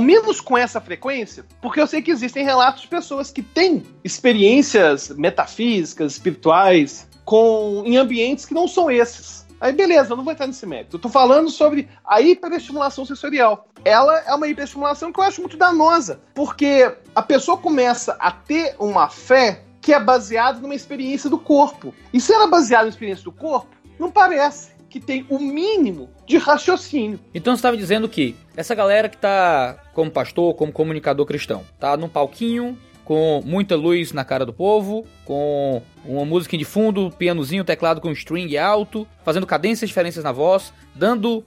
menos 0.00 0.40
com 0.40 0.56
essa 0.56 0.80
frequência? 0.80 1.44
Porque 1.60 1.80
eu 1.80 1.86
sei 1.86 2.00
que 2.00 2.10
existem 2.10 2.44
relatos 2.44 2.82
de 2.82 2.88
pessoas 2.88 3.30
que 3.30 3.42
têm 3.42 3.82
experiências 4.02 5.10
metafísicas, 5.10 6.12
espirituais, 6.12 7.08
com, 7.24 7.82
em 7.84 7.96
ambientes 7.96 8.46
que 8.46 8.54
não 8.54 8.68
são 8.68 8.90
esses. 8.90 9.44
Aí 9.60 9.72
beleza, 9.72 10.12
eu 10.12 10.16
não 10.16 10.24
vou 10.24 10.32
entrar 10.32 10.46
nesse 10.46 10.66
mérito. 10.66 10.96
Eu 10.96 11.00
tô 11.00 11.08
falando 11.08 11.50
sobre 11.50 11.88
a 12.04 12.20
hiperestimulação 12.20 13.04
sensorial. 13.04 13.68
Ela 13.84 14.18
é 14.20 14.34
uma 14.34 14.46
hiperestimulação 14.46 15.12
que 15.12 15.18
eu 15.18 15.24
acho 15.24 15.40
muito 15.40 15.56
danosa, 15.56 16.20
porque 16.34 16.92
a 17.14 17.22
pessoa 17.22 17.56
começa 17.56 18.16
a 18.20 18.30
ter 18.30 18.76
uma 18.78 19.08
fé 19.08 19.62
que 19.80 19.92
é 19.92 20.00
baseada 20.00 20.60
numa 20.60 20.74
experiência 20.74 21.30
do 21.30 21.38
corpo. 21.38 21.94
E 22.12 22.20
se 22.20 22.32
ela 22.32 22.44
é 22.44 22.48
baseada 22.48 22.84
na 22.84 22.90
experiência 22.90 23.24
do 23.24 23.32
corpo, 23.32 23.68
não 23.98 24.10
parece 24.10 24.75
que 24.88 25.00
tem 25.00 25.26
o 25.28 25.38
mínimo 25.38 26.08
de 26.26 26.36
raciocínio. 26.38 27.20
Então 27.34 27.54
você 27.54 27.58
estava 27.58 27.76
dizendo 27.76 28.08
que 28.08 28.34
essa 28.56 28.74
galera 28.74 29.08
que 29.08 29.16
tá 29.16 29.78
como 29.94 30.10
pastor, 30.10 30.54
como 30.54 30.72
comunicador 30.72 31.26
cristão, 31.26 31.64
tá 31.78 31.96
num 31.96 32.08
palquinho 32.08 32.78
com 33.06 33.40
muita 33.46 33.76
luz 33.76 34.12
na 34.12 34.24
cara 34.24 34.44
do 34.44 34.52
povo, 34.52 35.06
com 35.24 35.80
uma 36.04 36.24
música 36.24 36.58
de 36.58 36.64
fundo, 36.64 37.08
pianozinho, 37.16 37.62
teclado 37.62 38.00
com 38.00 38.10
string 38.10 38.58
alto, 38.58 39.06
fazendo 39.24 39.46
cadências 39.46 39.88
diferentes 39.88 40.22
na 40.22 40.32
voz, 40.32 40.72
dando 40.92 41.38
uh, 41.38 41.44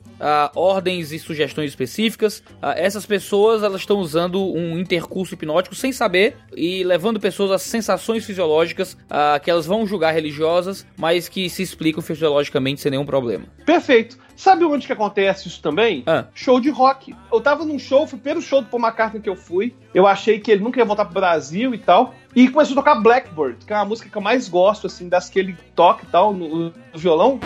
ordens 0.55 1.11
e 1.11 1.19
sugestões 1.19 1.69
específicas. 1.69 2.39
Uh, 2.39 2.75
essas 2.77 3.05
pessoas 3.05 3.61
elas 3.61 3.81
estão 3.81 3.97
usando 3.97 4.41
um 4.41 4.79
intercurso 4.79 5.33
hipnótico 5.33 5.75
sem 5.75 5.91
saber 5.91 6.37
e 6.55 6.81
levando 6.83 7.19
pessoas 7.19 7.51
a 7.51 7.59
sensações 7.59 8.25
fisiológicas 8.25 8.93
uh, 8.93 9.39
que 9.43 9.51
elas 9.51 9.65
vão 9.65 9.85
julgar 9.85 10.13
religiosas, 10.13 10.87
mas 10.97 11.27
que 11.27 11.49
se 11.49 11.61
explicam 11.61 12.01
fisiologicamente 12.01 12.79
sem 12.79 12.89
nenhum 12.89 13.05
problema. 13.05 13.45
Perfeito. 13.65 14.17
Sabe 14.39 14.63
onde 14.63 14.87
que 14.87 14.93
acontece 14.93 15.49
isso 15.49 15.61
também? 15.61 16.01
Ah. 16.07 16.27
Show 16.33 16.61
de 16.61 16.69
rock. 16.69 17.13
Eu 17.29 17.41
tava 17.41 17.65
num 17.65 17.77
show, 17.77 18.07
foi 18.07 18.17
o 18.17 18.21
primeiro 18.21 18.41
show 18.41 18.61
do 18.61 18.69
Paul 18.69 18.81
McCartney 18.81 19.21
que 19.21 19.27
eu 19.27 19.35
fui. 19.35 19.75
Eu 19.93 20.05
achei 20.05 20.39
que 20.39 20.51
ele 20.51 20.63
nunca 20.63 20.79
ia 20.79 20.85
voltar 20.85 21.05
pro 21.05 21.13
Brasil 21.15 21.73
e 21.73 21.77
tal. 21.77 22.13
E 22.35 22.47
começou 22.47 22.73
a 22.73 22.75
tocar 22.75 22.95
Blackbird, 22.95 23.65
que 23.65 23.73
é 23.73 23.75
uma 23.75 23.85
música 23.85 24.09
que 24.09 24.15
eu 24.15 24.21
mais 24.21 24.47
gosto, 24.47 24.87
assim, 24.87 25.09
das 25.09 25.29
que 25.29 25.39
ele 25.39 25.57
toca 25.75 26.03
e 26.03 26.07
tal, 26.07 26.33
no, 26.33 26.65
no 26.65 26.73
violão. 26.93 27.39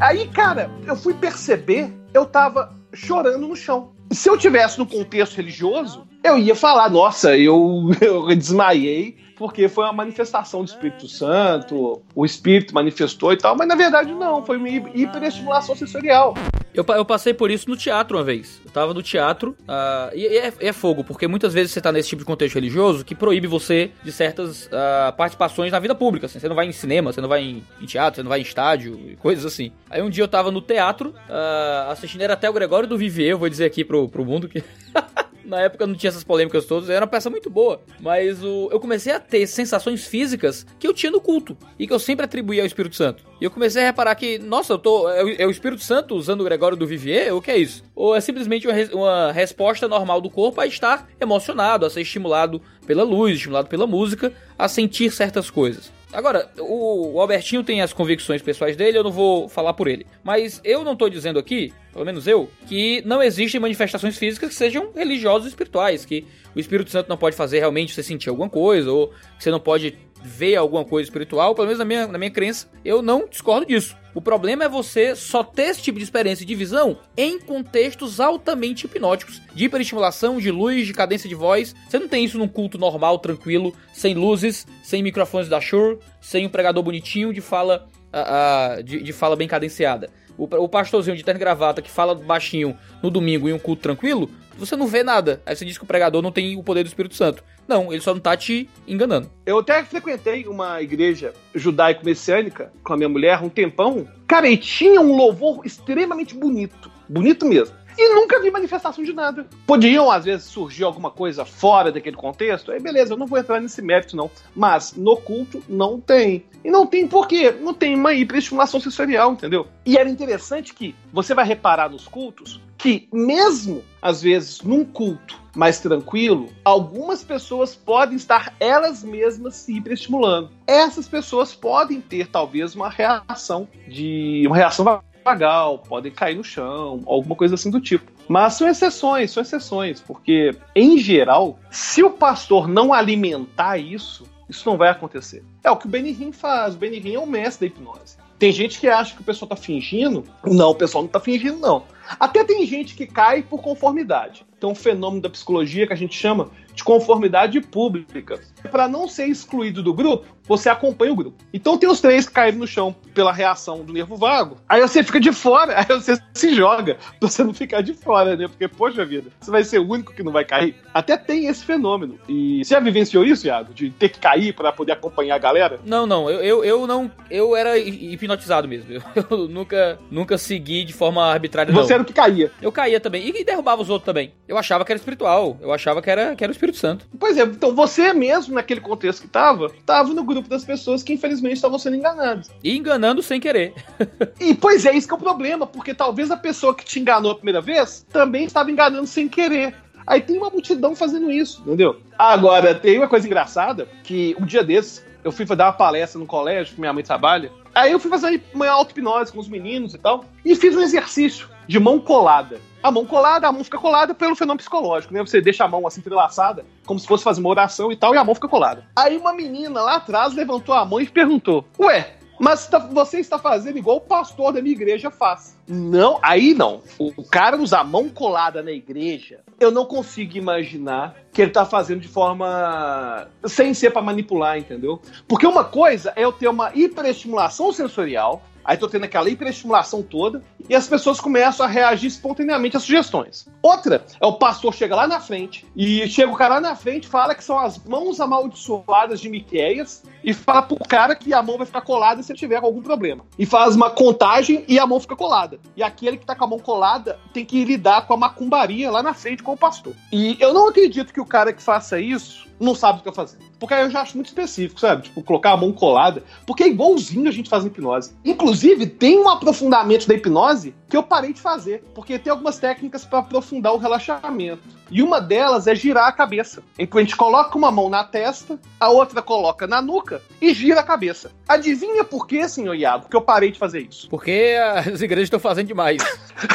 Aí, 0.00 0.26
cara, 0.28 0.70
eu 0.86 0.96
fui 0.96 1.14
perceber, 1.14 1.92
eu 2.14 2.24
tava 2.24 2.72
chorando 2.92 3.46
no 3.46 3.56
chão. 3.56 3.92
Se 4.10 4.28
eu 4.28 4.38
tivesse 4.38 4.78
no 4.78 4.86
contexto 4.86 5.36
religioso, 5.36 6.06
eu 6.22 6.38
ia 6.38 6.54
falar, 6.54 6.88
nossa, 6.88 7.36
eu, 7.36 7.90
eu 8.00 8.34
desmaiei 8.34 9.16
porque 9.36 9.68
foi 9.68 9.84
uma 9.84 9.92
manifestação 9.92 10.62
do 10.62 10.68
Espírito 10.68 11.08
Santo, 11.08 12.02
o 12.14 12.24
Espírito 12.24 12.74
manifestou 12.74 13.32
e 13.32 13.36
tal, 13.36 13.56
mas 13.56 13.66
na 13.66 13.74
verdade 13.74 14.12
não, 14.12 14.44
foi 14.44 14.56
uma 14.56 14.68
hiperestimulação 14.68 15.74
sensorial. 15.74 16.34
Eu, 16.74 16.84
eu, 16.88 17.04
passei 17.04 17.32
por 17.32 17.52
isso 17.52 17.70
no 17.70 17.76
teatro 17.76 18.16
uma 18.16 18.24
vez. 18.24 18.60
Eu 18.64 18.70
tava 18.72 18.92
no 18.92 19.00
teatro, 19.00 19.56
uh, 19.60 20.12
e, 20.12 20.26
é, 20.26 20.52
é, 20.58 20.72
fogo, 20.72 21.04
porque 21.04 21.28
muitas 21.28 21.54
vezes 21.54 21.72
você 21.72 21.80
tá 21.80 21.92
nesse 21.92 22.08
tipo 22.08 22.20
de 22.20 22.26
contexto 22.26 22.56
religioso 22.56 23.04
que 23.04 23.14
proíbe 23.14 23.46
você 23.46 23.92
de 24.02 24.10
certas 24.10 24.66
uh, 24.66 25.12
participações 25.16 25.70
na 25.70 25.78
vida 25.78 25.94
pública. 25.94 26.26
Assim. 26.26 26.40
Você 26.40 26.48
não 26.48 26.56
vai 26.56 26.66
em 26.66 26.72
cinema, 26.72 27.12
você 27.12 27.20
não 27.20 27.28
vai 27.28 27.42
em, 27.42 27.64
em, 27.80 27.86
teatro, 27.86 28.16
você 28.16 28.22
não 28.24 28.28
vai 28.28 28.40
em 28.40 28.42
estádio, 28.42 29.16
coisas 29.20 29.46
assim. 29.46 29.70
Aí 29.88 30.02
um 30.02 30.10
dia 30.10 30.24
eu 30.24 30.28
tava 30.28 30.50
no 30.50 30.60
teatro, 30.60 31.10
uh, 31.10 31.90
assistindo, 31.90 32.22
era 32.22 32.34
até 32.34 32.50
o 32.50 32.52
Gregório 32.52 32.88
do 32.88 32.98
Vivier, 32.98 33.30
eu 33.30 33.38
vou 33.38 33.48
dizer 33.48 33.66
aqui 33.66 33.84
pro, 33.84 34.08
pro 34.08 34.24
mundo 34.24 34.48
que. 34.48 34.62
Na 35.44 35.60
época 35.60 35.86
não 35.86 35.94
tinha 35.94 36.08
essas 36.08 36.24
polêmicas 36.24 36.64
todas, 36.64 36.88
era 36.88 37.04
uma 37.04 37.10
peça 37.10 37.28
muito 37.28 37.50
boa. 37.50 37.80
Mas 38.00 38.42
o, 38.42 38.68
eu 38.72 38.80
comecei 38.80 39.12
a 39.12 39.20
ter 39.20 39.46
sensações 39.46 40.06
físicas 40.06 40.66
que 40.78 40.86
eu 40.86 40.94
tinha 40.94 41.12
no 41.12 41.20
culto 41.20 41.56
e 41.78 41.86
que 41.86 41.92
eu 41.92 41.98
sempre 41.98 42.24
atribuía 42.24 42.62
ao 42.62 42.66
Espírito 42.66 42.96
Santo. 42.96 43.24
E 43.40 43.44
eu 43.44 43.50
comecei 43.50 43.82
a 43.82 43.86
reparar 43.86 44.14
que, 44.14 44.38
nossa, 44.38 44.72
eu 44.72 44.78
tô. 44.78 45.08
É, 45.08 45.42
é 45.42 45.46
o 45.46 45.50
Espírito 45.50 45.82
Santo 45.82 46.14
usando 46.14 46.40
o 46.40 46.44
Gregório 46.44 46.76
do 46.76 46.86
Vivier? 46.86 47.34
O 47.34 47.42
que 47.42 47.50
é 47.50 47.58
isso? 47.58 47.84
Ou 47.94 48.14
é 48.14 48.20
simplesmente 48.20 48.66
uma, 48.66 48.74
uma 48.92 49.32
resposta 49.32 49.86
normal 49.88 50.20
do 50.20 50.30
corpo 50.30 50.60
a 50.60 50.66
estar 50.66 51.08
emocionado, 51.20 51.84
a 51.84 51.90
ser 51.90 52.00
estimulado 52.00 52.60
pela 52.86 53.02
luz, 53.02 53.36
estimulado 53.36 53.68
pela 53.68 53.86
música, 53.86 54.32
a 54.58 54.68
sentir 54.68 55.10
certas 55.10 55.50
coisas. 55.50 55.92
Agora, 56.14 56.48
o, 56.58 57.20
Albertinho 57.20 57.64
tem 57.64 57.82
as 57.82 57.92
convicções 57.92 58.40
pessoais 58.40 58.76
dele, 58.76 58.96
eu 58.96 59.02
não 59.02 59.10
vou 59.10 59.48
falar 59.48 59.74
por 59.74 59.88
ele. 59.88 60.06
Mas 60.22 60.60
eu 60.62 60.84
não 60.84 60.94
tô 60.94 61.08
dizendo 61.08 61.40
aqui, 61.40 61.72
pelo 61.92 62.04
menos 62.04 62.28
eu, 62.28 62.48
que 62.68 63.02
não 63.04 63.20
existem 63.20 63.60
manifestações 63.60 64.16
físicas 64.16 64.50
que 64.50 64.54
sejam 64.54 64.92
religiosas 64.94 65.46
e 65.46 65.48
espirituais, 65.48 66.04
que 66.04 66.24
o 66.54 66.60
Espírito 66.60 66.90
Santo 66.90 67.08
não 67.08 67.16
pode 67.16 67.34
fazer 67.34 67.58
realmente 67.58 67.92
você 67.92 68.02
sentir 68.02 68.28
alguma 68.28 68.48
coisa, 68.48 68.92
ou 68.92 69.08
que 69.08 69.42
você 69.42 69.50
não 69.50 69.58
pode 69.58 69.98
ver 70.24 70.56
alguma 70.56 70.84
coisa 70.84 71.06
espiritual, 71.06 71.54
pelo 71.54 71.66
menos 71.66 71.78
na 71.78 71.84
minha, 71.84 72.06
na 72.06 72.16
minha 72.16 72.30
crença, 72.30 72.66
eu 72.82 73.02
não 73.02 73.28
discordo 73.28 73.66
disso. 73.66 73.94
O 74.14 74.22
problema 74.22 74.64
é 74.64 74.68
você 74.68 75.14
só 75.14 75.44
ter 75.44 75.64
esse 75.64 75.82
tipo 75.82 75.98
de 75.98 76.04
experiência 76.04 76.46
de 76.46 76.54
visão 76.54 76.96
em 77.16 77.38
contextos 77.38 78.20
altamente 78.20 78.86
hipnóticos, 78.86 79.42
de 79.52 79.64
hiperestimulação, 79.64 80.38
de 80.38 80.50
luz, 80.50 80.86
de 80.86 80.94
cadência 80.94 81.28
de 81.28 81.34
voz. 81.34 81.74
Você 81.88 81.98
não 81.98 82.08
tem 82.08 82.24
isso 82.24 82.38
num 82.38 82.48
culto 82.48 82.78
normal, 82.78 83.18
tranquilo, 83.18 83.74
sem 83.92 84.14
luzes, 84.14 84.66
sem 84.82 85.02
microfones 85.02 85.48
da 85.48 85.60
Shure, 85.60 85.98
sem 86.20 86.46
um 86.46 86.48
pregador 86.48 86.82
bonitinho 86.82 87.32
de 87.32 87.40
fala, 87.40 87.86
uh, 88.12 88.78
uh, 88.78 88.82
de, 88.82 89.02
de 89.02 89.12
fala 89.12 89.36
bem 89.36 89.48
cadenciada. 89.48 90.08
O, 90.38 90.44
o 90.44 90.68
pastorzinho 90.68 91.16
de 91.16 91.22
terno 91.22 91.38
e 91.38 91.40
gravata 91.40 91.82
que 91.82 91.90
fala 91.90 92.14
baixinho 92.14 92.76
no 93.02 93.10
domingo 93.10 93.48
em 93.48 93.52
um 93.52 93.58
culto 93.58 93.82
tranquilo, 93.82 94.30
você 94.56 94.76
não 94.76 94.86
vê 94.86 95.02
nada. 95.02 95.42
Aí 95.44 95.54
você 95.54 95.64
diz 95.64 95.76
que 95.76 95.84
o 95.84 95.86
pregador 95.86 96.22
não 96.22 96.32
tem 96.32 96.56
o 96.56 96.62
poder 96.62 96.82
do 96.82 96.88
Espírito 96.88 97.14
Santo. 97.14 97.42
Não, 97.66 97.92
ele 97.92 98.00
só 98.00 98.12
não 98.12 98.20
tá 98.20 98.36
te 98.36 98.68
enganando. 98.86 99.30
Eu 99.46 99.58
até 99.58 99.82
frequentei 99.82 100.46
uma 100.46 100.82
igreja 100.82 101.32
judaico-messiânica 101.54 102.72
com 102.82 102.92
a 102.92 102.96
minha 102.96 103.08
mulher 103.08 103.42
um 103.42 103.48
tempão. 103.48 104.06
Cara, 104.26 104.48
e 104.48 104.56
tinha 104.56 105.00
um 105.00 105.16
louvor 105.16 105.62
extremamente 105.64 106.34
bonito. 106.34 106.90
Bonito 107.08 107.46
mesmo. 107.46 107.74
E 107.96 108.14
nunca 108.14 108.40
vi 108.40 108.50
manifestação 108.50 109.04
de 109.04 109.12
nada. 109.12 109.46
Podiam, 109.66 110.10
às 110.10 110.24
vezes, 110.24 110.46
surgir 110.46 110.84
alguma 110.84 111.10
coisa 111.10 111.44
fora 111.44 111.92
daquele 111.92 112.16
contexto? 112.16 112.72
Aí, 112.72 112.80
beleza, 112.80 113.14
eu 113.14 113.16
não 113.16 113.26
vou 113.26 113.38
entrar 113.38 113.60
nesse 113.60 113.80
mérito, 113.80 114.16
não. 114.16 114.30
Mas 114.54 114.94
no 114.96 115.16
culto 115.16 115.62
não 115.68 116.00
tem. 116.00 116.44
E 116.64 116.70
não 116.70 116.86
tem 116.86 117.06
por 117.06 117.28
quê? 117.28 117.50
Não 117.60 117.74
tem 117.74 117.94
uma 117.94 118.12
hiperestimulação 118.12 118.80
sensorial, 118.80 119.32
entendeu? 119.32 119.66
E 119.84 119.96
era 119.96 120.08
interessante 120.08 120.74
que 120.74 120.94
você 121.12 121.34
vai 121.34 121.44
reparar 121.44 121.90
nos 121.90 122.08
cultos 122.08 122.60
que, 122.84 123.08
mesmo 123.12 123.82
às 124.02 124.20
vezes 124.20 124.60
num 124.60 124.84
culto 124.84 125.40
mais 125.54 125.80
tranquilo, 125.80 126.48
algumas 126.64 127.24
pessoas 127.24 127.74
podem 127.74 128.16
estar 128.16 128.52
elas 128.60 129.02
mesmas 129.02 129.54
se 129.54 129.76
hiperestimulando. 129.76 130.50
Essas 130.66 131.08
pessoas 131.08 131.54
podem 131.54 132.00
ter 132.00 132.26
talvez 132.26 132.74
uma 132.74 132.90
reação 132.90 133.66
de 133.88 134.44
uma 134.46 134.56
reação 134.56 134.84
vagal, 135.24 135.78
podem 135.78 136.12
cair 136.12 136.36
no 136.36 136.44
chão, 136.44 137.02
alguma 137.06 137.34
coisa 137.34 137.54
assim 137.54 137.70
do 137.70 137.80
tipo. 137.80 138.12
Mas 138.28 138.54
são 138.54 138.68
exceções, 138.68 139.30
são 139.30 139.42
exceções, 139.42 140.00
porque 140.00 140.54
em 140.74 140.98
geral, 140.98 141.58
se 141.70 142.02
o 142.02 142.10
pastor 142.10 142.68
não 142.68 142.92
alimentar 142.92 143.78
isso, 143.78 144.24
isso 144.48 144.68
não 144.68 144.76
vai 144.76 144.90
acontecer. 144.90 145.42
É 145.62 145.70
o 145.70 145.76
que 145.76 145.86
o 145.86 145.88
Benny 145.88 146.32
faz. 146.32 146.74
O 146.74 146.78
Benny 146.78 147.14
é 147.14 147.18
o 147.18 147.26
mestre 147.26 147.68
da 147.68 147.74
hipnose. 147.74 148.16
Tem 148.38 148.52
gente 148.52 148.78
que 148.78 148.88
acha 148.88 149.14
que 149.14 149.22
o 149.22 149.24
pessoal 149.24 149.48
tá 149.48 149.56
fingindo. 149.56 150.24
Não, 150.44 150.70
o 150.70 150.74
pessoal 150.74 151.02
não 151.02 151.08
tá 151.08 151.20
fingindo, 151.20 151.58
não. 151.58 151.84
Até 152.20 152.44
tem 152.44 152.66
gente 152.66 152.94
que 152.94 153.06
cai 153.06 153.42
por 153.42 153.62
conformidade. 153.62 154.44
Tem 154.60 154.68
um 154.68 154.74
fenômeno 154.74 155.22
da 155.22 155.30
psicologia 155.30 155.86
que 155.86 155.92
a 155.92 155.96
gente 155.96 156.16
chama 156.16 156.50
de 156.74 156.82
conformidade 156.82 157.60
pública. 157.60 158.40
Para 158.70 158.88
não 158.88 159.08
ser 159.08 159.26
excluído 159.26 159.82
do 159.82 159.94
grupo, 159.94 160.26
você 160.46 160.68
acompanha 160.68 161.12
o 161.12 161.16
grupo. 161.16 161.36
Então 161.52 161.78
tem 161.78 161.88
os 161.88 162.00
três 162.00 162.26
que 162.26 162.34
caíram 162.34 162.58
no 162.58 162.66
chão 162.66 162.94
pela 163.14 163.32
reação 163.32 163.82
do 163.82 163.92
nervo 163.92 164.16
vago. 164.16 164.58
Aí 164.68 164.80
você 164.80 165.02
fica 165.02 165.18
de 165.18 165.32
fora, 165.32 165.78
aí 165.80 165.86
você 165.86 166.18
se 166.34 166.54
joga 166.54 166.96
pra 167.18 167.28
você 167.28 167.42
não 167.42 167.54
ficar 167.54 167.80
de 167.80 167.94
fora, 167.94 168.36
né? 168.36 168.48
Porque, 168.48 168.68
poxa 168.68 169.04
vida, 169.04 169.30
você 169.40 169.50
vai 169.50 169.64
ser 169.64 169.78
o 169.78 169.88
único 169.88 170.12
que 170.12 170.22
não 170.22 170.32
vai 170.32 170.44
cair. 170.44 170.76
Até 170.92 171.16
tem 171.16 171.46
esse 171.46 171.64
fenômeno. 171.64 172.18
E 172.28 172.64
você 172.64 172.74
já 172.74 172.80
vivenciou 172.80 173.24
isso, 173.24 173.46
Iago? 173.46 173.72
De 173.72 173.90
ter 173.90 174.08
que 174.08 174.18
cair 174.18 174.54
para 174.54 174.72
poder 174.72 174.92
acompanhar 174.92 175.36
a 175.36 175.38
galera? 175.38 175.80
Não, 175.84 176.06
não. 176.06 176.30
Eu, 176.30 176.40
eu, 176.40 176.64
eu 176.64 176.86
não. 176.86 177.10
Eu 177.30 177.56
era 177.56 177.78
hipnotizado 177.78 178.68
mesmo. 178.68 178.84
Eu, 179.14 179.24
eu 179.30 179.48
nunca, 179.48 179.98
nunca 180.10 180.36
segui 180.36 180.84
de 180.84 180.92
forma 180.92 181.24
arbitrária. 181.24 181.72
Você 181.72 181.90
não. 181.90 181.94
era 181.94 182.02
o 182.02 182.06
que 182.06 182.12
caía. 182.12 182.50
Eu 182.60 182.72
caía 182.72 182.98
também. 182.98 183.28
E 183.28 183.44
derrubava 183.44 183.80
os 183.80 183.88
outros 183.88 184.04
também. 184.06 184.32
Eu 184.46 184.58
achava 184.58 184.84
que 184.84 184.92
era 184.92 184.98
espiritual. 184.98 185.56
Eu 185.60 185.72
achava 185.72 186.02
que 186.02 186.10
era, 186.10 186.34
que 186.34 186.42
era 186.42 186.50
o 186.50 186.54
Espírito 186.64 186.78
Santo. 186.78 187.06
Pois 187.18 187.36
é, 187.36 187.42
então 187.42 187.74
você 187.74 188.12
mesmo, 188.12 188.54
naquele 188.54 188.80
contexto 188.80 189.22
que 189.22 189.28
tava, 189.28 189.70
tava 189.84 190.12
no 190.14 190.24
grupo 190.24 190.48
das 190.48 190.64
pessoas 190.64 191.02
que 191.02 191.12
infelizmente 191.12 191.56
estavam 191.56 191.78
sendo 191.78 191.96
enganadas. 191.96 192.50
E 192.62 192.76
enganando 192.76 193.22
sem 193.22 193.40
querer. 193.40 193.74
e 194.40 194.54
pois 194.54 194.86
é, 194.86 194.96
isso 194.96 195.06
que 195.06 195.14
é 195.14 195.16
o 195.16 195.20
problema, 195.20 195.66
porque 195.66 195.94
talvez 195.94 196.30
a 196.30 196.36
pessoa 196.36 196.74
que 196.74 196.84
te 196.84 196.98
enganou 196.98 197.32
a 197.32 197.34
primeira 197.34 197.60
vez 197.60 198.06
também 198.10 198.44
estava 198.44 198.70
enganando 198.70 199.06
sem 199.06 199.28
querer. 199.28 199.74
Aí 200.06 200.20
tem 200.20 200.36
uma 200.36 200.50
multidão 200.50 200.94
fazendo 200.94 201.30
isso, 201.30 201.62
entendeu? 201.62 202.00
Agora, 202.18 202.74
tem 202.74 202.98
uma 202.98 203.08
coisa 203.08 203.26
engraçada, 203.26 203.88
que 204.02 204.36
um 204.38 204.44
dia 204.44 204.62
desses, 204.62 205.04
eu 205.22 205.32
fui 205.32 205.46
dar 205.46 205.66
uma 205.66 205.72
palestra 205.72 206.20
no 206.20 206.26
colégio, 206.26 206.74
que 206.74 206.80
minha 206.80 206.92
mãe 206.92 207.02
trabalha, 207.02 207.50
Aí 207.74 207.90
eu 207.90 207.98
fui 207.98 208.08
fazer 208.08 208.40
uma 208.54 208.68
auto-hipnose 208.68 209.32
com 209.32 209.40
os 209.40 209.48
meninos 209.48 209.94
e 209.94 209.98
tal, 209.98 210.24
e 210.44 210.54
fiz 210.54 210.76
um 210.76 210.80
exercício 210.80 211.48
de 211.66 211.78
mão 211.78 211.98
colada. 212.00 212.60
A 212.82 212.90
mão 212.90 213.06
colada, 213.06 213.48
a 213.48 213.52
mão 213.52 213.64
fica 213.64 213.78
colada 213.78 214.14
pelo 214.14 214.36
fenômeno 214.36 214.58
psicológico, 214.58 215.14
né? 215.14 215.20
Você 215.20 215.40
deixa 215.40 215.64
a 215.64 215.68
mão 215.68 215.86
assim 215.86 216.00
entrelaçada, 216.00 216.66
como 216.84 217.00
se 217.00 217.06
fosse 217.06 217.24
fazer 217.24 217.40
uma 217.40 217.48
oração 217.48 217.90
e 217.90 217.96
tal, 217.96 218.14
e 218.14 218.18
a 218.18 218.24
mão 218.24 218.34
fica 218.34 218.48
colada. 218.48 218.84
Aí 218.94 219.16
uma 219.16 219.32
menina 219.32 219.80
lá 219.80 219.96
atrás 219.96 220.34
levantou 220.34 220.74
a 220.74 220.84
mão 220.84 221.00
e 221.00 221.06
perguntou: 221.06 221.64
Ué, 221.80 222.14
mas 222.38 222.66
tá, 222.66 222.78
você 222.78 223.20
está 223.20 223.38
fazendo 223.38 223.78
igual 223.78 223.98
o 223.98 224.00
pastor 224.00 224.52
da 224.52 224.60
minha 224.60 224.74
igreja 224.74 225.10
faz. 225.10 225.56
Não, 225.66 226.18
aí 226.20 226.52
não. 226.52 226.82
O 226.98 227.24
cara 227.24 227.56
usar 227.56 227.84
mão 227.84 228.08
colada 228.08 228.62
na 228.62 228.72
igreja, 228.72 229.40
eu 229.58 229.70
não 229.70 229.86
consigo 229.86 230.36
imaginar 230.36 231.16
que 231.32 231.42
ele 231.42 231.50
tá 231.50 231.64
fazendo 231.64 232.00
de 232.00 232.08
forma 232.08 233.28
sem 233.46 233.72
ser 233.72 233.90
para 233.90 234.02
manipular, 234.02 234.58
entendeu? 234.58 235.00
Porque 235.26 235.46
uma 235.46 235.64
coisa 235.64 236.12
é 236.16 236.24
eu 236.24 236.32
ter 236.32 236.48
uma 236.48 236.70
hiperestimulação 236.74 237.72
sensorial, 237.72 238.42
Aí 238.64 238.76
tô 238.76 238.88
tendo 238.88 239.04
aquela 239.04 239.28
hiperestimulação 239.28 240.02
toda 240.02 240.42
e 240.68 240.74
as 240.74 240.88
pessoas 240.88 241.20
começam 241.20 241.66
a 241.66 241.68
reagir 241.68 242.06
espontaneamente 242.06 242.76
às 242.76 242.82
sugestões. 242.82 243.46
Outra 243.62 244.04
é 244.20 244.26
o 244.26 244.32
pastor 244.34 244.74
chega 244.74 244.96
lá 244.96 245.06
na 245.06 245.20
frente 245.20 245.66
e 245.76 246.08
chega 246.08 246.32
o 246.32 246.36
cara 246.36 246.54
lá 246.54 246.60
na 246.60 246.76
frente 246.76 247.06
fala 247.06 247.34
que 247.34 247.44
são 247.44 247.58
as 247.58 247.78
mãos 247.84 248.20
amaldiçoadas 248.20 249.20
de 249.20 249.28
Miqueias 249.28 250.02
e 250.22 250.32
fala 250.32 250.62
pro 250.62 250.78
cara 250.78 251.14
que 251.14 251.34
a 251.34 251.42
mão 251.42 251.58
vai 251.58 251.66
ficar 251.66 251.82
colada 251.82 252.22
se 252.22 252.32
ele 252.32 252.38
tiver 252.38 252.56
algum 252.56 252.80
problema. 252.80 253.24
E 253.38 253.44
faz 253.44 253.76
uma 253.76 253.90
contagem 253.90 254.64
e 254.66 254.78
a 254.78 254.86
mão 254.86 254.98
fica 254.98 255.14
colada. 255.14 255.58
E 255.76 255.82
aquele 255.82 256.16
que 256.16 256.24
tá 256.24 256.34
com 256.34 256.44
a 256.44 256.48
mão 256.48 256.58
colada 256.58 257.18
tem 257.32 257.44
que 257.44 257.64
lidar 257.64 258.06
com 258.06 258.14
a 258.14 258.16
macumbaria 258.16 258.90
lá 258.90 259.02
na 259.02 259.12
frente 259.12 259.42
com 259.42 259.52
o 259.52 259.56
pastor. 259.56 259.94
E 260.10 260.36
eu 260.40 260.54
não 260.54 260.68
acredito 260.68 261.12
que 261.12 261.20
o 261.20 261.26
cara 261.26 261.52
que 261.52 261.62
faça 261.62 262.00
isso 262.00 262.44
não 262.64 262.74
sabe 262.74 262.98
o 262.98 263.02
que 263.02 263.04
tá 263.04 263.12
fazendo. 263.12 263.44
Porque 263.58 263.74
aí 263.74 263.82
eu 263.82 263.90
já 263.90 264.00
acho 264.00 264.16
muito 264.16 264.26
específico, 264.26 264.80
sabe? 264.80 265.02
Tipo, 265.02 265.22
colocar 265.22 265.52
a 265.52 265.56
mão 265.56 265.72
colada. 265.72 266.22
Porque 266.46 266.64
é 266.64 266.68
igualzinho 266.68 267.28
a 267.28 267.32
gente 267.32 267.48
faz 267.48 267.64
hipnose. 267.64 268.12
Inclusive, 268.24 268.86
tem 268.86 269.18
um 269.18 269.28
aprofundamento 269.28 270.06
da 270.06 270.14
hipnose 270.14 270.74
que 270.88 270.96
eu 270.96 271.02
parei 271.02 271.32
de 271.32 271.40
fazer. 271.40 271.84
Porque 271.94 272.18
tem 272.18 272.30
algumas 272.30 272.58
técnicas 272.58 273.04
para 273.04 273.20
aprofundar 273.20 273.72
o 273.72 273.78
relaxamento. 273.78 274.62
E 274.90 275.02
uma 275.02 275.20
delas 275.20 275.66
é 275.66 275.74
girar 275.74 276.08
a 276.08 276.12
cabeça. 276.12 276.62
Em 276.78 276.86
que 276.86 276.96
a 276.96 277.00
gente 277.00 277.16
coloca 277.16 277.56
uma 277.56 277.70
mão 277.70 277.88
na 277.88 278.04
testa, 278.04 278.58
a 278.78 278.90
outra 278.90 279.22
coloca 279.22 279.66
na 279.66 279.80
nuca 279.80 280.22
e 280.40 280.52
gira 280.52 280.80
a 280.80 280.84
cabeça. 280.84 281.32
Adivinha 281.48 282.04
por 282.04 282.26
quê, 282.26 282.48
senhor 282.48 282.74
Iago, 282.74 283.08
que 283.08 283.16
eu 283.16 283.22
parei 283.22 283.50
de 283.50 283.58
fazer 283.58 283.80
isso? 283.80 284.08
Porque 284.08 284.56
as 284.92 285.00
igrejas 285.00 285.26
estão 285.26 285.40
fazendo 285.40 285.66
demais. 285.66 286.02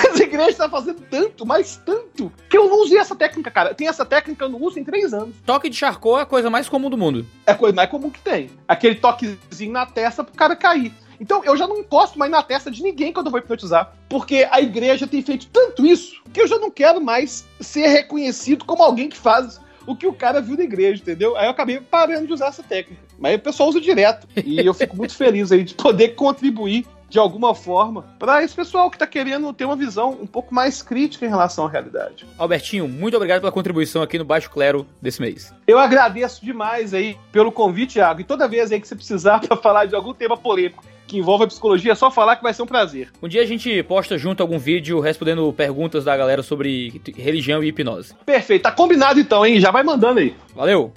As 0.09 0.19
igrejas 0.19 0.51
estão 0.51 0.69
fazendo 0.69 1.01
tanto, 1.09 1.45
mas 1.45 1.77
tanto, 1.85 2.31
que 2.49 2.57
eu 2.57 2.69
não 2.69 2.81
usei 2.81 2.97
essa 2.97 3.15
técnica, 3.15 3.49
cara. 3.49 3.73
Tem 3.73 3.87
essa 3.87 4.05
técnica, 4.05 4.45
eu 4.45 4.49
não 4.49 4.61
uso 4.61 4.77
em 4.77 4.83
três 4.83 5.13
anos. 5.13 5.35
Toque 5.45 5.69
de 5.69 5.75
charcot 5.75 5.98
é 6.17 6.21
a 6.21 6.25
coisa 6.25 6.49
mais 6.49 6.69
comum 6.69 6.89
do 6.89 6.97
mundo. 6.97 7.25
É 7.45 7.51
a 7.51 7.55
coisa 7.55 7.75
mais 7.75 7.89
comum 7.89 8.09
que 8.09 8.21
tem. 8.21 8.49
Aquele 8.67 8.95
toquezinho 8.95 9.71
na 9.71 9.85
testa 9.85 10.23
pro 10.23 10.33
cara 10.33 10.55
cair. 10.55 10.93
Então 11.19 11.43
eu 11.43 11.57
já 11.57 11.67
não 11.67 11.77
encosto 11.77 12.17
mais 12.17 12.31
na 12.31 12.41
testa 12.41 12.71
de 12.71 12.81
ninguém 12.81 13.11
quando 13.11 13.27
eu 13.27 13.31
vou 13.31 13.39
hipnotizar. 13.39 13.93
Porque 14.07 14.47
a 14.49 14.61
igreja 14.61 15.05
tem 15.05 15.21
feito 15.21 15.47
tanto 15.47 15.85
isso 15.85 16.21
que 16.31 16.41
eu 16.41 16.47
já 16.47 16.57
não 16.57 16.71
quero 16.71 17.01
mais 17.01 17.45
ser 17.59 17.87
reconhecido 17.87 18.63
como 18.65 18.83
alguém 18.83 19.09
que 19.09 19.17
faz 19.17 19.59
o 19.85 19.95
que 19.95 20.07
o 20.07 20.13
cara 20.13 20.39
viu 20.39 20.55
na 20.55 20.63
igreja, 20.63 21.01
entendeu? 21.01 21.35
Aí 21.35 21.45
eu 21.45 21.51
acabei 21.51 21.79
parando 21.79 22.27
de 22.27 22.33
usar 22.33 22.47
essa 22.47 22.63
técnica. 22.63 23.01
Mas 23.17 23.35
o 23.35 23.39
pessoal 23.39 23.69
usa 23.69 23.81
direto. 23.81 24.27
E 24.45 24.59
eu 24.59 24.73
fico 24.73 24.95
muito 24.95 25.15
feliz 25.15 25.51
aí 25.51 25.63
de 25.63 25.73
poder 25.73 26.09
contribuir 26.09 26.85
de 27.09 27.19
alguma 27.19 27.55
forma 27.55 28.05
para 28.17 28.43
esse 28.43 28.55
pessoal 28.55 28.89
que 28.89 28.95
está 28.95 29.07
querendo 29.07 29.51
ter 29.53 29.65
uma 29.65 29.75
visão 29.75 30.17
um 30.21 30.27
pouco 30.27 30.53
mais 30.53 30.81
crítica 30.81 31.25
em 31.25 31.29
relação 31.29 31.65
à 31.65 31.69
realidade. 31.69 32.25
Albertinho, 32.37 32.87
muito 32.87 33.15
obrigado 33.15 33.41
pela 33.41 33.51
contribuição 33.51 34.01
aqui 34.01 34.17
no 34.17 34.25
Baixo 34.25 34.49
Clero 34.49 34.85
desse 35.01 35.21
mês. 35.21 35.53
Eu 35.67 35.79
agradeço 35.79 36.45
demais 36.45 36.93
aí 36.93 37.17
pelo 37.31 37.51
convite, 37.51 37.93
Thiago, 37.93 38.21
e 38.21 38.23
toda 38.23 38.47
vez 38.47 38.71
aí 38.71 38.79
que 38.79 38.87
você 38.87 38.95
precisar 38.95 39.39
para 39.45 39.57
falar 39.57 39.85
de 39.85 39.95
algum 39.95 40.13
tema 40.13 40.37
polêmico 40.37 40.83
que 41.07 41.17
envolve 41.17 41.43
a 41.43 41.47
psicologia, 41.47 41.91
é 41.91 41.95
só 41.95 42.11
falar 42.11 42.35
que 42.35 42.43
vai 42.43 42.53
ser 42.53 42.61
um 42.61 42.67
prazer. 42.67 43.09
Um 43.19 43.27
dia 43.27 43.41
a 43.41 43.45
gente 43.45 43.81
posta 43.83 44.15
junto 44.15 44.43
algum 44.43 44.59
vídeo 44.59 44.99
respondendo 44.99 45.51
perguntas 45.51 46.03
da 46.03 46.15
galera 46.15 46.43
sobre 46.43 47.01
religião 47.17 47.63
e 47.63 47.69
hipnose. 47.69 48.13
Perfeito, 48.23 48.61
tá 48.61 48.71
combinado 48.71 49.19
então, 49.19 49.43
hein? 49.43 49.59
Já 49.59 49.71
vai 49.71 49.81
mandando 49.81 50.19
aí. 50.19 50.35
Valeu! 50.55 50.93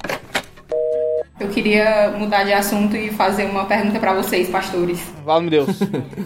Eu 1.42 1.48
queria 1.48 2.14
mudar 2.16 2.44
de 2.44 2.52
assunto 2.52 2.96
e 2.96 3.10
fazer 3.10 3.46
uma 3.46 3.64
pergunta 3.64 3.98
para 3.98 4.14
vocês, 4.14 4.48
pastores. 4.48 5.02
Vale, 5.24 5.50
meu 5.50 5.50
Deus. 5.50 5.80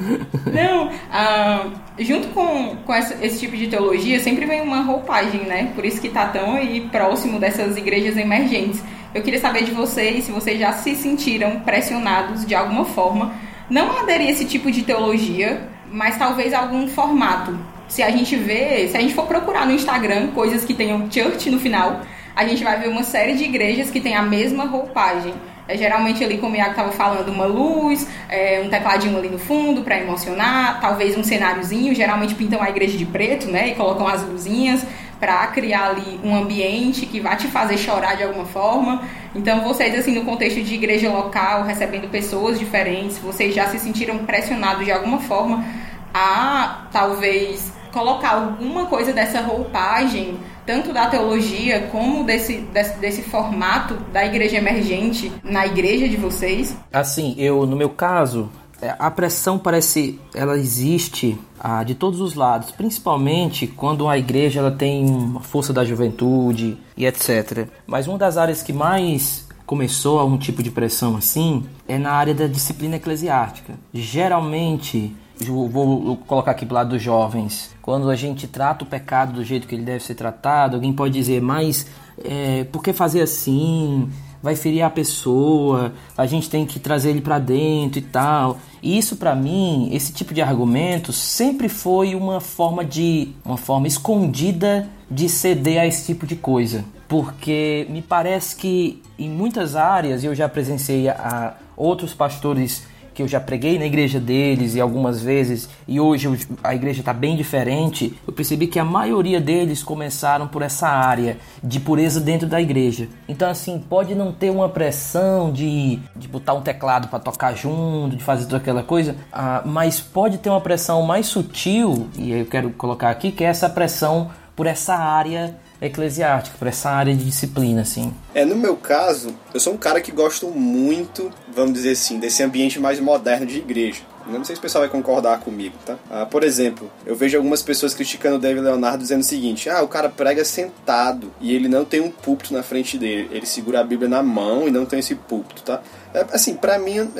Não, 0.52 0.90
ah, 1.10 1.70
junto 1.98 2.28
com, 2.28 2.76
com 2.84 2.92
essa, 2.92 3.16
esse 3.24 3.40
tipo 3.40 3.56
de 3.56 3.66
teologia 3.66 4.20
sempre 4.20 4.44
vem 4.44 4.60
uma 4.60 4.82
roupagem, 4.82 5.44
né? 5.44 5.72
Por 5.74 5.86
isso 5.86 6.02
que 6.02 6.10
tá 6.10 6.26
tão 6.26 6.56
aí 6.56 6.82
próximo 6.92 7.40
dessas 7.40 7.78
igrejas 7.78 8.14
emergentes. 8.18 8.82
Eu 9.14 9.22
queria 9.22 9.40
saber 9.40 9.64
de 9.64 9.70
vocês 9.70 10.24
se 10.24 10.32
vocês 10.32 10.60
já 10.60 10.72
se 10.72 10.94
sentiram 10.94 11.60
pressionados 11.60 12.44
de 12.44 12.54
alguma 12.54 12.84
forma, 12.84 13.32
não 13.70 13.98
aderir 13.98 14.28
a 14.28 14.30
esse 14.32 14.44
tipo 14.44 14.70
de 14.70 14.82
teologia, 14.82 15.66
mas 15.90 16.18
talvez 16.18 16.52
algum 16.52 16.88
formato. 16.88 17.58
Se 17.88 18.02
a 18.02 18.10
gente 18.10 18.36
vê, 18.36 18.86
se 18.88 18.98
a 18.98 19.00
gente 19.00 19.14
for 19.14 19.26
procurar 19.26 19.64
no 19.64 19.72
Instagram 19.72 20.26
coisas 20.32 20.62
que 20.62 20.74
tenham 20.74 21.10
church 21.10 21.48
no 21.48 21.58
final, 21.58 22.02
a 22.36 22.46
gente 22.46 22.62
vai 22.62 22.78
ver 22.78 22.88
uma 22.88 23.02
série 23.02 23.34
de 23.34 23.44
igrejas 23.44 23.90
que 23.90 23.98
tem 23.98 24.14
a 24.14 24.20
mesma 24.20 24.66
roupagem. 24.66 25.32
É, 25.66 25.76
geralmente 25.76 26.22
ali, 26.22 26.36
como 26.36 26.52
o 26.52 26.56
Iago 26.56 26.70
estava 26.70 26.92
falando, 26.92 27.30
uma 27.30 27.46
luz, 27.46 28.06
é, 28.28 28.62
um 28.64 28.68
tecladinho 28.68 29.16
ali 29.18 29.28
no 29.28 29.38
fundo 29.38 29.82
para 29.82 29.98
emocionar, 29.98 30.78
talvez 30.80 31.16
um 31.16 31.24
cenáriozinho. 31.24 31.94
Geralmente 31.94 32.34
pintam 32.34 32.62
a 32.62 32.68
igreja 32.68 32.96
de 32.96 33.06
preto, 33.06 33.50
né? 33.50 33.68
E 33.68 33.74
colocam 33.74 34.06
as 34.06 34.22
luzinhas 34.22 34.86
para 35.18 35.46
criar 35.46 35.88
ali 35.88 36.20
um 36.22 36.36
ambiente 36.36 37.06
que 37.06 37.20
vai 37.20 37.36
te 37.36 37.48
fazer 37.48 37.78
chorar 37.78 38.16
de 38.16 38.22
alguma 38.22 38.44
forma. 38.44 39.02
Então, 39.34 39.62
vocês, 39.62 39.98
assim, 39.98 40.12
no 40.12 40.24
contexto 40.24 40.62
de 40.62 40.74
igreja 40.74 41.10
local, 41.10 41.64
recebendo 41.64 42.08
pessoas 42.10 42.58
diferentes, 42.58 43.16
vocês 43.18 43.54
já 43.54 43.66
se 43.68 43.78
sentiram 43.78 44.18
pressionados 44.18 44.84
de 44.84 44.92
alguma 44.92 45.20
forma 45.20 45.64
a 46.12 46.86
talvez 46.92 47.72
colocar 47.92 48.34
alguma 48.34 48.86
coisa 48.86 49.12
dessa 49.12 49.40
roupagem 49.40 50.38
tanto 50.66 50.92
da 50.92 51.06
teologia 51.06 51.88
como 51.92 52.24
desse, 52.24 52.58
desse, 52.58 52.98
desse, 52.98 53.22
formato 53.22 53.94
da 54.12 54.26
igreja 54.26 54.56
emergente 54.56 55.32
na 55.44 55.66
igreja 55.66 56.08
de 56.08 56.16
vocês? 56.16 56.76
Assim, 56.92 57.34
eu, 57.38 57.64
no 57.64 57.76
meu 57.76 57.90
caso, 57.90 58.50
é, 58.82 58.94
a 58.98 59.10
pressão 59.10 59.58
parece, 59.58 60.18
ela 60.34 60.58
existe 60.58 61.38
ah, 61.58 61.82
de 61.82 61.94
todos 61.94 62.20
os 62.20 62.34
lados, 62.34 62.70
principalmente 62.72 63.66
quando 63.66 64.08
a 64.08 64.18
igreja 64.18 64.60
ela 64.60 64.70
tem 64.70 65.08
uma 65.08 65.40
força 65.40 65.72
da 65.72 65.84
juventude 65.84 66.76
e 66.96 67.06
etc. 67.06 67.68
Mas 67.86 68.06
uma 68.06 68.18
das 68.18 68.36
áreas 68.36 68.62
que 68.62 68.72
mais 68.72 69.46
começou 69.64 70.20
a 70.20 70.24
um 70.24 70.36
tipo 70.36 70.62
de 70.62 70.70
pressão 70.70 71.16
assim 71.16 71.64
é 71.88 71.98
na 71.98 72.12
área 72.12 72.34
da 72.34 72.46
disciplina 72.46 72.96
eclesiástica. 72.96 73.74
Geralmente 73.92 75.14
vou 75.44 76.16
colocar 76.26 76.52
aqui 76.52 76.64
pro 76.64 76.74
lado 76.74 76.90
dos 76.90 77.02
jovens. 77.02 77.74
Quando 77.82 78.10
a 78.10 78.16
gente 78.16 78.46
trata 78.46 78.84
o 78.84 78.86
pecado 78.86 79.34
do 79.34 79.44
jeito 79.44 79.66
que 79.66 79.74
ele 79.74 79.84
deve 79.84 80.02
ser 80.02 80.14
tratado, 80.14 80.76
alguém 80.76 80.92
pode 80.92 81.14
dizer, 81.14 81.40
mas 81.40 81.86
é, 82.24 82.64
por 82.64 82.82
que 82.82 82.92
fazer 82.92 83.22
assim? 83.22 84.08
Vai 84.42 84.54
ferir 84.54 84.82
a 84.82 84.90
pessoa, 84.90 85.92
a 86.16 86.26
gente 86.26 86.48
tem 86.48 86.64
que 86.64 86.78
trazer 86.78 87.10
ele 87.10 87.20
para 87.20 87.38
dentro 87.38 87.98
e 87.98 88.02
tal. 88.02 88.58
E 88.82 88.96
isso 88.96 89.16
para 89.16 89.34
mim, 89.34 89.88
esse 89.92 90.12
tipo 90.12 90.32
de 90.32 90.40
argumento 90.40 91.12
sempre 91.12 91.68
foi 91.68 92.14
uma 92.14 92.40
forma 92.40 92.84
de 92.84 93.32
uma 93.44 93.56
forma 93.56 93.86
escondida 93.86 94.88
de 95.10 95.28
ceder 95.28 95.80
a 95.80 95.86
esse 95.86 96.06
tipo 96.06 96.26
de 96.26 96.36
coisa, 96.36 96.84
porque 97.08 97.86
me 97.90 98.02
parece 98.02 98.56
que 98.56 99.02
em 99.18 99.28
muitas 99.28 99.76
áreas 99.76 100.24
eu 100.24 100.34
já 100.34 100.48
presenciei 100.48 101.08
a 101.08 101.54
outros 101.76 102.12
pastores 102.12 102.84
que 103.16 103.22
eu 103.22 103.26
já 103.26 103.40
preguei 103.40 103.78
na 103.78 103.86
igreja 103.86 104.20
deles 104.20 104.74
e 104.74 104.80
algumas 104.80 105.22
vezes, 105.22 105.70
e 105.88 105.98
hoje 105.98 106.28
a 106.62 106.74
igreja 106.74 107.00
está 107.00 107.14
bem 107.14 107.34
diferente, 107.34 108.14
eu 108.26 108.32
percebi 108.32 108.66
que 108.66 108.78
a 108.78 108.84
maioria 108.84 109.40
deles 109.40 109.82
começaram 109.82 110.46
por 110.46 110.60
essa 110.60 110.86
área 110.86 111.38
de 111.64 111.80
pureza 111.80 112.20
dentro 112.20 112.46
da 112.46 112.60
igreja. 112.60 113.08
Então, 113.26 113.48
assim, 113.48 113.78
pode 113.78 114.14
não 114.14 114.32
ter 114.32 114.50
uma 114.50 114.68
pressão 114.68 115.50
de, 115.50 115.98
de 116.14 116.28
botar 116.28 116.52
um 116.52 116.60
teclado 116.60 117.08
para 117.08 117.18
tocar 117.18 117.54
junto, 117.56 118.14
de 118.14 118.22
fazer 118.22 118.44
toda 118.44 118.58
aquela 118.58 118.82
coisa, 118.82 119.16
ah, 119.32 119.62
mas 119.64 119.98
pode 119.98 120.36
ter 120.36 120.50
uma 120.50 120.60
pressão 120.60 121.00
mais 121.00 121.26
sutil, 121.26 122.08
e 122.18 122.30
eu 122.30 122.44
quero 122.44 122.68
colocar 122.72 123.08
aqui, 123.08 123.32
que 123.32 123.42
é 123.42 123.46
essa 123.46 123.70
pressão 123.70 124.30
por 124.54 124.66
essa 124.66 124.94
área 124.94 125.56
eclesiástica, 125.80 126.56
por 126.58 126.68
essa 126.68 126.90
área 126.90 127.14
de 127.14 127.24
disciplina, 127.24 127.82
assim. 127.82 128.12
É, 128.34 128.44
no 128.44 128.56
meu 128.56 128.76
caso, 128.76 129.34
eu 129.52 129.60
sou 129.60 129.74
um 129.74 129.78
cara 129.78 130.00
que 130.00 130.12
gosto 130.12 130.48
muito, 130.48 131.30
vamos 131.54 131.74
dizer 131.74 131.92
assim, 131.92 132.18
desse 132.18 132.42
ambiente 132.42 132.80
mais 132.80 133.00
moderno 133.00 133.46
de 133.46 133.58
igreja. 133.58 134.02
Não 134.26 134.44
sei 134.44 134.56
se 134.56 134.58
o 134.58 134.62
pessoal 134.62 134.82
vai 134.82 134.90
concordar 134.90 135.38
comigo, 135.38 135.76
tá? 135.86 135.96
Ah, 136.10 136.26
por 136.26 136.42
exemplo, 136.42 136.90
eu 137.04 137.14
vejo 137.14 137.36
algumas 137.36 137.62
pessoas 137.62 137.94
criticando 137.94 138.36
o 138.36 138.38
David 138.40 138.64
Leonardo 138.64 138.98
dizendo 138.98 139.20
o 139.20 139.24
seguinte: 139.24 139.70
ah, 139.70 139.82
o 139.82 139.88
cara 139.88 140.08
prega 140.08 140.44
sentado 140.44 141.32
e 141.40 141.54
ele 141.54 141.68
não 141.68 141.84
tem 141.84 142.00
um 142.00 142.10
púlpito 142.10 142.52
na 142.52 142.62
frente 142.62 142.98
dele. 142.98 143.28
Ele 143.30 143.46
segura 143.46 143.80
a 143.80 143.84
Bíblia 143.84 144.08
na 144.08 144.24
mão 144.24 144.66
e 144.66 144.70
não 144.70 144.84
tem 144.84 144.98
esse 144.98 145.14
púlpito, 145.14 145.62
tá? 145.62 145.80
É, 146.14 146.24
assim, 146.32 146.54
para 146.54 146.78
mim, 146.78 147.10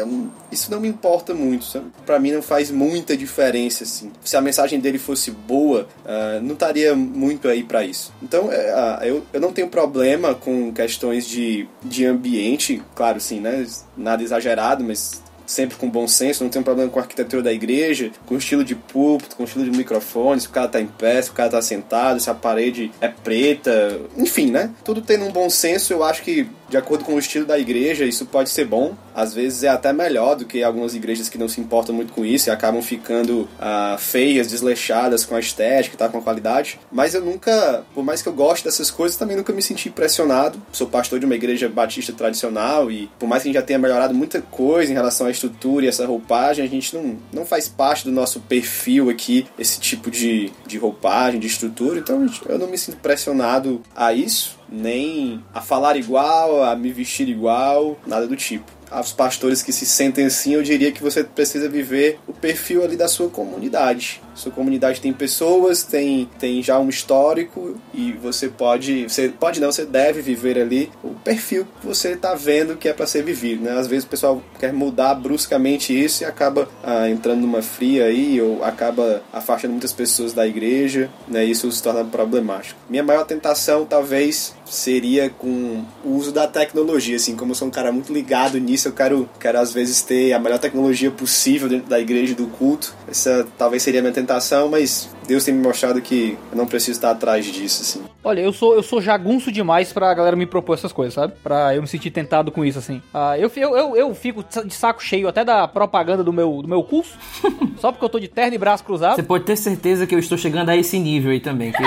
isso 0.50 0.70
não 0.70 0.80
me 0.80 0.88
importa 0.88 1.34
muito. 1.34 1.66
Para 2.04 2.18
mim, 2.18 2.32
não 2.32 2.42
faz 2.42 2.70
muita 2.70 3.16
diferença, 3.16 3.84
assim. 3.84 4.10
Se 4.24 4.36
a 4.36 4.40
mensagem 4.40 4.80
dele 4.80 4.98
fosse 4.98 5.30
boa, 5.30 5.86
uh, 6.04 6.40
não 6.42 6.54
estaria 6.54 6.94
muito 6.94 7.48
aí 7.48 7.62
para 7.62 7.84
isso. 7.84 8.12
Então, 8.22 8.46
uh, 8.46 9.04
eu, 9.04 9.22
eu 9.32 9.40
não 9.40 9.52
tenho 9.52 9.68
problema 9.68 10.34
com 10.34 10.72
questões 10.72 11.26
de, 11.26 11.68
de 11.82 12.04
ambiente, 12.06 12.82
claro, 12.94 13.20
sim, 13.20 13.40
né? 13.40 13.66
Nada 13.96 14.22
exagerado, 14.22 14.84
mas 14.84 15.22
sempre 15.46 15.76
com 15.76 15.88
bom 15.88 16.08
senso, 16.08 16.42
não 16.42 16.50
tenho 16.50 16.64
problema 16.64 16.90
com 16.90 16.98
a 16.98 17.02
arquitetura 17.02 17.42
da 17.42 17.52
igreja, 17.52 18.10
com 18.26 18.34
o 18.34 18.38
estilo 18.38 18.64
de 18.64 18.74
púlpito, 18.74 19.36
com 19.36 19.44
o 19.44 19.46
estilo 19.46 19.64
de 19.64 19.76
microfone, 19.76 20.40
se 20.40 20.48
o 20.48 20.50
cara 20.50 20.68
tá 20.68 20.80
em 20.80 20.86
pé, 20.86 21.22
se 21.22 21.30
o 21.30 21.32
cara 21.32 21.50
tá 21.50 21.62
sentado, 21.62 22.20
se 22.20 22.28
a 22.28 22.34
parede 22.34 22.90
é 23.00 23.08
preta, 23.08 24.00
enfim, 24.16 24.50
né? 24.50 24.70
Tudo 24.84 25.00
tendo 25.00 25.24
um 25.24 25.32
bom 25.32 25.48
senso, 25.48 25.92
eu 25.92 26.02
acho 26.02 26.22
que 26.22 26.48
de 26.68 26.76
acordo 26.76 27.04
com 27.04 27.14
o 27.14 27.18
estilo 27.18 27.46
da 27.46 27.58
igreja, 27.58 28.04
isso 28.04 28.26
pode 28.26 28.50
ser 28.50 28.64
bom. 28.64 28.94
Às 29.14 29.32
vezes 29.32 29.62
é 29.62 29.68
até 29.68 29.92
melhor 29.92 30.36
do 30.36 30.44
que 30.44 30.62
algumas 30.62 30.94
igrejas 30.94 31.28
que 31.28 31.38
não 31.38 31.48
se 31.48 31.60
importam 31.60 31.94
muito 31.94 32.12
com 32.12 32.24
isso 32.24 32.48
e 32.48 32.50
acabam 32.50 32.82
ficando 32.82 33.48
ah, 33.58 33.96
feias, 33.98 34.48
desleixadas 34.48 35.24
com 35.24 35.34
a 35.34 35.40
estética, 35.40 35.96
tá, 35.96 36.08
com 36.08 36.18
a 36.18 36.22
qualidade. 36.22 36.78
Mas 36.90 37.14
eu 37.14 37.22
nunca, 37.22 37.84
por 37.94 38.04
mais 38.04 38.22
que 38.22 38.28
eu 38.28 38.32
goste 38.32 38.64
dessas 38.64 38.90
coisas, 38.90 39.16
também 39.16 39.36
nunca 39.36 39.52
me 39.52 39.62
senti 39.62 39.88
impressionado. 39.88 40.60
Sou 40.72 40.86
pastor 40.86 41.18
de 41.18 41.26
uma 41.26 41.34
igreja 41.34 41.68
batista 41.68 42.12
tradicional 42.12 42.90
e 42.90 43.10
por 43.18 43.28
mais 43.28 43.42
que 43.42 43.48
a 43.48 43.52
gente 43.52 43.60
já 43.60 43.66
tenha 43.66 43.78
melhorado 43.78 44.14
muita 44.14 44.42
coisa 44.42 44.90
em 44.90 44.94
relação 44.94 45.26
à 45.26 45.30
estrutura 45.30 45.84
e 45.84 45.88
essa 45.88 46.06
roupagem, 46.06 46.64
a 46.64 46.68
gente 46.68 46.94
não, 46.94 47.16
não 47.32 47.46
faz 47.46 47.68
parte 47.68 48.04
do 48.04 48.10
nosso 48.10 48.40
perfil 48.40 49.08
aqui, 49.08 49.46
esse 49.58 49.80
tipo 49.80 50.10
de, 50.10 50.52
de 50.66 50.78
roupagem, 50.78 51.40
de 51.40 51.46
estrutura. 51.46 52.00
Então 52.00 52.26
eu 52.48 52.58
não 52.58 52.66
me 52.66 52.76
sinto 52.76 52.98
pressionado 52.98 53.80
a 53.94 54.12
isso 54.12 54.56
nem 54.68 55.42
a 55.54 55.60
falar 55.60 55.96
igual, 55.96 56.64
a 56.64 56.74
me 56.76 56.90
vestir 56.92 57.28
igual, 57.28 57.96
nada 58.06 58.26
do 58.26 58.36
tipo 58.36 58.75
aos 58.90 59.12
pastores 59.12 59.62
que 59.62 59.72
se 59.72 59.86
sentem 59.86 60.26
assim, 60.26 60.54
eu 60.54 60.62
diria 60.62 60.92
que 60.92 61.02
você 61.02 61.24
precisa 61.24 61.68
viver 61.68 62.18
o 62.26 62.32
perfil 62.32 62.84
ali 62.84 62.96
da 62.96 63.08
sua 63.08 63.28
comunidade. 63.28 64.20
Sua 64.34 64.52
comunidade 64.52 65.00
tem 65.00 65.12
pessoas, 65.12 65.82
tem, 65.82 66.28
tem 66.38 66.62
já 66.62 66.78
um 66.78 66.90
histórico 66.90 67.74
e 67.94 68.12
você 68.12 68.48
pode, 68.48 69.04
você 69.04 69.30
pode 69.30 69.60
não, 69.60 69.72
você 69.72 69.86
deve 69.86 70.20
viver 70.20 70.58
ali 70.58 70.90
o 71.02 71.10
perfil 71.24 71.66
que 71.80 71.86
você 71.86 72.10
está 72.10 72.34
vendo 72.34 72.76
que 72.76 72.86
é 72.86 72.92
para 72.92 73.06
ser 73.06 73.22
vivido, 73.22 73.64
né? 73.64 73.72
Às 73.72 73.86
vezes 73.86 74.04
o 74.04 74.08
pessoal 74.08 74.42
quer 74.58 74.74
mudar 74.74 75.14
bruscamente 75.14 75.98
isso 75.98 76.22
e 76.22 76.26
acaba 76.26 76.68
ah, 76.84 77.08
entrando 77.08 77.40
numa 77.40 77.62
fria 77.62 78.04
aí 78.04 78.40
ou 78.40 78.62
acaba 78.62 79.22
afastando 79.32 79.72
muitas 79.72 79.92
pessoas 79.92 80.34
da 80.34 80.46
igreja, 80.46 81.08
né? 81.26 81.42
Isso 81.42 81.70
se 81.72 81.82
torna 81.82 82.04
problemático. 82.04 82.78
Minha 82.90 83.02
maior 83.02 83.24
tentação 83.24 83.86
talvez 83.86 84.54
seria 84.66 85.30
com 85.30 85.82
o 86.04 86.10
uso 86.10 86.32
da 86.32 86.46
tecnologia, 86.46 87.16
assim, 87.16 87.36
como 87.36 87.52
eu 87.52 87.54
sou 87.54 87.68
um 87.68 87.70
cara 87.70 87.90
muito 87.90 88.12
ligado 88.12 88.58
nisso, 88.58 88.75
eu 88.84 88.92
quero, 88.92 89.28
quero 89.40 89.58
às 89.58 89.72
vezes 89.72 90.02
ter 90.02 90.32
a 90.32 90.38
melhor 90.38 90.58
tecnologia 90.58 91.10
possível 91.10 91.68
dentro 91.68 91.88
da 91.88 91.98
igreja 91.98 92.34
do 92.34 92.46
culto. 92.46 92.94
Essa 93.08 93.46
talvez 93.56 93.82
seria 93.82 94.00
a 94.00 94.02
minha 94.02 94.12
tentação, 94.12 94.68
mas 94.68 95.08
Deus 95.26 95.44
tem 95.44 95.54
me 95.54 95.62
mostrado 95.62 96.00
que 96.00 96.36
eu 96.50 96.56
não 96.56 96.66
preciso 96.66 96.92
estar 96.92 97.10
atrás 97.10 97.44
disso, 97.46 97.82
assim. 97.82 98.04
Olha, 98.22 98.40
eu 98.40 98.52
sou, 98.52 98.74
eu 98.74 98.82
sou 98.82 99.00
jagunço 99.00 99.50
demais 99.52 99.92
pra 99.92 100.12
galera 100.12 100.36
me 100.36 100.46
propor 100.46 100.74
essas 100.74 100.92
coisas, 100.92 101.14
sabe? 101.14 101.34
Pra 101.42 101.74
eu 101.74 101.82
me 101.82 101.88
sentir 101.88 102.10
tentado 102.10 102.50
com 102.50 102.64
isso, 102.64 102.78
assim. 102.78 103.00
Ah, 103.12 103.38
eu, 103.38 103.50
eu, 103.56 103.76
eu, 103.76 103.96
eu 103.96 104.14
fico 104.14 104.44
de 104.64 104.74
saco 104.74 105.02
cheio 105.02 105.28
até 105.28 105.44
da 105.44 105.66
propaganda 105.66 106.22
do 106.22 106.32
meu, 106.32 106.60
do 106.62 106.68
meu 106.68 106.82
curso, 106.82 107.16
só 107.78 107.92
porque 107.92 108.04
eu 108.04 108.08
tô 108.08 108.18
de 108.18 108.28
terno 108.28 108.54
e 108.54 108.58
braço 108.58 108.84
cruzado. 108.84 109.16
Você 109.16 109.22
pode 109.22 109.44
ter 109.44 109.56
certeza 109.56 110.06
que 110.06 110.14
eu 110.14 110.18
estou 110.18 110.36
chegando 110.36 110.68
a 110.68 110.76
esse 110.76 110.98
nível 110.98 111.30
aí 111.30 111.40
também, 111.40 111.72
que 111.72 111.82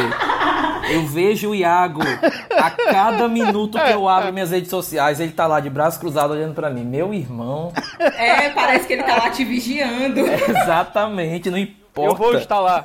eu 0.90 1.06
vejo 1.06 1.50
o 1.50 1.56
Iago 1.56 2.02
a 2.52 2.72
cada 2.72 3.28
minuto 3.28 3.80
que 3.80 3.92
eu 3.92 4.08
abro 4.08 4.34
minhas 4.34 4.52
redes 4.52 4.70
sociais, 4.70 5.20
ele 5.20 5.32
tá 5.32 5.48
lá 5.48 5.60
de 5.60 5.70
braço 5.70 6.00
cruzado 6.00 6.32
olhando 6.32 6.54
para 6.54 6.70
mim. 6.70 6.84
Meu 6.84 7.14
irmão. 7.14 7.72
É, 8.00 8.50
parece 8.50 8.88
que 8.88 8.94
ele 8.94 9.04
tá 9.04 9.18
lá 9.18 9.30
te 9.30 9.44
vigiando. 9.44 10.20
É, 10.20 10.36
exatamente, 10.50 11.50
não 11.50 11.58
importa. 11.58 11.80
Eu 12.12 12.16
vou 12.16 12.36
estar 12.36 12.60
lá. 12.60 12.84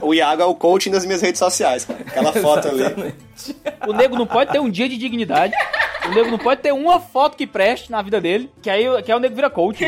O 0.00 0.12
Iago 0.12 0.42
é 0.42 0.44
o 0.44 0.54
coaching 0.54 0.90
das 0.90 1.04
minhas 1.04 1.22
redes 1.22 1.38
sociais, 1.38 1.84
cara. 1.84 2.00
Aquela 2.06 2.32
foto 2.32 2.68
ali. 2.68 3.14
O 3.86 3.92
nego 3.92 4.16
não 4.16 4.26
pode 4.26 4.52
ter 4.52 4.60
um 4.60 4.70
dia 4.70 4.88
de 4.88 4.98
dignidade. 4.98 5.54
O 6.10 6.12
nego 6.12 6.28
não 6.28 6.38
pode 6.38 6.60
ter 6.60 6.72
uma 6.72 6.98
foto 6.98 7.36
que 7.36 7.46
preste 7.46 7.90
na 7.90 8.02
vida 8.02 8.20
dele, 8.20 8.50
que 8.60 8.68
aí, 8.68 8.84
que 9.02 9.12
aí 9.12 9.16
o 9.16 9.20
nego 9.20 9.36
vira 9.36 9.48
coach. 9.48 9.84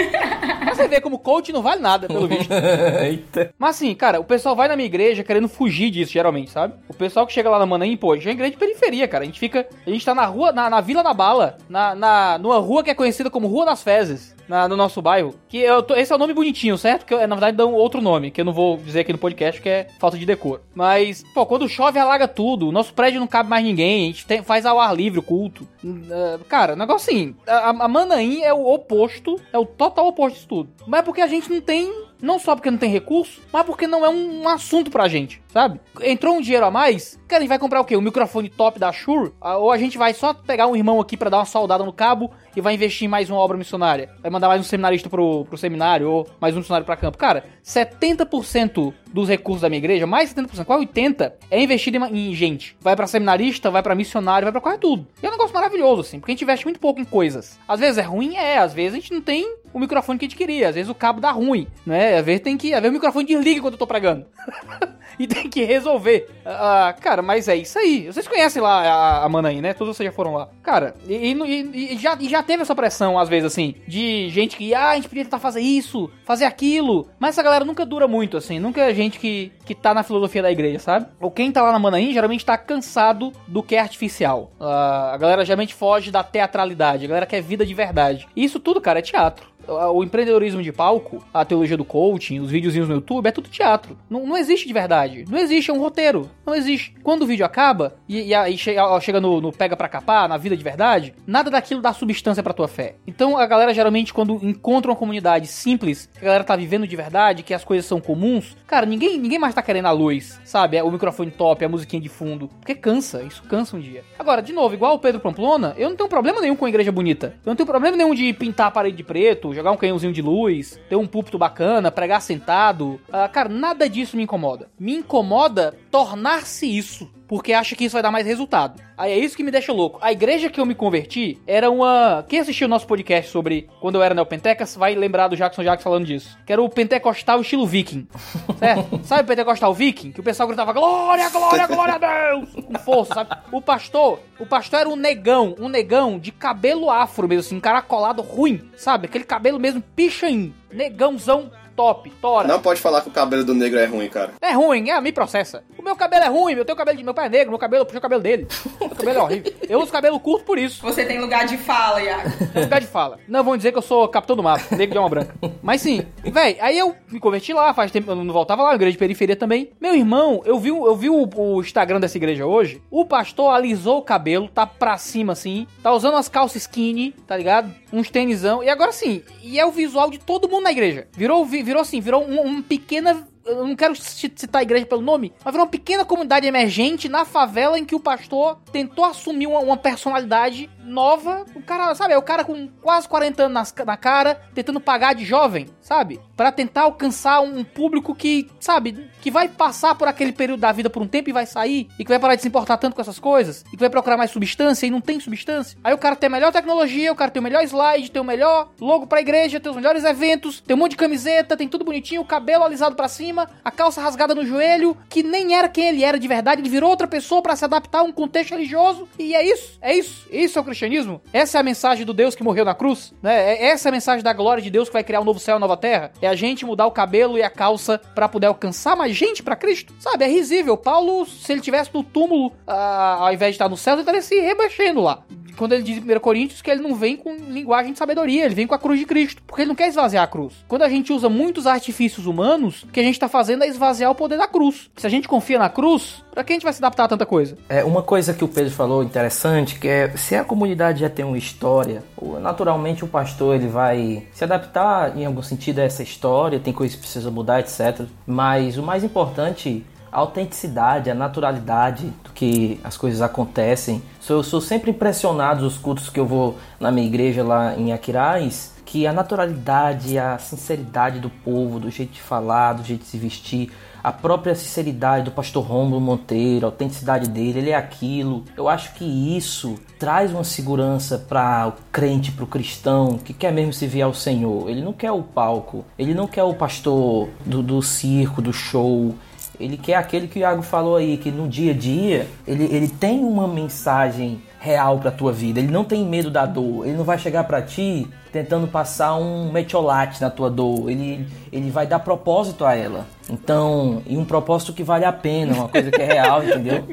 Mas 0.64 0.76
você 0.76 0.86
vê 0.86 1.00
como 1.00 1.18
coach 1.18 1.52
não 1.52 1.62
vale 1.62 1.80
nada, 1.80 2.06
pelo 2.06 2.28
visto. 2.28 2.52
Eita. 3.02 3.52
Mas 3.58 3.76
assim, 3.76 3.92
cara, 3.92 4.20
o 4.20 4.24
pessoal 4.24 4.54
vai 4.54 4.68
na 4.68 4.76
minha 4.76 4.86
igreja 4.86 5.24
querendo 5.24 5.48
fugir 5.48 5.90
disso, 5.90 6.12
geralmente, 6.12 6.52
sabe? 6.52 6.74
O 6.88 6.94
pessoal 6.94 7.26
que 7.26 7.32
chega 7.32 7.50
lá 7.50 7.58
na 7.58 7.66
Manaim, 7.66 7.96
pô, 7.96 8.16
já 8.16 8.30
é 8.30 8.34
igreja 8.34 8.52
de 8.52 8.56
periferia, 8.56 9.08
cara. 9.08 9.24
A 9.24 9.26
gente 9.26 9.40
fica. 9.40 9.66
A 9.84 9.90
gente 9.90 10.04
tá 10.04 10.14
na 10.14 10.24
rua, 10.26 10.52
na, 10.52 10.70
na 10.70 10.80
Vila 10.80 11.02
da 11.02 11.12
Bala, 11.12 11.58
na, 11.68 11.94
na, 11.96 12.38
numa 12.38 12.58
rua 12.58 12.84
que 12.84 12.90
é 12.90 12.94
conhecida 12.94 13.28
como 13.28 13.48
Rua 13.48 13.66
das 13.66 13.82
Fezes. 13.82 14.32
Na, 14.48 14.68
no 14.68 14.76
nosso 14.76 15.00
bairro. 15.00 15.34
Que 15.48 15.58
eu 15.58 15.82
tô, 15.82 15.94
esse 15.94 16.12
é 16.12 16.16
o 16.16 16.18
nome 16.18 16.34
bonitinho, 16.34 16.76
certo? 16.76 17.06
Que 17.06 17.14
na 17.14 17.34
verdade 17.34 17.56
dão 17.56 17.72
outro 17.72 18.00
nome, 18.00 18.30
que 18.30 18.40
eu 18.40 18.44
não 18.44 18.52
vou 18.52 18.76
dizer 18.76 19.00
aqui 19.00 19.12
no 19.12 19.18
podcast, 19.18 19.60
que 19.60 19.68
é 19.68 19.86
falta 19.98 20.18
de 20.18 20.26
decoro. 20.26 20.62
Mas, 20.74 21.24
pô, 21.34 21.46
quando 21.46 21.68
chove, 21.68 21.98
alaga 21.98 22.28
tudo. 22.28 22.68
O 22.68 22.72
nosso 22.72 22.92
prédio 22.92 23.20
não 23.20 23.26
cabe 23.26 23.48
mais 23.48 23.64
ninguém. 23.64 24.04
A 24.04 24.06
gente 24.06 24.26
tem, 24.26 24.42
faz 24.42 24.66
ao 24.66 24.80
ar 24.80 24.94
livre 24.94 25.18
o 25.18 25.22
culto. 25.22 25.66
Uh, 25.84 26.44
cara, 26.48 26.76
negócio 26.76 27.10
assim. 27.10 27.34
A, 27.46 27.70
a 27.70 27.88
Manaim 27.88 28.42
é 28.42 28.52
o 28.52 28.66
oposto, 28.66 29.40
é 29.52 29.58
o 29.58 29.66
total 29.66 30.06
oposto 30.06 30.34
disso 30.34 30.48
tudo. 30.48 30.70
Mas 30.86 31.00
é 31.00 31.02
porque 31.02 31.20
a 31.20 31.26
gente 31.26 31.50
não 31.50 31.60
tem 31.60 31.90
não 32.22 32.38
só 32.38 32.54
porque 32.54 32.70
não 32.70 32.78
tem 32.78 32.88
recurso, 32.88 33.42
mas 33.52 33.66
porque 33.66 33.88
não 33.88 34.04
é 34.04 34.08
um, 34.08 34.48
assunto 34.48 34.90
pra 34.90 35.08
gente, 35.08 35.42
sabe? 35.48 35.80
Entrou 36.00 36.36
um 36.36 36.40
dinheiro 36.40 36.64
a 36.64 36.70
mais, 36.70 37.18
cara, 37.26 37.38
a 37.38 37.40
gente 37.40 37.48
vai 37.48 37.58
comprar 37.58 37.80
o 37.80 37.84
quê? 37.84 37.96
Um 37.96 38.00
microfone 38.00 38.48
top 38.48 38.78
da 38.78 38.92
Shure? 38.92 39.32
Ou 39.40 39.72
a 39.72 39.76
gente 39.76 39.98
vai 39.98 40.14
só 40.14 40.32
pegar 40.32 40.68
um 40.68 40.76
irmão 40.76 41.00
aqui 41.00 41.16
para 41.16 41.30
dar 41.30 41.38
uma 41.38 41.44
soldada 41.44 41.84
no 41.84 41.92
cabo 41.92 42.30
e 42.54 42.60
vai 42.60 42.74
investir 42.74 43.06
em 43.06 43.08
mais 43.08 43.28
uma 43.28 43.40
obra 43.40 43.56
missionária? 43.56 44.10
Vai 44.20 44.30
mandar 44.30 44.46
mais 44.46 44.60
um 44.60 44.64
seminarista 44.64 45.10
pro, 45.10 45.44
pro 45.46 45.58
seminário 45.58 46.08
ou 46.08 46.28
mais 46.40 46.54
um 46.54 46.58
missionário 46.58 46.86
pra 46.86 46.96
campo? 46.96 47.18
Cara, 47.18 47.44
70% 47.64 48.94
dos 49.12 49.28
recursos 49.28 49.62
da 49.62 49.68
minha 49.68 49.78
igreja, 49.78 50.06
mais 50.06 50.32
70%, 50.32 50.64
quase 50.64 50.86
80%, 50.86 51.32
é 51.50 51.60
investido 51.60 51.96
em, 51.96 52.30
em 52.30 52.34
gente. 52.34 52.76
Vai 52.80 52.94
para 52.94 53.06
seminarista, 53.06 53.70
vai 53.70 53.82
para 53.82 53.94
missionário, 53.94 54.46
vai 54.46 54.52
para 54.52 54.60
quase 54.60 54.78
tudo. 54.78 55.06
E 55.22 55.26
é 55.26 55.28
um 55.28 55.32
negócio 55.32 55.54
maravilhoso, 55.54 56.02
assim, 56.02 56.20
porque 56.20 56.32
a 56.32 56.34
gente 56.34 56.44
investe 56.44 56.64
muito 56.64 56.78
pouco 56.78 57.00
em 57.00 57.04
coisas. 57.04 57.58
Às 57.66 57.80
vezes 57.80 57.98
é 57.98 58.02
ruim, 58.02 58.36
é, 58.36 58.58
às 58.58 58.72
vezes 58.72 58.92
a 58.92 59.00
gente 59.00 59.12
não 59.12 59.20
tem 59.20 59.56
o 59.72 59.78
microfone 59.78 60.18
que 60.18 60.24
a 60.24 60.28
gente 60.28 60.36
queria, 60.36 60.68
às 60.68 60.74
vezes 60.74 60.90
o 60.90 60.94
cabo 60.94 61.20
dá 61.20 61.30
ruim, 61.30 61.66
né? 61.84 62.18
Às 62.18 62.24
vezes 62.24 62.42
tem 62.42 62.56
que. 62.56 62.72
Às 62.74 62.80
vezes 62.80 62.90
o 62.90 62.98
microfone 62.98 63.26
desliga 63.26 63.60
quando 63.60 63.74
eu 63.74 63.78
tô 63.78 63.86
pregando. 63.86 64.26
e 65.18 65.26
tem 65.26 65.48
que 65.48 65.64
resolver. 65.64 66.28
Uh, 66.44 67.00
cara, 67.00 67.22
mas 67.22 67.48
é 67.48 67.56
isso 67.56 67.78
aí. 67.78 68.06
Vocês 68.06 68.26
conhecem 68.26 68.60
lá 68.60 68.82
a, 68.82 69.24
a 69.24 69.28
Manaí, 69.28 69.60
né? 69.60 69.74
Todos 69.74 69.96
vocês 69.96 70.08
já 70.08 70.12
foram 70.12 70.34
lá. 70.34 70.48
Cara, 70.62 70.94
e, 71.06 71.32
e, 71.32 71.94
e, 71.94 71.98
já, 71.98 72.16
e 72.18 72.28
já 72.28 72.42
teve 72.42 72.62
essa 72.62 72.74
pressão, 72.74 73.18
às 73.18 73.28
vezes, 73.28 73.52
assim, 73.52 73.74
de 73.86 74.28
gente 74.30 74.56
que, 74.56 74.74
ah, 74.74 74.90
a 74.90 74.94
gente 74.96 75.08
podia 75.08 75.24
tentar 75.24 75.38
fazer 75.38 75.60
isso, 75.60 76.10
fazer 76.24 76.44
aquilo. 76.44 77.08
Mas 77.18 77.30
essa 77.30 77.42
galera 77.42 77.64
nunca 77.64 77.84
dura 77.84 78.08
muito, 78.08 78.36
assim. 78.36 78.58
Nunca 78.58 78.80
é 78.80 78.94
gente 78.94 79.18
que, 79.18 79.52
que 79.74 79.80
tá 79.82 79.94
na 79.94 80.02
filosofia 80.02 80.42
da 80.42 80.50
igreja, 80.50 80.78
sabe? 80.78 81.06
Ou 81.20 81.30
quem 81.30 81.50
tá 81.52 81.62
lá 81.62 81.72
na 81.72 81.78
Manaí 81.78 82.12
geralmente 82.12 82.44
tá 82.44 82.56
cansado 82.56 83.32
do 83.46 83.62
que 83.62 83.74
é 83.74 83.80
artificial. 83.80 84.52
Uh, 84.58 84.64
a 85.12 85.16
galera 85.16 85.44
geralmente 85.44 85.74
foge 85.74 86.10
da 86.10 86.22
teatralidade. 86.22 87.04
A 87.04 87.08
galera 87.08 87.26
quer 87.26 87.42
vida 87.42 87.64
de 87.64 87.74
verdade. 87.74 88.28
E 88.34 88.44
isso 88.44 88.60
tudo, 88.60 88.80
cara, 88.80 88.98
é 88.98 89.02
teatro 89.02 89.52
o 89.66 90.02
empreendedorismo 90.02 90.62
de 90.62 90.72
palco, 90.72 91.24
a 91.32 91.44
teologia 91.44 91.76
do 91.76 91.84
coaching, 91.84 92.40
os 92.40 92.50
videozinhos 92.50 92.88
no 92.88 92.96
YouTube, 92.96 93.26
é 93.26 93.30
tudo 93.30 93.48
teatro. 93.48 93.96
Não, 94.08 94.26
não 94.26 94.36
existe 94.36 94.66
de 94.66 94.72
verdade. 94.72 95.24
Não 95.28 95.38
existe, 95.38 95.70
é 95.70 95.74
um 95.74 95.80
roteiro. 95.80 96.30
Não 96.44 96.54
existe. 96.54 96.94
Quando 97.02 97.22
o 97.22 97.26
vídeo 97.26 97.44
acaba 97.44 97.96
e, 98.08 98.28
e 98.28 98.34
aí 98.34 98.56
chega, 98.58 99.00
chega 99.00 99.20
no, 99.20 99.40
no, 99.40 99.52
pega 99.52 99.76
pra 99.76 99.88
capar, 99.88 100.28
na 100.28 100.36
vida 100.36 100.56
de 100.56 100.64
verdade, 100.64 101.14
nada 101.26 101.50
daquilo 101.50 101.80
dá 101.80 101.92
substância 101.92 102.42
pra 102.42 102.52
tua 102.52 102.68
fé. 102.68 102.96
Então 103.06 103.36
a 103.36 103.46
galera 103.46 103.72
geralmente, 103.72 104.12
quando 104.12 104.38
encontra 104.42 104.90
uma 104.90 104.96
comunidade 104.96 105.46
simples, 105.46 106.08
que 106.12 106.20
a 106.20 106.24
galera 106.24 106.44
tá 106.44 106.56
vivendo 106.56 106.86
de 106.86 106.96
verdade, 106.96 107.42
que 107.42 107.54
as 107.54 107.64
coisas 107.64 107.86
são 107.86 108.00
comuns, 108.00 108.56
cara, 108.66 108.86
ninguém, 108.86 109.18
ninguém 109.18 109.38
mais 109.38 109.54
tá 109.54 109.61
querendo 109.62 109.86
a 109.86 109.90
luz, 109.90 110.40
sabe? 110.44 110.76
É 110.76 110.82
o 110.82 110.90
microfone 110.90 111.30
top, 111.30 111.64
a 111.64 111.68
musiquinha 111.68 112.02
de 112.02 112.08
fundo. 112.08 112.48
Porque 112.48 112.74
cansa, 112.74 113.22
isso 113.22 113.42
cansa 113.44 113.76
um 113.76 113.80
dia. 113.80 114.04
Agora, 114.18 114.42
de 114.42 114.52
novo, 114.52 114.74
igual 114.74 114.94
o 114.94 114.98
Pedro 114.98 115.20
Pamplona, 115.20 115.74
eu 115.76 115.88
não 115.88 115.96
tenho 115.96 116.08
problema 116.08 116.40
nenhum 116.40 116.56
com 116.56 116.66
a 116.66 116.68
igreja 116.68 116.92
bonita. 116.92 117.34
Eu 117.44 117.50
não 117.50 117.56
tenho 117.56 117.66
problema 117.66 117.96
nenhum 117.96 118.14
de 118.14 118.32
pintar 118.32 118.68
a 118.68 118.70
parede 118.70 118.96
de 118.96 119.04
preto, 119.04 119.54
jogar 119.54 119.72
um 119.72 119.76
canhãozinho 119.76 120.12
de 120.12 120.22
luz, 120.22 120.78
ter 120.88 120.96
um 120.96 121.06
púlpito 121.06 121.38
bacana, 121.38 121.90
pregar 121.90 122.20
sentado. 122.20 123.00
Uh, 123.08 123.30
cara, 123.32 123.48
nada 123.48 123.88
disso 123.88 124.16
me 124.16 124.22
incomoda. 124.22 124.68
Me 124.78 124.94
incomoda 124.94 125.74
tornar-se 125.90 126.66
isso 126.66 127.10
porque 127.32 127.54
acha 127.54 127.74
que 127.74 127.86
isso 127.86 127.94
vai 127.94 128.02
dar 128.02 128.10
mais 128.10 128.26
resultado. 128.26 128.78
Aí 129.02 129.10
é 129.10 129.18
isso 129.18 129.36
que 129.36 129.42
me 129.42 129.50
deixa 129.50 129.72
louco. 129.72 129.98
A 130.00 130.12
igreja 130.12 130.48
que 130.48 130.60
eu 130.60 130.64
me 130.64 130.76
converti 130.76 131.36
era 131.44 131.68
uma. 131.68 132.24
Quem 132.28 132.38
assistiu 132.38 132.68
o 132.68 132.70
nosso 132.70 132.86
podcast 132.86 133.32
sobre 133.32 133.68
quando 133.80 133.96
eu 133.96 134.02
era 134.02 134.14
neopentecas 134.14 134.76
vai 134.76 134.94
lembrar 134.94 135.26
do 135.26 135.36
Jackson 135.36 135.64
Jackson 135.64 135.82
falando 135.82 136.06
disso. 136.06 136.38
Que 136.46 136.52
era 136.52 136.62
o 136.62 136.68
pentecostal 136.68 137.40
estilo 137.40 137.66
viking. 137.66 138.06
Certo? 138.60 139.00
sabe 139.02 139.22
o 139.22 139.26
pentecostal 139.26 139.74
viking? 139.74 140.12
Que 140.12 140.20
o 140.20 140.22
pessoal 140.22 140.46
gritava 140.46 140.72
glória, 140.72 141.28
glória, 141.30 141.66
glória 141.66 141.94
a 141.94 141.98
Deus! 141.98 142.50
Com 142.54 142.78
força, 142.78 143.14
sabe? 143.14 143.30
O 143.50 143.60
pastor, 143.60 144.20
o 144.38 144.46
pastor 144.46 144.78
era 144.78 144.88
um 144.88 144.94
negão, 144.94 145.56
um 145.58 145.68
negão 145.68 146.16
de 146.16 146.30
cabelo 146.30 146.88
afro 146.88 147.26
mesmo, 147.26 147.40
assim, 147.40 147.56
encaracolado 147.56 148.22
ruim, 148.22 148.70
sabe? 148.76 149.06
Aquele 149.06 149.24
cabelo 149.24 149.58
mesmo 149.58 149.82
pichain. 149.96 150.54
Negãozão 150.72 151.50
top, 151.76 152.10
tora. 152.20 152.48
Não 152.48 152.60
pode 152.60 152.80
falar 152.80 153.00
que 153.00 153.08
o 153.08 153.12
cabelo 153.12 153.44
do 153.44 153.54
negro 153.54 153.78
é 153.78 153.86
ruim, 153.86 154.08
cara. 154.08 154.32
É 154.40 154.52
ruim, 154.52 154.90
é, 154.90 155.00
me 155.00 155.12
processa. 155.12 155.64
O 155.78 155.82
meu 155.82 155.96
cabelo 155.96 156.24
é 156.24 156.28
ruim, 156.28 156.54
meu, 156.54 156.64
teu 156.64 156.76
cabelo 156.76 156.98
de 156.98 157.04
meu 157.04 157.14
pai 157.14 157.26
é 157.26 157.28
negro, 157.28 157.50
meu 157.50 157.58
cabelo 157.58 157.84
puxa 157.84 157.98
o 157.98 158.02
cabelo 158.02 158.22
dele. 158.22 158.46
Meu 158.80 158.90
cabelo 158.90 159.18
é 159.18 159.22
horrível. 159.22 159.52
Eu 159.68 159.80
uso 159.80 159.92
cabelo 159.92 160.18
curto 160.20 160.44
por 160.44 160.58
isso. 160.58 160.82
Você 160.82 161.04
tem 161.04 161.20
lugar 161.20 161.46
de 161.46 161.56
fala, 161.56 162.02
Iago. 162.02 162.30
Tem 162.52 162.62
lugar 162.62 162.80
de 162.80 162.86
fala. 162.86 163.18
Não 163.26 163.42
vão 163.42 163.56
dizer 163.56 163.72
que 163.72 163.78
eu 163.78 163.82
sou 163.82 164.06
capitão 164.08 164.36
do 164.36 164.42
mato, 164.42 164.74
negro 164.74 164.92
de 164.92 164.98
alma 164.98 165.08
branca. 165.08 165.34
Mas 165.62 165.80
sim, 165.80 166.04
véi, 166.24 166.56
aí 166.60 166.78
eu 166.78 166.94
me 167.10 167.20
converti 167.20 167.52
lá, 167.52 167.72
faz 167.72 167.90
tempo 167.90 168.10
eu 168.10 168.16
não 168.16 168.32
voltava 168.32 168.62
lá, 168.62 168.74
igreja 168.74 168.92
de 168.92 168.98
periferia 168.98 169.36
também. 169.36 169.70
Meu 169.80 169.94
irmão, 169.94 170.42
eu 170.44 170.58
vi, 170.58 170.68
eu 170.68 170.96
vi 170.96 171.08
o, 171.08 171.28
o 171.36 171.60
Instagram 171.60 172.00
dessa 172.00 172.16
igreja 172.16 172.46
hoje. 172.46 172.82
O 172.90 173.04
pastor 173.04 173.54
alisou 173.54 173.98
o 173.98 174.02
cabelo, 174.02 174.48
tá 174.48 174.66
pra 174.66 174.96
cima 174.98 175.32
assim, 175.32 175.66
tá 175.82 175.92
usando 175.92 176.14
umas 176.14 176.28
calças 176.28 176.62
skinny, 176.62 177.12
tá 177.26 177.36
ligado? 177.36 177.81
Uns 177.92 178.10
tênisão. 178.10 178.62
E 178.62 178.68
agora 178.68 178.92
sim, 178.92 179.22
e 179.42 179.58
é 179.58 179.66
o 179.66 179.70
visual 179.70 180.10
de 180.10 180.18
todo 180.18 180.48
mundo 180.48 180.64
na 180.64 180.72
igreja. 180.72 181.06
Virou, 181.12 181.44
vi- 181.44 181.62
virou 181.62 181.82
assim, 181.82 182.00
virou 182.00 182.24
um, 182.26 182.46
um 182.46 182.62
pequena. 182.62 183.26
Eu 183.44 183.66
não 183.66 183.74
quero 183.74 183.96
ci- 183.96 184.32
citar 184.36 184.60
a 184.60 184.62
igreja 184.62 184.86
pelo 184.86 185.00
nome, 185.02 185.32
mas 185.44 185.52
virou 185.52 185.66
uma 185.66 185.70
pequena 185.70 186.04
comunidade 186.04 186.46
emergente 186.46 187.08
na 187.08 187.24
favela 187.24 187.76
em 187.76 187.84
que 187.84 187.94
o 187.94 187.98
pastor 187.98 188.58
tentou 188.72 189.04
assumir 189.04 189.48
uma, 189.48 189.58
uma 189.58 189.76
personalidade 189.76 190.70
nova. 190.82 191.44
O 191.54 191.62
cara, 191.62 191.94
sabe, 191.94 192.14
é 192.14 192.18
o 192.18 192.22
cara 192.22 192.44
com 192.44 192.68
quase 192.80 193.08
40 193.08 193.44
anos 193.44 193.72
na, 193.84 193.96
cara, 193.96 194.40
tentando 194.54 194.80
pagar 194.80 195.14
de 195.14 195.24
jovem, 195.24 195.68
sabe? 195.80 196.20
Pra 196.36 196.52
tentar 196.52 196.82
alcançar 196.82 197.40
um 197.40 197.64
público 197.64 198.14
que, 198.14 198.50
sabe, 198.60 199.10
que 199.20 199.30
vai 199.30 199.48
passar 199.48 199.94
por 199.94 200.08
aquele 200.08 200.32
período 200.32 200.60
da 200.60 200.72
vida 200.72 200.90
por 200.90 201.02
um 201.02 201.06
tempo 201.06 201.30
e 201.30 201.32
vai 201.32 201.46
sair, 201.46 201.88
e 201.98 202.04
que 202.04 202.10
vai 202.10 202.18
parar 202.18 202.34
de 202.34 202.42
se 202.42 202.48
importar 202.48 202.76
tanto 202.76 202.94
com 202.94 203.00
essas 203.00 203.18
coisas, 203.18 203.64
e 203.68 203.76
que 203.76 203.80
vai 203.80 203.90
procurar 203.90 204.16
mais 204.16 204.30
substância 204.30 204.86
e 204.86 204.90
não 204.90 205.00
tem 205.00 205.20
substância. 205.20 205.78
Aí 205.84 205.94
o 205.94 205.98
cara 205.98 206.16
tem 206.16 206.26
a 206.26 206.30
melhor 206.30 206.52
tecnologia, 206.52 207.12
o 207.12 207.16
cara 207.16 207.30
tem 207.30 207.40
o 207.40 207.42
melhor 207.42 207.62
slide, 207.64 208.10
tem 208.10 208.20
o 208.20 208.24
melhor 208.24 208.70
logo 208.80 209.06
pra 209.06 209.20
igreja, 209.20 209.60
tem 209.60 209.70
os 209.70 209.76
melhores 209.76 210.04
eventos, 210.04 210.60
tem 210.60 210.74
um 210.74 210.78
monte 210.78 210.92
de 210.92 210.96
camiseta, 210.96 211.56
tem 211.56 211.68
tudo 211.68 211.84
bonitinho, 211.84 212.22
o 212.22 212.26
cabelo 212.26 212.64
alisado 212.64 212.96
pra 212.96 213.08
cima, 213.08 213.48
a 213.64 213.70
calça 213.70 214.00
rasgada 214.00 214.34
no 214.34 214.44
joelho, 214.44 214.96
que 215.08 215.22
nem 215.22 215.54
era 215.54 215.68
quem 215.68 215.88
ele 215.88 216.04
era 216.04 216.18
de 216.18 216.28
verdade, 216.28 216.60
ele 216.60 216.68
virou 216.68 216.90
outra 216.90 217.06
pessoa 217.06 217.42
pra 217.42 217.56
se 217.56 217.64
adaptar 217.64 218.00
a 218.00 218.02
um 218.02 218.12
contexto 218.12 218.52
religioso, 218.52 219.08
e 219.18 219.34
é 219.34 219.44
isso, 219.44 219.78
é 219.80 219.94
isso, 219.94 220.26
isso 220.30 220.58
é 220.58 220.62
o 220.62 220.64
cristianismo. 220.72 221.20
Essa 221.32 221.58
é 221.58 221.60
a 221.60 221.64
mensagem 221.64 222.04
do 222.04 222.12
Deus 222.12 222.34
que 222.34 222.42
morreu 222.42 222.64
na 222.64 222.74
cruz, 222.74 223.12
né? 223.22 223.52
É- 223.54 223.66
Essa 223.72 223.88
é 223.88 223.90
a 223.90 223.92
mensagem 223.92 224.22
da 224.24 224.32
glória 224.32 224.62
de 224.62 224.70
Deus 224.70 224.88
que 224.88 224.92
vai 224.92 225.04
criar 225.04 225.20
um 225.20 225.24
novo 225.24 225.38
céu 225.38 225.52
e 225.52 225.56
uma 225.56 225.60
nova 225.60 225.76
terra. 225.76 226.12
É 226.20 226.28
a 226.28 226.34
gente 226.34 226.64
mudar 226.66 226.86
o 226.86 226.90
cabelo 226.90 227.38
e 227.38 227.42
a 227.42 227.50
calça 227.50 228.00
pra 228.14 228.28
poder 228.28 228.46
alcançar 228.46 228.96
mais 228.96 229.14
gente 229.16 229.42
pra 229.42 229.56
Cristo. 229.56 229.94
Sabe, 230.00 230.24
é 230.24 230.28
risível. 230.28 230.76
Paulo, 230.76 231.24
se 231.26 231.52
ele 231.52 231.60
tivesse 231.60 231.90
no 231.94 232.02
túmulo, 232.02 232.52
ah, 232.66 233.18
ao 233.20 233.32
invés 233.32 233.52
de 233.52 233.54
estar 233.56 233.68
no 233.68 233.76
céu, 233.76 233.94
ele 233.94 234.02
estaria 234.02 234.22
se 234.22 234.38
rebaixando 234.40 235.00
lá. 235.00 235.22
Quando 235.56 235.74
ele 235.74 235.82
diz 235.82 235.98
em 235.98 236.00
1 236.00 236.18
Coríntios 236.18 236.62
que 236.62 236.70
ele 236.70 236.80
não 236.80 236.94
vem 236.94 237.14
com 237.14 237.36
linguagem 237.36 237.92
de 237.92 237.98
sabedoria, 237.98 238.46
ele 238.46 238.54
vem 238.54 238.66
com 238.66 238.74
a 238.74 238.78
cruz 238.78 238.98
de 238.98 239.04
Cristo. 239.04 239.42
Porque 239.46 239.62
ele 239.62 239.68
não 239.68 239.74
quer 239.74 239.86
esvaziar 239.86 240.24
a 240.24 240.26
cruz. 240.26 240.54
Quando 240.66 240.82
a 240.82 240.88
gente 240.88 241.12
usa 241.12 241.28
muitos 241.28 241.66
artifícios 241.66 242.26
humanos, 242.26 242.82
o 242.84 242.86
que 242.88 242.98
a 242.98 243.02
gente 243.02 243.18
tá 243.20 243.28
fazendo 243.28 243.62
é 243.62 243.68
esvaziar 243.68 244.10
o 244.10 244.14
poder 244.14 244.38
da 244.38 244.48
cruz. 244.48 244.90
Se 244.96 245.06
a 245.06 245.10
gente 245.10 245.28
confia 245.28 245.58
na 245.58 245.68
cruz, 245.68 246.24
pra 246.32 246.42
que 246.42 246.54
a 246.54 246.56
gente 246.56 246.62
vai 246.64 246.72
se 246.72 246.80
adaptar 246.80 247.04
a 247.04 247.08
tanta 247.08 247.26
coisa? 247.26 247.56
É 247.68 247.84
uma 247.84 248.02
coisa 248.02 248.32
que 248.32 248.42
o 248.42 248.48
Pedro 248.48 248.72
falou 248.72 249.02
interessante, 249.02 249.78
que 249.78 249.86
é 249.86 250.16
se 250.16 250.34
a 250.34 250.42
comunidade 250.62 251.00
já 251.00 251.10
tem 251.10 251.24
uma 251.24 251.36
história, 251.36 252.04
naturalmente 252.40 253.04
o 253.04 253.08
pastor 253.08 253.56
ele 253.56 253.66
vai 253.66 254.28
se 254.32 254.44
adaptar 254.44 255.18
em 255.18 255.26
algum 255.26 255.42
sentido 255.42 255.80
a 255.80 255.82
essa 255.82 256.04
história, 256.04 256.60
tem 256.60 256.72
coisas 256.72 256.94
que 256.94 257.02
precisa 257.02 257.32
mudar, 257.32 257.58
etc. 257.58 258.06
Mas 258.24 258.78
o 258.78 258.82
mais 258.82 259.02
importante, 259.02 259.84
a 260.12 260.18
autenticidade, 260.20 261.10
a 261.10 261.16
naturalidade 261.16 262.12
do 262.22 262.30
que 262.30 262.80
as 262.84 262.96
coisas 262.96 263.20
acontecem. 263.20 264.00
Eu 264.28 264.44
sou 264.44 264.60
sempre 264.60 264.92
impressionado 264.92 265.64
nos 265.64 265.76
cultos 265.76 266.08
que 266.08 266.20
eu 266.20 266.26
vou 266.26 266.56
na 266.78 266.92
minha 266.92 267.08
igreja 267.08 267.42
lá 267.42 267.76
em 267.76 267.92
Aquiraz, 267.92 268.72
que 268.84 269.04
a 269.04 269.12
naturalidade, 269.12 270.16
a 270.16 270.38
sinceridade 270.38 271.18
do 271.18 271.28
povo, 271.28 271.80
do 271.80 271.90
jeito 271.90 272.12
de 272.12 272.22
falar, 272.22 272.74
do 272.74 272.84
jeito 272.84 273.00
de 273.00 273.08
se 273.08 273.18
vestir, 273.18 273.72
a 274.02 274.10
própria 274.10 274.54
sinceridade 274.54 275.24
do 275.24 275.30
pastor 275.30 275.64
Romulo 275.64 276.00
Monteiro, 276.00 276.66
a 276.66 276.68
autenticidade 276.68 277.28
dele, 277.28 277.60
ele 277.60 277.70
é 277.70 277.74
aquilo. 277.74 278.44
Eu 278.56 278.68
acho 278.68 278.94
que 278.94 279.04
isso 279.04 279.76
traz 279.98 280.32
uma 280.32 280.44
segurança 280.44 281.18
para 281.18 281.68
o 281.68 281.72
crente, 281.92 282.32
para 282.32 282.44
o 282.44 282.46
cristão 282.46 283.18
que 283.18 283.32
quer 283.32 283.52
mesmo 283.52 283.72
se 283.72 283.86
vir 283.86 284.02
ao 284.02 284.12
Senhor. 284.12 284.68
Ele 284.68 284.82
não 284.82 284.92
quer 284.92 285.12
o 285.12 285.22
palco, 285.22 285.84
ele 285.98 286.14
não 286.14 286.26
quer 286.26 286.42
o 286.42 286.54
pastor 286.54 287.28
do, 287.46 287.62
do 287.62 287.80
circo, 287.80 288.42
do 288.42 288.52
show. 288.52 289.14
Ele 289.60 289.76
quer 289.76 289.94
aquele 289.94 290.26
que 290.26 290.38
o 290.38 290.40
Iago 290.40 290.62
falou 290.62 290.96
aí, 290.96 291.16
que 291.16 291.30
no 291.30 291.46
dia 291.46 291.72
a 291.72 291.76
dia 291.76 292.26
ele, 292.46 292.64
ele 292.64 292.88
tem 292.88 293.20
uma 293.20 293.46
mensagem 293.46 294.42
real 294.58 294.98
pra 294.98 295.12
tua 295.12 295.32
vida. 295.32 295.60
Ele 295.60 295.70
não 295.70 295.84
tem 295.84 296.04
medo 296.04 296.30
da 296.30 296.46
dor. 296.46 296.86
Ele 296.86 296.96
não 296.96 297.04
vai 297.04 297.18
chegar 297.18 297.44
pra 297.44 297.62
ti 297.62 298.08
tentando 298.32 298.66
passar 298.66 299.14
um 299.16 299.52
metiolate 299.52 300.20
na 300.20 300.30
tua 300.30 300.50
dor. 300.50 300.90
Ele, 300.90 301.26
ele 301.52 301.70
vai 301.70 301.86
dar 301.86 301.98
propósito 301.98 302.64
a 302.64 302.74
ela. 302.74 303.06
Então, 303.30 304.02
e 304.06 304.16
um 304.16 304.24
propósito 304.24 304.72
que 304.72 304.82
vale 304.82 305.04
a 305.04 305.12
pena, 305.12 305.54
uma 305.54 305.68
coisa 305.68 305.90
que 305.90 306.00
é 306.00 306.06
real, 306.06 306.42
entendeu? 306.44 306.84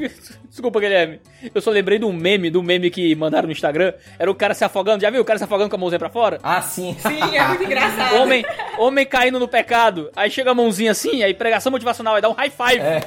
Desculpa, 0.50 0.80
Guilherme. 0.80 1.20
Eu 1.54 1.62
só 1.62 1.70
lembrei 1.72 1.98
do 1.98 2.12
meme, 2.12 2.50
do 2.50 2.62
meme 2.62 2.90
que 2.90 3.16
mandaram 3.16 3.46
no 3.46 3.52
Instagram. 3.52 3.94
Era 4.18 4.30
o 4.30 4.36
cara 4.36 4.54
se 4.54 4.64
afogando. 4.64 5.02
Já 5.02 5.10
viu 5.10 5.22
o 5.22 5.26
cara 5.26 5.38
se 5.38 5.46
afogando 5.46 5.70
com 5.70 5.76
a 5.76 5.80
mãozinha 5.80 6.00
pra 6.00 6.10
fora? 6.10 6.40
Ah, 6.44 6.62
sim. 6.62 6.96
Sim, 7.00 7.36
é 7.38 7.48
muito 7.48 7.64
engraçado. 7.66 8.16
Homem, 8.16 8.44
homem 8.80 9.06
caindo 9.06 9.40
no 9.40 9.48
pecado. 9.48 10.10
Aí 10.16 10.32
chega 10.32 10.52
a 10.52 10.56
mãozinha 10.56 10.92
assim, 10.92 11.24
aí 11.24 11.34
pregação 11.34 11.72
motivacional, 11.72 12.16
aí 12.16 12.22
dá 12.22 12.30
um 12.30 12.34
high 12.34 12.50
five. 12.50 12.80
É, 12.80 13.02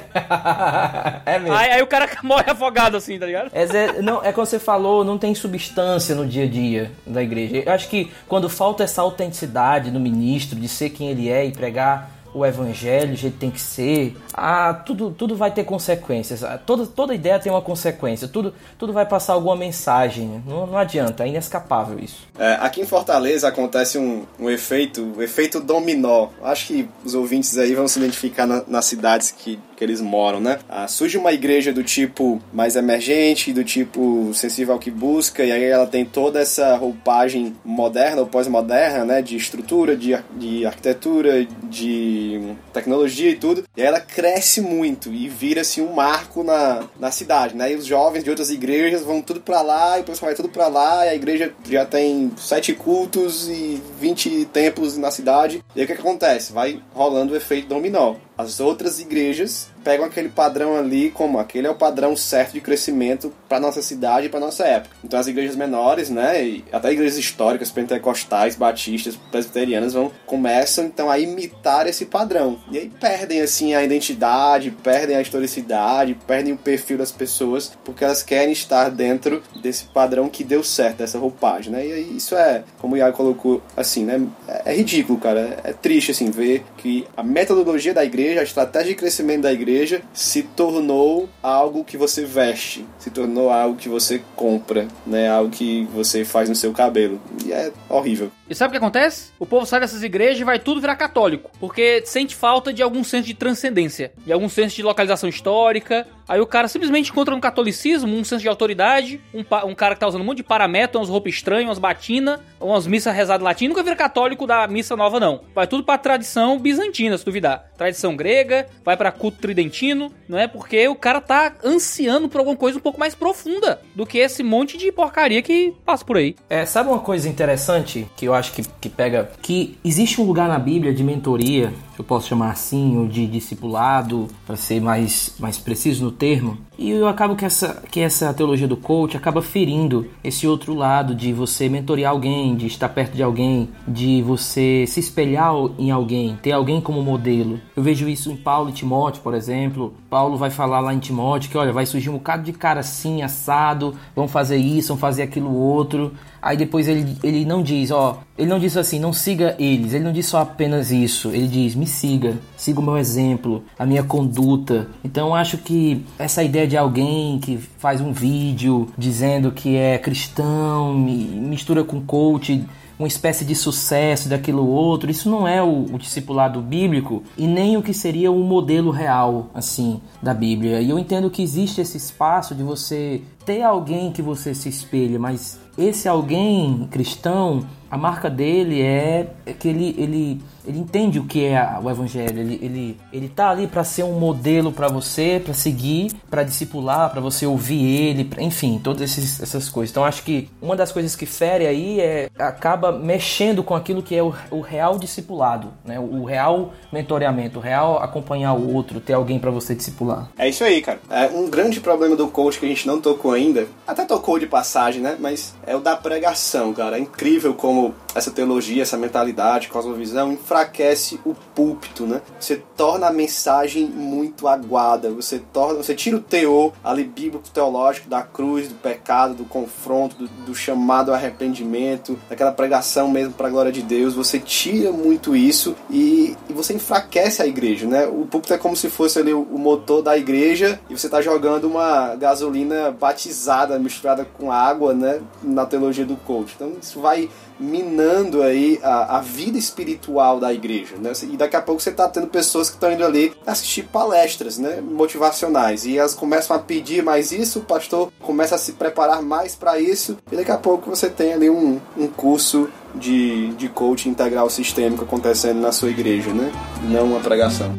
é 1.25 1.39
mesmo. 1.39 1.55
Aí, 1.55 1.71
aí 1.71 1.81
o 1.81 1.87
cara 1.87 2.09
morre 2.23 2.49
afogado 2.49 2.95
assim, 2.97 3.17
tá 3.17 3.25
ligado? 3.25 3.49
É, 3.53 4.01
não, 4.01 4.23
é 4.23 4.31
como 4.31 4.45
você 4.45 4.59
falou, 4.59 5.03
não 5.03 5.17
tem 5.17 5.33
substância 5.33 6.15
no 6.15 6.25
dia 6.25 6.43
a 6.43 6.47
dia 6.47 6.91
da 7.05 7.21
igreja. 7.21 7.63
Eu 7.65 7.73
acho 7.73 7.89
que 7.89 8.11
quando 8.27 8.49
falta 8.49 8.83
essa 8.83 9.01
autenticidade 9.01 9.91
no 9.91 9.99
ministro, 9.99 10.59
de 10.59 10.67
ser 10.67 10.89
quem 10.91 11.09
ele 11.09 11.29
é 11.29 11.45
e 11.45 11.51
pregar 11.51 12.09
o 12.33 12.45
evangelho 12.45 13.11
do 13.11 13.15
jeito 13.15 13.33
que 13.33 13.39
tem 13.39 13.51
que 13.51 13.61
ser, 13.61 14.17
ah, 14.33 14.73
tudo, 14.73 15.11
tudo 15.11 15.35
vai 15.35 15.51
ter 15.51 15.63
consequências. 15.63 16.43
Ah, 16.43 16.57
Toda, 16.57 16.85
toda 16.87 17.13
ideia 17.13 17.39
tem 17.39 17.51
uma 17.51 17.61
consequência. 17.61 18.27
Tudo, 18.27 18.53
tudo 18.77 18.91
vai 18.93 19.05
passar 19.05 19.33
alguma 19.33 19.55
mensagem. 19.55 20.41
Não, 20.47 20.65
não 20.67 20.77
adianta, 20.77 21.23
é 21.23 21.27
inescapável 21.27 21.99
isso. 21.99 22.27
É, 22.37 22.53
aqui 22.61 22.81
em 22.81 22.85
Fortaleza 22.85 23.47
acontece 23.47 23.97
um, 23.97 24.23
um 24.39 24.49
efeito, 24.49 25.13
o 25.17 25.21
efeito 25.21 25.59
dominó. 25.59 26.29
Acho 26.41 26.67
que 26.67 26.89
os 27.03 27.13
ouvintes 27.13 27.57
aí 27.57 27.73
vão 27.75 27.87
se 27.87 27.99
identificar 27.99 28.45
na- 28.47 28.63
nas 28.67 28.85
cidades 28.85 29.31
que, 29.31 29.59
que 29.83 29.85
eles 29.85 29.99
moram, 29.99 30.39
né? 30.39 30.59
Ah, 30.69 30.87
surge 30.87 31.17
uma 31.17 31.33
igreja 31.33 31.73
do 31.73 31.83
tipo 31.83 32.41
mais 32.53 32.77
emergente, 32.77 33.51
do 33.51 33.63
tipo 33.63 34.31
sensível 34.33 34.73
ao 34.73 34.79
que 34.79 34.89
busca, 34.89 35.43
e 35.43 35.51
aí 35.51 35.63
ela 35.63 35.85
tem 35.85 36.05
toda 36.05 36.39
essa 36.39 36.75
roupagem 36.77 37.53
moderna 37.65 38.21
ou 38.21 38.27
pós-moderna, 38.27 39.03
né? 39.03 39.21
De 39.21 39.35
estrutura, 39.35 39.97
de, 39.97 40.17
de 40.37 40.65
arquitetura, 40.65 41.45
de 41.63 42.55
tecnologia 42.71 43.29
e 43.31 43.35
tudo. 43.35 43.65
E 43.75 43.81
aí 43.81 43.87
ela 43.87 43.99
cresce 43.99 44.61
muito 44.61 45.11
e 45.11 45.27
vira-se 45.27 45.81
um 45.81 45.93
marco 45.93 46.43
na, 46.43 46.83
na 46.97 47.11
cidade, 47.11 47.55
né? 47.55 47.73
E 47.73 47.75
os 47.75 47.85
jovens 47.85 48.23
de 48.23 48.29
outras 48.29 48.49
igrejas 48.49 49.01
vão 49.01 49.21
tudo 49.21 49.41
pra 49.41 49.61
lá, 49.61 49.97
e 49.97 50.01
o 50.01 50.05
pessoal 50.05 50.27
vai 50.27 50.35
tudo 50.35 50.47
pra 50.47 50.67
lá, 50.67 51.05
e 51.05 51.09
a 51.09 51.15
igreja 51.15 51.53
já 51.69 51.85
tem 51.85 52.31
sete 52.37 52.73
cultos 52.73 53.49
e 53.49 53.81
20 53.99 54.45
templos 54.45 54.97
na 54.97 55.11
cidade. 55.11 55.63
E 55.75 55.79
aí 55.79 55.85
o 55.85 55.87
que, 55.87 55.95
que 55.95 56.01
acontece? 56.01 56.53
Vai 56.53 56.81
rolando 56.93 57.33
o 57.33 57.35
efeito 57.35 57.67
dominó. 57.67 58.15
As 58.37 58.59
outras 58.59 58.99
igrejas 58.99 59.72
pegam 59.83 60.05
aquele 60.05 60.29
padrão 60.29 60.75
ali 60.75 61.09
como 61.11 61.39
aquele 61.39 61.67
é 61.67 61.69
o 61.69 61.75
padrão 61.75 62.15
certo 62.15 62.53
de 62.53 62.61
crescimento 62.61 63.33
para 63.49 63.59
nossa 63.59 63.81
cidade 63.81 64.27
e 64.27 64.29
para 64.29 64.39
nossa 64.39 64.63
época. 64.63 64.95
Então 65.03 65.19
as 65.19 65.27
igrejas 65.27 65.55
menores, 65.55 66.09
né, 66.09 66.43
e 66.43 66.63
até 66.71 66.91
igrejas 66.91 67.17
históricas, 67.17 67.71
pentecostais, 67.71 68.55
batistas, 68.55 69.15
presbiterianas 69.31 69.93
vão 69.93 70.11
começam 70.25 70.85
então 70.85 71.09
a 71.09 71.19
imitar 71.19 71.87
esse 71.87 72.05
padrão. 72.05 72.59
E 72.71 72.77
aí 72.77 72.89
perdem 72.99 73.41
assim 73.41 73.73
a 73.73 73.83
identidade, 73.83 74.71
perdem 74.71 75.15
a 75.15 75.21
historicidade, 75.21 76.17
perdem 76.25 76.53
o 76.53 76.57
perfil 76.57 76.97
das 76.97 77.11
pessoas, 77.11 77.71
porque 77.83 78.03
elas 78.03 78.23
querem 78.23 78.53
estar 78.53 78.89
dentro 78.89 79.43
desse 79.61 79.85
padrão 79.85 80.29
que 80.29 80.43
deu 80.43 80.63
certo, 80.63 80.97
dessa 80.97 81.17
roupagem, 81.17 81.71
né? 81.71 81.85
E 81.85 81.93
aí 81.93 82.17
isso 82.17 82.35
é, 82.35 82.63
como 82.79 82.95
o 82.95 82.97
Iago 82.97 83.15
colocou 83.15 83.61
assim, 83.75 84.05
né, 84.05 84.21
é, 84.47 84.71
é 84.71 84.75
ridículo, 84.75 85.19
cara. 85.19 85.59
É, 85.63 85.71
é 85.71 85.73
triste 85.73 86.11
assim 86.11 86.31
ver 86.31 86.63
que 86.77 87.05
a 87.15 87.23
metodologia 87.23 87.93
da 87.93 88.03
igreja, 88.03 88.39
a 88.39 88.43
estratégia 88.43 88.89
de 88.89 88.95
crescimento 88.95 89.41
da 89.41 89.51
igreja 89.51 89.72
se 90.13 90.43
tornou 90.43 91.29
algo 91.41 91.83
que 91.83 91.97
você 91.97 92.25
veste, 92.25 92.85
se 92.99 93.09
tornou 93.09 93.49
algo 93.49 93.77
que 93.77 93.89
você 93.89 94.21
compra, 94.35 94.87
né? 95.05 95.29
Algo 95.29 95.49
que 95.49 95.85
você 95.93 96.23
faz 96.25 96.49
no 96.49 96.55
seu 96.55 96.71
cabelo. 96.71 97.19
E 97.45 97.51
é 97.51 97.71
horrível. 97.89 98.31
E 98.49 98.55
sabe 98.55 98.69
o 98.69 98.71
que 98.71 98.77
acontece? 98.77 99.31
O 99.39 99.45
povo 99.45 99.65
sai 99.65 99.79
dessas 99.79 100.03
igrejas 100.03 100.39
e 100.39 100.43
vai 100.43 100.59
tudo 100.59 100.81
virar 100.81 100.95
católico. 100.95 101.51
Porque 101.59 102.03
sente 102.05 102.35
falta 102.35 102.73
de 102.73 102.83
algum 102.83 103.03
senso 103.03 103.27
de 103.27 103.33
transcendência, 103.33 104.11
de 104.25 104.31
algum 104.31 104.49
senso 104.49 104.75
de 104.75 104.83
localização 104.83 105.29
histórica. 105.29 106.07
Aí 106.27 106.39
o 106.39 106.45
cara 106.45 106.67
simplesmente 106.67 107.11
encontra 107.11 107.35
no 107.35 107.41
catolicismo 107.41 108.15
um 108.15 108.23
senso 108.23 108.41
de 108.41 108.47
autoridade, 108.47 109.19
um, 109.33 109.43
um 109.67 109.75
cara 109.75 109.93
que 109.95 109.99
tá 109.99 110.07
usando 110.07 110.21
um 110.21 110.25
monte 110.25 110.37
de 110.37 110.43
paramétro, 110.43 110.99
umas 110.99 111.09
roupas 111.09 111.33
estranhas, 111.33 111.67
umas 111.67 111.79
batinas, 111.79 112.39
umas 112.59 112.87
missas 112.87 113.13
rezadas 113.13 113.43
latim. 113.43 113.67
Nunca 113.67 113.83
vira 113.83 113.95
católico 113.95 114.47
da 114.47 114.67
missa 114.67 114.95
nova, 114.95 115.19
não. 115.19 115.41
Vai 115.53 115.67
tudo 115.67 115.83
pra 115.83 115.97
tradição 115.97 116.57
bizantina, 116.57 117.17
se 117.17 117.25
duvidar. 117.25 117.71
Tradição 117.77 118.15
grega, 118.15 118.67
vai 118.83 118.95
pra 118.95 119.11
culto 119.11 119.39
tridentino, 119.39 120.11
não 120.27 120.37
é? 120.37 120.47
Porque 120.47 120.87
o 120.87 120.95
cara 120.95 121.19
tá 121.19 121.53
ansiando 121.63 122.29
por 122.29 122.39
alguma 122.39 122.55
coisa 122.55 122.77
um 122.77 122.81
pouco 122.81 122.99
mais 122.99 123.15
profunda 123.15 123.81
do 123.95 124.05
que 124.05 124.17
esse 124.17 124.43
monte 124.43 124.77
de 124.77 124.91
porcaria 124.91 125.41
que 125.41 125.73
passa 125.85 126.05
por 126.05 126.17
aí. 126.17 126.35
É, 126.49 126.65
sabe 126.65 126.89
uma 126.89 126.99
coisa 126.99 127.27
interessante 127.27 128.07
que 128.15 128.25
eu 128.25 128.33
acho 128.33 128.53
que, 128.53 128.63
que 128.81 128.89
pega? 128.89 129.29
Que 129.41 129.77
existe 129.83 130.21
um 130.21 130.23
lugar 130.23 130.47
na 130.47 130.59
Bíblia 130.59 130.93
de 130.93 131.03
mentoria 131.03 131.73
eu 131.99 132.05
posso 132.05 132.27
chamar 132.27 132.51
assim, 132.51 132.97
ou 132.97 133.07
de 133.07 133.27
discipulado, 133.27 134.27
para 134.45 134.55
ser 134.55 134.81
mais, 134.81 135.33
mais 135.39 135.57
preciso 135.57 136.03
no 136.03 136.11
termo. 136.11 136.57
E 136.77 136.89
eu 136.89 137.07
acabo 137.07 137.35
que 137.35 137.45
essa, 137.45 137.83
que 137.89 137.99
essa 137.99 138.33
teologia 138.33 138.67
do 138.67 138.75
coach 138.75 139.15
acaba 139.15 139.41
ferindo 139.41 140.07
esse 140.23 140.47
outro 140.47 140.73
lado 140.73 141.13
de 141.13 141.31
você 141.31 141.69
mentorear 141.69 142.11
alguém, 142.11 142.55
de 142.55 142.65
estar 142.65 142.89
perto 142.89 143.13
de 143.13 143.21
alguém, 143.21 143.69
de 143.87 144.21
você 144.21 144.85
se 144.87 144.99
espelhar 144.99 145.53
em 145.77 145.91
alguém, 145.91 146.37
ter 146.41 146.51
alguém 146.51 146.81
como 146.81 147.01
modelo. 147.01 147.59
Eu 147.75 147.83
vejo 147.83 148.09
isso 148.09 148.31
em 148.31 148.35
Paulo 148.35 148.69
e 148.69 148.73
Timóteo, 148.73 149.21
por 149.21 149.33
exemplo. 149.33 149.93
Paulo 150.09 150.37
vai 150.37 150.49
falar 150.49 150.79
lá 150.79 150.93
em 150.93 150.99
Timóteo 150.99 151.51
que, 151.51 151.57
olha, 151.57 151.71
vai 151.71 151.85
surgir 151.85 152.09
um 152.09 152.13
bocado 152.13 152.43
de 152.43 152.53
cara 152.53 152.79
assim, 152.79 153.21
assado, 153.21 153.95
vão 154.15 154.27
fazer 154.27 154.57
isso, 154.57 154.89
vão 154.89 154.97
fazer 154.97 155.23
aquilo 155.23 155.53
outro. 155.55 156.11
Aí 156.43 156.57
depois 156.57 156.89
ele, 156.89 157.17
ele 157.23 157.45
não 157.45 157.63
diz, 157.63 157.89
ó, 157.89 158.19
ele 158.37 158.49
não 158.49 158.59
diz 158.59 158.75
assim, 158.75 158.99
não 158.99 159.13
siga 159.13 159.55
eles, 159.57 159.93
ele 159.93 160.03
não 160.03 160.11
diz 160.11 160.25
só 160.25 160.39
apenas 160.39 160.91
isso, 160.91 161.29
ele 161.29 161.47
diz, 161.47 161.73
me 161.73 161.87
siga, 161.87 162.37
siga 162.57 162.81
o 162.81 162.83
meu 162.83 162.97
exemplo, 162.97 163.63
a 163.79 163.85
minha 163.85 164.03
conduta. 164.03 164.89
Então 165.05 165.33
acho 165.33 165.57
que 165.57 166.03
essa 166.19 166.43
ideia 166.43 166.62
de 166.67 166.77
alguém 166.77 167.39
que 167.39 167.57
faz 167.57 168.01
um 168.01 168.11
vídeo 168.11 168.87
dizendo 168.97 169.51
que 169.51 169.75
é 169.75 169.97
cristão, 169.97 170.93
mistura 170.93 171.83
com 171.83 172.01
coach, 172.01 172.65
uma 172.97 173.07
espécie 173.07 173.43
de 173.43 173.55
sucesso 173.55 174.29
daquilo 174.29 174.67
outro. 174.67 175.09
Isso 175.09 175.29
não 175.29 175.47
é 175.47 175.61
o, 175.61 175.85
o 175.93 175.97
discipulado 175.97 176.61
bíblico 176.61 177.23
e 177.37 177.47
nem 177.47 177.77
o 177.77 177.81
que 177.81 177.93
seria 177.93 178.31
o 178.31 178.39
modelo 178.39 178.91
real, 178.91 179.49
assim, 179.53 179.99
da 180.21 180.33
Bíblia. 180.33 180.81
E 180.81 180.89
eu 180.89 180.99
entendo 180.99 181.29
que 181.29 181.41
existe 181.41 181.81
esse 181.81 181.97
espaço 181.97 182.55
de 182.55 182.63
você 182.63 183.21
ter 183.45 183.61
alguém 183.61 184.11
que 184.11 184.21
você 184.21 184.53
se 184.53 184.69
espelha, 184.69 185.19
mas 185.19 185.59
esse 185.77 186.07
alguém 186.07 186.87
cristão, 186.89 187.65
a 187.89 187.97
marca 187.97 188.29
dele 188.29 188.81
é 188.81 189.33
que 189.59 189.67
ele, 189.67 189.95
ele 189.97 190.41
ele 190.65 190.79
entende 190.79 191.19
o 191.19 191.25
que 191.25 191.45
é 191.45 191.77
o 191.81 191.89
evangelho, 191.89 192.39
ele, 192.39 192.59
ele, 192.61 192.99
ele 193.11 193.29
tá 193.29 193.49
ali 193.49 193.67
para 193.67 193.83
ser 193.83 194.03
um 194.03 194.19
modelo 194.19 194.71
para 194.71 194.87
você, 194.87 195.41
para 195.43 195.53
seguir, 195.53 196.11
para 196.29 196.43
discipular, 196.43 197.09
para 197.09 197.21
você 197.21 197.45
ouvir 197.45 197.83
ele, 197.83 198.25
pra, 198.25 198.41
enfim, 198.41 198.79
todas 198.83 199.01
esses, 199.01 199.41
essas 199.41 199.69
coisas. 199.69 199.91
Então 199.91 200.03
acho 200.03 200.23
que 200.23 200.49
uma 200.61 200.75
das 200.75 200.91
coisas 200.91 201.15
que 201.15 201.25
fere 201.25 201.67
aí 201.67 201.99
é 201.99 202.29
acaba 202.37 202.91
mexendo 202.91 203.63
com 203.63 203.75
aquilo 203.75 204.01
que 204.01 204.15
é 204.15 204.23
o, 204.23 204.33
o 204.51 204.61
real 204.61 204.97
discipulado, 204.97 205.69
né? 205.83 205.99
O, 205.99 206.21
o 206.21 206.25
real 206.25 206.73
mentoreamento, 206.91 207.59
o 207.59 207.61
real 207.61 208.01
acompanhar 208.01 208.53
o 208.53 208.73
outro, 208.73 208.99
ter 208.99 209.13
alguém 209.13 209.39
para 209.39 209.51
você 209.51 209.75
discipular. 209.75 210.29
É 210.37 210.47
isso 210.47 210.63
aí, 210.63 210.81
cara. 210.81 210.99
É 211.09 211.27
um 211.27 211.49
grande 211.49 211.79
problema 211.79 212.15
do 212.15 212.27
coach 212.27 212.59
que 212.59 212.65
a 212.65 212.69
gente 212.69 212.87
não 212.87 212.99
tocou 212.99 213.31
ainda, 213.31 213.67
até 213.87 214.05
tocou 214.05 214.39
de 214.39 214.47
passagem, 214.47 215.01
né? 215.01 215.17
Mas 215.19 215.55
é 215.65 215.75
o 215.75 215.79
da 215.79 215.95
pregação, 215.95 216.73
cara. 216.73 216.97
É 216.97 216.99
incrível 216.99 217.53
como 217.53 217.93
essa 218.15 218.31
teologia, 218.31 218.83
essa 218.83 218.97
mentalidade, 218.97 219.67
cosmovisão 219.67 220.31
enfraquece 220.53 221.19
o 221.25 221.33
púlpito, 221.33 222.05
né? 222.05 222.21
Você 222.39 222.61
torna 222.77 223.07
a 223.07 223.11
mensagem 223.11 223.85
muito 223.85 224.47
aguada, 224.47 225.09
você 225.09 225.39
torna, 225.39 225.81
você 225.81 225.95
tira 225.95 226.17
o 226.17 226.19
teor 226.19 226.73
ali 226.83 227.03
bíblico 227.03 227.49
teológico 227.49 228.07
da 228.07 228.21
cruz, 228.21 228.67
do 228.67 228.75
pecado, 228.75 229.33
do 229.33 229.45
confronto, 229.45 230.15
do, 230.15 230.27
do 230.45 230.55
chamado 230.55 231.09
ao 231.09 231.15
arrependimento, 231.15 232.17
daquela 232.29 232.51
pregação 232.51 233.09
mesmo 233.09 233.33
para 233.33 233.47
a 233.47 233.49
glória 233.49 233.71
de 233.71 233.81
Deus, 233.81 234.13
você 234.13 234.39
tira 234.39 234.91
muito 234.91 235.35
isso 235.35 235.75
e, 235.89 236.37
e, 236.47 236.53
você 236.53 236.73
enfraquece 236.73 237.41
a 237.41 237.47
igreja, 237.47 237.87
né? 237.87 238.05
O 238.05 238.25
púlpito 238.25 238.53
é 238.53 238.57
como 238.57 238.75
se 238.75 238.89
fosse 238.89 239.17
ali 239.17 239.33
o, 239.33 239.41
o 239.41 239.57
motor 239.57 240.03
da 240.03 240.15
igreja 240.15 240.79
e 240.89 240.97
você 240.97 241.07
está 241.07 241.21
jogando 241.21 241.65
uma 241.65 242.15
gasolina 242.15 242.91
batizada 242.91 243.79
misturada 243.79 244.25
com 244.37 244.51
água, 244.51 244.93
né? 244.93 245.19
Na 245.41 245.65
teologia 245.65 246.05
do 246.05 246.15
coach. 246.15 246.53
Então 246.55 246.73
isso 246.79 246.99
vai 246.99 247.29
minando 247.63 248.43
aí 248.43 248.79
a, 248.83 249.17
a 249.17 249.21
vida 249.21 249.57
espiritual 249.57 250.39
da 250.39 250.53
igreja, 250.53 250.95
né? 250.97 251.11
E 251.23 251.37
daqui 251.37 251.55
a 251.55 251.61
pouco 251.61 251.81
você 251.81 251.89
está 251.89 252.09
tendo 252.09 252.27
pessoas 252.27 252.69
que 252.69 252.75
estão 252.75 252.91
indo 252.91 253.05
ali 253.05 253.33
assistir 253.47 253.83
palestras, 253.83 254.57
né? 254.57 254.81
Motivacionais 254.81 255.85
e 255.85 255.97
elas 255.97 256.13
começam 256.13 256.55
a 256.55 256.59
pedir 256.59 257.01
mais 257.01 257.31
isso, 257.31 257.59
o 257.59 257.63
pastor 257.63 258.11
começa 258.21 258.55
a 258.55 258.57
se 258.57 258.73
preparar 258.73 259.21
mais 259.21 259.55
para 259.55 259.79
isso 259.79 260.17
e 260.31 260.35
daqui 260.35 260.51
a 260.51 260.57
pouco 260.57 260.89
você 260.89 261.09
tem 261.09 261.33
ali 261.33 261.49
um, 261.49 261.79
um 261.97 262.07
curso 262.07 262.69
de, 262.93 263.53
de 263.53 263.69
coaching 263.69 264.09
integral 264.09 264.49
sistêmico 264.49 265.05
acontecendo 265.05 265.59
na 265.61 265.71
sua 265.71 265.89
igreja, 265.89 266.33
né? 266.33 266.51
Não 266.83 267.05
uma 267.05 267.19
pregação. 267.21 267.73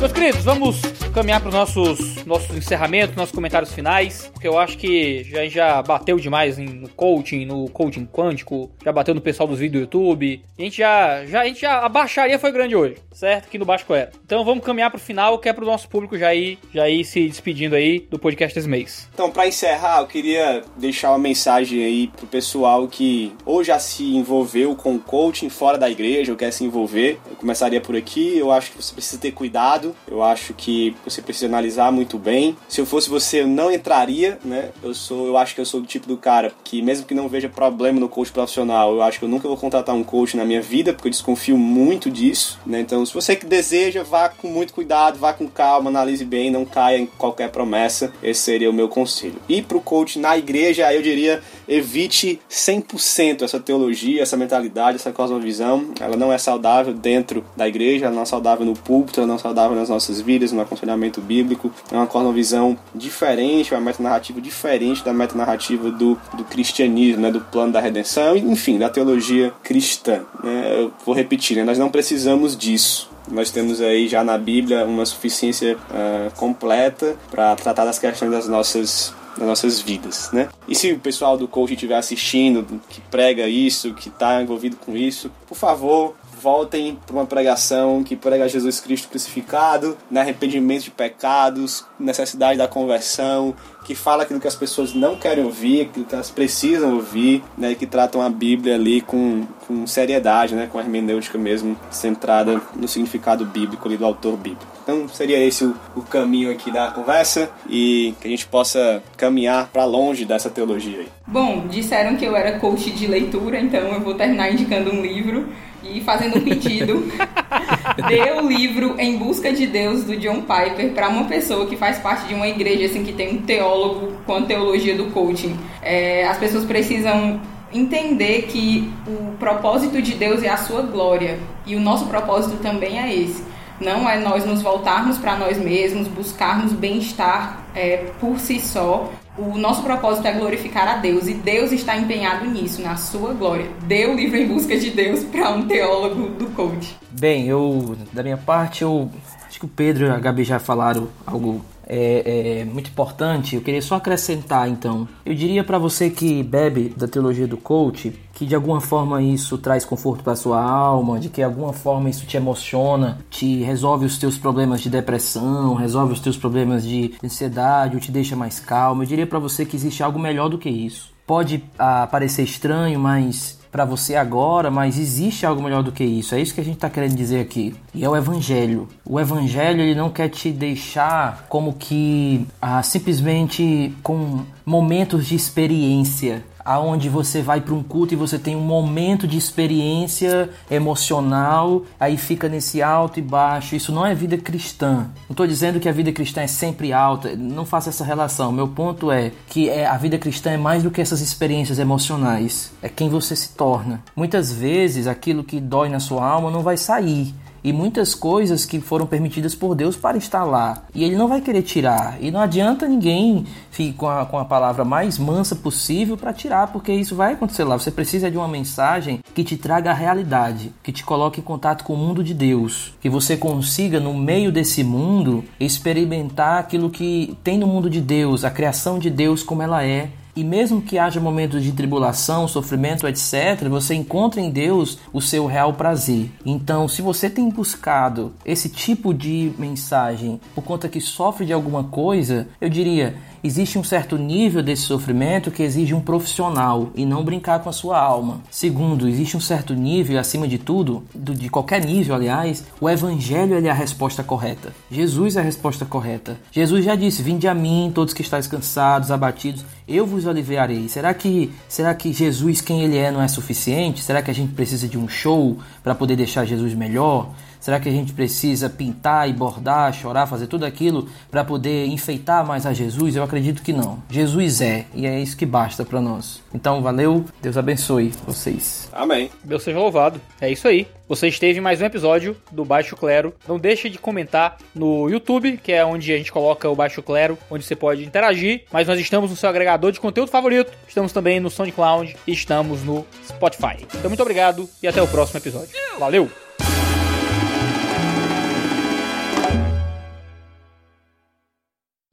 Meus 0.00 0.12
queridos, 0.12 0.42
vamos 0.42 0.80
caminhar 1.10 1.40
para 1.40 1.48
os 1.48 1.54
nossos, 1.54 2.24
nossos 2.24 2.56
encerramentos, 2.56 3.16
nossos 3.16 3.34
comentários 3.34 3.72
finais, 3.72 4.30
porque 4.32 4.46
eu 4.46 4.58
acho 4.58 4.78
que 4.78 5.24
já, 5.24 5.46
já 5.46 5.82
bateu 5.82 6.16
demais 6.18 6.56
no 6.58 6.88
coaching, 6.90 7.44
no 7.44 7.68
coaching 7.68 8.06
quântico, 8.06 8.70
já 8.84 8.92
bateu 8.92 9.14
no 9.14 9.20
pessoal 9.20 9.48
dos 9.48 9.58
vídeos 9.58 9.88
do 9.88 9.98
YouTube. 9.98 10.42
A 10.58 10.62
gente 10.62 10.78
já, 10.78 11.24
já, 11.26 11.40
a 11.40 11.46
gente 11.46 11.60
já, 11.60 11.78
a 11.80 11.88
baixaria 11.88 12.38
foi 12.38 12.52
grande 12.52 12.76
hoje, 12.76 12.96
certo? 13.12 13.46
Aqui 13.46 13.58
no 13.58 13.64
Baixo 13.64 13.84
Clero. 13.86 14.10
Então 14.24 14.44
vamos 14.44 14.64
caminhar 14.64 14.90
para 14.90 14.98
o 14.98 15.00
final, 15.00 15.38
que 15.38 15.48
é 15.48 15.52
para 15.52 15.64
o 15.64 15.66
nosso 15.66 15.88
público 15.88 16.16
já 16.16 16.34
ir, 16.34 16.58
já 16.72 16.88
ir 16.88 17.04
se 17.04 17.26
despedindo 17.26 17.74
aí 17.74 18.06
do 18.10 18.18
podcast 18.18 18.54
desse 18.54 18.68
mês. 18.68 19.08
Então, 19.12 19.30
para 19.30 19.46
encerrar, 19.46 20.00
eu 20.00 20.06
queria 20.06 20.62
deixar 20.76 21.10
uma 21.10 21.18
mensagem 21.18 21.82
aí 21.82 22.08
pro 22.08 22.26
pessoal 22.26 22.86
que 22.86 23.32
ou 23.44 23.64
já 23.64 23.78
se 23.78 24.04
envolveu 24.16 24.74
com 24.76 24.98
coaching 24.98 25.48
fora 25.48 25.76
da 25.76 25.90
igreja, 25.90 26.32
ou 26.32 26.38
quer 26.38 26.52
se 26.52 26.64
envolver. 26.64 27.18
Eu 27.28 27.36
começaria 27.36 27.80
por 27.80 27.96
aqui, 27.96 28.38
eu 28.38 28.52
acho 28.52 28.70
que 28.70 28.82
você 28.82 28.94
precisa 28.94 29.20
ter 29.20 29.32
cuidado, 29.32 29.94
eu 30.08 30.22
acho 30.22 30.54
que 30.54 30.94
você 31.04 31.22
precisa 31.22 31.46
analisar 31.46 31.90
muito 31.92 32.18
bem. 32.18 32.56
Se 32.68 32.80
eu 32.80 32.86
fosse 32.86 33.08
você, 33.08 33.42
eu 33.42 33.48
não 33.48 33.70
entraria, 33.70 34.38
né? 34.44 34.70
Eu 34.82 34.94
sou, 34.94 35.26
eu 35.26 35.36
acho 35.36 35.54
que 35.54 35.60
eu 35.60 35.66
sou 35.66 35.80
do 35.80 35.86
tipo 35.86 36.06
do 36.06 36.16
cara 36.16 36.52
que 36.64 36.82
mesmo 36.82 37.06
que 37.06 37.14
não 37.14 37.28
veja 37.28 37.48
problema 37.48 38.00
no 38.00 38.08
coach 38.08 38.30
profissional, 38.30 38.94
eu 38.94 39.02
acho 39.02 39.18
que 39.18 39.24
eu 39.24 39.28
nunca 39.28 39.48
vou 39.48 39.56
contratar 39.56 39.94
um 39.94 40.04
coach 40.04 40.36
na 40.36 40.44
minha 40.44 40.62
vida, 40.62 40.92
porque 40.92 41.08
eu 41.08 41.12
desconfio 41.12 41.56
muito 41.56 42.10
disso, 42.10 42.58
né? 42.66 42.80
Então, 42.80 43.04
se 43.04 43.14
você 43.14 43.36
que 43.36 43.46
deseja, 43.46 44.02
vá 44.02 44.28
com 44.28 44.48
muito 44.48 44.72
cuidado, 44.72 45.18
vá 45.18 45.32
com 45.32 45.48
calma, 45.48 45.90
analise 45.90 46.24
bem, 46.24 46.50
não 46.50 46.64
caia 46.64 46.98
em 46.98 47.06
qualquer 47.06 47.50
promessa. 47.50 48.12
Esse 48.22 48.42
seria 48.42 48.70
o 48.70 48.72
meu 48.72 48.88
conselho. 48.88 49.36
E 49.48 49.62
pro 49.62 49.80
coach 49.80 50.18
na 50.18 50.36
igreja, 50.36 50.92
eu 50.92 51.02
diria, 51.02 51.42
evite 51.70 52.40
100% 52.50 53.42
essa 53.42 53.60
teologia, 53.60 54.20
essa 54.20 54.36
mentalidade, 54.36 54.96
essa 54.96 55.12
cosmovisão. 55.12 55.86
Ela 56.00 56.16
não 56.16 56.32
é 56.32 56.36
saudável 56.36 56.92
dentro 56.92 57.44
da 57.56 57.68
igreja, 57.68 58.06
ela 58.06 58.14
não 58.14 58.22
é 58.22 58.26
saudável 58.26 58.66
no 58.66 58.74
púlpito, 58.74 59.20
ela 59.20 59.26
não 59.28 59.36
é 59.36 59.38
saudável 59.38 59.76
nas 59.76 59.88
nossas 59.88 60.20
vidas, 60.20 60.50
no 60.50 60.60
aconselhamento 60.60 61.20
bíblico. 61.20 61.72
É 61.90 61.94
uma 61.94 62.08
cosmovisão 62.08 62.76
diferente, 62.92 63.72
uma 63.72 63.80
metanarrativa 63.80 64.40
diferente 64.40 65.04
da 65.04 65.12
metanarrativa 65.12 65.90
do, 65.90 66.18
do 66.34 66.44
cristianismo, 66.44 67.22
né, 67.22 67.30
do 67.30 67.40
plano 67.40 67.72
da 67.72 67.80
redenção, 67.80 68.36
enfim, 68.36 68.76
da 68.76 68.88
teologia 68.90 69.52
cristã. 69.62 70.22
Né? 70.42 70.82
Eu 70.82 70.92
vou 71.06 71.14
repetir, 71.14 71.56
né? 71.56 71.62
nós 71.62 71.78
não 71.78 71.88
precisamos 71.88 72.56
disso. 72.56 73.08
Nós 73.30 73.52
temos 73.52 73.80
aí 73.80 74.08
já 74.08 74.24
na 74.24 74.36
Bíblia 74.36 74.84
uma 74.84 75.06
suficiência 75.06 75.76
uh, 75.76 76.34
completa 76.36 77.14
para 77.30 77.54
tratar 77.54 77.84
das 77.84 77.98
questões 77.98 78.32
das 78.32 78.48
nossas 78.48 79.14
das 79.36 79.46
nossas 79.46 79.80
vidas, 79.80 80.30
né? 80.32 80.48
E 80.66 80.74
se 80.74 80.92
o 80.92 80.98
pessoal 80.98 81.36
do 81.36 81.48
coach 81.48 81.74
estiver 81.74 81.96
assistindo, 81.96 82.80
que 82.88 83.00
prega 83.02 83.46
isso, 83.46 83.94
que 83.94 84.08
está 84.08 84.42
envolvido 84.42 84.76
com 84.76 84.96
isso, 84.96 85.30
por 85.46 85.56
favor, 85.56 86.14
voltem 86.40 86.98
para 87.06 87.14
uma 87.14 87.26
pregação 87.26 88.02
que 88.02 88.16
prega 88.16 88.48
Jesus 88.48 88.80
Cristo 88.80 89.08
crucificado, 89.08 89.96
né, 90.10 90.20
arrependimento 90.20 90.84
de 90.84 90.90
pecados, 90.90 91.84
necessidade 91.98 92.58
da 92.58 92.66
conversão, 92.66 93.54
que 93.84 93.94
fala 93.94 94.22
aquilo 94.22 94.40
que 94.40 94.48
as 94.48 94.54
pessoas 94.54 94.94
não 94.94 95.16
querem 95.16 95.44
ouvir, 95.44 95.82
aquilo 95.82 96.04
que 96.04 96.14
elas 96.14 96.30
precisam 96.30 96.94
ouvir, 96.94 97.42
né, 97.56 97.74
que 97.74 97.86
tratam 97.86 98.20
a 98.22 98.28
Bíblia 98.28 98.74
ali 98.74 99.00
com, 99.00 99.46
com 99.66 99.86
seriedade, 99.86 100.54
né, 100.54 100.68
com 100.70 100.78
a 100.78 100.82
hermenêutica 100.82 101.38
mesmo, 101.38 101.76
centrada 101.90 102.60
no 102.76 102.86
significado 102.86 103.44
bíblico 103.44 103.86
ali 103.88 103.96
do 103.96 104.04
autor 104.04 104.36
bíblico. 104.36 104.66
Então 104.82 105.08
seria 105.08 105.38
esse 105.38 105.64
o, 105.64 105.74
o 105.96 106.02
caminho 106.02 106.50
aqui 106.50 106.70
da 106.70 106.90
conversa 106.90 107.50
e 107.68 108.14
que 108.20 108.26
a 108.26 108.30
gente 108.30 108.46
possa 108.46 109.02
caminhar 109.16 109.68
para 109.72 109.84
longe 109.84 110.24
dessa 110.24 110.50
teologia 110.50 111.00
aí. 111.00 111.08
Bom, 111.26 111.66
disseram 111.68 112.16
que 112.16 112.24
eu 112.24 112.34
era 112.34 112.58
coach 112.58 112.90
de 112.90 113.06
leitura, 113.06 113.60
então 113.60 113.80
eu 113.80 114.00
vou 114.00 114.14
terminar 114.14 114.52
indicando 114.52 114.90
um 114.90 115.02
livro 115.02 115.48
e 115.82 116.00
fazendo 116.00 116.38
um 116.38 116.40
pedido. 116.42 117.04
Dê 118.08 118.32
o 118.32 118.46
livro 118.46 118.96
Em 118.98 119.16
Busca 119.16 119.52
de 119.52 119.66
Deus 119.66 120.04
do 120.04 120.16
John 120.16 120.42
Piper 120.42 120.92
para 120.92 121.08
uma 121.08 121.24
pessoa 121.24 121.66
que 121.66 121.76
faz 121.76 121.98
parte 121.98 122.28
de 122.28 122.34
uma 122.34 122.48
igreja 122.48 122.86
assim 122.86 123.04
que 123.04 123.12
tem 123.12 123.36
um 123.36 123.42
teólogo 123.42 124.12
com 124.26 124.34
a 124.34 124.42
teologia 124.42 124.96
do 124.96 125.06
coaching. 125.06 125.58
É, 125.82 126.26
as 126.26 126.38
pessoas 126.38 126.64
precisam 126.64 127.40
entender 127.72 128.42
que 128.42 128.92
o 129.06 129.36
propósito 129.38 130.02
de 130.02 130.14
Deus 130.14 130.42
é 130.42 130.48
a 130.48 130.56
sua 130.56 130.82
glória 130.82 131.38
e 131.66 131.76
o 131.76 131.80
nosso 131.80 132.06
propósito 132.06 132.56
também 132.62 132.98
é 132.98 133.14
esse. 133.14 133.42
Não 133.80 134.08
é 134.08 134.18
nós 134.18 134.44
nos 134.44 134.60
voltarmos 134.60 135.16
para 135.16 135.36
nós 135.36 135.56
mesmos, 135.56 136.06
buscarmos 136.06 136.72
bem-estar 136.72 137.64
é, 137.74 138.08
por 138.20 138.38
si 138.38 138.60
só, 138.60 139.10
o 139.38 139.56
nosso 139.56 139.82
propósito 139.82 140.26
é 140.26 140.32
glorificar 140.32 140.88
a 140.88 140.96
Deus 140.96 141.26
e 141.26 141.34
Deus 141.34 141.72
está 141.72 141.96
empenhado 141.96 142.46
nisso, 142.46 142.82
na 142.82 142.96
sua 142.96 143.32
glória. 143.32 143.66
Dê 143.84 144.06
o 144.06 144.14
livro 144.14 144.36
em 144.36 144.48
busca 144.48 144.76
de 144.76 144.90
Deus 144.90 145.24
para 145.24 145.50
um 145.50 145.66
teólogo 145.66 146.28
do 146.30 146.46
coach. 146.50 146.96
Bem, 147.10 147.46
eu, 147.46 147.96
da 148.12 148.22
minha 148.22 148.36
parte, 148.36 148.82
eu 148.82 149.10
acho 149.50 149.58
que 149.58 149.66
o 149.66 149.68
Pedro 149.68 150.06
e 150.06 150.10
a 150.10 150.18
Gabi 150.18 150.44
já 150.44 150.60
falaram 150.60 151.08
algo 151.26 151.60
é, 151.84 152.60
é 152.60 152.64
muito 152.64 152.88
importante. 152.88 153.56
Eu 153.56 153.62
queria 153.62 153.82
só 153.82 153.96
acrescentar 153.96 154.68
então. 154.68 155.08
Eu 155.26 155.34
diria 155.34 155.64
para 155.64 155.76
você 155.76 156.08
que 156.08 156.40
bebe 156.40 156.94
da 156.96 157.08
teologia 157.08 157.48
do 157.48 157.56
coach 157.56 158.12
que 158.32 158.46
de 158.46 158.54
alguma 158.54 158.80
forma 158.80 159.20
isso 159.20 159.58
traz 159.58 159.84
conforto 159.84 160.22
para 160.22 160.36
sua 160.36 160.62
alma, 160.62 161.18
de 161.18 161.28
que 161.28 161.36
de 161.36 161.42
alguma 161.42 161.72
forma 161.72 162.08
isso 162.08 162.24
te 162.24 162.36
emociona, 162.36 163.18
te 163.28 163.60
resolve 163.62 164.06
os 164.06 164.18
teus 164.18 164.38
problemas 164.38 164.80
de 164.80 164.88
depressão, 164.88 165.74
resolve 165.74 166.12
os 166.12 166.20
teus 166.20 166.36
problemas 166.36 166.84
de 166.84 167.12
ansiedade, 167.22 167.96
ou 167.96 168.00
te 168.00 168.12
deixa 168.12 168.36
mais 168.36 168.60
calmo. 168.60 169.02
Eu 169.02 169.06
diria 169.06 169.26
para 169.26 169.40
você 169.40 169.66
que 169.66 169.76
existe 169.76 170.02
algo 170.02 170.18
melhor 170.18 170.48
do 170.48 170.58
que 170.58 170.70
isso. 170.70 171.12
Pode 171.26 171.62
ah, 171.78 172.06
parecer 172.06 172.44
estranho, 172.44 172.98
mas 172.98 173.59
para 173.70 173.84
você 173.84 174.16
agora, 174.16 174.70
mas 174.70 174.98
existe 174.98 175.46
algo 175.46 175.62
melhor 175.62 175.82
do 175.82 175.92
que 175.92 176.04
isso. 176.04 176.34
É 176.34 176.40
isso 176.40 176.54
que 176.54 176.60
a 176.60 176.64
gente 176.64 176.74
está 176.76 176.90
querendo 176.90 177.14
dizer 177.14 177.40
aqui. 177.40 177.74
E 177.94 178.04
é 178.04 178.08
o 178.08 178.16
Evangelho. 178.16 178.88
O 179.04 179.18
Evangelho 179.18 179.80
ele 179.80 179.94
não 179.94 180.10
quer 180.10 180.28
te 180.28 180.50
deixar 180.50 181.46
como 181.48 181.74
que 181.74 182.46
ah, 182.60 182.82
simplesmente 182.82 183.94
com 184.02 184.40
momentos 184.64 185.26
de 185.26 185.34
experiência 185.34 186.44
aonde 186.64 187.08
você 187.08 187.42
vai 187.42 187.60
para 187.60 187.74
um 187.74 187.82
culto 187.82 188.14
e 188.14 188.16
você 188.16 188.38
tem 188.38 188.56
um 188.56 188.60
momento 188.60 189.26
de 189.26 189.36
experiência 189.36 190.50
emocional, 190.70 191.84
aí 191.98 192.16
fica 192.16 192.48
nesse 192.48 192.82
alto 192.82 193.18
e 193.18 193.22
baixo. 193.22 193.74
Isso 193.74 193.92
não 193.92 194.06
é 194.06 194.14
vida 194.14 194.36
cristã. 194.36 195.08
Não 195.28 195.32
estou 195.32 195.46
dizendo 195.46 195.80
que 195.80 195.88
a 195.88 195.92
vida 195.92 196.12
cristã 196.12 196.42
é 196.42 196.46
sempre 196.46 196.92
alta, 196.92 197.34
não 197.36 197.64
faça 197.64 197.90
essa 197.90 198.04
relação. 198.04 198.52
Meu 198.52 198.68
ponto 198.68 199.10
é 199.10 199.32
que 199.48 199.68
é, 199.68 199.86
a 199.86 199.96
vida 199.96 200.18
cristã 200.18 200.50
é 200.50 200.56
mais 200.56 200.82
do 200.82 200.90
que 200.90 201.00
essas 201.00 201.20
experiências 201.20 201.78
emocionais. 201.78 202.72
É 202.82 202.88
quem 202.88 203.08
você 203.08 203.34
se 203.34 203.50
torna. 203.50 204.02
Muitas 204.14 204.52
vezes 204.52 205.06
aquilo 205.06 205.44
que 205.44 205.60
dói 205.60 205.88
na 205.88 206.00
sua 206.00 206.26
alma 206.26 206.50
não 206.50 206.62
vai 206.62 206.76
sair 206.76 207.34
e 207.62 207.72
muitas 207.72 208.14
coisas 208.14 208.64
que 208.64 208.80
foram 208.80 209.06
permitidas 209.06 209.54
por 209.54 209.74
Deus 209.74 209.96
para 209.96 210.16
estar 210.16 210.44
lá. 210.44 210.84
E 210.94 211.04
Ele 211.04 211.16
não 211.16 211.28
vai 211.28 211.40
querer 211.40 211.62
tirar. 211.62 212.16
E 212.20 212.30
não 212.30 212.40
adianta 212.40 212.88
ninguém 212.88 213.46
ficar 213.70 213.90
com 213.96 214.08
a, 214.08 214.26
com 214.26 214.38
a 214.38 214.44
palavra 214.44 214.84
mais 214.84 215.18
mansa 215.18 215.54
possível 215.54 216.16
para 216.16 216.32
tirar, 216.32 216.68
porque 216.68 216.92
isso 216.92 217.14
vai 217.14 217.34
acontecer 217.34 217.64
lá. 217.64 217.78
Você 217.78 217.90
precisa 217.90 218.30
de 218.30 218.36
uma 218.36 218.48
mensagem 218.48 219.20
que 219.34 219.44
te 219.44 219.56
traga 219.56 219.90
a 219.90 219.94
realidade, 219.94 220.72
que 220.82 220.92
te 220.92 221.04
coloque 221.04 221.40
em 221.40 221.44
contato 221.44 221.84
com 221.84 221.94
o 221.94 221.96
mundo 221.96 222.22
de 222.22 222.34
Deus, 222.34 222.94
que 223.00 223.08
você 223.08 223.36
consiga, 223.36 224.00
no 224.00 224.14
meio 224.14 224.52
desse 224.52 224.82
mundo, 224.82 225.44
experimentar 225.58 226.58
aquilo 226.58 226.90
que 226.90 227.36
tem 227.42 227.58
no 227.58 227.66
mundo 227.66 227.88
de 227.90 228.00
Deus, 228.00 228.44
a 228.44 228.50
criação 228.50 228.98
de 228.98 229.10
Deus 229.10 229.42
como 229.42 229.62
ela 229.62 229.84
é 229.84 230.10
e 230.40 230.44
mesmo 230.44 230.80
que 230.80 230.98
haja 230.98 231.20
momentos 231.20 231.62
de 231.62 231.70
tribulação, 231.70 232.48
sofrimento, 232.48 233.06
etc., 233.06 233.68
você 233.68 233.94
encontra 233.94 234.40
em 234.40 234.50
Deus 234.50 234.98
o 235.12 235.20
seu 235.20 235.44
real 235.44 235.74
prazer. 235.74 236.30
Então, 236.46 236.88
se 236.88 237.02
você 237.02 237.28
tem 237.28 237.50
buscado 237.50 238.32
esse 238.42 238.70
tipo 238.70 239.12
de 239.12 239.52
mensagem 239.58 240.40
por 240.54 240.64
conta 240.64 240.88
que 240.88 240.98
sofre 240.98 241.44
de 241.44 241.52
alguma 241.52 241.84
coisa, 241.84 242.48
eu 242.58 242.70
diria, 242.70 243.16
existe 243.42 243.78
um 243.78 243.84
certo 243.84 244.16
nível 244.16 244.62
desse 244.62 244.82
sofrimento 244.82 245.50
que 245.50 245.62
exige 245.62 245.94
um 245.94 246.00
profissional 246.00 246.90
e 246.94 247.04
não 247.04 247.24
brincar 247.24 247.60
com 247.60 247.68
a 247.68 247.72
sua 247.72 247.98
alma. 247.98 248.40
Segundo, 248.50 249.08
existe 249.08 249.36
um 249.36 249.40
certo 249.40 249.74
nível, 249.74 250.18
acima 250.18 250.46
de 250.46 250.58
tudo, 250.58 251.04
de 251.14 251.48
qualquer 251.48 251.84
nível, 251.84 252.14
aliás, 252.14 252.64
o 252.80 252.88
evangelho 252.88 253.54
é 253.54 253.70
a 253.70 253.74
resposta 253.74 254.22
correta. 254.22 254.72
Jesus 254.90 255.36
é 255.36 255.40
a 255.40 255.44
resposta 255.44 255.84
correta. 255.84 256.38
Jesus 256.50 256.84
já 256.84 256.94
disse: 256.94 257.22
"Vinde 257.22 257.48
a 257.48 257.54
mim, 257.54 257.90
todos 257.94 258.14
que 258.14 258.22
estáis 258.22 258.46
cansados, 258.46 259.10
abatidos, 259.10 259.64
eu 259.86 260.06
vos 260.06 260.26
aliviarei". 260.26 260.88
Será 260.88 261.12
que 261.14 261.50
será 261.68 261.94
que 261.94 262.12
Jesus 262.12 262.60
quem 262.60 262.82
ele 262.82 262.96
é 262.96 263.10
não 263.10 263.22
é 263.22 263.28
suficiente? 263.28 264.02
Será 264.02 264.22
que 264.22 264.30
a 264.30 264.34
gente 264.34 264.52
precisa 264.52 264.88
de 264.88 264.98
um 264.98 265.08
show 265.08 265.58
para 265.82 265.94
poder 265.94 266.16
deixar 266.16 266.44
Jesus 266.44 266.74
melhor? 266.74 267.30
Será 267.60 267.78
que 267.78 267.88
a 267.88 267.92
gente 267.92 268.12
precisa 268.12 268.70
pintar 268.70 269.28
e 269.28 269.32
bordar, 269.32 269.92
chorar, 269.92 270.26
fazer 270.26 270.46
tudo 270.46 270.64
aquilo 270.64 271.08
para 271.30 271.44
poder 271.44 271.86
enfeitar 271.86 272.44
mais 272.44 272.64
a 272.66 272.72
Jesus? 272.72 273.14
Eu 273.14 273.22
acredito 273.22 273.62
que 273.62 273.72
não. 273.72 274.02
Jesus 274.10 274.60
é, 274.60 274.86
e 274.94 275.06
é 275.06 275.20
isso 275.20 275.36
que 275.36 275.46
basta 275.46 275.84
para 275.84 276.00
nós. 276.00 276.42
Então, 276.54 276.82
valeu, 276.82 277.24
Deus 277.42 277.56
abençoe 277.56 278.12
vocês. 278.26 278.88
Amém. 278.92 279.30
Deus 279.44 279.62
seja 279.62 279.78
louvado. 279.78 280.20
É 280.40 280.50
isso 280.50 280.66
aí. 280.66 280.86
Você 281.08 281.26
esteve 281.26 281.58
em 281.58 281.62
mais 281.62 281.80
um 281.80 281.84
episódio 281.84 282.36
do 282.52 282.64
Baixo 282.64 282.96
Clero. 282.96 283.34
Não 283.46 283.58
deixe 283.58 283.90
de 283.90 283.98
comentar 283.98 284.56
no 284.74 285.08
YouTube, 285.08 285.58
que 285.58 285.72
é 285.72 285.84
onde 285.84 286.12
a 286.12 286.16
gente 286.16 286.30
coloca 286.30 286.68
o 286.68 286.76
Baixo 286.76 287.02
Clero, 287.02 287.36
onde 287.50 287.64
você 287.64 287.74
pode 287.74 288.04
interagir. 288.04 288.62
Mas 288.72 288.86
nós 288.86 288.98
estamos 288.98 289.28
no 289.30 289.36
seu 289.36 289.48
agregador 289.48 289.90
de 289.90 290.00
conteúdo 290.00 290.30
favorito. 290.30 290.72
Estamos 290.86 291.12
também 291.12 291.40
no 291.40 291.50
SoundCloud 291.50 292.16
e 292.26 292.32
estamos 292.32 292.82
no 292.84 293.04
Spotify. 293.26 293.84
Então, 293.94 294.08
muito 294.08 294.22
obrigado 294.22 294.68
e 294.82 294.86
até 294.86 295.02
o 295.02 295.08
próximo 295.08 295.38
episódio. 295.38 295.70
Valeu! 295.98 296.49